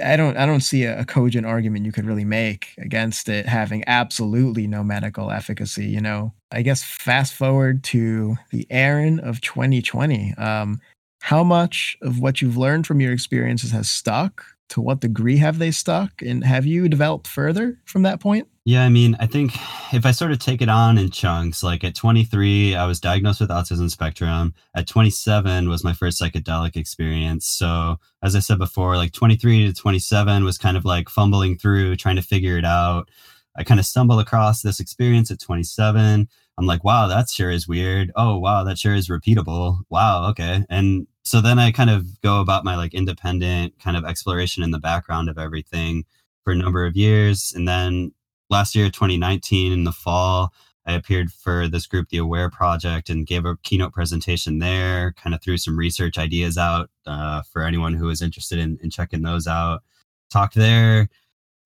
I 0.05 0.17
don't 0.17 0.37
I 0.37 0.47
don't 0.47 0.61
see 0.61 0.85
a, 0.85 1.01
a, 1.01 1.05
cogent 1.05 1.47
argument 1.47 1.87
you 1.87 1.93
could 1.93 2.05
really 2.05 2.25
make 2.25 2.75
against 2.79 3.29
it 3.29 3.47
having 3.47 3.83
absolutely 3.87 4.67
no 4.67 4.85
medical 4.85 5.31
efficacy. 5.31 5.87
You 5.87 6.01
know, 6.01 6.35
I 6.53 6.63
guess 6.63 6.83
fast 6.83 7.35
forward 7.35 7.85
to 7.85 8.37
the 8.51 8.67
Aaron 8.71 9.21
of 9.21 9.41
2020. 9.41 10.35
Um, 10.35 10.81
how 11.21 11.45
much 11.45 11.97
of 12.03 12.19
what 12.19 12.41
you've 12.41 12.57
learned 12.57 12.87
from 12.87 13.01
your 13.01 13.13
experiences 13.13 13.71
has 13.73 13.91
stuck? 13.91 14.45
To 14.71 14.81
what 14.81 15.01
degree 15.01 15.37
have 15.39 15.59
they 15.59 15.73
stuck? 15.73 16.23
And 16.23 16.45
have 16.45 16.65
you 16.65 16.89
developed 16.89 17.27
further 17.27 17.77
from 17.87 18.03
that 18.03 18.21
point? 18.21 18.47
Yeah, 18.65 18.85
I 18.85 18.89
mean, 18.89 19.17
I 19.19 19.27
think 19.27 19.53
if 19.93 20.07
I 20.07 20.13
sort 20.13 20.31
of 20.31 20.39
take 20.39 20.63
it 20.63 20.69
on 20.69 20.97
in 20.97 21.11
chunks, 21.11 21.65
like 21.65 21.83
at 21.83 21.97
23, 21.97 22.77
I 22.77 22.87
was 22.87 23.01
diagnosed 23.01 23.41
with 23.41 23.51
autism 23.51 23.91
spectrum. 23.91 24.55
At 24.77 24.87
27 24.87 25.69
was 25.69 25.83
my 25.83 25.93
first 25.93 26.21
psychedelic 26.21 26.77
experience. 26.77 27.47
So, 27.47 27.97
as 28.23 28.37
I 28.37 28.39
said 28.39 28.59
before, 28.59 28.97
like 28.97 29.11
23 29.11 29.67
to 29.67 29.73
27 29.73 30.45
was 30.45 30.57
kind 30.57 30.77
of 30.77 30.85
like 30.85 31.09
fumbling 31.09 31.59
through, 31.59 31.97
trying 31.97 32.17
to 32.17 32.23
figure 32.23 32.59
it 32.59 32.65
out. 32.65 33.11
I 33.57 33.65
kind 33.65 33.81
of 33.81 33.87
stumbled 33.87 34.21
across 34.21 34.63
this 34.63 34.81
experience 34.81 35.31
at 35.31 35.41
27. 35.41 36.29
I'm 36.59 36.67
like, 36.67 36.85
wow, 36.85 37.07
that 37.09 37.31
sure 37.31 37.51
is 37.51 37.67
weird. 37.67 38.13
Oh, 38.17 38.39
wow, 38.39 38.65
that 38.65 38.79
sure 38.79 38.95
is 38.95 39.09
repeatable. 39.09 39.81
Wow, 39.89 40.29
okay. 40.31 40.65
And 40.69 41.07
so 41.23 41.41
then 41.41 41.59
I 41.59 41.71
kind 41.73 41.91
of 41.91 42.21
go 42.21 42.41
about 42.41 42.65
my 42.65 42.77
like 42.77 42.95
independent 42.95 43.79
kind 43.79 43.97
of 43.97 44.05
exploration 44.05 44.63
in 44.63 44.71
the 44.71 44.79
background 44.79 45.29
of 45.29 45.39
everything 45.39 46.05
for 46.45 46.53
a 46.53 46.57
number 46.57 46.87
of 46.87 46.97
years. 46.97 47.53
And 47.55 47.67
then 47.67 48.13
last 48.51 48.75
year, 48.75 48.91
2019, 48.91 49.73
in 49.73 49.85
the 49.85 49.93
fall, 49.93 50.53
I 50.87 50.95
appeared 50.95 51.31
for 51.31 51.69
this 51.69 51.87
group, 51.87 52.09
the 52.09 52.19
Aware 52.19 52.51
Project, 52.51 53.11
and 53.11 53.27
gave 53.27 53.45
a 53.45 53.57
keynote 53.63 53.93
presentation 53.93 54.59
there. 54.59 55.13
Kind 55.13 55.35
of 55.35 55.43
threw 55.43 55.57
some 55.57 55.79
research 55.79 56.19
ideas 56.19 56.59
out 56.59 56.91
uh, 57.07 57.43
for 57.43 57.63
anyone 57.63 57.95
who 57.95 58.07
was 58.07 58.23
interested 58.23 58.59
in, 58.59 58.79
in 58.83 58.91
checking 58.91 59.23
those 59.23 59.47
out. 59.47 59.83
Talked 60.31 60.55
there. 60.55 61.09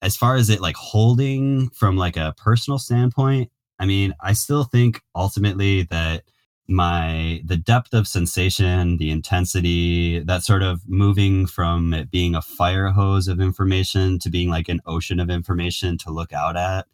As 0.01 0.15
far 0.15 0.35
as 0.35 0.49
it 0.49 0.61
like 0.61 0.75
holding 0.75 1.69
from 1.69 1.97
like 1.97 2.17
a 2.17 2.33
personal 2.37 2.79
standpoint, 2.79 3.49
I 3.79 3.85
mean, 3.85 4.13
I 4.21 4.33
still 4.33 4.63
think 4.63 5.01
ultimately 5.15 5.83
that 5.83 6.23
my 6.67 7.41
the 7.45 7.57
depth 7.57 7.93
of 7.93 8.07
sensation 8.07 8.97
the 8.97 9.11
intensity 9.11 10.19
that 10.19 10.43
sort 10.43 10.63
of 10.63 10.81
moving 10.87 11.45
from 11.45 11.93
it 11.93 12.09
being 12.09 12.33
a 12.33 12.41
fire 12.41 12.89
hose 12.89 13.27
of 13.27 13.39
information 13.39 14.17
to 14.17 14.29
being 14.29 14.49
like 14.49 14.67
an 14.67 14.81
ocean 14.87 15.19
of 15.19 15.29
information 15.29 15.95
to 15.95 16.09
look 16.09 16.33
out 16.33 16.57
at 16.57 16.87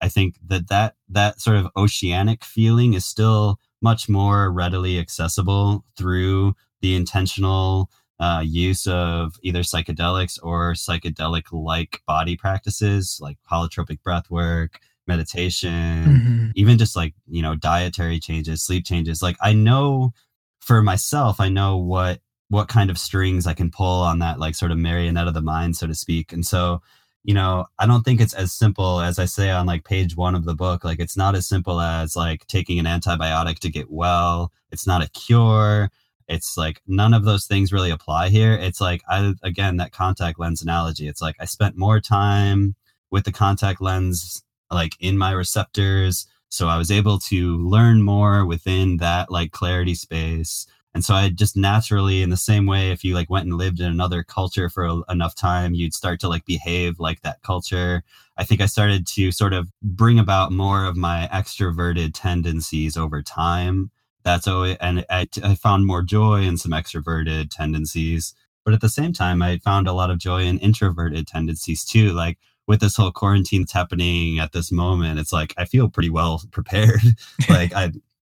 i 0.00 0.08
think 0.08 0.36
that 0.46 0.68
that 0.68 0.94
that 1.08 1.40
sort 1.40 1.56
of 1.56 1.66
oceanic 1.76 2.44
feeling 2.44 2.94
is 2.94 3.04
still 3.04 3.58
much 3.82 4.08
more 4.08 4.52
readily 4.52 5.00
accessible 5.00 5.84
through 5.96 6.54
the 6.80 6.94
intentional 6.94 7.90
uh, 8.20 8.42
use 8.44 8.86
of 8.86 9.36
either 9.42 9.60
psychedelics 9.60 10.38
or 10.42 10.72
psychedelic 10.72 11.44
like 11.52 12.02
body 12.06 12.36
practices 12.36 13.18
like 13.22 13.38
holotropic 13.50 14.02
breath 14.02 14.30
work 14.30 14.80
meditation, 15.08 16.04
mm-hmm. 16.04 16.50
even 16.54 16.78
just 16.78 16.94
like, 16.94 17.14
you 17.26 17.42
know, 17.42 17.56
dietary 17.56 18.20
changes, 18.20 18.62
sleep 18.62 18.84
changes. 18.84 19.22
Like 19.22 19.36
I 19.40 19.52
know 19.52 20.12
for 20.60 20.82
myself, 20.82 21.40
I 21.40 21.48
know 21.48 21.76
what 21.76 22.20
what 22.50 22.68
kind 22.68 22.88
of 22.90 22.98
strings 22.98 23.46
I 23.46 23.54
can 23.54 23.70
pull 23.70 24.02
on 24.02 24.20
that 24.20 24.38
like 24.38 24.54
sort 24.54 24.70
of 24.70 24.78
marionette 24.78 25.26
of 25.26 25.34
the 25.34 25.42
mind, 25.42 25.76
so 25.76 25.86
to 25.86 25.94
speak. 25.94 26.32
And 26.32 26.46
so, 26.46 26.80
you 27.24 27.34
know, 27.34 27.66
I 27.78 27.86
don't 27.86 28.04
think 28.04 28.20
it's 28.20 28.32
as 28.32 28.52
simple 28.52 29.00
as 29.00 29.18
I 29.18 29.26
say 29.26 29.50
on 29.50 29.66
like 29.66 29.84
page 29.84 30.16
one 30.16 30.34
of 30.34 30.44
the 30.44 30.54
book. 30.54 30.84
Like 30.84 31.00
it's 31.00 31.16
not 31.16 31.34
as 31.34 31.46
simple 31.46 31.80
as 31.80 32.16
like 32.16 32.46
taking 32.46 32.78
an 32.78 32.86
antibiotic 32.86 33.58
to 33.60 33.70
get 33.70 33.90
well. 33.90 34.52
It's 34.70 34.86
not 34.86 35.02
a 35.02 35.10
cure. 35.10 35.90
It's 36.28 36.56
like 36.56 36.82
none 36.86 37.14
of 37.14 37.24
those 37.24 37.46
things 37.46 37.72
really 37.72 37.90
apply 37.90 38.28
here. 38.28 38.52
It's 38.52 38.80
like 38.80 39.02
I 39.08 39.34
again 39.42 39.78
that 39.78 39.92
contact 39.92 40.38
lens 40.38 40.62
analogy. 40.62 41.08
It's 41.08 41.22
like 41.22 41.36
I 41.40 41.46
spent 41.46 41.76
more 41.76 42.00
time 42.00 42.74
with 43.10 43.24
the 43.24 43.32
contact 43.32 43.80
lens 43.80 44.42
like 44.70 44.94
in 45.00 45.16
my 45.16 45.32
receptors. 45.32 46.26
So 46.50 46.68
I 46.68 46.78
was 46.78 46.90
able 46.90 47.18
to 47.20 47.56
learn 47.58 48.02
more 48.02 48.44
within 48.44 48.98
that 48.98 49.30
like 49.30 49.52
clarity 49.52 49.94
space. 49.94 50.66
And 50.94 51.04
so 51.04 51.14
I 51.14 51.28
just 51.28 51.56
naturally, 51.56 52.22
in 52.22 52.30
the 52.30 52.36
same 52.36 52.66
way, 52.66 52.90
if 52.90 53.04
you 53.04 53.14
like 53.14 53.30
went 53.30 53.46
and 53.46 53.56
lived 53.56 53.80
in 53.80 53.86
another 53.86 54.22
culture 54.22 54.68
for 54.68 54.84
a, 54.84 55.00
enough 55.10 55.34
time, 55.34 55.74
you'd 55.74 55.94
start 55.94 56.18
to 56.20 56.28
like 56.28 56.44
behave 56.44 56.98
like 56.98 57.20
that 57.22 57.42
culture. 57.42 58.02
I 58.36 58.44
think 58.44 58.60
I 58.60 58.66
started 58.66 59.06
to 59.08 59.30
sort 59.30 59.52
of 59.52 59.68
bring 59.82 60.18
about 60.18 60.50
more 60.50 60.86
of 60.86 60.96
my 60.96 61.28
extroverted 61.32 62.12
tendencies 62.14 62.96
over 62.96 63.22
time. 63.22 63.90
That's 64.24 64.46
always, 64.46 64.76
and 64.80 65.04
I, 65.08 65.26
I 65.42 65.54
found 65.54 65.86
more 65.86 66.02
joy 66.02 66.42
in 66.42 66.56
some 66.56 66.72
extroverted 66.72 67.50
tendencies. 67.50 68.34
But 68.64 68.74
at 68.74 68.80
the 68.80 68.88
same 68.88 69.12
time, 69.12 69.40
I 69.40 69.58
found 69.58 69.88
a 69.88 69.92
lot 69.92 70.10
of 70.10 70.18
joy 70.18 70.42
in 70.42 70.58
introverted 70.58 71.26
tendencies 71.26 71.84
too. 71.84 72.12
Like 72.12 72.38
with 72.66 72.80
this 72.80 72.96
whole 72.96 73.10
quarantine 73.10 73.62
that's 73.62 73.72
happening 73.72 74.38
at 74.38 74.52
this 74.52 74.70
moment, 74.70 75.18
it's 75.18 75.32
like 75.32 75.54
I 75.56 75.64
feel 75.64 75.88
pretty 75.88 76.10
well 76.10 76.42
prepared. 76.50 77.00
like 77.48 77.72
I, 77.72 77.92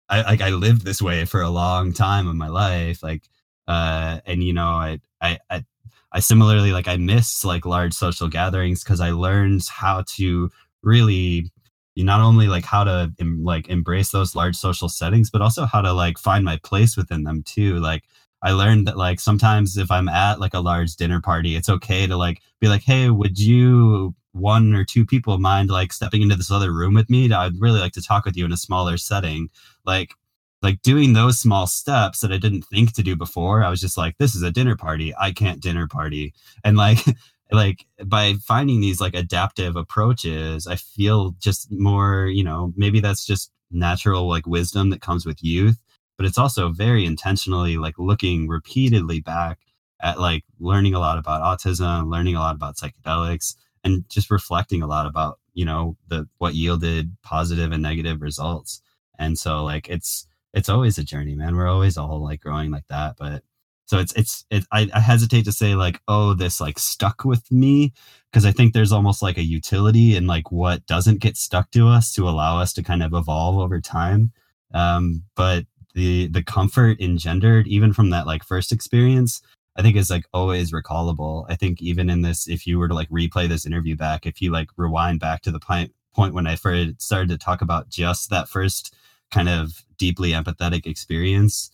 I 0.09 0.23
like 0.23 0.41
I 0.41 0.51
lived 0.51 0.85
this 0.85 1.01
way 1.01 1.25
for 1.25 1.41
a 1.41 1.51
long 1.51 1.93
time 1.93 2.29
in 2.29 2.37
my 2.37 2.49
life. 2.49 3.03
Like, 3.03 3.29
uh, 3.69 4.21
and 4.27 4.43
you 4.43 4.53
know, 4.53 4.67
I, 4.67 5.01
I, 5.21 5.39
I, 5.49 5.65
I 6.13 6.21
similarly 6.21 6.73
like 6.73 6.89
I 6.89 6.97
miss 6.97 7.45
like 7.45 7.65
large 7.65 7.95
social 7.95 8.29
gatherings 8.29 8.83
because 8.85 9.01
I 9.01 9.11
learned 9.11 9.67
how 9.69 10.05
to 10.17 10.51
really 10.83 11.51
not 11.97 12.21
only 12.21 12.49
like 12.49 12.65
how 12.65 12.83
to 12.83 13.13
em- 13.21 13.45
like 13.45 13.69
embrace 13.69 14.11
those 14.11 14.35
large 14.35 14.57
social 14.57 14.89
settings 14.89 15.31
but 15.31 15.41
also 15.41 15.65
how 15.65 15.81
to 15.81 15.93
like 15.93 16.19
find 16.19 16.45
my 16.45 16.59
place 16.65 16.97
within 16.97 17.23
them 17.23 17.43
too 17.45 17.79
like 17.79 18.05
I 18.45 18.53
learned 18.53 18.87
that 18.87 18.99
like 18.99 19.21
sometimes 19.21 19.79
if 19.79 19.91
I'm 19.91 20.07
at 20.07 20.39
like 20.39 20.53
a 20.53 20.61
large 20.61 20.97
dinner 20.97 21.21
party, 21.21 21.57
it's 21.57 21.71
okay 21.71 22.07
to 22.07 22.17
like 22.19 22.43
be 22.61 22.69
like, 22.69 22.83
hey, 22.83 23.09
would 23.09 23.39
you 23.39 24.15
one 24.33 24.75
or 24.75 24.85
two 24.85 25.07
people 25.07 25.39
mind 25.39 25.71
like 25.71 25.95
stepping 25.95 26.21
into 26.21 26.37
this 26.37 26.51
other 26.51 26.71
room 26.71 26.93
with 26.93 27.09
me? 27.09 27.33
I'd 27.33 27.59
really 27.59 27.81
like 27.81 27.95
to 27.95 28.03
talk 28.03 28.27
with 28.27 28.37
you 28.37 28.45
in 28.45 28.53
a 28.53 28.59
smaller 28.59 28.99
setting. 28.99 29.49
Like 29.87 30.13
like 30.61 30.83
doing 30.83 31.15
those 31.15 31.41
small 31.41 31.67
steps 31.67 32.21
that 32.21 32.33
I 32.33 32.37
didn't 32.37 32.63
think 32.63 32.93
to 32.95 33.03
do 33.03 33.17
before. 33.17 33.65
I 33.65 33.71
was 33.71 33.81
just 33.81 33.97
like, 33.97 34.19
this 34.19 34.35
is 34.35 34.43
a 34.43 34.51
dinner 34.51 34.77
party. 34.77 35.15
I 35.19 35.33
can't 35.33 35.61
dinner 35.61 35.89
party. 35.89 36.35
And 36.63 36.77
like 36.77 36.99
like 37.55 37.87
by 38.05 38.35
finding 38.35 38.81
these 38.81 39.01
like 39.01 39.15
adaptive 39.15 39.77
approaches, 39.77 40.67
I 40.67 40.77
feel 40.77 41.33
just 41.39 41.71
more, 41.73 42.27
you 42.27 42.45
know, 42.45 42.73
maybe 42.77 43.01
that's 43.01 43.27
just 43.27 43.51
natural 43.71 44.29
like 44.29 44.47
wisdom 44.47 44.91
that 44.91 45.01
comes 45.01 45.27
with 45.27 45.43
youth 45.43 45.81
but 46.17 46.27
it's 46.27 46.39
also 46.39 46.71
very 46.71 47.05
intentionally 47.05 47.77
like 47.77 47.99
looking 47.99 48.49
repeatedly 48.49 49.21
back 49.21 49.59
at 50.01 50.21
like 50.21 50.45
learning 50.61 50.95
a 50.95 50.99
lot 50.99 51.19
about 51.19 51.43
autism, 51.43 52.11
learning 52.11 52.37
a 52.37 52.41
lot 52.41 52.55
about 52.55 52.77
psychedelics, 52.77 53.57
and 53.83 54.09
just 54.09 54.31
reflecting 54.31 54.83
a 54.83 54.87
lot 54.87 55.07
about 55.07 55.39
you 55.55 55.65
know 55.65 55.97
the 56.09 56.29
what 56.39 56.55
yielded 56.55 57.17
positive 57.23 57.73
and 57.73 57.83
negative 57.83 58.23
results. 58.23 58.81
And 59.19 59.39
so 59.39 59.65
like 59.65 59.89
it's 59.89 60.27
it's 60.53 60.69
always 60.69 60.99
a 60.99 61.05
journey, 61.05 61.35
man. 61.35 61.57
We're 61.57 61.69
always 61.69 61.97
all 61.97 62.23
like 62.23 62.41
growing 62.41 62.71
like 62.71 62.87
that, 62.89 63.17
but 63.19 63.43
so 63.87 63.99
it's 63.99 64.13
it's 64.15 64.45
it, 64.51 64.65
I, 64.73 64.89
I 64.95 65.01
hesitate 65.01 65.45
to 65.47 65.53
say 65.53 65.75
like 65.75 66.01
oh 66.09 66.35
this 66.35 66.61
like 66.61 66.79
stuck 66.79 67.25
with 67.25 67.51
me 67.53 67.93
because 68.31 68.45
I 68.47 68.53
think 68.53 68.73
there's 68.73 68.93
almost 68.93 69.23
like 69.23 69.39
a 69.39 69.43
utility 69.45 70.17
in 70.17 70.27
like 70.27 70.51
what 70.53 70.87
doesn't 70.87 71.21
get 71.21 71.37
stuck 71.37 71.71
to 71.73 71.89
us 71.89 72.13
to 72.15 72.29
allow 72.29 72.59
us 72.61 72.73
to 72.75 72.83
kind 72.83 73.03
of 73.03 73.15
evolve 73.15 73.59
over 73.59 73.81
time 73.81 74.33
Um, 74.73 75.25
but 75.37 75.67
the 75.95 76.29
the 76.29 76.43
comfort 76.43 77.01
engendered 77.01 77.67
even 77.69 77.93
from 77.93 78.11
that 78.11 78.27
like 78.27 78.43
first 78.45 78.73
experience 78.73 79.43
I 79.77 79.83
think 79.83 79.97
is 79.97 80.11
like 80.11 80.25
always 80.33 80.73
recallable. 80.73 81.47
I 81.49 81.57
think 81.57 81.83
even 81.83 82.09
in 82.09 82.23
this, 82.23 82.47
if 82.49 82.67
you 82.67 82.79
were 82.79 82.89
to 82.89 82.95
like 82.95 83.09
replay 83.11 83.49
this 83.49 83.67
interview 83.67 83.97
back, 83.97 84.25
if 84.27 84.41
you 84.41 84.53
like 84.53 84.69
rewind 84.77 85.21
back 85.21 85.43
to 85.43 85.51
the 85.51 85.59
point 85.61 85.93
point 86.15 86.35
when 86.35 86.47
I 86.47 86.57
first 86.57 87.03
started 87.03 87.29
to 87.31 87.39
talk 87.39 87.61
about 87.61 87.89
just 87.89 88.31
that 88.31 88.49
first 88.49 88.95
kind 89.33 89.49
of 89.49 89.85
deeply 89.99 90.31
empathetic 90.31 90.87
experience, 90.87 91.71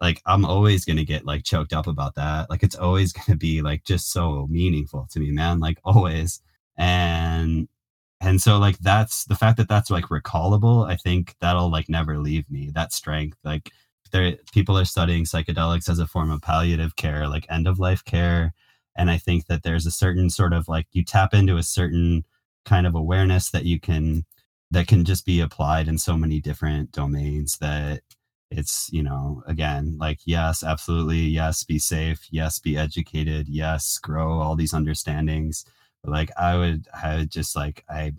like 0.00 0.22
I'm 0.26 0.44
always 0.44 0.84
gonna 0.84 1.04
get 1.04 1.24
like 1.24 1.44
choked 1.44 1.72
up 1.72 1.86
about 1.86 2.14
that. 2.16 2.50
Like 2.50 2.62
it's 2.62 2.76
always 2.76 3.12
gonna 3.14 3.36
be 3.36 3.62
like 3.62 3.84
just 3.84 4.12
so 4.12 4.46
meaningful 4.50 5.06
to 5.10 5.20
me, 5.20 5.30
man. 5.30 5.60
Like 5.60 5.78
always. 5.84 6.40
And 6.76 7.68
and 8.20 8.40
so 8.40 8.58
like 8.58 8.78
that's 8.78 9.24
the 9.26 9.36
fact 9.36 9.58
that 9.58 9.68
that's 9.68 9.90
like 9.90 10.06
recallable, 10.06 10.88
I 10.90 10.96
think 10.96 11.36
that'll 11.40 11.70
like 11.70 11.88
never 11.88 12.18
leave 12.18 12.50
me. 12.50 12.70
That 12.74 12.92
strength. 12.92 13.38
Like 13.44 13.70
there 14.12 14.36
people 14.52 14.78
are 14.78 14.84
studying 14.84 15.24
psychedelics 15.24 15.88
as 15.88 15.98
a 15.98 16.06
form 16.06 16.30
of 16.30 16.42
palliative 16.42 16.96
care, 16.96 17.28
like 17.28 17.46
end 17.50 17.66
of 17.68 17.78
life 17.78 18.04
care. 18.04 18.54
And 18.96 19.10
I 19.10 19.18
think 19.18 19.46
that 19.46 19.62
there's 19.64 19.86
a 19.86 19.90
certain 19.90 20.30
sort 20.30 20.52
of 20.52 20.68
like 20.68 20.86
you 20.92 21.04
tap 21.04 21.34
into 21.34 21.56
a 21.56 21.62
certain 21.62 22.24
kind 22.64 22.86
of 22.86 22.94
awareness 22.94 23.50
that 23.50 23.64
you 23.64 23.80
can 23.80 24.24
that 24.70 24.86
can 24.86 25.04
just 25.04 25.26
be 25.26 25.40
applied 25.40 25.88
in 25.88 25.98
so 25.98 26.16
many 26.16 26.40
different 26.40 26.92
domains 26.92 27.58
that 27.58 28.02
it's 28.56 28.88
you 28.92 29.02
know 29.02 29.42
again 29.46 29.96
like 29.98 30.20
yes 30.24 30.62
absolutely 30.62 31.18
yes 31.20 31.64
be 31.64 31.78
safe 31.78 32.26
yes 32.30 32.58
be 32.58 32.76
educated 32.76 33.48
yes 33.48 33.98
grow 33.98 34.40
all 34.40 34.56
these 34.56 34.74
understandings. 34.74 35.64
But 36.02 36.12
like 36.12 36.30
i 36.38 36.56
would 36.56 36.86
i 37.02 37.16
would 37.16 37.30
just 37.30 37.56
like 37.56 37.84
i 37.88 38.12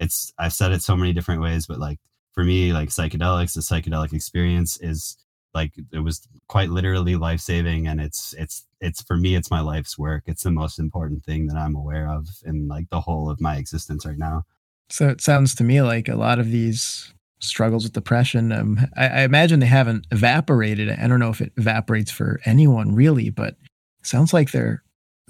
it's 0.00 0.32
i've 0.38 0.52
said 0.52 0.72
it 0.72 0.82
so 0.82 0.96
many 0.96 1.12
different 1.12 1.40
ways 1.40 1.66
but 1.66 1.78
like 1.78 2.00
for 2.32 2.42
me 2.44 2.72
like 2.72 2.88
psychedelics 2.88 3.54
the 3.54 3.60
psychedelic 3.60 4.12
experience 4.12 4.76
is 4.80 5.16
like 5.54 5.72
it 5.92 6.00
was 6.00 6.26
quite 6.48 6.70
literally 6.70 7.16
life 7.16 7.40
saving 7.40 7.86
and 7.86 8.00
it's 8.00 8.34
it's 8.38 8.66
it's 8.80 9.02
for 9.02 9.16
me 9.16 9.34
it's 9.34 9.50
my 9.50 9.60
life's 9.60 9.98
work. 9.98 10.24
It's 10.26 10.42
the 10.42 10.50
most 10.50 10.78
important 10.78 11.24
thing 11.24 11.46
that 11.46 11.56
i'm 11.56 11.74
aware 11.74 12.08
of 12.08 12.28
in 12.44 12.68
like 12.68 12.88
the 12.90 13.00
whole 13.00 13.30
of 13.30 13.40
my 13.40 13.56
existence 13.56 14.06
right 14.06 14.18
now. 14.18 14.44
So 14.90 15.08
it 15.08 15.20
sounds 15.20 15.54
to 15.56 15.64
me 15.64 15.82
like 15.82 16.08
a 16.08 16.16
lot 16.16 16.38
of 16.38 16.50
these 16.50 17.12
struggles 17.40 17.84
with 17.84 17.92
depression. 17.92 18.52
Um, 18.52 18.80
I, 18.96 19.08
I 19.08 19.20
imagine 19.22 19.60
they 19.60 19.66
haven't 19.66 20.06
evaporated. 20.10 20.90
I 20.90 21.06
don't 21.06 21.20
know 21.20 21.30
if 21.30 21.40
it 21.40 21.52
evaporates 21.56 22.10
for 22.10 22.40
anyone 22.44 22.94
really 22.94 23.30
but 23.30 23.56
sounds 24.02 24.32
like 24.32 24.52
they're 24.52 24.82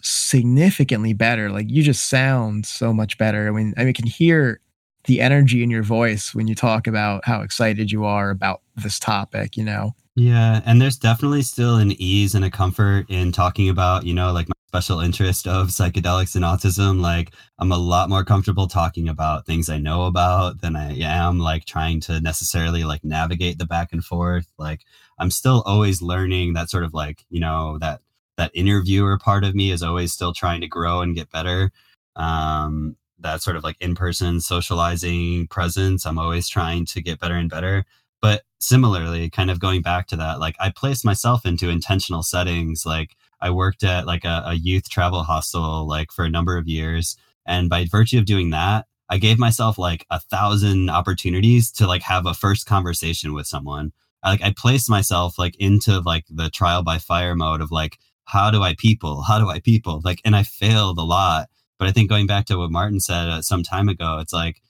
significantly 0.03 1.13
better. 1.13 1.51
Like 1.51 1.71
you 1.71 1.83
just 1.83 2.09
sound 2.09 2.67
so 2.67 2.93
much 2.93 3.19
better. 3.19 3.49
I 3.49 3.51
mean 3.51 3.75
i 3.77 3.85
mean, 3.85 3.95
can 3.95 4.07
hear 4.07 4.61
the 5.05 5.21
energy 5.21 5.63
in 5.63 5.71
your 5.71 5.83
voice 5.83 6.35
when 6.35 6.49
you 6.49 6.55
talk 6.55 6.87
about 6.87 7.25
how 7.25 7.41
excited 7.41 7.91
you 7.91 8.05
are 8.05 8.31
about 8.31 8.61
this 8.77 8.99
topic 8.99 9.57
you 9.57 9.65
know? 9.65 9.95
Yeah, 10.19 10.63
and 10.67 10.83
there's 10.83 10.97
definitely 10.97 11.43
still 11.43 11.77
an 11.77 11.93
ease 11.93 12.35
and 12.35 12.45
a 12.45 12.51
comfort 12.51 13.07
in 13.09 13.31
talking 13.31 13.69
about, 13.69 14.05
you 14.05 14.13
know, 14.13 14.33
like 14.33 14.49
special 14.69 15.01
interest 15.01 15.47
of 15.47 15.69
psychedelics 15.69 16.35
and 16.35 16.45
autism. 16.45 17.01
Like 17.01 17.33
I'm 17.59 17.73
a 17.73 17.79
lot 17.79 18.11
more 18.11 18.23
comfortable 18.23 18.66
talking 18.66 19.09
about 19.09 19.47
things 19.47 19.71
I 19.71 19.79
know 19.79 20.05
about 20.05 20.61
than 20.61 20.77
I 20.77 20.93
am 21.01 21.39
like 21.39 21.64
trying 21.64 22.01
to 22.03 22.21
necessarily 22.21 22.85
like 22.85 23.03
navigate 23.03 23.57
the 23.57 23.64
back 23.64 23.93
and 23.93 24.05
forth. 24.05 24.47
Like 24.59 24.83
I'm 25.19 25.31
still 25.31 25.62
always 25.64 26.03
learning 26.03 26.53
that 26.53 26.69
sort 26.69 26.85
of 26.85 26.93
like, 26.93 27.25
you 27.31 27.41
know, 27.41 27.79
that 27.79 28.03
that 28.37 28.51
interviewer 28.55 29.19
part 29.19 29.43
of 29.43 29.55
me 29.55 29.71
is 29.71 29.83
always 29.83 30.12
still 30.12 30.35
trying 30.35 30.61
to 30.61 30.69
grow 30.69 31.01
and 31.01 31.16
get 31.16 31.31
better. 31.31 31.71
Um 32.14 32.97
that 33.21 33.43
sort 33.43 33.57
of 33.57 33.64
like 33.64 33.77
in-person 33.81 34.41
socializing 34.41 35.49
presence, 35.49 36.05
I'm 36.07 36.19
always 36.19 36.47
trying 36.47 36.85
to 36.87 37.01
get 37.01 37.19
better 37.19 37.35
and 37.35 37.51
better 37.51 37.87
but 38.21 38.43
similarly 38.61 39.31
kind 39.31 39.51
of 39.51 39.61
going 39.61 39.81
back 39.81 40.09
to 40.09 40.16
that 40.16 40.41
like 40.41 40.57
i 40.59 40.69
place 40.69 41.05
myself 41.05 41.47
into 41.47 41.69
intentional 41.69 42.25
settings 42.25 42.85
like 42.85 43.14
i 43.41 43.51
worked 43.51 43.82
at 43.82 44.07
like 44.07 44.24
a, 44.24 44.43
a, 44.47 44.55
youth 44.55 44.89
travel 44.89 45.22
hostel 45.22 45.86
like 45.86 46.11
for 46.12 46.24
a 46.24 46.30
number 46.30 46.57
of 46.57 46.68
years 46.68 47.16
and 47.47 47.68
by 47.68 47.84
virtue 47.84 48.18
of 48.18 48.24
doing 48.24 48.51
that 48.51 48.86
i 49.09 49.18
gave 49.18 49.39
myself 49.39 49.78
like 49.78 50.07
a 50.11 50.20
thousand 50.20 50.91
opportunities 50.91 51.70
to 51.70 51.86
like 51.86 52.03
have 52.03 52.26
a 52.26 52.34
first 52.34 52.66
conversation 52.66 53.32
with 53.32 53.47
someone. 53.47 53.93
I, 54.22 54.30
like 54.30 54.43
i 54.43 54.53
placed 54.57 54.91
myself 54.91 55.39
like 55.39 55.57
into 55.57 56.01
like 56.01 56.24
the 56.28 56.51
trial 56.51 56.82
by 56.82 56.99
fire 56.99 57.34
mode 57.34 57.61
of 57.61 57.70
like 57.70 57.99
how 58.24 58.51
do 58.51 58.62
i 58.62 58.74
people? 58.74 59.22
How 59.22 59.39
do 59.39 59.49
i 59.49 59.61
people? 59.61 60.03
Like 60.05 60.20
and 60.24 60.36
i 60.36 60.43
failed 60.43 60.99
a 60.99 61.03
lot. 61.03 61.49
But 61.78 61.89
i 61.89 61.93
think 61.93 62.09
going 62.09 62.26
back 62.26 62.47
to 62.47 62.59
what 62.59 62.70
martin 62.70 63.01
said 63.01 63.28
uh, 63.28 63.43
some 63.43 63.62
time 63.62 63.89
ago 63.89 64.18
it's 64.18 64.32
like 64.32 64.61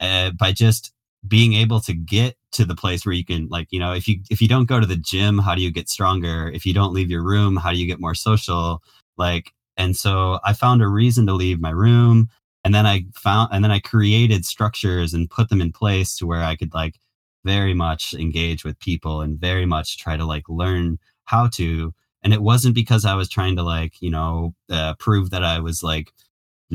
uh, 0.00 0.30
by 0.30 0.52
just 0.52 0.93
being 1.26 1.54
able 1.54 1.80
to 1.80 1.94
get 1.94 2.36
to 2.52 2.64
the 2.64 2.74
place 2.74 3.04
where 3.04 3.14
you 3.14 3.24
can 3.24 3.48
like 3.48 3.68
you 3.70 3.80
know 3.80 3.92
if 3.92 4.06
you 4.06 4.20
if 4.30 4.40
you 4.40 4.48
don't 4.48 4.66
go 4.66 4.78
to 4.78 4.86
the 4.86 4.96
gym 4.96 5.38
how 5.38 5.54
do 5.54 5.62
you 5.62 5.70
get 5.70 5.88
stronger? 5.88 6.50
If 6.54 6.66
you 6.66 6.74
don't 6.74 6.92
leave 6.92 7.10
your 7.10 7.22
room 7.22 7.56
how 7.56 7.70
do 7.72 7.78
you 7.78 7.86
get 7.86 8.00
more 8.00 8.14
social? 8.14 8.82
Like 9.16 9.52
and 9.76 9.96
so 9.96 10.38
i 10.44 10.52
found 10.52 10.82
a 10.82 10.88
reason 10.88 11.26
to 11.26 11.34
leave 11.34 11.60
my 11.60 11.70
room 11.70 12.28
and 12.62 12.74
then 12.74 12.86
i 12.86 13.04
found 13.14 13.48
and 13.52 13.64
then 13.64 13.72
i 13.72 13.80
created 13.80 14.44
structures 14.44 15.12
and 15.12 15.30
put 15.30 15.48
them 15.48 15.60
in 15.60 15.72
place 15.72 16.16
to 16.16 16.26
where 16.26 16.44
i 16.44 16.54
could 16.54 16.72
like 16.74 16.94
very 17.44 17.74
much 17.74 18.14
engage 18.14 18.64
with 18.64 18.78
people 18.80 19.20
and 19.20 19.38
very 19.38 19.66
much 19.66 19.98
try 19.98 20.16
to 20.16 20.24
like 20.24 20.48
learn 20.48 20.98
how 21.24 21.46
to. 21.48 21.92
And 22.22 22.32
it 22.32 22.42
wasn't 22.42 22.74
because 22.74 23.04
i 23.04 23.14
was 23.14 23.28
trying 23.28 23.54
to 23.56 23.62
like 23.62 24.00
you 24.00 24.10
know 24.10 24.54
uh, 24.70 24.94
prove 24.98 25.30
that 25.30 25.44
i 25.44 25.60
was 25.60 25.82
like 25.82 26.10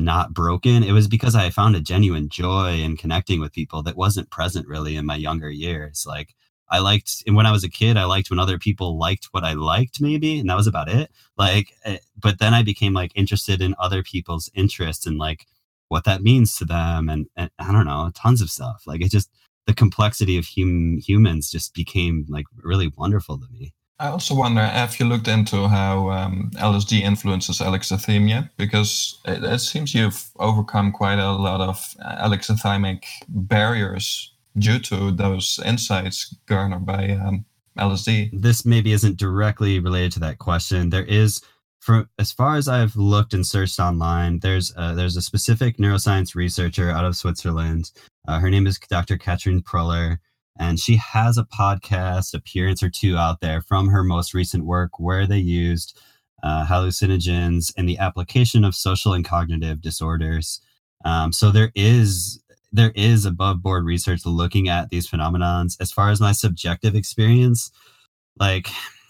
not 0.00 0.34
broken. 0.34 0.82
It 0.82 0.92
was 0.92 1.08
because 1.08 1.34
I 1.34 1.50
found 1.50 1.76
a 1.76 1.80
genuine 1.80 2.28
joy 2.28 2.80
in 2.80 2.96
connecting 2.96 3.40
with 3.40 3.52
people 3.52 3.82
that 3.84 3.96
wasn't 3.96 4.30
present 4.30 4.66
really 4.66 4.96
in 4.96 5.06
my 5.06 5.16
younger 5.16 5.50
years. 5.50 6.04
Like 6.06 6.34
I 6.70 6.78
liked, 6.78 7.22
and 7.26 7.36
when 7.36 7.46
I 7.46 7.52
was 7.52 7.64
a 7.64 7.68
kid, 7.68 7.96
I 7.96 8.04
liked 8.04 8.30
when 8.30 8.38
other 8.38 8.58
people 8.58 8.98
liked 8.98 9.28
what 9.32 9.44
I 9.44 9.54
liked, 9.54 10.00
maybe, 10.00 10.38
and 10.38 10.48
that 10.48 10.56
was 10.56 10.68
about 10.68 10.88
it. 10.88 11.10
Like, 11.36 11.72
eh, 11.84 11.98
but 12.16 12.38
then 12.38 12.54
I 12.54 12.62
became 12.62 12.92
like 12.92 13.12
interested 13.14 13.60
in 13.60 13.74
other 13.78 14.02
people's 14.02 14.50
interests 14.54 15.06
and 15.06 15.18
like 15.18 15.46
what 15.88 16.04
that 16.04 16.22
means 16.22 16.56
to 16.56 16.64
them, 16.64 17.08
and, 17.08 17.26
and 17.36 17.50
I 17.58 17.72
don't 17.72 17.86
know, 17.86 18.10
tons 18.14 18.40
of 18.40 18.50
stuff. 18.50 18.84
Like 18.86 19.02
it 19.02 19.10
just 19.10 19.30
the 19.66 19.74
complexity 19.74 20.38
of 20.38 20.46
hum, 20.56 20.98
humans 20.98 21.50
just 21.50 21.74
became 21.74 22.26
like 22.28 22.46
really 22.62 22.92
wonderful 22.96 23.38
to 23.38 23.46
me. 23.52 23.74
I 24.00 24.08
also 24.08 24.34
wonder 24.34 24.66
if 24.72 24.98
you 24.98 25.04
looked 25.04 25.28
into 25.28 25.68
how 25.68 26.08
um, 26.08 26.50
LSD 26.54 27.02
influences 27.02 27.58
alexithymia, 27.58 28.48
because 28.56 29.20
it, 29.26 29.44
it, 29.44 29.58
seems 29.58 29.94
you've 29.94 30.30
overcome 30.38 30.90
quite 30.90 31.18
a 31.18 31.32
lot 31.32 31.60
of 31.60 31.76
alexithymic 32.02 33.04
barriers 33.28 34.32
due 34.56 34.78
to 34.78 35.10
those 35.10 35.60
insights 35.66 36.34
garnered 36.46 36.86
by 36.86 37.10
um, 37.10 37.44
LSD. 37.78 38.30
This 38.32 38.64
maybe 38.64 38.92
isn't 38.92 39.18
directly 39.18 39.80
related 39.80 40.12
to 40.12 40.20
that 40.20 40.38
question. 40.38 40.88
There 40.88 41.04
is, 41.04 41.42
for 41.80 42.08
as 42.18 42.32
far 42.32 42.56
as 42.56 42.68
I've 42.68 42.96
looked 42.96 43.34
and 43.34 43.46
searched 43.46 43.78
online, 43.78 44.38
there's 44.38 44.72
a, 44.78 44.94
there's 44.94 45.18
a 45.18 45.22
specific 45.22 45.76
neuroscience 45.76 46.34
researcher 46.34 46.90
out 46.90 47.04
of 47.04 47.16
Switzerland. 47.16 47.90
Uh, 48.26 48.38
her 48.38 48.48
name 48.48 48.66
is 48.66 48.78
Dr. 48.78 49.18
Katrin 49.18 49.60
Preller 49.60 50.20
and 50.58 50.78
she 50.78 50.96
has 50.96 51.38
a 51.38 51.44
podcast 51.44 52.34
appearance 52.34 52.82
or 52.82 52.90
two 52.90 53.16
out 53.16 53.40
there 53.40 53.60
from 53.62 53.88
her 53.88 54.02
most 54.02 54.34
recent 54.34 54.64
work 54.64 54.98
where 54.98 55.26
they 55.26 55.38
used 55.38 55.98
uh, 56.42 56.64
hallucinogens 56.66 57.72
and 57.76 57.88
the 57.88 57.98
application 57.98 58.64
of 58.64 58.74
social 58.74 59.12
and 59.12 59.24
cognitive 59.24 59.80
disorders. 59.80 60.60
Um, 61.04 61.32
so 61.32 61.50
there 61.50 61.72
is 61.74 62.42
there 62.72 62.92
is 62.94 63.26
above 63.26 63.62
board 63.62 63.84
research 63.84 64.24
looking 64.24 64.68
at 64.68 64.90
these 64.90 65.08
phenomenons. 65.08 65.76
As 65.80 65.90
far 65.90 66.10
as 66.10 66.20
my 66.20 66.32
subjective 66.32 66.94
experience, 66.94 67.70
like 68.38 68.68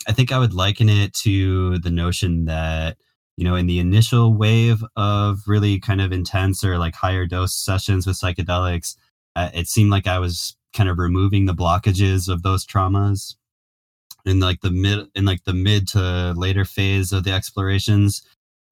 I 0.09 0.13
think 0.13 0.33
I 0.33 0.39
would 0.39 0.55
liken 0.55 0.89
it 0.89 1.13
to 1.15 1.79
the 1.79 1.91
notion 1.91 2.47
that 2.47 2.97
you 3.37 3.45
know 3.45 3.55
in 3.55 3.67
the 3.67 3.79
initial 3.79 4.35
wave 4.35 4.85
of 4.97 5.41
really 5.47 5.79
kind 5.79 6.01
of 6.01 6.13
intense 6.13 6.65
or 6.65 6.79
like 6.79 6.95
higher 6.95 7.27
dose 7.27 7.55
sessions 7.55 8.07
with 8.07 8.19
psychedelics, 8.19 8.97
uh, 9.37 9.51
it 9.55 9.69
seemed 9.69 9.91
like 9.91 10.07
I 10.07 10.19
was 10.19 10.57
kind 10.73 10.89
of 10.89 10.99
removing 10.99 11.47
the 11.47 11.55
blockages 11.55 12.29
of 12.29 12.43
those 12.43 12.67
traumas 12.67 13.37
in 14.25 14.41
like 14.41 14.61
the 14.61 14.71
mid 14.71 15.07
in 15.15 15.25
like 15.25 15.45
the 15.45 15.55
mid 15.55 15.89
to 15.89 16.33
later 16.37 16.65
phase 16.65 17.13
of 17.13 17.25
the 17.25 17.33
explorations. 17.33 18.23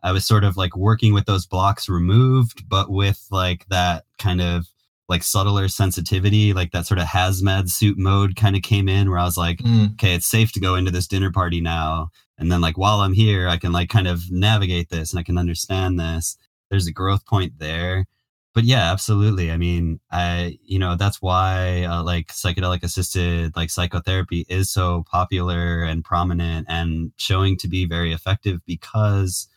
I 0.02 0.12
was 0.12 0.24
sort 0.24 0.44
of 0.44 0.56
like 0.56 0.76
working 0.76 1.12
with 1.12 1.26
those 1.26 1.46
blocks 1.46 1.88
removed 1.88 2.68
but 2.68 2.90
with 2.90 3.26
like 3.30 3.66
that 3.68 4.04
kind 4.18 4.40
of 4.40 4.68
like 5.08 5.22
subtler 5.22 5.68
sensitivity 5.68 6.52
like 6.52 6.70
that 6.72 6.86
sort 6.86 7.00
of 7.00 7.06
hazmat 7.06 7.68
suit 7.70 7.98
mode 7.98 8.36
kind 8.36 8.54
of 8.54 8.62
came 8.62 8.88
in 8.88 9.10
where 9.10 9.18
i 9.18 9.24
was 9.24 9.38
like 9.38 9.58
mm. 9.58 9.92
okay 9.94 10.14
it's 10.14 10.26
safe 10.26 10.52
to 10.52 10.60
go 10.60 10.74
into 10.74 10.90
this 10.90 11.06
dinner 11.06 11.32
party 11.32 11.60
now 11.60 12.10
and 12.36 12.52
then 12.52 12.60
like 12.60 12.76
while 12.76 13.00
i'm 13.00 13.14
here 13.14 13.48
i 13.48 13.56
can 13.56 13.72
like 13.72 13.88
kind 13.88 14.06
of 14.06 14.30
navigate 14.30 14.90
this 14.90 15.10
and 15.10 15.18
i 15.18 15.22
can 15.22 15.38
understand 15.38 15.98
this. 15.98 16.36
There's 16.70 16.86
a 16.86 16.92
growth 16.92 17.24
point 17.24 17.54
there 17.58 18.06
but 18.54 18.64
yeah, 18.64 18.90
absolutely. 18.90 19.50
I 19.52 19.56
mean, 19.56 20.00
I 20.10 20.58
you 20.64 20.78
know 20.78 20.96
that's 20.96 21.22
why 21.22 21.84
uh, 21.84 22.02
like 22.02 22.28
psychedelic 22.28 22.82
assisted 22.82 23.54
like 23.56 23.70
psychotherapy 23.70 24.46
is 24.48 24.70
so 24.70 25.04
popular 25.10 25.82
and 25.84 26.04
prominent 26.04 26.66
and 26.68 27.12
showing 27.16 27.56
to 27.58 27.68
be 27.68 27.86
very 27.86 28.12
effective 28.12 28.60
because 28.66 29.48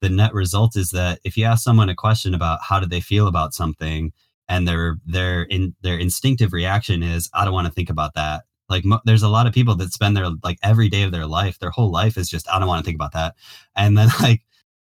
the 0.00 0.08
net 0.08 0.32
result 0.34 0.76
is 0.76 0.90
that 0.90 1.20
if 1.24 1.36
you 1.36 1.44
ask 1.44 1.62
someone 1.64 1.88
a 1.88 1.94
question 1.94 2.34
about 2.34 2.60
how 2.62 2.80
do 2.80 2.86
they 2.86 3.00
feel 3.00 3.26
about 3.26 3.54
something 3.54 4.12
and 4.48 4.66
their 4.66 4.96
their 5.06 5.42
in 5.42 5.74
their 5.82 5.98
instinctive 5.98 6.52
reaction 6.52 7.02
is 7.02 7.30
I 7.34 7.44
don't 7.44 7.54
want 7.54 7.66
to 7.66 7.72
think 7.72 7.90
about 7.90 8.14
that 8.14 8.44
like 8.68 8.84
mo- 8.84 9.00
there's 9.04 9.22
a 9.22 9.28
lot 9.28 9.46
of 9.46 9.52
people 9.52 9.74
that 9.76 9.92
spend 9.92 10.16
their 10.16 10.28
like 10.42 10.58
every 10.62 10.88
day 10.88 11.02
of 11.02 11.12
their 11.12 11.26
life 11.26 11.58
their 11.58 11.70
whole 11.70 11.90
life 11.90 12.16
is 12.16 12.28
just 12.28 12.48
i 12.50 12.58
don't 12.58 12.68
want 12.68 12.82
to 12.82 12.84
think 12.84 12.96
about 12.96 13.12
that 13.12 13.34
and 13.76 13.96
then 13.96 14.08
like 14.22 14.42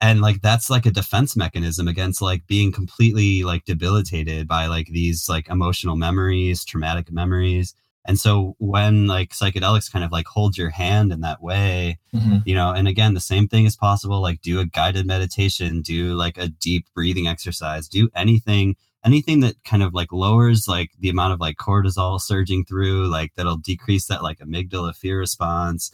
and 0.02 0.22
like 0.22 0.42
that's 0.42 0.70
like 0.70 0.86
a 0.86 0.92
defense 0.92 1.36
mechanism 1.36 1.88
against 1.88 2.22
like 2.22 2.48
being 2.48 2.72
completely 2.72 3.44
like 3.44 3.66
debilitated 3.66 4.48
by 4.48 4.68
like 4.68 4.88
these 4.88 5.28
like 5.30 5.50
emotional 5.50 5.96
memories 5.96 6.64
traumatic 6.64 7.12
memories 7.12 7.74
and 8.06 8.20
so 8.20 8.56
when 8.60 9.08
like 9.08 9.32
psychedelics 9.32 9.92
kind 9.92 10.06
of 10.06 10.12
like 10.12 10.26
hold 10.26 10.58
your 10.58 10.70
hand 10.70 11.12
in 11.12 11.22
that 11.22 11.42
way 11.42 12.00
mm-hmm. 12.14 12.38
you 12.46 12.56
know 12.56 12.72
and 12.72 12.88
again 12.88 13.14
the 13.14 13.20
same 13.20 13.48
thing 13.48 13.66
is 13.66 13.76
possible 13.76 14.22
like 14.22 14.42
do 14.42 14.60
a 14.60 14.66
guided 14.66 15.06
meditation 15.06 15.82
do 15.82 16.14
like 16.14 16.38
a 16.38 16.48
deep 16.48 16.86
breathing 16.94 17.28
exercise 17.28 17.88
do 17.88 18.10
anything 18.16 18.76
anything 19.06 19.40
that 19.42 19.56
kind 19.64 19.84
of 19.84 19.94
like 19.94 20.12
lowers 20.12 20.68
like 20.68 20.92
the 21.00 21.10
amount 21.10 21.34
of 21.34 21.40
like 21.40 21.58
cortisol 21.58 22.20
surging 22.20 22.66
through 22.66 23.08
like 23.08 23.34
that'll 23.36 23.58
decrease 23.58 24.08
that 24.08 24.24
like 24.24 24.40
amygdala 24.40 24.96
fear 24.96 25.20
response 25.20 25.92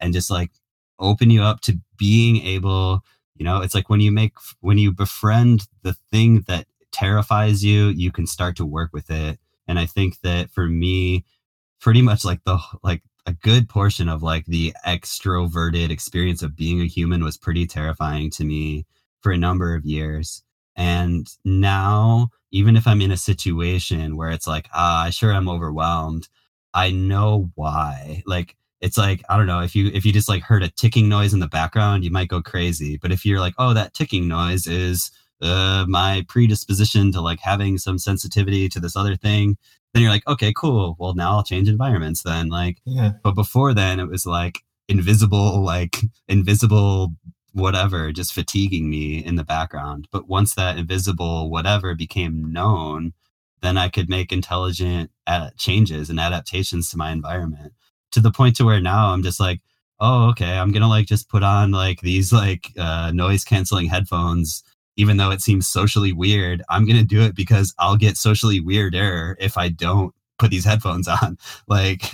and 0.00 0.12
just 0.12 0.30
like 0.30 0.50
open 0.98 1.30
you 1.30 1.42
up 1.42 1.60
to 1.60 1.78
being 1.96 2.40
able 2.42 3.02
you 3.36 3.44
know 3.44 3.60
it's 3.60 3.74
like 3.74 3.88
when 3.88 4.00
you 4.00 4.12
make 4.12 4.32
when 4.60 4.78
you 4.78 4.92
befriend 4.92 5.66
the 5.82 5.94
thing 6.12 6.42
that 6.46 6.66
terrifies 6.92 7.64
you 7.64 7.88
you 7.88 8.12
can 8.12 8.26
start 8.26 8.56
to 8.56 8.64
work 8.64 8.90
with 8.92 9.10
it 9.10 9.38
and 9.66 9.78
i 9.78 9.86
think 9.86 10.20
that 10.20 10.50
for 10.50 10.66
me 10.66 11.24
pretty 11.80 12.02
much 12.02 12.24
like 12.24 12.42
the 12.44 12.58
like 12.82 13.02
a 13.26 13.32
good 13.32 13.68
portion 13.68 14.08
of 14.08 14.22
like 14.22 14.44
the 14.46 14.72
extroverted 14.86 15.90
experience 15.90 16.42
of 16.42 16.56
being 16.56 16.80
a 16.80 16.86
human 16.86 17.24
was 17.24 17.38
pretty 17.38 17.66
terrifying 17.66 18.30
to 18.30 18.44
me 18.44 18.86
for 19.22 19.32
a 19.32 19.38
number 19.38 19.74
of 19.74 19.84
years 19.84 20.42
and 20.76 21.28
now 21.44 22.30
even 22.54 22.76
if 22.76 22.86
I'm 22.86 23.00
in 23.00 23.10
a 23.10 23.16
situation 23.16 24.16
where 24.16 24.30
it's 24.30 24.46
like, 24.46 24.68
ah, 24.72 25.08
sure 25.10 25.32
I'm 25.32 25.48
overwhelmed, 25.48 26.28
I 26.72 26.92
know 26.92 27.50
why. 27.56 28.22
Like 28.26 28.56
it's 28.80 28.98
like, 28.98 29.22
I 29.28 29.36
don't 29.36 29.46
know, 29.46 29.60
if 29.60 29.74
you 29.74 29.90
if 29.94 30.04
you 30.04 30.12
just 30.12 30.28
like 30.28 30.42
heard 30.42 30.62
a 30.62 30.68
ticking 30.68 31.08
noise 31.08 31.32
in 31.32 31.40
the 31.40 31.48
background, 31.48 32.04
you 32.04 32.10
might 32.10 32.28
go 32.28 32.42
crazy. 32.42 32.96
But 32.96 33.12
if 33.12 33.24
you're 33.24 33.40
like, 33.40 33.54
oh, 33.58 33.74
that 33.74 33.94
ticking 33.94 34.28
noise 34.28 34.66
is 34.66 35.10
uh, 35.40 35.84
my 35.88 36.24
predisposition 36.28 37.12
to 37.12 37.20
like 37.20 37.40
having 37.40 37.78
some 37.78 37.98
sensitivity 37.98 38.68
to 38.68 38.80
this 38.80 38.96
other 38.96 39.16
thing, 39.16 39.56
then 39.92 40.02
you're 40.02 40.12
like, 40.12 40.26
okay, 40.26 40.52
cool. 40.52 40.96
Well, 40.98 41.14
now 41.14 41.32
I'll 41.32 41.44
change 41.44 41.68
environments 41.68 42.22
then. 42.22 42.48
Like, 42.48 42.78
yeah. 42.84 43.12
but 43.22 43.34
before 43.34 43.74
then, 43.74 44.00
it 44.00 44.08
was 44.08 44.26
like 44.26 44.60
invisible, 44.88 45.60
like 45.64 45.98
invisible 46.28 47.14
whatever 47.52 48.10
just 48.10 48.34
fatiguing 48.34 48.90
me 48.90 49.24
in 49.24 49.36
the 49.36 49.44
background. 49.44 50.08
But 50.10 50.28
once 50.28 50.54
that 50.56 50.76
invisible 50.76 51.50
whatever 51.50 51.94
became 51.94 52.52
known, 52.52 53.12
then 53.62 53.78
I 53.78 53.88
could 53.88 54.08
make 54.08 54.32
intelligent 54.32 55.10
changes 55.56 56.10
and 56.10 56.20
adaptations 56.20 56.90
to 56.90 56.98
my 56.98 57.12
environment 57.12 57.72
to 58.14 58.20
the 58.20 58.32
point 58.32 58.56
to 58.56 58.64
where 58.64 58.80
now 58.80 59.08
I'm 59.12 59.22
just 59.22 59.40
like, 59.40 59.60
oh, 60.00 60.28
okay, 60.30 60.58
I'm 60.58 60.72
gonna 60.72 60.88
like 60.88 61.06
just 61.06 61.28
put 61.28 61.42
on 61.42 61.70
like 61.70 62.00
these 62.00 62.32
like 62.32 62.70
uh, 62.78 63.12
noise 63.12 63.44
canceling 63.44 63.86
headphones, 63.86 64.64
even 64.96 65.16
though 65.16 65.30
it 65.30 65.42
seems 65.42 65.68
socially 65.68 66.12
weird. 66.12 66.62
I'm 66.70 66.86
gonna 66.86 67.04
do 67.04 67.22
it 67.22 67.36
because 67.36 67.74
I'll 67.78 67.96
get 67.96 68.16
socially 68.16 68.60
weirder 68.60 69.36
if 69.40 69.58
I 69.58 69.68
don't 69.68 70.14
put 70.38 70.50
these 70.50 70.64
headphones 70.64 71.08
on. 71.08 71.38
Like 71.68 72.10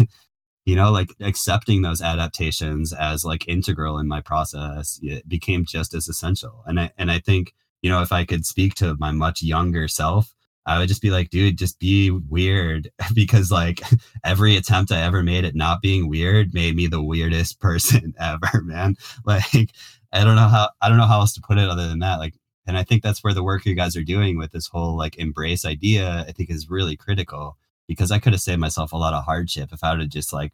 you 0.67 0.77
know 0.77 0.91
like 0.91 1.11
accepting 1.21 1.83
those 1.83 2.03
adaptations 2.03 2.93
as 2.93 3.25
like 3.25 3.49
integral 3.49 3.99
in 3.99 4.07
my 4.07 4.21
process 4.21 5.01
it 5.03 5.29
became 5.29 5.65
just 5.65 5.95
as 5.95 6.07
essential 6.07 6.63
and 6.67 6.79
i 6.79 6.91
and 6.99 7.11
i 7.11 7.19
think 7.19 7.55
you 7.83 7.91
know 7.91 8.03
if 8.03 8.13
i 8.13 8.25
could 8.25 8.45
speak 8.45 8.75
to 8.75 8.97
my 8.99 9.11
much 9.11 9.43
younger 9.43 9.89
self 9.89 10.35
i 10.67 10.79
would 10.79 10.89
just 10.89 11.03
be 11.03 11.11
like 11.11 11.31
dude 11.31 11.59
just 11.59 11.79
be 11.79 12.11
weird 12.11 12.91
because 13.15 13.51
like 13.51 13.81
every 14.25 14.57
attempt 14.57 14.93
i 14.93 15.01
ever 15.01 15.23
made 15.23 15.45
at 15.45 15.55
not 15.55 15.83
being 15.83 16.09
weird 16.09 16.53
made 16.55 16.77
me 16.77 16.87
the 16.87 17.03
weirdest 17.03 17.61
person 17.61 18.15
ever 18.19 18.63
man 18.63 18.97
like 19.25 19.71
i 20.13 20.25
don't 20.25 20.37
know 20.37 20.49
how 20.49 20.69
i 20.81 20.89
don't 20.89 20.99
know 20.99 21.07
how 21.07 21.21
else 21.21 21.35
to 21.35 21.41
put 21.41 21.59
it 21.59 21.69
other 21.69 21.89
than 21.89 22.01
that 22.01 22.19
like 22.19 22.35
and 22.67 22.77
i 22.79 22.85
think 22.85 23.03
that's 23.03 23.25
where 23.25 23.35
the 23.35 23.45
work 23.45 23.65
you 23.65 23.75
guys 23.75 23.97
are 23.97 24.05
doing 24.05 24.39
with 24.39 24.53
this 24.53 24.67
whole 24.69 24.97
like 24.97 25.17
embrace 25.19 25.65
idea 25.65 26.25
i 26.29 26.33
think 26.33 26.51
is 26.51 26.71
really 26.71 26.97
critical 26.97 27.57
because 27.91 28.13
I 28.13 28.21
could 28.21 28.33
have 28.33 28.41
saved 28.41 28.61
myself 28.61 28.93
a 28.93 28.97
lot 28.97 29.15
of 29.15 29.25
hardship 29.25 29.71
if 29.73 29.83
I 29.83 29.91
would 29.91 29.99
have 29.99 30.11
just 30.11 30.33
like 30.33 30.53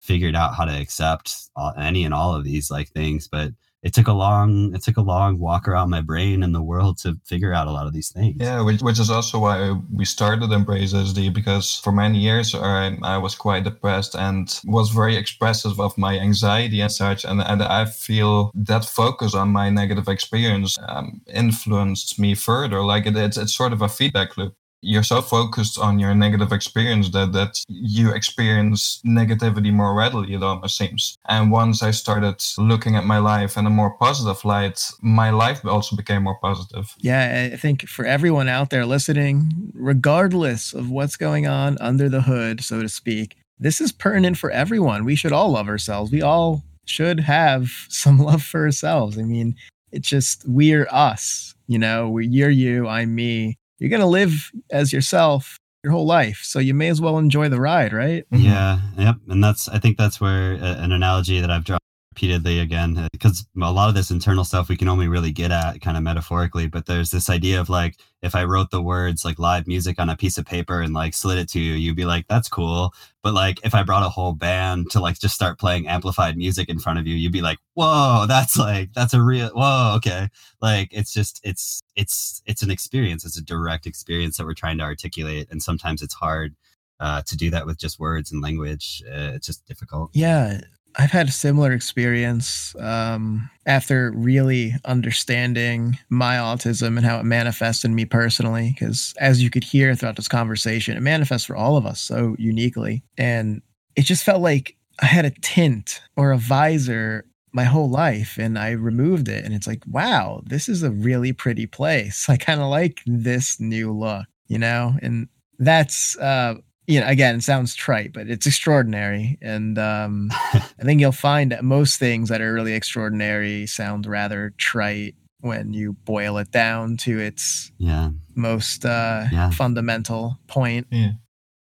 figured 0.00 0.34
out 0.34 0.54
how 0.54 0.64
to 0.64 0.80
accept 0.80 1.50
all, 1.54 1.74
any 1.76 2.06
and 2.06 2.14
all 2.14 2.34
of 2.34 2.42
these 2.42 2.70
like 2.70 2.88
things. 2.88 3.28
But 3.28 3.50
it 3.82 3.94
took 3.94 4.08
a 4.08 4.12
long 4.12 4.74
it 4.74 4.82
took 4.82 4.96
a 4.96 5.02
long 5.02 5.38
walk 5.38 5.66
around 5.66 5.90
my 5.90 6.00
brain 6.00 6.42
and 6.42 6.54
the 6.54 6.62
world 6.62 6.98
to 6.98 7.18
figure 7.24 7.52
out 7.52 7.66
a 7.66 7.72
lot 7.72 7.86
of 7.86 7.92
these 7.92 8.10
things. 8.10 8.36
Yeah 8.38 8.62
which, 8.62 8.82
which 8.82 8.98
is 8.98 9.10
also 9.10 9.38
why 9.38 9.76
we 9.92 10.04
started 10.04 10.52
embrace 10.52 10.92
sd 10.92 11.32
because 11.32 11.76
for 11.76 11.92
many 11.92 12.18
years 12.18 12.54
I, 12.54 12.96
I 13.02 13.18
was 13.18 13.34
quite 13.34 13.64
depressed 13.64 14.14
and 14.14 14.60
was 14.64 14.90
very 14.90 15.16
expressive 15.16 15.80
of 15.80 15.96
my 15.96 16.18
anxiety 16.18 16.80
and 16.80 16.92
such 16.92 17.24
and, 17.24 17.40
and 17.40 17.62
i 17.62 17.84
feel 17.84 18.50
that 18.54 18.84
focus 18.84 19.34
on 19.34 19.48
my 19.50 19.70
negative 19.70 20.08
experience 20.08 20.78
um, 20.88 21.20
influenced 21.26 22.18
me 22.18 22.34
further. 22.34 22.82
Like 22.82 23.06
it, 23.06 23.16
it's, 23.16 23.36
it's 23.36 23.54
sort 23.54 23.72
of 23.72 23.82
a 23.82 23.88
feedback 23.88 24.36
loop 24.36 24.54
you're 24.82 25.02
so 25.02 25.20
focused 25.20 25.78
on 25.78 25.98
your 25.98 26.14
negative 26.14 26.52
experience 26.52 27.10
that 27.10 27.32
that 27.32 27.62
you 27.68 28.12
experience 28.12 29.00
negativity 29.06 29.72
more 29.72 29.94
readily 29.94 30.34
it 30.34 30.42
almost 30.42 30.76
seems. 30.76 31.18
And 31.28 31.50
once 31.50 31.82
i 31.82 31.90
started 31.90 32.42
looking 32.58 32.96
at 32.96 33.04
my 33.04 33.18
life 33.18 33.56
in 33.56 33.66
a 33.66 33.70
more 33.70 33.90
positive 33.90 34.44
light 34.44 34.80
my 35.02 35.30
life 35.30 35.64
also 35.64 35.96
became 35.96 36.22
more 36.22 36.38
positive. 36.40 36.94
Yeah 36.98 37.50
i 37.52 37.56
think 37.56 37.88
for 37.88 38.04
everyone 38.04 38.48
out 38.48 38.70
there 38.70 38.86
listening 38.86 39.72
regardless 39.74 40.72
of 40.72 40.90
what's 40.90 41.16
going 41.16 41.46
on 41.46 41.76
under 41.80 42.08
the 42.08 42.22
hood 42.22 42.62
so 42.62 42.82
to 42.82 42.88
speak 42.88 43.36
this 43.62 43.80
is 43.82 43.92
pertinent 43.92 44.38
for 44.38 44.50
everyone. 44.50 45.04
We 45.04 45.14
should 45.14 45.32
all 45.32 45.50
love 45.50 45.68
ourselves. 45.68 46.10
We 46.10 46.22
all 46.22 46.64
should 46.86 47.20
have 47.20 47.68
some 47.90 48.18
love 48.18 48.42
for 48.42 48.64
ourselves. 48.64 49.18
I 49.18 49.22
mean 49.22 49.56
it's 49.92 50.08
just 50.08 50.44
we're 50.46 50.86
us 50.90 51.54
you 51.70 51.78
know? 51.78 52.08
We're, 52.08 52.22
you're 52.22 52.50
you 52.50 52.88
i'm 52.88 53.14
me 53.14 53.56
you're 53.80 53.90
going 53.90 54.00
to 54.00 54.06
live 54.06 54.52
as 54.70 54.92
yourself 54.92 55.56
your 55.82 55.92
whole 55.92 56.06
life. 56.06 56.42
So 56.44 56.58
you 56.58 56.74
may 56.74 56.88
as 56.88 57.00
well 57.00 57.18
enjoy 57.18 57.48
the 57.48 57.60
ride, 57.60 57.92
right? 57.92 58.24
Yeah. 58.30 58.80
Yep. 58.98 59.16
And 59.28 59.42
that's, 59.42 59.68
I 59.68 59.78
think 59.78 59.96
that's 59.96 60.20
where 60.20 60.54
uh, 60.54 60.76
an 60.76 60.92
analogy 60.92 61.40
that 61.40 61.50
I've 61.50 61.64
drawn 61.64 61.80
repeatedly 62.20 62.60
again 62.60 63.08
because 63.12 63.46
uh, 63.62 63.64
a 63.64 63.72
lot 63.72 63.88
of 63.88 63.94
this 63.94 64.10
internal 64.10 64.44
stuff 64.44 64.68
we 64.68 64.76
can 64.76 64.88
only 64.88 65.08
really 65.08 65.32
get 65.32 65.50
at 65.50 65.80
kind 65.80 65.96
of 65.96 66.02
metaphorically 66.02 66.66
but 66.66 66.84
there's 66.84 67.10
this 67.10 67.30
idea 67.30 67.58
of 67.58 67.70
like 67.70 67.96
if 68.20 68.34
i 68.34 68.44
wrote 68.44 68.70
the 68.70 68.82
words 68.82 69.24
like 69.24 69.38
live 69.38 69.66
music 69.66 69.98
on 69.98 70.10
a 70.10 70.16
piece 70.16 70.36
of 70.36 70.44
paper 70.44 70.82
and 70.82 70.92
like 70.92 71.14
slid 71.14 71.38
it 71.38 71.48
to 71.48 71.58
you 71.58 71.72
you'd 71.72 71.96
be 71.96 72.04
like 72.04 72.26
that's 72.28 72.48
cool. 72.48 72.92
But 73.22 73.32
like 73.32 73.58
if 73.64 73.74
i 73.74 73.82
brought 73.82 74.04
a 74.04 74.10
whole 74.10 74.34
band 74.34 74.90
to 74.90 75.00
like 75.00 75.18
just 75.18 75.34
start 75.34 75.58
playing 75.58 75.88
amplified 75.88 76.36
music 76.36 76.68
in 76.68 76.78
front 76.78 76.98
of 76.98 77.06
you 77.06 77.14
you'd 77.14 77.32
be 77.32 77.40
like 77.40 77.58
whoa 77.72 78.26
that's 78.28 78.58
like 78.58 78.92
that's 78.92 79.14
a 79.14 79.22
real 79.22 79.48
whoa 79.54 79.94
okay. 79.96 80.28
Like 80.60 80.88
it's 80.92 81.14
just 81.14 81.40
it's 81.42 81.80
it's 81.96 82.42
it's 82.44 82.62
an 82.62 82.70
experience 82.70 83.24
it's 83.24 83.38
a 83.38 83.42
direct 83.42 83.86
experience 83.86 84.36
that 84.36 84.44
we're 84.44 84.52
trying 84.52 84.76
to 84.76 84.84
articulate 84.84 85.48
and 85.50 85.62
sometimes 85.62 86.02
it's 86.02 86.14
hard 86.14 86.54
uh, 86.98 87.22
to 87.22 87.34
do 87.34 87.48
that 87.48 87.64
with 87.64 87.78
just 87.78 87.98
words 87.98 88.30
and 88.30 88.42
language 88.42 89.02
uh, 89.06 89.32
it's 89.32 89.46
just 89.46 89.64
difficult. 89.66 90.10
Yeah 90.12 90.60
I've 90.96 91.10
had 91.10 91.28
a 91.28 91.32
similar 91.32 91.72
experience 91.72 92.74
um, 92.78 93.48
after 93.66 94.12
really 94.12 94.74
understanding 94.84 95.98
my 96.08 96.36
autism 96.36 96.96
and 96.96 97.06
how 97.06 97.20
it 97.20 97.24
manifests 97.24 97.84
in 97.84 97.94
me 97.94 98.04
personally. 98.04 98.74
Because 98.78 99.14
as 99.18 99.42
you 99.42 99.50
could 99.50 99.64
hear 99.64 99.94
throughout 99.94 100.16
this 100.16 100.28
conversation, 100.28 100.96
it 100.96 101.00
manifests 101.00 101.46
for 101.46 101.56
all 101.56 101.76
of 101.76 101.86
us 101.86 102.00
so 102.00 102.34
uniquely. 102.38 103.02
And 103.16 103.62
it 103.96 104.02
just 104.02 104.24
felt 104.24 104.42
like 104.42 104.76
I 105.00 105.06
had 105.06 105.24
a 105.24 105.32
tint 105.42 106.00
or 106.16 106.32
a 106.32 106.38
visor 106.38 107.24
my 107.52 107.64
whole 107.64 107.90
life 107.90 108.38
and 108.38 108.58
I 108.58 108.70
removed 108.70 109.28
it. 109.28 109.44
And 109.44 109.54
it's 109.54 109.66
like, 109.66 109.82
wow, 109.86 110.42
this 110.46 110.68
is 110.68 110.82
a 110.82 110.90
really 110.90 111.32
pretty 111.32 111.66
place. 111.66 112.26
I 112.28 112.36
kind 112.36 112.60
of 112.60 112.68
like 112.68 113.00
this 113.06 113.60
new 113.60 113.92
look, 113.92 114.26
you 114.46 114.58
know? 114.58 114.94
And 115.02 115.28
that's 115.58 116.16
uh, 116.18 116.54
you 116.90 117.00
know, 117.00 117.06
again, 117.06 117.36
it 117.36 117.42
sounds 117.42 117.74
trite, 117.74 118.12
but 118.12 118.28
it's 118.28 118.46
extraordinary. 118.46 119.38
And 119.40 119.78
um, 119.78 120.30
I 120.32 120.82
think 120.82 121.00
you'll 121.00 121.12
find 121.12 121.52
that 121.52 121.62
most 121.62 122.00
things 122.00 122.28
that 122.30 122.40
are 122.40 122.52
really 122.52 122.74
extraordinary 122.74 123.66
sound 123.66 124.06
rather 124.06 124.52
trite 124.58 125.14
when 125.38 125.72
you 125.72 125.92
boil 126.04 126.36
it 126.38 126.50
down 126.50 126.96
to 126.98 127.20
its 127.20 127.70
yeah. 127.78 128.10
most 128.34 128.84
uh, 128.84 129.26
yeah. 129.30 129.50
fundamental 129.50 130.38
point. 130.48 130.88
Yeah. 130.90 131.12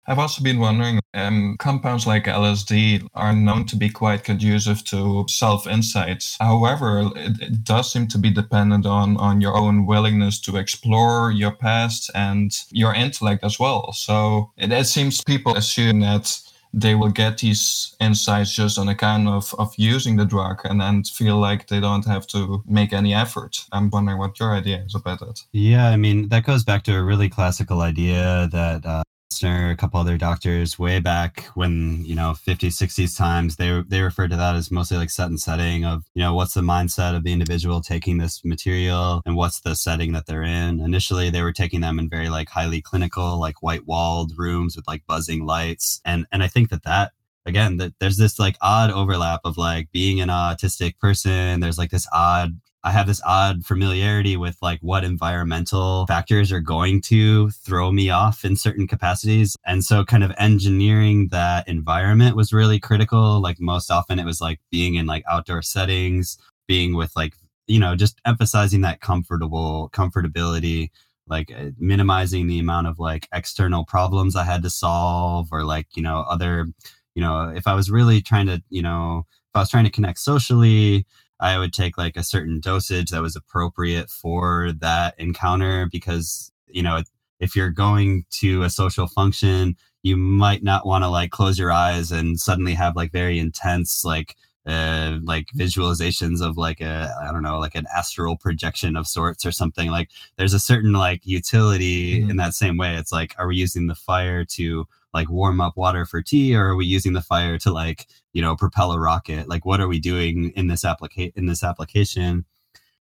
I've 0.10 0.18
also 0.18 0.41
been 0.41 0.57
wondering 0.57 0.99
um, 1.14 1.56
compounds 1.60 2.07
like 2.07 2.26
LSD 2.26 3.07
are 3.14 3.31
known 3.31 3.65
to 3.68 3.76
be 3.76 3.90
quite 3.90 4.23
conducive 4.23 4.84
to 4.86 5.26
self 5.27 5.68
insights. 5.68 6.36
However, 6.40 7.11
it, 7.15 7.40
it, 7.40 7.64
does 7.64 7.94
seem 7.94 8.07
to 8.07 8.18
be 8.18 8.31
dependent 8.31 8.88
on, 8.88 9.18
on 9.18 9.40
your 9.40 9.56
own 9.56 9.86
willingness 9.86 10.41
to 10.41 10.57
explore 10.57 11.31
your 11.31 11.52
past 11.52 12.10
and 12.15 12.52
your 12.72 12.91
intellect 12.95 13.44
as 13.44 13.60
well. 13.60 13.94
So 13.94 14.52
it, 14.57 14.72
it 14.72 14.88
seems 14.88 15.23
people 15.23 15.56
assume 15.56 15.99
that 15.99 16.40
they 16.73 16.95
will 16.95 17.11
get 17.11 17.40
these 17.40 17.95
insights 17.99 18.53
just 18.53 18.80
on 18.80 18.90
account 18.90 19.27
of, 19.27 19.53
of 19.60 19.73
using 19.77 20.18
the 20.18 20.26
drug 20.26 20.61
and 20.64 20.81
then 20.81 21.03
feel 21.03 21.38
like 21.38 21.68
they 21.68 21.80
don't 21.80 22.06
have 22.06 22.26
to 22.27 22.64
make 22.68 22.94
any 22.94 23.14
effort. 23.14 23.65
I'm 23.72 23.91
wondering 23.91 24.18
what 24.18 24.40
your 24.40 24.53
idea 24.56 24.84
is 24.84 24.95
about 24.95 25.19
that. 25.19 25.44
Yeah, 25.52 25.90
I 25.90 25.98
mean, 25.98 26.30
that 26.30 26.45
goes 26.45 26.64
back 26.64 26.84
to 26.84 26.95
a 26.95 27.03
really 27.03 27.30
classical 27.30 27.81
idea 27.81 28.49
that 28.52 28.86
uh, 28.86 29.03
Metzner, 29.40 29.72
a 29.72 29.76
couple 29.76 29.99
other 29.99 30.18
doctors 30.18 30.78
way 30.78 30.99
back 30.99 31.45
when, 31.56 32.03
you 32.06 32.16
know, 32.16 32.32
50s, 32.32 32.74
60s 32.74 33.18
times, 33.18 33.56
they, 33.56 33.82
they 33.88 34.02
referred 34.02 34.32
to 34.32 34.38
that 34.38 34.56
as 34.56 34.72
mostly 34.72 34.98
like 34.98 35.10
set 35.10 35.30
and 35.30 35.40
setting 35.40 35.86
of, 35.86 36.03
you 36.14 36.22
know, 36.22 36.34
what's 36.34 36.53
the 36.53 36.61
mindset 36.61 37.16
of 37.16 37.24
the 37.24 37.34
individual 37.34 37.82
taking 37.82 38.18
this 38.18 38.44
material 38.44 39.22
and 39.26 39.36
what's 39.36 39.61
the 39.61 39.76
setting 39.76 40.14
that 40.14 40.26
they're 40.26 40.44
in. 40.44 40.80
Initially, 40.80 41.30
they 41.30 41.41
were 41.41 41.53
taking 41.53 41.82
them 41.82 41.99
in 41.99 42.10
very 42.10 42.30
like 42.30 42.49
highly 42.49 42.82
clinical, 42.82 43.40
like 43.40 43.61
white 43.61 43.86
walled 43.86 44.34
rooms 44.38 44.76
with 44.76 44.88
like 44.88 45.06
buzzing 45.07 45.45
lights. 45.45 46.02
And, 46.06 46.26
and 46.32 46.44
I 46.44 46.48
think 46.48 46.70
that 46.70 46.84
that 46.84 47.11
again 47.45 47.78
that 47.78 47.94
there's 47.99 48.18
this 48.18 48.38
like 48.38 48.57
odd 48.61 48.91
overlap 48.91 49.40
of 49.45 49.57
like 49.57 49.90
being 49.94 50.20
an 50.20 50.28
autistic 50.28 50.99
person 50.99 51.61
there's 51.61 51.78
like 51.78 51.90
this 51.90 52.06
odd 52.11 52.60
I 52.84 52.91
have 52.91 53.07
this 53.07 53.22
odd 53.26 53.65
familiarity 53.65 54.38
with 54.38 54.57
like 54.61 54.80
what 54.81 55.03
environmental 55.03 56.06
factors 56.07 56.51
are 56.51 56.61
going 56.61 57.01
to 57.03 57.49
throw 57.49 57.91
me 57.91 58.10
off 58.10 58.45
in 58.45 58.56
certain 58.56 58.88
capacities. 58.88 59.57
And 59.65 59.84
so 59.84 60.06
kind 60.06 60.23
of 60.23 60.31
engineering 60.38 61.27
that 61.31 61.68
environment 61.68 62.38
was 62.38 62.53
really 62.53 62.80
critical. 62.80 63.41
Like 63.41 63.60
most 63.60 63.91
often 63.91 64.18
it 64.18 64.26
was 64.26 64.39
like 64.39 64.61
being 64.72 64.95
in 64.95 65.07
like 65.07 65.23
outdoor 65.30 65.61
settings, 65.61 66.38
being 66.68 66.95
with 66.95 67.11
like, 67.18 67.34
you 67.68 67.80
know, 67.80 67.95
just 67.95 68.22
emphasizing 68.26 68.81
that 68.81 69.01
comfortable 69.01 69.89
comfortability, 69.93 70.89
like 71.27 71.51
uh, 71.51 71.72
minimizing 71.77 72.47
the 72.47 72.60
amount 72.60 72.88
of 72.88 72.97
like 72.97 73.27
external 73.34 73.84
problems 73.84 74.38
I 74.38 74.45
had 74.45 74.64
to 74.64 74.69
solve 74.69 75.49
or 75.51 75.65
like, 75.65 75.88
you 75.95 76.01
know, 76.01 76.26
other, 76.30 76.68
you 77.14 77.22
know, 77.22 77.49
if 77.49 77.68
I 77.68 77.73
was 77.73 77.91
really 77.91 78.22
trying 78.22 78.47
to, 78.47 78.64
you 78.69 78.81
know, 78.81 79.26
if 79.49 79.56
I 79.56 79.60
was 79.60 79.69
trying 79.69 79.84
to 79.84 79.91
connect 79.91 80.19
socially, 80.19 81.06
I 81.40 81.57
would 81.57 81.74
take 81.74 81.98
like 81.98 82.18
a 82.18 82.24
certain 82.24 82.60
dosage 82.60 83.11
that 83.11 83.22
was 83.22 83.36
appropriate 83.36 84.10
for 84.10 84.72
that 84.80 85.16
encounter 85.18 85.88
because, 85.91 86.52
you 86.68 86.84
know, 86.84 87.02
if 87.40 87.56
you're 87.56 87.70
going 87.70 88.26
to 88.32 88.64
a 88.64 88.70
social 88.70 89.07
function, 89.07 89.78
you 90.03 90.18
might 90.18 90.64
not 90.64 90.86
want 90.86 91.03
to 91.03 91.10
like 91.10 91.32
close 91.32 91.57
your 91.57 91.72
eyes 91.72 92.11
and 92.11 92.40
suddenly 92.40 92.74
have 92.74 92.95
like 92.95 93.11
very 93.11 93.40
intense, 93.40 94.03
like, 94.03 94.36
uh, 94.66 95.18
like 95.24 95.48
visualizations 95.56 96.41
of 96.45 96.57
like 96.57 96.82
a 96.82 97.16
I 97.24 97.32
don't 97.32 97.41
know 97.41 97.60
like 97.60 97.76
an 97.76 97.88
astral 97.95 98.38
projection 98.38 98.95
of 98.95 99.07
sorts 99.07 99.45
or 99.45 99.52
something 99.52 99.90
like 99.90 100.10
there's 100.38 100.53
a 100.53 100.60
certain 100.60 100.94
like 100.94 101.26
utility 101.26 102.20
mm-hmm. 102.20 102.30
in 102.30 102.38
that 102.38 102.53
same 102.53 102.78
way 102.78 102.95
it's 102.95 103.11
like 103.11 103.34
are 103.40 103.48
we 103.48 103.56
using 103.56 103.88
the 103.88 103.95
fire 103.95 104.45
to 104.45 104.86
like 105.14 105.30
warm 105.30 105.60
up 105.60 105.76
water 105.76 106.06
for 106.06 106.22
tea 106.22 106.56
or 106.56 106.68
are 106.68 106.76
we 106.76 106.86
using 106.86 107.14
the 107.14 107.22
fire 107.22 107.57
to 107.57 107.72
like 107.72 108.06
you 108.34 108.41
know 108.41 108.56
propel 108.56 108.91
a 108.91 108.99
rocket 108.99 109.47
like 109.47 109.65
what 109.65 109.80
are 109.81 109.88
we 109.88 109.99
doing 109.99 110.51
in 110.56 110.68
this 110.68 110.85
application 110.85 111.34
in 111.35 111.45
this 111.45 111.64
application? 111.64 112.45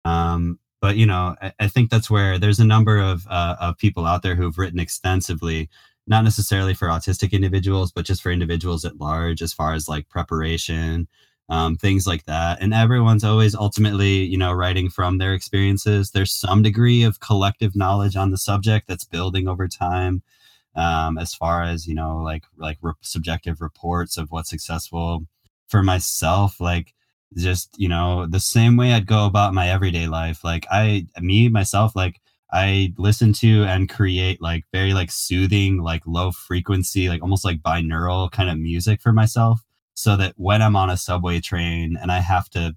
Um 0.05 0.59
but 0.81 0.97
you 0.97 1.07
know 1.07 1.37
I, 1.41 1.53
I, 1.61 1.69
think 1.69 1.91
that's 1.91 2.11
where 2.11 2.39
there's 2.39 2.61
a 2.61 2.65
number 2.65 2.99
of 2.99 3.27
uh, 3.29 3.57
of 3.61 3.79
people 3.79 4.07
out 4.07 4.23
there 4.23 4.35
who've 4.35 4.59
written 4.59 4.81
extensively 4.81 5.69
not 6.07 6.25
necessarily 6.25 6.75
for 6.75 6.89
autistic 6.89 7.33
individuals 7.33 7.93
but 7.93 8.07
just 8.07 8.23
for 8.23 8.33
individuals 8.33 8.85
at 8.85 8.99
large 8.99 9.43
as 9.43 9.53
far 9.53 9.75
as 9.75 9.89
like 9.89 10.09
preparation 10.09 11.07
um, 11.51 11.77
things 11.77 12.07
like 12.07 12.25
that. 12.27 12.59
And 12.63 12.73
everyone's 12.73 13.25
always 13.25 13.55
ultimately 13.55 14.25
you 14.25 14.39
know 14.39 14.53
writing 14.53 14.89
from 14.89 15.19
their 15.19 15.35
experiences. 15.35 16.13
There's 16.13 16.33
some 16.33 16.63
degree 16.63 17.03
of 17.03 17.21
collective 17.21 17.77
knowledge 17.77 18.17
on 18.17 18.31
the 18.31 18.39
subject 18.39 18.87
that's 18.87 19.05
building 19.05 19.49
over 19.49 19.69
time 19.69 20.23
um, 20.77 21.19
as 21.19 21.35
far 21.35 21.63
as 21.63 21.87
you 21.87 21.95
know 21.95 22.19
like 22.19 22.45
like 22.57 22.79
re- 22.83 22.93
subjective 23.01 23.61
reports 23.61 24.17
of 24.17 24.31
what's 24.31 24.51
successful 24.51 25.27
for 25.69 25.83
myself 25.83 26.61
like 26.61 26.95
just 27.37 27.71
you 27.77 27.89
know 27.89 28.27
the 28.27 28.41
same 28.41 28.77
way 28.77 28.93
i'd 28.93 29.07
go 29.07 29.25
about 29.25 29.55
my 29.55 29.69
everyday 29.69 30.07
life 30.07 30.43
like 30.43 30.67
i 30.71 31.07
me 31.21 31.49
myself 31.49 31.95
like 31.95 32.21
i 32.53 32.93
listen 32.99 33.33
to 33.33 33.65
and 33.65 33.89
create 33.89 34.41
like 34.43 34.65
very 34.73 34.93
like 34.93 35.11
soothing 35.11 35.83
like 35.83 36.03
low 36.07 36.33
frequency 36.33 37.09
like 37.09 37.23
almost 37.23 37.45
like 37.45 37.63
binaural 37.63 38.31
kind 38.31 38.51
of 38.51 38.59
music 38.59 39.01
for 39.01 39.13
myself 39.13 39.63
so 39.95 40.17
that 40.17 40.35
when 40.37 40.61
i'm 40.61 40.77
on 40.77 40.91
a 40.91 40.97
subway 40.97 41.41
train 41.41 41.97
and 42.01 42.11
i 42.11 42.19
have 42.19 42.49
to 42.51 42.75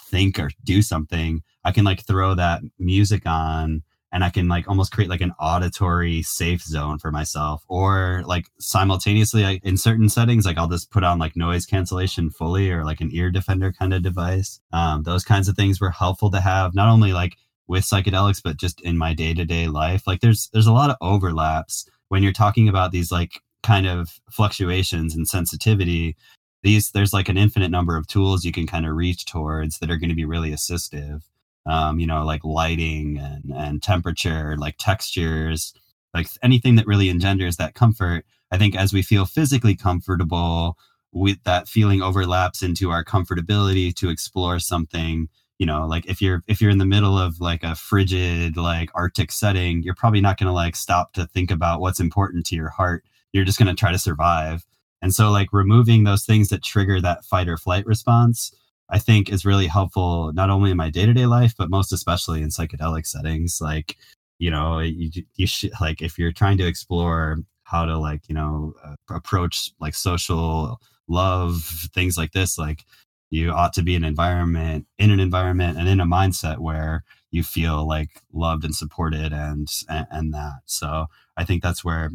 think 0.00 0.38
or 0.38 0.50
do 0.64 0.80
something 0.80 1.42
i 1.64 1.70
can 1.70 1.84
like 1.84 2.06
throw 2.06 2.34
that 2.34 2.62
music 2.78 3.26
on 3.26 3.82
and 4.12 4.24
I 4.24 4.30
can 4.30 4.48
like 4.48 4.68
almost 4.68 4.92
create 4.92 5.10
like 5.10 5.20
an 5.20 5.32
auditory 5.38 6.22
safe 6.22 6.62
zone 6.62 6.98
for 6.98 7.10
myself. 7.10 7.64
Or 7.68 8.22
like 8.26 8.46
simultaneously, 8.58 9.44
I, 9.44 9.60
in 9.62 9.76
certain 9.76 10.08
settings, 10.08 10.44
like 10.44 10.58
I'll 10.58 10.68
just 10.68 10.90
put 10.90 11.04
on 11.04 11.18
like 11.18 11.36
noise 11.36 11.66
cancellation 11.66 12.30
fully 12.30 12.70
or 12.70 12.84
like 12.84 13.00
an 13.00 13.10
ear 13.12 13.30
defender 13.30 13.72
kind 13.72 13.94
of 13.94 14.02
device. 14.02 14.60
Um, 14.72 15.04
those 15.04 15.24
kinds 15.24 15.48
of 15.48 15.56
things 15.56 15.80
were 15.80 15.90
helpful 15.90 16.30
to 16.32 16.40
have, 16.40 16.74
not 16.74 16.88
only 16.88 17.12
like 17.12 17.36
with 17.68 17.84
psychedelics, 17.84 18.42
but 18.42 18.56
just 18.56 18.80
in 18.80 18.98
my 18.98 19.14
day 19.14 19.32
to 19.34 19.44
day 19.44 19.68
life. 19.68 20.06
Like 20.06 20.20
there's 20.20 20.48
there's 20.52 20.66
a 20.66 20.72
lot 20.72 20.90
of 20.90 20.96
overlaps 21.00 21.88
when 22.08 22.22
you're 22.22 22.32
talking 22.32 22.68
about 22.68 22.90
these 22.90 23.12
like 23.12 23.40
kind 23.62 23.86
of 23.86 24.20
fluctuations 24.30 25.14
and 25.14 25.28
sensitivity 25.28 26.16
these 26.62 26.90
there's 26.92 27.12
like 27.12 27.28
an 27.28 27.38
infinite 27.38 27.70
number 27.70 27.96
of 27.96 28.06
tools 28.06 28.44
you 28.44 28.52
can 28.52 28.66
kind 28.66 28.86
of 28.86 28.94
reach 28.94 29.24
towards 29.24 29.78
that 29.78 29.90
are 29.90 29.96
going 29.96 30.10
to 30.10 30.16
be 30.16 30.24
really 30.24 30.50
assistive 30.50 31.22
um, 31.70 32.00
you 32.00 32.06
know, 32.06 32.24
like 32.24 32.44
lighting 32.44 33.18
and, 33.18 33.52
and 33.54 33.82
temperature, 33.82 34.56
like 34.56 34.76
textures, 34.78 35.72
like 36.14 36.28
anything 36.42 36.76
that 36.76 36.86
really 36.86 37.08
engenders 37.08 37.56
that 37.56 37.74
comfort. 37.74 38.24
I 38.50 38.58
think 38.58 38.76
as 38.76 38.92
we 38.92 39.02
feel 39.02 39.26
physically 39.26 39.76
comfortable, 39.76 40.76
with 41.12 41.42
that 41.44 41.68
feeling 41.68 42.02
overlaps 42.02 42.62
into 42.62 42.90
our 42.90 43.04
comfortability 43.04 43.94
to 43.94 44.08
explore 44.08 44.58
something 44.58 45.28
you 45.58 45.66
know 45.66 45.86
like 45.86 46.06
if 46.06 46.22
you're 46.22 46.42
if 46.46 46.60
you're 46.60 46.70
in 46.70 46.78
the 46.78 46.86
middle 46.86 47.18
of 47.18 47.40
like 47.40 47.62
a 47.62 47.74
frigid 47.74 48.56
like 48.56 48.90
arctic 48.94 49.32
setting 49.32 49.82
you're 49.82 49.94
probably 49.94 50.20
not 50.20 50.38
going 50.38 50.46
to 50.46 50.52
like 50.52 50.76
stop 50.76 51.12
to 51.12 51.26
think 51.26 51.50
about 51.50 51.80
what's 51.80 52.00
important 52.00 52.46
to 52.46 52.54
your 52.54 52.68
heart 52.68 53.04
you're 53.32 53.44
just 53.44 53.58
going 53.58 53.68
to 53.74 53.78
try 53.78 53.90
to 53.90 53.98
survive 53.98 54.64
and 55.02 55.14
so 55.14 55.30
like 55.30 55.48
removing 55.52 56.04
those 56.04 56.24
things 56.24 56.48
that 56.48 56.62
trigger 56.62 57.00
that 57.00 57.24
fight 57.24 57.48
or 57.48 57.56
flight 57.56 57.84
response 57.86 58.54
I 58.90 58.98
think 58.98 59.30
is 59.30 59.44
really 59.44 59.66
helpful 59.66 60.32
not 60.32 60.50
only 60.50 60.70
in 60.70 60.76
my 60.76 60.90
day 60.90 61.06
to 61.06 61.14
day 61.14 61.26
life, 61.26 61.54
but 61.56 61.70
most 61.70 61.92
especially 61.92 62.42
in 62.42 62.48
psychedelic 62.48 63.06
settings. 63.06 63.60
Like, 63.60 63.96
you 64.38 64.50
know, 64.50 64.80
you, 64.80 65.10
you 65.36 65.46
should 65.46 65.72
like 65.80 66.02
if 66.02 66.18
you're 66.18 66.32
trying 66.32 66.58
to 66.58 66.66
explore 66.66 67.38
how 67.64 67.84
to 67.84 67.96
like 67.98 68.28
you 68.28 68.34
know 68.34 68.74
uh, 68.84 68.94
approach 69.10 69.70
like 69.80 69.94
social 69.94 70.80
love 71.08 71.62
things 71.94 72.16
like 72.18 72.32
this, 72.32 72.58
like 72.58 72.84
you 73.30 73.52
ought 73.52 73.72
to 73.74 73.82
be 73.82 73.94
an 73.94 74.04
environment 74.04 74.86
in 74.98 75.10
an 75.10 75.20
environment 75.20 75.78
and 75.78 75.88
in 75.88 76.00
a 76.00 76.06
mindset 76.06 76.58
where 76.58 77.04
you 77.30 77.42
feel 77.44 77.86
like 77.86 78.22
loved 78.32 78.64
and 78.64 78.74
supported 78.74 79.32
and 79.32 79.68
and, 79.88 80.06
and 80.10 80.34
that. 80.34 80.60
So 80.66 81.06
I 81.36 81.44
think 81.44 81.62
that's 81.62 81.84
where 81.84 82.10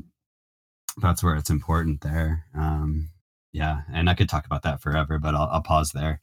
that's 0.97 1.23
where 1.23 1.35
it's 1.35 1.49
important 1.49 2.01
there. 2.01 2.45
Um, 2.55 3.09
yeah, 3.53 3.81
and 3.93 4.09
I 4.09 4.13
could 4.15 4.29
talk 4.29 4.45
about 4.45 4.63
that 4.63 4.81
forever, 4.81 5.19
but 5.19 5.35
I'll, 5.35 5.47
I'll 5.51 5.61
pause 5.61 5.91
there. 5.93 6.21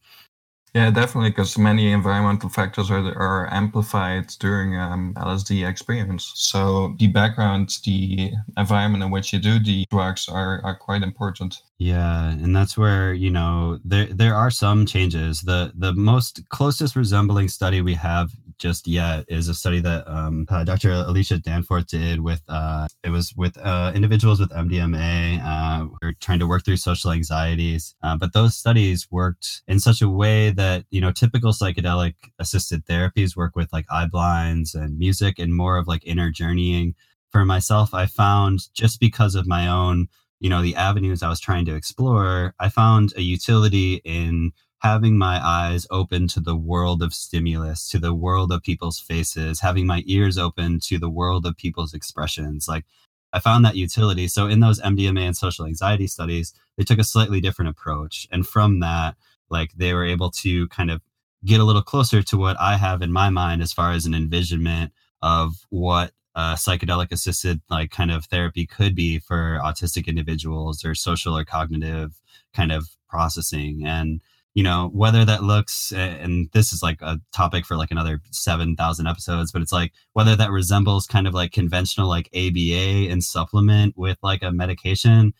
Yeah, 0.74 0.90
definitely, 0.90 1.31
because 1.31 1.59
many 1.59 1.93
environmental 1.93 2.49
factors 2.49 2.90
are, 2.90 3.05
are 3.19 3.53
amplified 3.53 4.28
during 4.39 4.78
um, 4.78 5.12
LSD 5.19 5.69
experience. 5.69 6.32
So 6.35 6.94
the 6.99 7.09
background, 7.09 7.77
the 7.85 8.32
environment 8.57 9.05
in 9.05 9.11
which 9.11 9.35
you 9.35 9.39
do 9.39 9.59
the 9.59 9.85
drugs 9.90 10.31
are, 10.31 10.62
are 10.65 10.74
quite 10.74 11.03
important. 11.03 11.61
Yeah, 11.77 12.31
and 12.31 12.57
that's 12.57 12.78
where 12.78 13.12
you 13.12 13.28
know 13.28 13.81
there 13.85 14.07
there 14.07 14.35
are 14.35 14.51
some 14.51 14.86
changes. 14.86 15.43
The 15.43 15.73
the 15.74 15.93
most 15.93 16.49
closest 16.49 16.97
resembling 16.97 17.49
study 17.49 17.82
we 17.82 17.94
have 17.94 18.31
just 18.59 18.87
yet 18.87 19.24
is 19.29 19.49
a 19.49 19.55
study 19.55 19.81
that 19.81 20.07
um, 20.09 20.47
uh, 20.49 20.65
Dr. 20.65 20.91
Alicia 20.93 21.39
Danforth 21.39 21.87
did 21.87 22.20
with 22.20 22.43
uh, 22.49 22.89
it 23.03 23.11
was 23.11 23.35
with 23.37 23.57
uh, 23.59 23.93
individuals 23.95 24.41
with 24.41 24.51
MDMA. 24.51 25.41
Uh, 25.45 25.87
we're 26.01 26.12
trying 26.20 26.39
to 26.39 26.47
work 26.47 26.65
through 26.65 26.77
social 26.77 27.11
anxieties, 27.12 27.95
uh, 28.03 28.16
but 28.16 28.33
those 28.33 28.57
studies 28.57 29.09
worked 29.11 29.62
in 29.69 29.81
such 29.81 30.03
a 30.03 30.09
way 30.09 30.51
that 30.51 30.85
you 30.91 31.01
know 31.01 31.12
typical 31.12 31.53
psychedelic 31.53 32.15
assisted 32.39 32.85
therapies 32.87 33.37
work 33.37 33.57
with 33.57 33.73
like 33.73 33.87
eye 33.91 34.07
blinds 34.07 34.74
and 34.74 34.99
music 34.99 35.39
and 35.39 35.55
more 35.55 35.77
of 35.77 35.87
like 35.87 36.07
inner 36.07 36.31
journeying. 36.31 36.95
For 37.31 37.45
myself, 37.47 37.95
I 37.95 38.07
found 38.07 38.73
just 38.74 39.01
because 39.01 39.35
of 39.35 39.47
my 39.47 39.66
own 39.66 40.09
you 40.39 40.51
know 40.51 40.61
the 40.61 40.74
avenues 40.74 41.23
i 41.23 41.29
was 41.29 41.39
trying 41.39 41.65
to 41.65 41.74
explore 41.77 42.53
i 42.59 42.69
found 42.69 43.12
a 43.16 43.23
utility 43.23 44.03
in 44.05 44.53
having 44.82 45.16
my 45.16 45.40
eyes 45.44 45.86
open 45.90 46.26
to 46.26 46.40
the 46.40 46.56
world 46.56 47.02
of 47.02 47.14
stimulus 47.14 47.88
to 47.88 47.98
the 47.98 48.14
world 48.14 48.50
of 48.52 48.62
people's 48.62 48.98
faces 49.00 49.60
having 49.60 49.86
my 49.86 50.02
ears 50.06 50.36
open 50.36 50.80
to 50.80 50.98
the 50.98 51.10
world 51.10 51.46
of 51.46 51.56
people's 51.56 51.94
expressions 51.94 52.66
like 52.68 52.84
i 53.32 53.38
found 53.38 53.64
that 53.64 53.76
utility. 53.76 54.28
So 54.28 54.46
in 54.46 54.60
those 54.60 54.80
mdma 54.80 55.26
and 55.26 55.36
social 55.36 55.66
anxiety 55.66 56.06
studies 56.06 56.52
they 56.76 56.84
took 56.84 56.98
a 56.98 57.04
slightly 57.04 57.40
different 57.40 57.70
approach. 57.70 58.26
And 58.30 58.46
from 58.46 58.80
that 58.80 59.16
like 59.50 59.72
they 59.74 59.94
were 59.94 60.04
able 60.04 60.30
to 60.30 60.68
kind 60.68 60.90
of 60.90 61.00
get 61.44 61.60
a 61.60 61.64
little 61.64 61.82
closer 61.82 62.22
to 62.22 62.36
what 62.36 62.56
i 62.60 62.76
have 62.76 63.02
in 63.02 63.12
my 63.12 63.30
mind 63.30 63.62
as 63.62 63.72
far 63.72 63.92
as 63.92 64.06
an 64.06 64.14
envisionment 64.14 64.92
of 65.22 65.66
what 65.70 66.12
uh, 66.34 66.54
psychedelic 66.54 67.12
assisted 67.12 67.60
like 67.68 67.90
kind 67.90 68.10
of 68.10 68.24
therapy 68.24 68.66
could 68.66 68.94
be 68.94 69.18
for 69.18 69.60
autistic 69.62 70.06
individuals 70.06 70.84
or 70.84 70.94
social 70.94 71.36
or 71.36 71.44
cognitive 71.44 72.20
kind 72.54 72.72
of 72.72 72.88
processing. 73.09 73.84
And 73.86 74.20
you 74.55 74.62
know 74.62 74.91
whether 74.93 75.24
that 75.24 75.43
looks 75.43 75.93
and 75.93 76.51
this 76.53 76.73
is 76.73 76.83
like 76.83 77.01
a 77.03 77.20
topic 77.33 77.65
for 77.65 77.77
like 77.77 77.91
another 77.91 78.20
7000 78.31 79.07
episodes 79.07 79.51
but 79.53 79.62
it's 79.62 79.73
like 79.73 79.93
whether 80.12 80.37
that 80.37 80.51
resembles 80.51 81.07
kind 81.07 81.27
of 81.27 81.35
like 81.35 81.53
conventional 81.53 82.09
like 82.09 82.29
aba 82.35 83.11
and 83.11 83.24
supplement 83.24 83.97
with 83.97 84.19
like 84.23 84.43
a 84.43 84.53
medication 84.53 85.33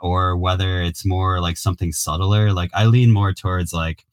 or 0.00 0.36
whether 0.36 0.80
it's 0.80 1.04
more 1.04 1.40
like 1.40 1.56
something 1.56 1.92
subtler. 1.92 2.52
Like 2.52 2.70
i 2.74 2.84
lean 2.84 3.12
more 3.12 3.32
towards 3.32 3.72
like 3.72 4.04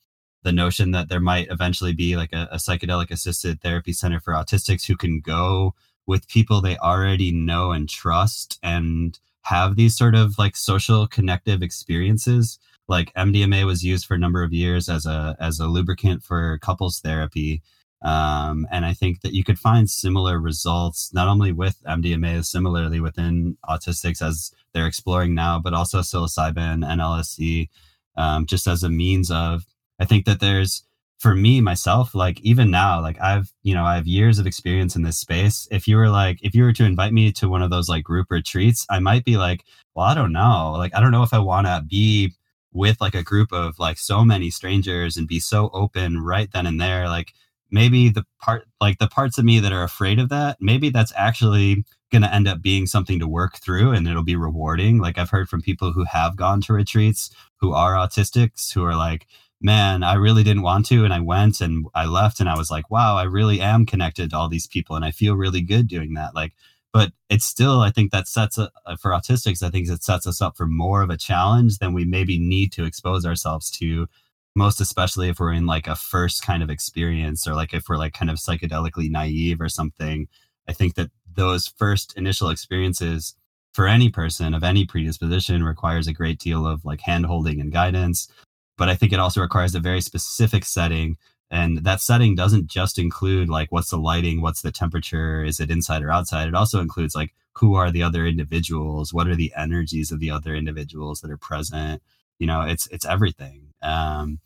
the 0.44 0.52
notion 0.52 0.92
that 0.92 1.10
there 1.10 1.20
might 1.20 1.48
eventually 1.50 1.94
be 1.94 2.16
like 2.16 2.32
a, 2.32 2.48
a 2.52 2.58
psychedelic 2.58 3.10
assisted 3.10 3.62
therapy 3.62 3.94
center 3.94 4.20
for 4.20 4.34
autistics 4.34 4.86
who 4.86 4.96
can 4.96 5.20
go 5.20 5.74
with 6.06 6.28
people 6.28 6.62
they 6.62 6.78
already 6.78 7.32
know 7.32 7.72
and 7.72 7.90
trust 7.90 8.60
and 8.62 9.20
have 9.42 9.76
these 9.76 9.98
sort 9.98 10.14
of 10.14 10.38
like 10.38 10.56
social 10.56 11.08
connective 11.08 11.64
experiences 11.64 12.60
like 12.88 13.14
MDMA 13.14 13.66
was 13.66 13.84
used 13.84 14.06
for 14.06 14.14
a 14.14 14.20
number 14.20 14.44
of 14.44 14.54
years 14.54 14.90
as 14.90 15.06
a 15.06 15.36
as 15.40 15.60
a 15.60 15.68
lubricant 15.68 16.24
for 16.24 16.58
couples 16.60 17.00
therapy. 17.00 17.62
Um, 18.02 18.68
and 18.72 18.86
I 18.86 18.94
think 18.94 19.22
that 19.22 19.34
you 19.34 19.44
could 19.44 19.58
find 19.58 19.90
similar 19.90 20.40
results 20.40 21.12
not 21.14 21.28
only 21.28 21.52
with 21.52 21.82
MDMA, 21.88 22.46
similarly 22.46 23.00
within 23.00 23.58
autistics 23.68 24.22
as 24.22 24.54
they're 24.74 24.86
exploring 24.86 25.34
now, 25.34 25.60
but 25.60 25.74
also 25.74 26.02
psilocybin 26.02 26.86
and 26.86 27.02
LSD, 27.02 27.70
um, 28.16 28.46
just 28.46 28.68
as 28.68 28.84
a 28.84 28.90
means 28.90 29.32
of. 29.32 29.66
I 30.00 30.06
think 30.06 30.26
that 30.26 30.40
there's 30.40 30.84
for 31.18 31.34
me 31.34 31.62
myself 31.62 32.14
like 32.14 32.40
even 32.42 32.70
now 32.70 33.02
like 33.02 33.20
i've 33.22 33.52
you 33.64 33.74
know 33.74 33.86
i 33.86 33.96
have 33.96 34.06
years 34.06 34.38
of 34.38 34.46
experience 34.46 34.96
in 34.96 35.02
this 35.02 35.18
space 35.18 35.68
if 35.72 35.88
you 35.88 35.96
were 35.96 36.10
like 36.10 36.38
if 36.44 36.54
you 36.54 36.64
were 36.64 36.74
to 36.74 36.84
invite 36.84 37.14
me 37.14 37.32
to 37.32 37.48
one 37.48 37.62
of 37.62 37.70
those 37.70 37.88
like 37.88 38.04
group 38.04 38.28
retreats 38.30 38.86
i 38.90 39.00
might 39.00 39.24
be 39.24 39.38
like 39.38 39.64
well 39.96 40.06
i 40.06 40.14
don't 40.14 40.34
know 40.34 40.74
like 40.78 40.94
i 40.94 41.00
don't 41.00 41.12
know 41.12 41.24
if 41.24 41.34
i 41.34 41.40
want 41.40 41.66
to 41.66 41.84
be 41.88 42.34
with 42.76 43.00
like 43.00 43.16
a 43.16 43.24
group 43.24 43.52
of 43.54 43.80
like 43.80 43.98
so 43.98 44.24
many 44.24 44.52
strangers 44.52 45.16
and 45.16 45.28
be 45.28 45.40
so 45.40 45.70
open 45.74 46.22
right 46.22 46.52
then 46.52 46.68
and 46.68 46.80
there 46.80 47.08
like 47.08 47.34
maybe 47.72 48.10
the 48.10 48.24
part 48.40 48.68
like 48.82 49.00
the 49.00 49.08
parts 49.08 49.38
of 49.38 49.46
me 49.46 49.60
that 49.60 49.72
are 49.72 49.84
afraid 49.84 50.20
of 50.20 50.30
that 50.30 50.58
maybe 50.60 50.90
that's 50.90 51.14
actually 51.16 51.84
going 52.12 52.22
to 52.22 52.34
end 52.34 52.48
up 52.48 52.62
being 52.62 52.86
something 52.86 53.18
to 53.18 53.28
work 53.28 53.58
through 53.58 53.92
and 53.92 54.08
it'll 54.08 54.24
be 54.24 54.36
rewarding. 54.36 55.00
Like 55.00 55.18
i've 55.18 55.30
heard 55.30 55.50
from 55.50 55.62
people 55.62 55.94
who 55.94 56.04
have 56.04 56.36
gone 56.36 56.62
to 56.62 56.74
retreats 56.74 57.32
who 57.58 57.72
are 57.74 57.94
autistics 57.94 58.74
who 58.74 58.84
are 58.84 58.96
like 58.96 59.26
man 59.62 60.04
i 60.04 60.14
really 60.14 60.44
didn't 60.44 60.64
want 60.64 60.86
to 60.86 61.06
and 61.06 61.14
i 61.14 61.20
went 61.20 61.62
and 61.62 61.86
i 61.96 62.06
left 62.06 62.42
and 62.42 62.50
i 62.50 62.58
was 62.58 62.70
like 62.70 62.92
wow 62.92 63.16
i 63.16 63.24
really 63.24 63.62
am 63.62 63.86
connected 63.86 64.30
to 64.30 64.38
all 64.38 64.50
these 64.50 64.68
people 64.68 64.98
and 64.98 65.06
i 65.06 65.12
feel 65.12 65.36
really 65.36 65.62
good 65.62 65.88
doing 65.88 66.14
that 66.14 66.36
like 66.36 66.54
but 66.96 67.12
it's 67.30 67.46
still 67.46 67.82
i 67.82 67.92
think 67.92 68.12
that 68.12 68.28
sets 68.28 68.58
a, 68.58 68.72
uh, 68.86 68.96
for 68.96 69.12
autistics 69.12 69.62
i 69.62 69.70
think 69.70 69.88
it 69.90 70.04
sets 70.04 70.26
us 70.26 70.42
up 70.42 70.56
for 70.56 70.66
more 70.66 71.02
of 71.02 71.10
a 71.10 71.18
challenge 71.18 71.80
than 71.80 71.94
we 71.94 72.06
maybe 72.06 72.40
need 72.40 72.72
to 72.72 72.86
expose 72.86 73.26
ourselves 73.26 73.70
to 73.70 74.08
most 74.56 74.80
especially 74.80 75.30
if 75.30 75.40
we're 75.40 75.52
in 75.52 75.66
like 75.66 75.88
a 75.88 75.96
first 75.96 76.44
kind 76.44 76.64
of 76.64 76.70
experience 76.70 77.48
or 77.48 77.54
like 77.54 77.74
if 77.74 77.90
we're 77.90 77.98
like 77.98 78.14
kind 78.14 78.32
of 78.32 78.38
psychedelically 78.38 79.10
naive 79.10 79.60
or 79.60 79.70
something. 79.70 80.28
I 80.68 80.74
think 80.74 80.96
that 80.96 81.12
those 81.36 81.68
first 81.68 82.18
initial 82.18 82.50
experiences 82.50 83.36
for 83.74 83.88
any 83.88 84.10
person 84.10 84.54
of 84.54 84.64
any 84.64 84.86
predisposition 84.86 85.64
requires 85.64 86.08
a 86.08 86.14
great 86.14 86.40
deal 86.40 86.66
of 86.66 86.86
like 86.86 87.02
hand 87.02 87.26
holding 87.26 87.60
and 87.60 87.74
guidance 87.74 88.30
but 88.78 88.88
i 88.88 88.96
think 88.96 89.12
it 89.12 89.20
also 89.20 89.42
requires 89.42 89.76
a 89.76 89.82
very 89.82 90.00
specific 90.00 90.64
setting 90.64 91.18
and 91.56 91.78
that 91.86 92.02
setting 92.02 92.36
doesn't 92.36 92.68
just 92.68 93.00
include 93.00 93.50
like 93.50 93.72
what's 93.72 93.92
the 93.92 93.98
lighting 93.98 94.42
what's 94.42 94.62
the 94.62 94.72
temperature 94.72 95.44
is 95.44 95.60
it 95.60 95.72
inside 95.72 96.04
or 96.04 96.12
outside? 96.12 96.48
It 96.48 96.56
also 96.56 96.82
includes 96.82 97.16
like 97.16 97.34
who 97.54 97.76
are 97.76 97.92
the 97.92 98.04
other 98.04 98.26
individuals? 98.26 99.14
What 99.14 99.28
are 99.28 99.36
the 99.36 99.54
energies 99.56 100.12
of 100.12 100.20
the 100.20 100.32
other 100.32 100.54
individuals 100.54 101.22
that 101.22 101.32
are 101.32 101.38
present? 101.38 102.02
You 102.40 102.48
know 102.48 102.62
it's 102.62 102.88
it's 102.88 103.06
everything. 103.06 103.74
Um 103.82 104.40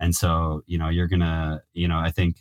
and 0.00 0.14
so 0.14 0.62
you 0.66 0.78
know 0.78 0.88
you're 0.88 1.06
gonna 1.08 1.62
you 1.72 1.88
know 1.88 1.98
i 1.98 2.10
think 2.10 2.36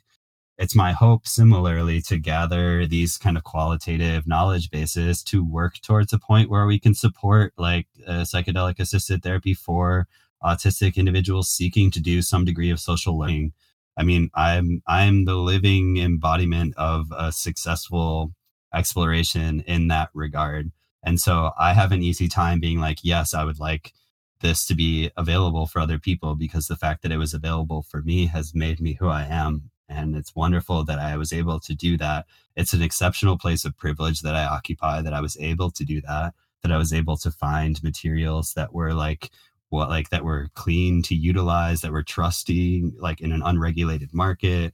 it's 0.57 0.75
my 0.75 0.91
hope 0.91 1.27
similarly 1.27 2.01
to 2.01 2.17
gather 2.17 2.85
these 2.85 3.17
kind 3.17 3.37
of 3.37 3.43
qualitative 3.43 4.27
knowledge 4.27 4.69
bases 4.69 5.23
to 5.23 5.43
work 5.43 5.81
towards 5.81 6.13
a 6.13 6.19
point 6.19 6.49
where 6.49 6.65
we 6.65 6.79
can 6.79 6.93
support 6.93 7.53
like 7.57 7.87
psychedelic 8.07 8.79
assisted 8.79 9.23
therapy 9.23 9.53
for 9.53 10.07
autistic 10.43 10.95
individuals 10.95 11.49
seeking 11.49 11.89
to 11.91 11.99
do 11.99 12.21
some 12.21 12.45
degree 12.45 12.69
of 12.69 12.79
social 12.79 13.17
learning 13.17 13.53
I 13.97 14.03
mean, 14.03 14.29
I'm 14.33 14.81
I'm 14.87 15.25
the 15.25 15.35
living 15.35 15.97
embodiment 15.97 16.73
of 16.77 17.07
a 17.15 17.31
successful 17.31 18.33
exploration 18.73 19.61
in 19.61 19.87
that 19.89 20.09
regard. 20.13 20.71
And 21.03 21.19
so 21.19 21.51
I 21.59 21.73
have 21.73 21.91
an 21.91 22.01
easy 22.01 22.27
time 22.27 22.59
being 22.59 22.79
like, 22.79 22.99
yes, 23.03 23.33
I 23.33 23.43
would 23.43 23.59
like 23.59 23.93
this 24.41 24.65
to 24.67 24.75
be 24.75 25.11
available 25.17 25.67
for 25.67 25.79
other 25.79 25.99
people 25.99 26.35
because 26.35 26.67
the 26.67 26.75
fact 26.75 27.01
that 27.03 27.11
it 27.11 27.17
was 27.17 27.33
available 27.33 27.83
for 27.83 28.01
me 28.01 28.27
has 28.27 28.55
made 28.55 28.79
me 28.79 28.93
who 28.93 29.07
I 29.07 29.25
am. 29.25 29.69
And 29.89 30.15
it's 30.15 30.35
wonderful 30.35 30.83
that 30.85 30.99
I 30.99 31.17
was 31.17 31.33
able 31.33 31.59
to 31.61 31.75
do 31.75 31.97
that. 31.97 32.25
It's 32.55 32.73
an 32.73 32.81
exceptional 32.81 33.37
place 33.37 33.65
of 33.65 33.77
privilege 33.77 34.21
that 34.21 34.35
I 34.35 34.45
occupy, 34.45 35.01
that 35.01 35.13
I 35.13 35.21
was 35.21 35.37
able 35.39 35.71
to 35.71 35.83
do 35.83 36.01
that, 36.01 36.33
that 36.61 36.71
I 36.71 36.77
was 36.77 36.93
able 36.93 37.17
to 37.17 37.31
find 37.31 37.83
materials 37.83 38.53
that 38.53 38.73
were 38.73 38.93
like 38.93 39.29
what 39.73 39.89
like 39.89 40.09
that 40.11 40.23
were 40.23 40.49
clean 40.53 41.01
to 41.01 41.15
utilize, 41.15 41.81
that 41.81 41.91
were 41.91 42.03
trusty, 42.03 42.91
like 42.99 43.19
in 43.19 43.31
an 43.31 43.41
unregulated 43.43 44.13
market, 44.13 44.71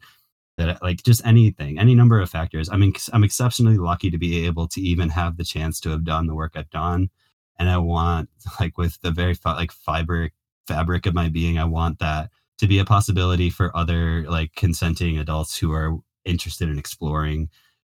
that 0.57 0.83
like 0.83 1.01
just 1.03 1.25
anything, 1.25 1.79
any 1.79 1.95
number 1.95 2.19
of 2.19 2.29
factors. 2.29 2.69
I 2.69 2.75
mean, 2.75 2.93
I'm 3.13 3.23
exceptionally 3.23 3.77
lucky 3.77 4.11
to 4.11 4.17
be 4.17 4.45
able 4.45 4.67
to 4.67 4.81
even 4.81 5.09
have 5.09 5.37
the 5.37 5.45
chance 5.45 5.79
to 5.81 5.89
have 5.89 6.03
done 6.03 6.27
the 6.27 6.35
work 6.35 6.51
I've 6.55 6.69
done, 6.69 7.09
and 7.57 7.69
I 7.69 7.77
want 7.77 8.29
like 8.59 8.77
with 8.77 8.99
the 9.01 9.11
very 9.11 9.37
like 9.45 9.71
fiber 9.71 10.31
fabric 10.67 11.05
of 11.05 11.13
my 11.13 11.29
being, 11.29 11.57
I 11.57 11.63
want 11.63 11.99
that 11.99 12.29
to 12.57 12.67
be 12.67 12.77
a 12.77 12.85
possibility 12.85 13.49
for 13.49 13.75
other 13.75 14.25
like 14.29 14.53
consenting 14.55 15.17
adults 15.17 15.57
who 15.57 15.71
are 15.71 15.97
interested 16.25 16.67
in 16.67 16.77
exploring 16.77 17.49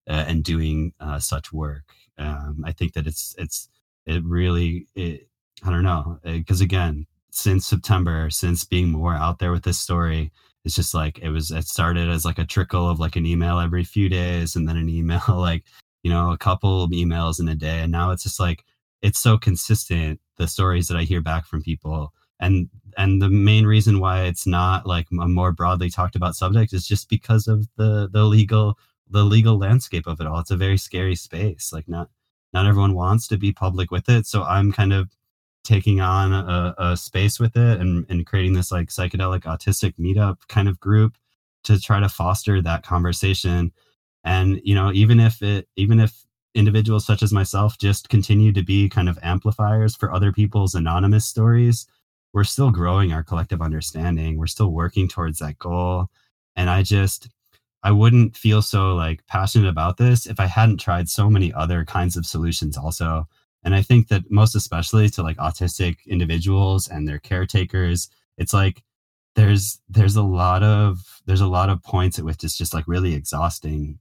uh, 0.09 0.25
and 0.27 0.43
doing 0.43 0.91
uh, 0.99 1.19
such 1.19 1.53
work. 1.53 1.85
Um, 2.17 2.63
I 2.65 2.73
think 2.73 2.93
that 2.93 3.07
it's 3.07 3.33
it's 3.37 3.69
it 4.05 4.23
really 4.25 4.87
it, 4.93 5.29
I 5.63 5.71
don't 5.71 5.83
know. 5.83 6.19
Because 6.23 6.61
eh, 6.61 6.65
again, 6.65 7.07
since 7.31 7.67
September, 7.67 8.29
since 8.29 8.63
being 8.63 8.89
more 8.89 9.13
out 9.13 9.39
there 9.39 9.51
with 9.51 9.63
this 9.63 9.79
story, 9.79 10.31
it's 10.65 10.75
just 10.75 10.93
like 10.93 11.19
it 11.19 11.29
was, 11.29 11.51
it 11.51 11.67
started 11.67 12.09
as 12.09 12.25
like 12.25 12.39
a 12.39 12.45
trickle 12.45 12.89
of 12.89 12.99
like 12.99 13.15
an 13.15 13.25
email 13.25 13.59
every 13.59 13.83
few 13.83 14.09
days 14.09 14.55
and 14.55 14.67
then 14.67 14.77
an 14.77 14.89
email, 14.99 15.21
like, 15.29 15.63
you 16.03 16.11
know, 16.11 16.31
a 16.31 16.37
couple 16.37 16.87
emails 16.89 17.39
in 17.39 17.47
a 17.47 17.55
day. 17.55 17.79
And 17.79 17.91
now 17.91 18.11
it's 18.11 18.23
just 18.23 18.39
like, 18.39 18.63
it's 19.01 19.19
so 19.19 19.37
consistent, 19.37 20.19
the 20.37 20.47
stories 20.47 20.87
that 20.87 20.97
I 20.97 21.03
hear 21.03 21.21
back 21.21 21.45
from 21.45 21.61
people. 21.61 22.13
And, 22.39 22.69
and 22.97 23.21
the 23.21 23.29
main 23.29 23.65
reason 23.65 23.99
why 23.99 24.23
it's 24.23 24.47
not 24.47 24.85
like 24.85 25.07
a 25.11 25.27
more 25.27 25.51
broadly 25.51 25.89
talked 25.89 26.15
about 26.15 26.35
subject 26.35 26.73
is 26.73 26.87
just 26.87 27.09
because 27.09 27.47
of 27.47 27.67
the, 27.77 28.09
the 28.11 28.23
legal, 28.23 28.77
the 29.09 29.23
legal 29.23 29.57
landscape 29.57 30.07
of 30.07 30.19
it 30.19 30.27
all. 30.27 30.39
It's 30.39 30.51
a 30.51 30.57
very 30.57 30.77
scary 30.77 31.15
space. 31.15 31.71
Like 31.71 31.87
not, 31.87 32.09
not 32.53 32.65
everyone 32.65 32.93
wants 32.93 33.27
to 33.27 33.37
be 33.37 33.51
public 33.51 33.91
with 33.91 34.09
it. 34.09 34.25
So 34.25 34.43
I'm 34.43 34.71
kind 34.71 34.93
of 34.93 35.09
taking 35.67 36.01
on 36.01 36.33
a, 36.33 36.73
a 36.77 36.97
space 36.97 37.39
with 37.39 37.55
it 37.55 37.79
and, 37.79 38.05
and 38.09 38.25
creating 38.25 38.53
this 38.53 38.71
like 38.71 38.87
psychedelic 38.87 39.41
autistic 39.41 39.93
meetup 39.99 40.37
kind 40.47 40.67
of 40.67 40.79
group 40.79 41.15
to 41.63 41.79
try 41.79 41.99
to 41.99 42.09
foster 42.09 42.61
that 42.61 42.83
conversation. 42.83 43.71
And 44.23 44.61
you 44.63 44.73
know 44.73 44.91
even 44.93 45.19
if 45.19 45.41
it 45.41 45.67
even 45.75 45.99
if 45.99 46.25
individuals 46.55 47.05
such 47.05 47.21
as 47.21 47.31
myself 47.31 47.77
just 47.77 48.09
continue 48.09 48.51
to 48.51 48.63
be 48.63 48.89
kind 48.89 49.09
of 49.09 49.19
amplifiers 49.21 49.95
for 49.95 50.11
other 50.11 50.31
people's 50.31 50.73
anonymous 50.73 51.25
stories 51.25 51.85
we're 52.33 52.43
still 52.43 52.71
growing 52.71 53.13
our 53.13 53.23
collective 53.23 53.61
understanding. 53.61 54.37
We're 54.37 54.47
still 54.47 54.71
working 54.71 55.07
towards 55.07 55.39
that 55.39 55.57
goal. 55.57 56.07
And 56.55 56.69
i 56.69 56.83
just 56.83 57.29
i 57.83 57.91
wouldn't 57.91 58.35
feel 58.35 58.61
so 58.61 58.95
like 58.95 59.25
passionate 59.27 59.69
about 59.69 59.97
this 59.97 60.25
if 60.25 60.39
i 60.39 60.47
hadn't 60.47 60.79
tried 60.79 61.07
so 61.07 61.29
many 61.29 61.53
other 61.53 61.85
kinds 61.85 62.17
of 62.17 62.25
solutions 62.25 62.75
also 62.75 63.27
and 63.67 63.75
I 63.75 63.81
think 63.81 64.07
that 64.07 64.31
most 64.31 64.55
especially 64.55 65.09
to 65.09 65.21
like 65.21 65.35
autistic 65.35 65.97
individuals 66.07 66.87
and 66.87 67.05
their 67.05 67.19
caretakers, 67.19 68.07
it's 68.37 68.53
like 68.53 68.81
there's 69.35 69.81
there's 69.89 70.15
a 70.15 70.23
lot 70.23 70.63
of 70.63 71.01
there's 71.25 71.41
a 71.41 71.47
lot 71.47 71.69
of 71.69 71.83
points 71.83 72.17
at 72.17 72.23
which 72.23 72.45
it's 72.45 72.57
just 72.57 72.73
like 72.73 72.87
really 72.87 73.13
exhausting. 73.13 73.99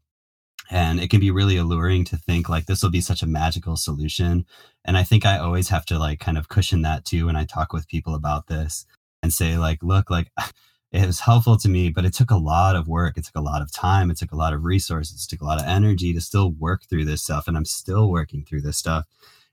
And 0.70 1.00
it 1.00 1.10
can 1.10 1.18
be 1.18 1.32
really 1.32 1.56
alluring 1.56 2.04
to 2.04 2.16
think 2.16 2.48
like 2.48 2.66
this 2.66 2.80
will 2.80 2.92
be 2.92 3.00
such 3.00 3.24
a 3.24 3.26
magical 3.26 3.74
solution. 3.76 4.46
And 4.84 4.96
i 4.96 5.02
think 5.02 5.26
i 5.26 5.36
always 5.36 5.68
have 5.70 5.84
to 5.86 5.98
like 5.98 6.20
kind 6.20 6.38
of 6.38 6.48
cushion 6.48 6.82
that 6.82 7.04
too 7.04 7.26
when 7.26 7.34
i 7.34 7.44
talk 7.44 7.72
with 7.72 7.88
people 7.88 8.14
about 8.14 8.46
this 8.46 8.86
and 9.24 9.32
say 9.32 9.58
like 9.58 9.82
look 9.82 10.10
like 10.10 10.30
it 10.92 11.04
was 11.04 11.18
helpful 11.18 11.56
to 11.56 11.68
me 11.68 11.88
but 11.88 12.04
it 12.04 12.14
took 12.14 12.30
a 12.30 12.36
lot 12.36 12.76
of 12.76 12.86
work. 12.86 13.18
It 13.18 13.24
took 13.24 13.34
a 13.34 13.40
lot 13.40 13.62
of 13.62 13.72
time. 13.72 14.12
It 14.12 14.16
took 14.18 14.30
a 14.30 14.36
lot 14.36 14.52
of 14.52 14.64
resources. 14.64 15.24
It 15.24 15.28
took 15.28 15.40
a 15.40 15.44
lot 15.44 15.60
of 15.60 15.66
energy 15.66 16.14
to 16.14 16.20
still 16.20 16.52
work 16.52 16.84
through 16.84 17.06
this 17.06 17.22
stuff 17.24 17.48
and 17.48 17.56
i'm 17.56 17.64
still 17.64 18.08
working 18.08 18.44
through 18.44 18.60
this 18.60 18.76
stuff 18.76 19.06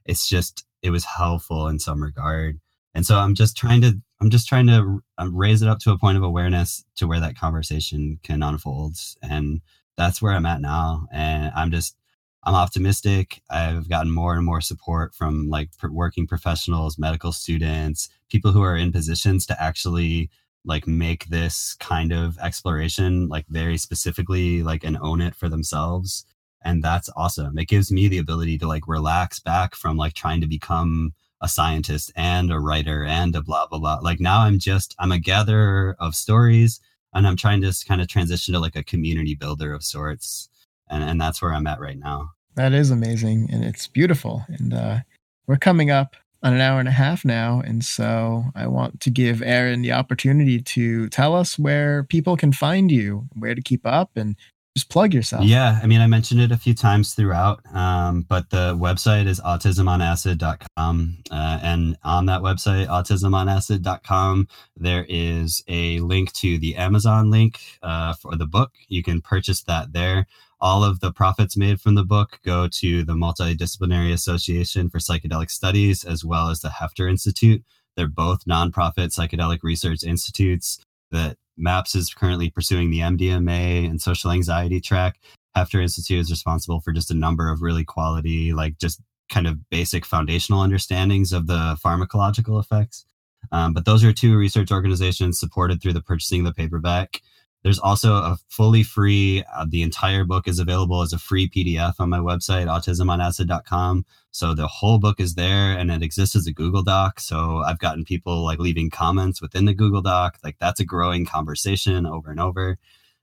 it's 0.06 0.28
just 0.28 0.66
it 0.82 0.90
was 0.90 1.06
helpful 1.06 1.68
in 1.68 1.80
some 1.80 2.02
regard. 2.02 2.60
And 2.96 3.06
so 3.06 3.18
i'm 3.18 3.36
just 3.36 3.58
trying 3.58 3.82
to 3.82 4.00
i'm 4.22 4.30
just 4.30 4.48
trying 4.48 4.68
to 4.68 5.02
um, 5.18 5.36
raise 5.36 5.62
it 5.62 5.70
up 5.70 5.80
to 5.80 5.92
a 5.92 5.98
point 5.98 6.18
of 6.18 6.24
awareness 6.24 6.84
to 6.98 7.08
where 7.08 7.20
that 7.20 7.38
conversation 7.38 8.20
can 8.24 8.44
unfold. 8.44 8.98
And 9.22 9.62
that's 9.98 10.22
where 10.22 10.34
i'm 10.34 10.46
at 10.46 10.62
now. 10.62 11.08
And 11.12 11.52
i'm 11.56 11.72
just 11.72 11.96
i'm 12.44 12.56
optimistic. 12.56 13.42
I've 13.50 13.90
gotten 13.90 14.12
more 14.12 14.36
and 14.36 14.46
more 14.46 14.62
support 14.62 15.16
from 15.16 15.50
like 15.50 15.70
working 15.90 16.28
professionals 16.28 17.00
medical 17.00 17.32
students 17.32 18.10
people 18.30 18.52
who 18.52 18.62
are 18.62 18.78
in 18.78 18.92
positions 18.92 19.46
to 19.46 19.62
actually 19.62 20.30
like 20.66 20.88
make 20.88 21.26
this 21.28 21.76
kind 21.80 22.12
of 22.12 22.38
exploration 22.40 23.28
like 23.28 23.46
very 23.48 23.78
specifically 23.78 24.64
like 24.64 24.84
and 24.84 24.98
own 25.02 25.22
it 25.22 25.36
for 25.36 25.50
themselves 25.50 26.26
and 26.64 26.84
that's 26.84 27.10
awesome. 27.16 27.58
It 27.58 27.68
gives 27.68 27.92
me 27.92 28.08
the 28.08 28.18
ability 28.18 28.58
to 28.60 28.68
like 28.68 28.88
relax 28.88 29.40
back 29.40 29.76
from 29.76 29.98
like 29.98 30.14
trying 30.14 30.42
to 30.42 30.48
become 30.48 31.14
a 31.42 31.48
scientist 31.48 32.12
and 32.16 32.52
a 32.52 32.60
writer 32.60 33.04
and 33.04 33.36
a 33.36 33.42
blah 33.42 33.68
blah 33.68 33.80
blah. 33.80 34.00
Like 34.02 34.20
now 34.20 34.40
i'm 34.42 34.60
just 34.60 34.96
i'm 35.00 35.12
a 35.12 35.20
gatherer 35.20 35.96
of 36.00 36.16
stories 36.16 36.80
and 37.14 37.28
i'm 37.28 37.36
trying 37.36 37.62
to 37.62 37.74
kind 37.88 38.02
of 38.02 38.08
transition 38.08 38.54
to 38.54 38.60
like 38.60 38.76
a 38.76 38.84
community 38.84 39.36
builder 39.36 39.74
of 39.74 39.84
sorts. 39.84 40.50
And 40.90 41.04
and 41.04 41.20
that's 41.20 41.42
where 41.42 41.54
i'm 41.54 41.68
at 41.68 41.82
right 41.82 42.00
now. 42.00 42.32
That 42.56 42.74
is 42.74 42.92
amazing 42.92 43.50
and 43.52 43.64
it's 43.64 43.88
beautiful. 43.88 44.46
And 44.48 44.74
uh 44.74 45.00
we're 45.46 45.58
coming 45.58 45.92
up 45.92 46.16
on 46.44 46.54
an 46.54 46.62
hour 46.62 46.80
and 46.80 46.90
a 46.90 46.92
half 46.92 47.24
now. 47.24 47.62
And 47.66 47.84
so 47.84 48.44
I 48.54 48.68
want 48.68 49.00
to 49.02 49.10
give 49.10 49.42
Aaron 49.42 49.82
the 49.82 49.94
opportunity 49.94 50.62
to 50.62 51.08
tell 51.10 51.36
us 51.36 51.58
where 51.58 52.04
people 52.04 52.36
can 52.36 52.52
find 52.52 52.92
you, 52.92 53.28
where 53.34 53.56
to 53.56 53.62
keep 53.62 53.86
up, 53.86 54.12
and 54.16 54.36
just 54.76 54.90
plug 54.90 55.14
yourself. 55.14 55.46
Yeah. 55.46 55.80
I 55.84 55.88
mean, 55.88 56.02
I 56.02 56.08
mentioned 56.08 56.42
it 56.42 56.52
a 56.52 56.58
few 56.58 56.74
times 56.74 57.14
throughout, 57.14 57.62
um, 57.76 58.24
but 58.24 58.50
the 58.50 58.76
website 58.76 59.28
is 59.28 59.40
autismonacid.com. 59.40 61.18
Uh, 61.30 61.60
and 61.62 61.98
on 62.04 62.26
that 62.26 62.42
website, 62.42 62.88
autismonacid.com, 62.88 64.48
there 64.76 65.06
is 65.08 65.64
a 65.68 66.00
link 66.00 66.34
to 66.34 66.58
the 66.58 66.76
Amazon 66.76 67.30
link 67.30 67.60
uh, 67.84 68.14
for 68.14 68.36
the 68.36 68.48
book. 68.48 68.72
You 68.88 69.04
can 69.04 69.22
purchase 69.22 69.62
that 69.64 69.94
there 69.94 70.26
all 70.64 70.82
of 70.86 71.02
the 71.02 71.12
profits 71.12 71.58
made 71.58 71.82
from 71.82 71.96
the 71.96 72.06
book 72.06 72.40
go 72.46 72.70
to 72.70 73.04
the 73.04 73.14
Multidisciplinary 73.14 74.14
Association 74.14 74.90
for 74.90 74.98
Psychedelic 74.98 75.52
Studies 75.52 76.06
as 76.06 76.24
well 76.24 76.48
as 76.48 76.62
the 76.62 76.70
Heffter 76.70 77.10
Institute. 77.10 77.62
They're 77.98 78.08
both 78.08 78.46
nonprofit 78.46 79.14
psychedelic 79.14 79.60
research 79.62 80.04
institutes 80.06 80.80
that 81.12 81.38
MAPS 81.58 81.96
is 81.96 82.14
currently 82.14 82.50
pursuing 82.50 82.90
the 82.90 83.00
MDMA 83.00 83.90
and 83.90 84.02
social 84.02 84.32
anxiety 84.32 84.82
track. 84.82 85.20
Heffter 85.56 85.82
Institute 85.82 86.20
is 86.20 86.32
responsible 86.32 86.82
for 86.82 86.92
just 86.92 87.12
a 87.12 87.16
number 87.16 87.50
of 87.50 87.62
really 87.62 87.84
quality, 87.84 88.54
like 88.54 88.78
just 88.78 89.02
kind 89.30 89.48
of 89.48 89.70
basic 89.70 90.06
foundational 90.06 90.62
understandings 90.62 91.32
of 91.32 91.48
the 91.48 91.78
pharmacological 91.84 92.60
effects. 92.60 93.06
Um, 93.52 93.74
but 93.74 93.86
those 93.86 94.04
are 94.04 94.14
two 94.14 94.38
research 94.38 94.72
organizations 94.72 95.40
supported 95.40 95.82
through 95.82 95.94
the 95.94 96.02
purchasing 96.02 96.42
of 96.42 96.46
the 96.46 96.54
paperback. 96.54 97.22
There's 97.64 97.80
also 97.80 98.16
a 98.16 98.38
fully 98.50 98.84
free, 98.84 99.44
uh, 99.56 99.66
the 99.68 99.84
entire 99.84 100.26
book 100.26 100.48
is 100.48 100.60
available 100.60 101.02
as 101.02 101.14
a 101.14 101.18
free 101.18 101.50
PDF 101.50 101.96
on 102.00 102.10
my 102.10 102.20
website, 102.20 102.68
autismonacid.com. 102.68 104.06
So 104.34 104.54
the 104.54 104.68
whole 104.68 105.00
book 105.00 105.20
is 105.20 105.36
there 105.36 105.78
and 105.78 105.90
it 105.90 106.04
exists 106.04 106.36
as 106.36 106.48
a 106.48 106.52
Google 106.52 106.84
Doc. 106.84 107.20
So 107.20 107.60
I've 107.60 107.80
gotten 107.80 108.04
people 108.04 108.44
like 108.44 108.60
leaving 108.60 108.90
comments 108.90 109.42
within 109.42 109.66
the 109.66 109.74
Google 109.74 110.02
Doc. 110.02 110.38
Like 110.44 110.58
that's 110.60 110.82
a 110.82 110.86
growing 110.86 111.26
conversation 111.26 112.06
over 112.06 112.30
and 112.30 112.40
over. 112.40 112.78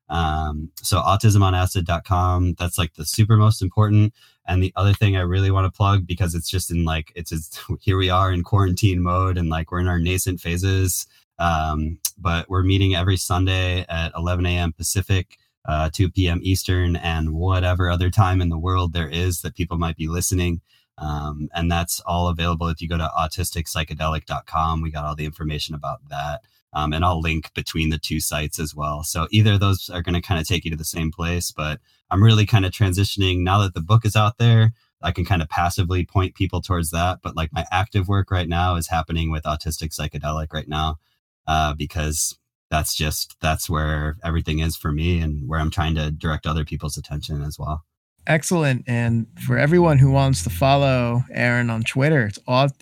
Um, 0.09 0.71
so 0.83 1.01
autismonacid.com, 1.01 2.55
that's 2.59 2.79
like 2.79 2.95
the 2.95 3.05
super 3.05 3.37
most 3.37 3.61
important. 3.61 4.15
And 4.47 4.63
the 4.63 4.73
other 4.75 4.95
thing 4.95 5.17
I 5.17 5.21
really 5.21 5.51
want 5.51 5.67
to 5.67 5.77
plug 5.77 6.07
because 6.07 6.35
it's 6.35 6.51
just 6.51 6.71
in 6.71 6.85
like, 6.85 7.13
it's, 7.15 7.31
it's 7.31 7.61
here 7.81 7.99
we 7.99 8.09
are 8.09 8.33
in 8.33 8.43
quarantine 8.43 9.03
mode 9.03 9.37
and 9.37 9.51
like 9.51 9.71
we're 9.71 9.81
in 9.81 9.89
our 9.89 9.99
nascent 9.99 10.41
phases 10.41 11.07
um, 11.41 11.99
but 12.19 12.49
we're 12.49 12.63
meeting 12.63 12.95
every 12.95 13.17
Sunday 13.17 13.85
at 13.89 14.13
11 14.15 14.45
a.m. 14.45 14.73
Pacific, 14.73 15.39
uh, 15.65 15.89
2 15.93 16.11
p.m. 16.11 16.41
Eastern, 16.43 16.97
and 16.97 17.33
whatever 17.33 17.89
other 17.89 18.11
time 18.11 18.43
in 18.43 18.51
the 18.51 18.59
world 18.59 18.93
there 18.93 19.09
is 19.09 19.41
that 19.41 19.57
people 19.57 19.79
might 19.79 19.97
be 19.97 20.07
listening. 20.07 20.61
Um, 21.01 21.49
and 21.55 21.71
that's 21.71 22.01
all 22.01 22.29
available 22.29 22.69
if 22.69 22.81
you 22.81 22.89
go 22.89 22.99
to 22.99 23.11
autisticpsychedelic.com. 23.19 24.83
We 24.83 24.91
got 24.91 25.05
all 25.05 25.17
the 25.17 25.25
information 25.25 25.75
about 25.75 26.07
that. 26.11 26.43
Um, 26.73 26.93
and 26.93 27.05
I'll 27.05 27.21
link 27.21 27.53
between 27.55 27.91
the 27.91 27.99
two 27.99 28.21
sites 28.21 28.61
as 28.61 28.75
well. 28.75 29.03
So 29.03 29.27
either 29.31 29.55
of 29.55 29.61
those 29.61 29.91
are 29.91 30.03
going 30.03 30.15
to 30.15 30.21
kind 30.21 30.41
of 30.41 30.47
take 30.47 30.65
you 30.65 30.71
to 30.71 30.77
the 30.77 30.85
same 30.85 31.11
place. 31.11 31.51
But 31.51 31.81
I'm 32.11 32.23
really 32.23 32.47
kind 32.47 32.65
of 32.65 32.73
transitioning 32.73 33.41
now 33.41 33.61
that 33.63 33.75
the 33.75 33.81
book 33.81 34.05
is 34.05 34.15
out 34.15 34.39
there. 34.39 34.73
I 35.03 35.13
can 35.13 35.25
kind 35.25 35.43
of 35.43 35.49
passively 35.49 36.05
point 36.05 36.35
people 36.35 36.61
towards 36.61 36.91
that. 36.91 37.21
But 37.23 37.35
like 37.35 37.53
my 37.53 37.65
active 37.73 38.07
work 38.07 38.31
right 38.31 38.49
now 38.49 38.77
is 38.77 38.89
happening 38.89 39.31
with 39.31 39.45
Autistic 39.45 39.95
Psychedelic 39.95 40.53
right 40.53 40.69
now 40.69 40.99
uh, 41.47 41.75
because 41.75 42.39
that's 42.71 42.95
just 42.95 43.37
that's 43.41 43.69
where 43.69 44.17
everything 44.23 44.61
is 44.61 44.77
for 44.77 44.93
me 44.93 45.21
and 45.21 45.49
where 45.49 45.59
I'm 45.59 45.71
trying 45.71 45.97
to 45.97 46.11
direct 46.11 46.47
other 46.47 46.65
people's 46.65 46.97
attention 46.97 47.43
as 47.43 47.59
well. 47.59 47.85
Excellent. 48.27 48.85
And 48.87 49.27
for 49.47 49.59
everyone 49.59 49.99
who 49.99 50.11
wants 50.11 50.45
to 50.45 50.51
follow 50.51 51.25
Aaron 51.33 51.71
on 51.71 51.83
Twitter, 51.83 52.27
it's 52.27 52.39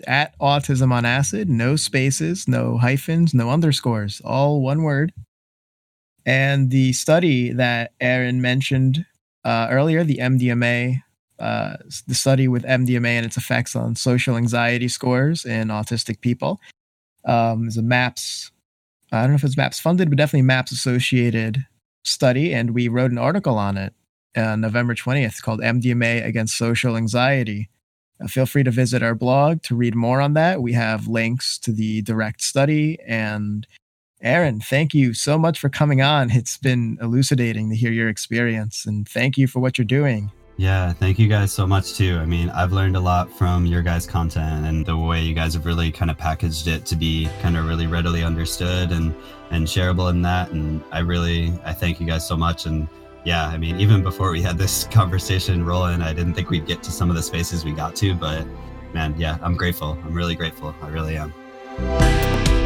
at 0.06 0.38
Autism 0.38 0.92
on 0.92 1.04
Acid, 1.04 1.48
no 1.48 1.76
spaces, 1.76 2.48
no 2.48 2.76
hyphens, 2.76 3.32
no 3.34 3.50
underscores, 3.50 4.20
all 4.24 4.60
one 4.60 4.82
word. 4.82 5.12
And 6.26 6.70
the 6.70 6.92
study 6.92 7.52
that 7.52 7.92
Aaron 8.00 8.42
mentioned 8.42 9.06
uh, 9.44 9.68
earlier, 9.70 10.04
the 10.04 10.18
MDMA, 10.18 11.02
uh, 11.38 11.76
the 12.06 12.14
study 12.14 12.48
with 12.48 12.64
MDMA 12.64 13.08
and 13.08 13.24
its 13.24 13.36
effects 13.36 13.76
on 13.76 13.94
social 13.94 14.36
anxiety 14.36 14.88
scores 14.88 15.44
in 15.44 15.68
autistic 15.68 16.20
people, 16.20 16.60
um, 17.24 17.68
is 17.68 17.76
a 17.76 17.82
MAPS. 17.82 18.50
I 19.12 19.22
don't 19.22 19.30
know 19.30 19.36
if 19.36 19.44
it's 19.44 19.56
MAPS 19.56 19.80
funded, 19.80 20.10
but 20.10 20.18
definitely 20.18 20.42
MAPS 20.42 20.72
associated 20.72 21.64
study, 22.04 22.52
and 22.52 22.72
we 22.74 22.88
wrote 22.88 23.12
an 23.12 23.18
article 23.18 23.56
on 23.56 23.78
it 23.78 23.94
on 24.38 24.60
November 24.60 24.94
20th 24.94 25.42
called 25.42 25.60
MDMA 25.60 26.24
Against 26.24 26.56
Social 26.56 26.96
Anxiety. 26.96 27.68
Uh, 28.22 28.26
feel 28.26 28.46
free 28.46 28.64
to 28.64 28.70
visit 28.70 29.02
our 29.02 29.14
blog 29.14 29.62
to 29.62 29.76
read 29.76 29.94
more 29.94 30.20
on 30.20 30.34
that. 30.34 30.62
We 30.62 30.72
have 30.72 31.08
links 31.08 31.58
to 31.58 31.72
the 31.72 32.02
direct 32.02 32.40
study. 32.42 32.98
And 33.06 33.66
Aaron, 34.20 34.60
thank 34.60 34.94
you 34.94 35.14
so 35.14 35.38
much 35.38 35.60
for 35.60 35.68
coming 35.68 36.02
on. 36.02 36.30
It's 36.30 36.58
been 36.58 36.98
elucidating 37.00 37.70
to 37.70 37.76
hear 37.76 37.92
your 37.92 38.08
experience, 38.08 38.84
and 38.84 39.08
thank 39.08 39.38
you 39.38 39.46
for 39.46 39.60
what 39.60 39.78
you're 39.78 39.84
doing. 39.84 40.32
Yeah, 40.56 40.92
thank 40.92 41.20
you 41.20 41.28
guys 41.28 41.52
so 41.52 41.68
much 41.68 41.94
too. 41.94 42.18
I 42.20 42.26
mean, 42.26 42.50
I've 42.50 42.72
learned 42.72 42.96
a 42.96 43.00
lot 43.00 43.30
from 43.30 43.64
your 43.64 43.80
guys' 43.80 44.08
content 44.08 44.66
and 44.66 44.84
the 44.84 44.96
way 44.96 45.22
you 45.22 45.32
guys 45.32 45.54
have 45.54 45.64
really 45.64 45.92
kind 45.92 46.10
of 46.10 46.18
packaged 46.18 46.66
it 46.66 46.84
to 46.86 46.96
be 46.96 47.28
kind 47.40 47.56
of 47.56 47.68
really 47.68 47.86
readily 47.86 48.24
understood 48.24 48.90
and 48.90 49.14
and 49.50 49.68
shareable 49.68 50.10
in 50.10 50.20
that. 50.22 50.50
And 50.50 50.82
I 50.90 50.98
really 50.98 51.52
I 51.64 51.72
thank 51.72 52.00
you 52.00 52.06
guys 52.06 52.26
so 52.26 52.36
much. 52.36 52.66
And 52.66 52.88
yeah, 53.28 53.46
I 53.46 53.58
mean, 53.58 53.78
even 53.78 54.02
before 54.02 54.30
we 54.30 54.40
had 54.40 54.56
this 54.56 54.84
conversation 54.90 55.62
rolling, 55.62 56.00
I 56.00 56.14
didn't 56.14 56.32
think 56.32 56.48
we'd 56.48 56.64
get 56.64 56.82
to 56.84 56.90
some 56.90 57.10
of 57.10 57.16
the 57.16 57.22
spaces 57.22 57.62
we 57.62 57.72
got 57.72 57.94
to, 57.96 58.14
but 58.14 58.46
man, 58.94 59.14
yeah, 59.18 59.36
I'm 59.42 59.54
grateful. 59.54 59.98
I'm 60.02 60.14
really 60.14 60.34
grateful. 60.34 60.74
I 60.80 60.88
really 60.88 61.18
am. 61.18 62.57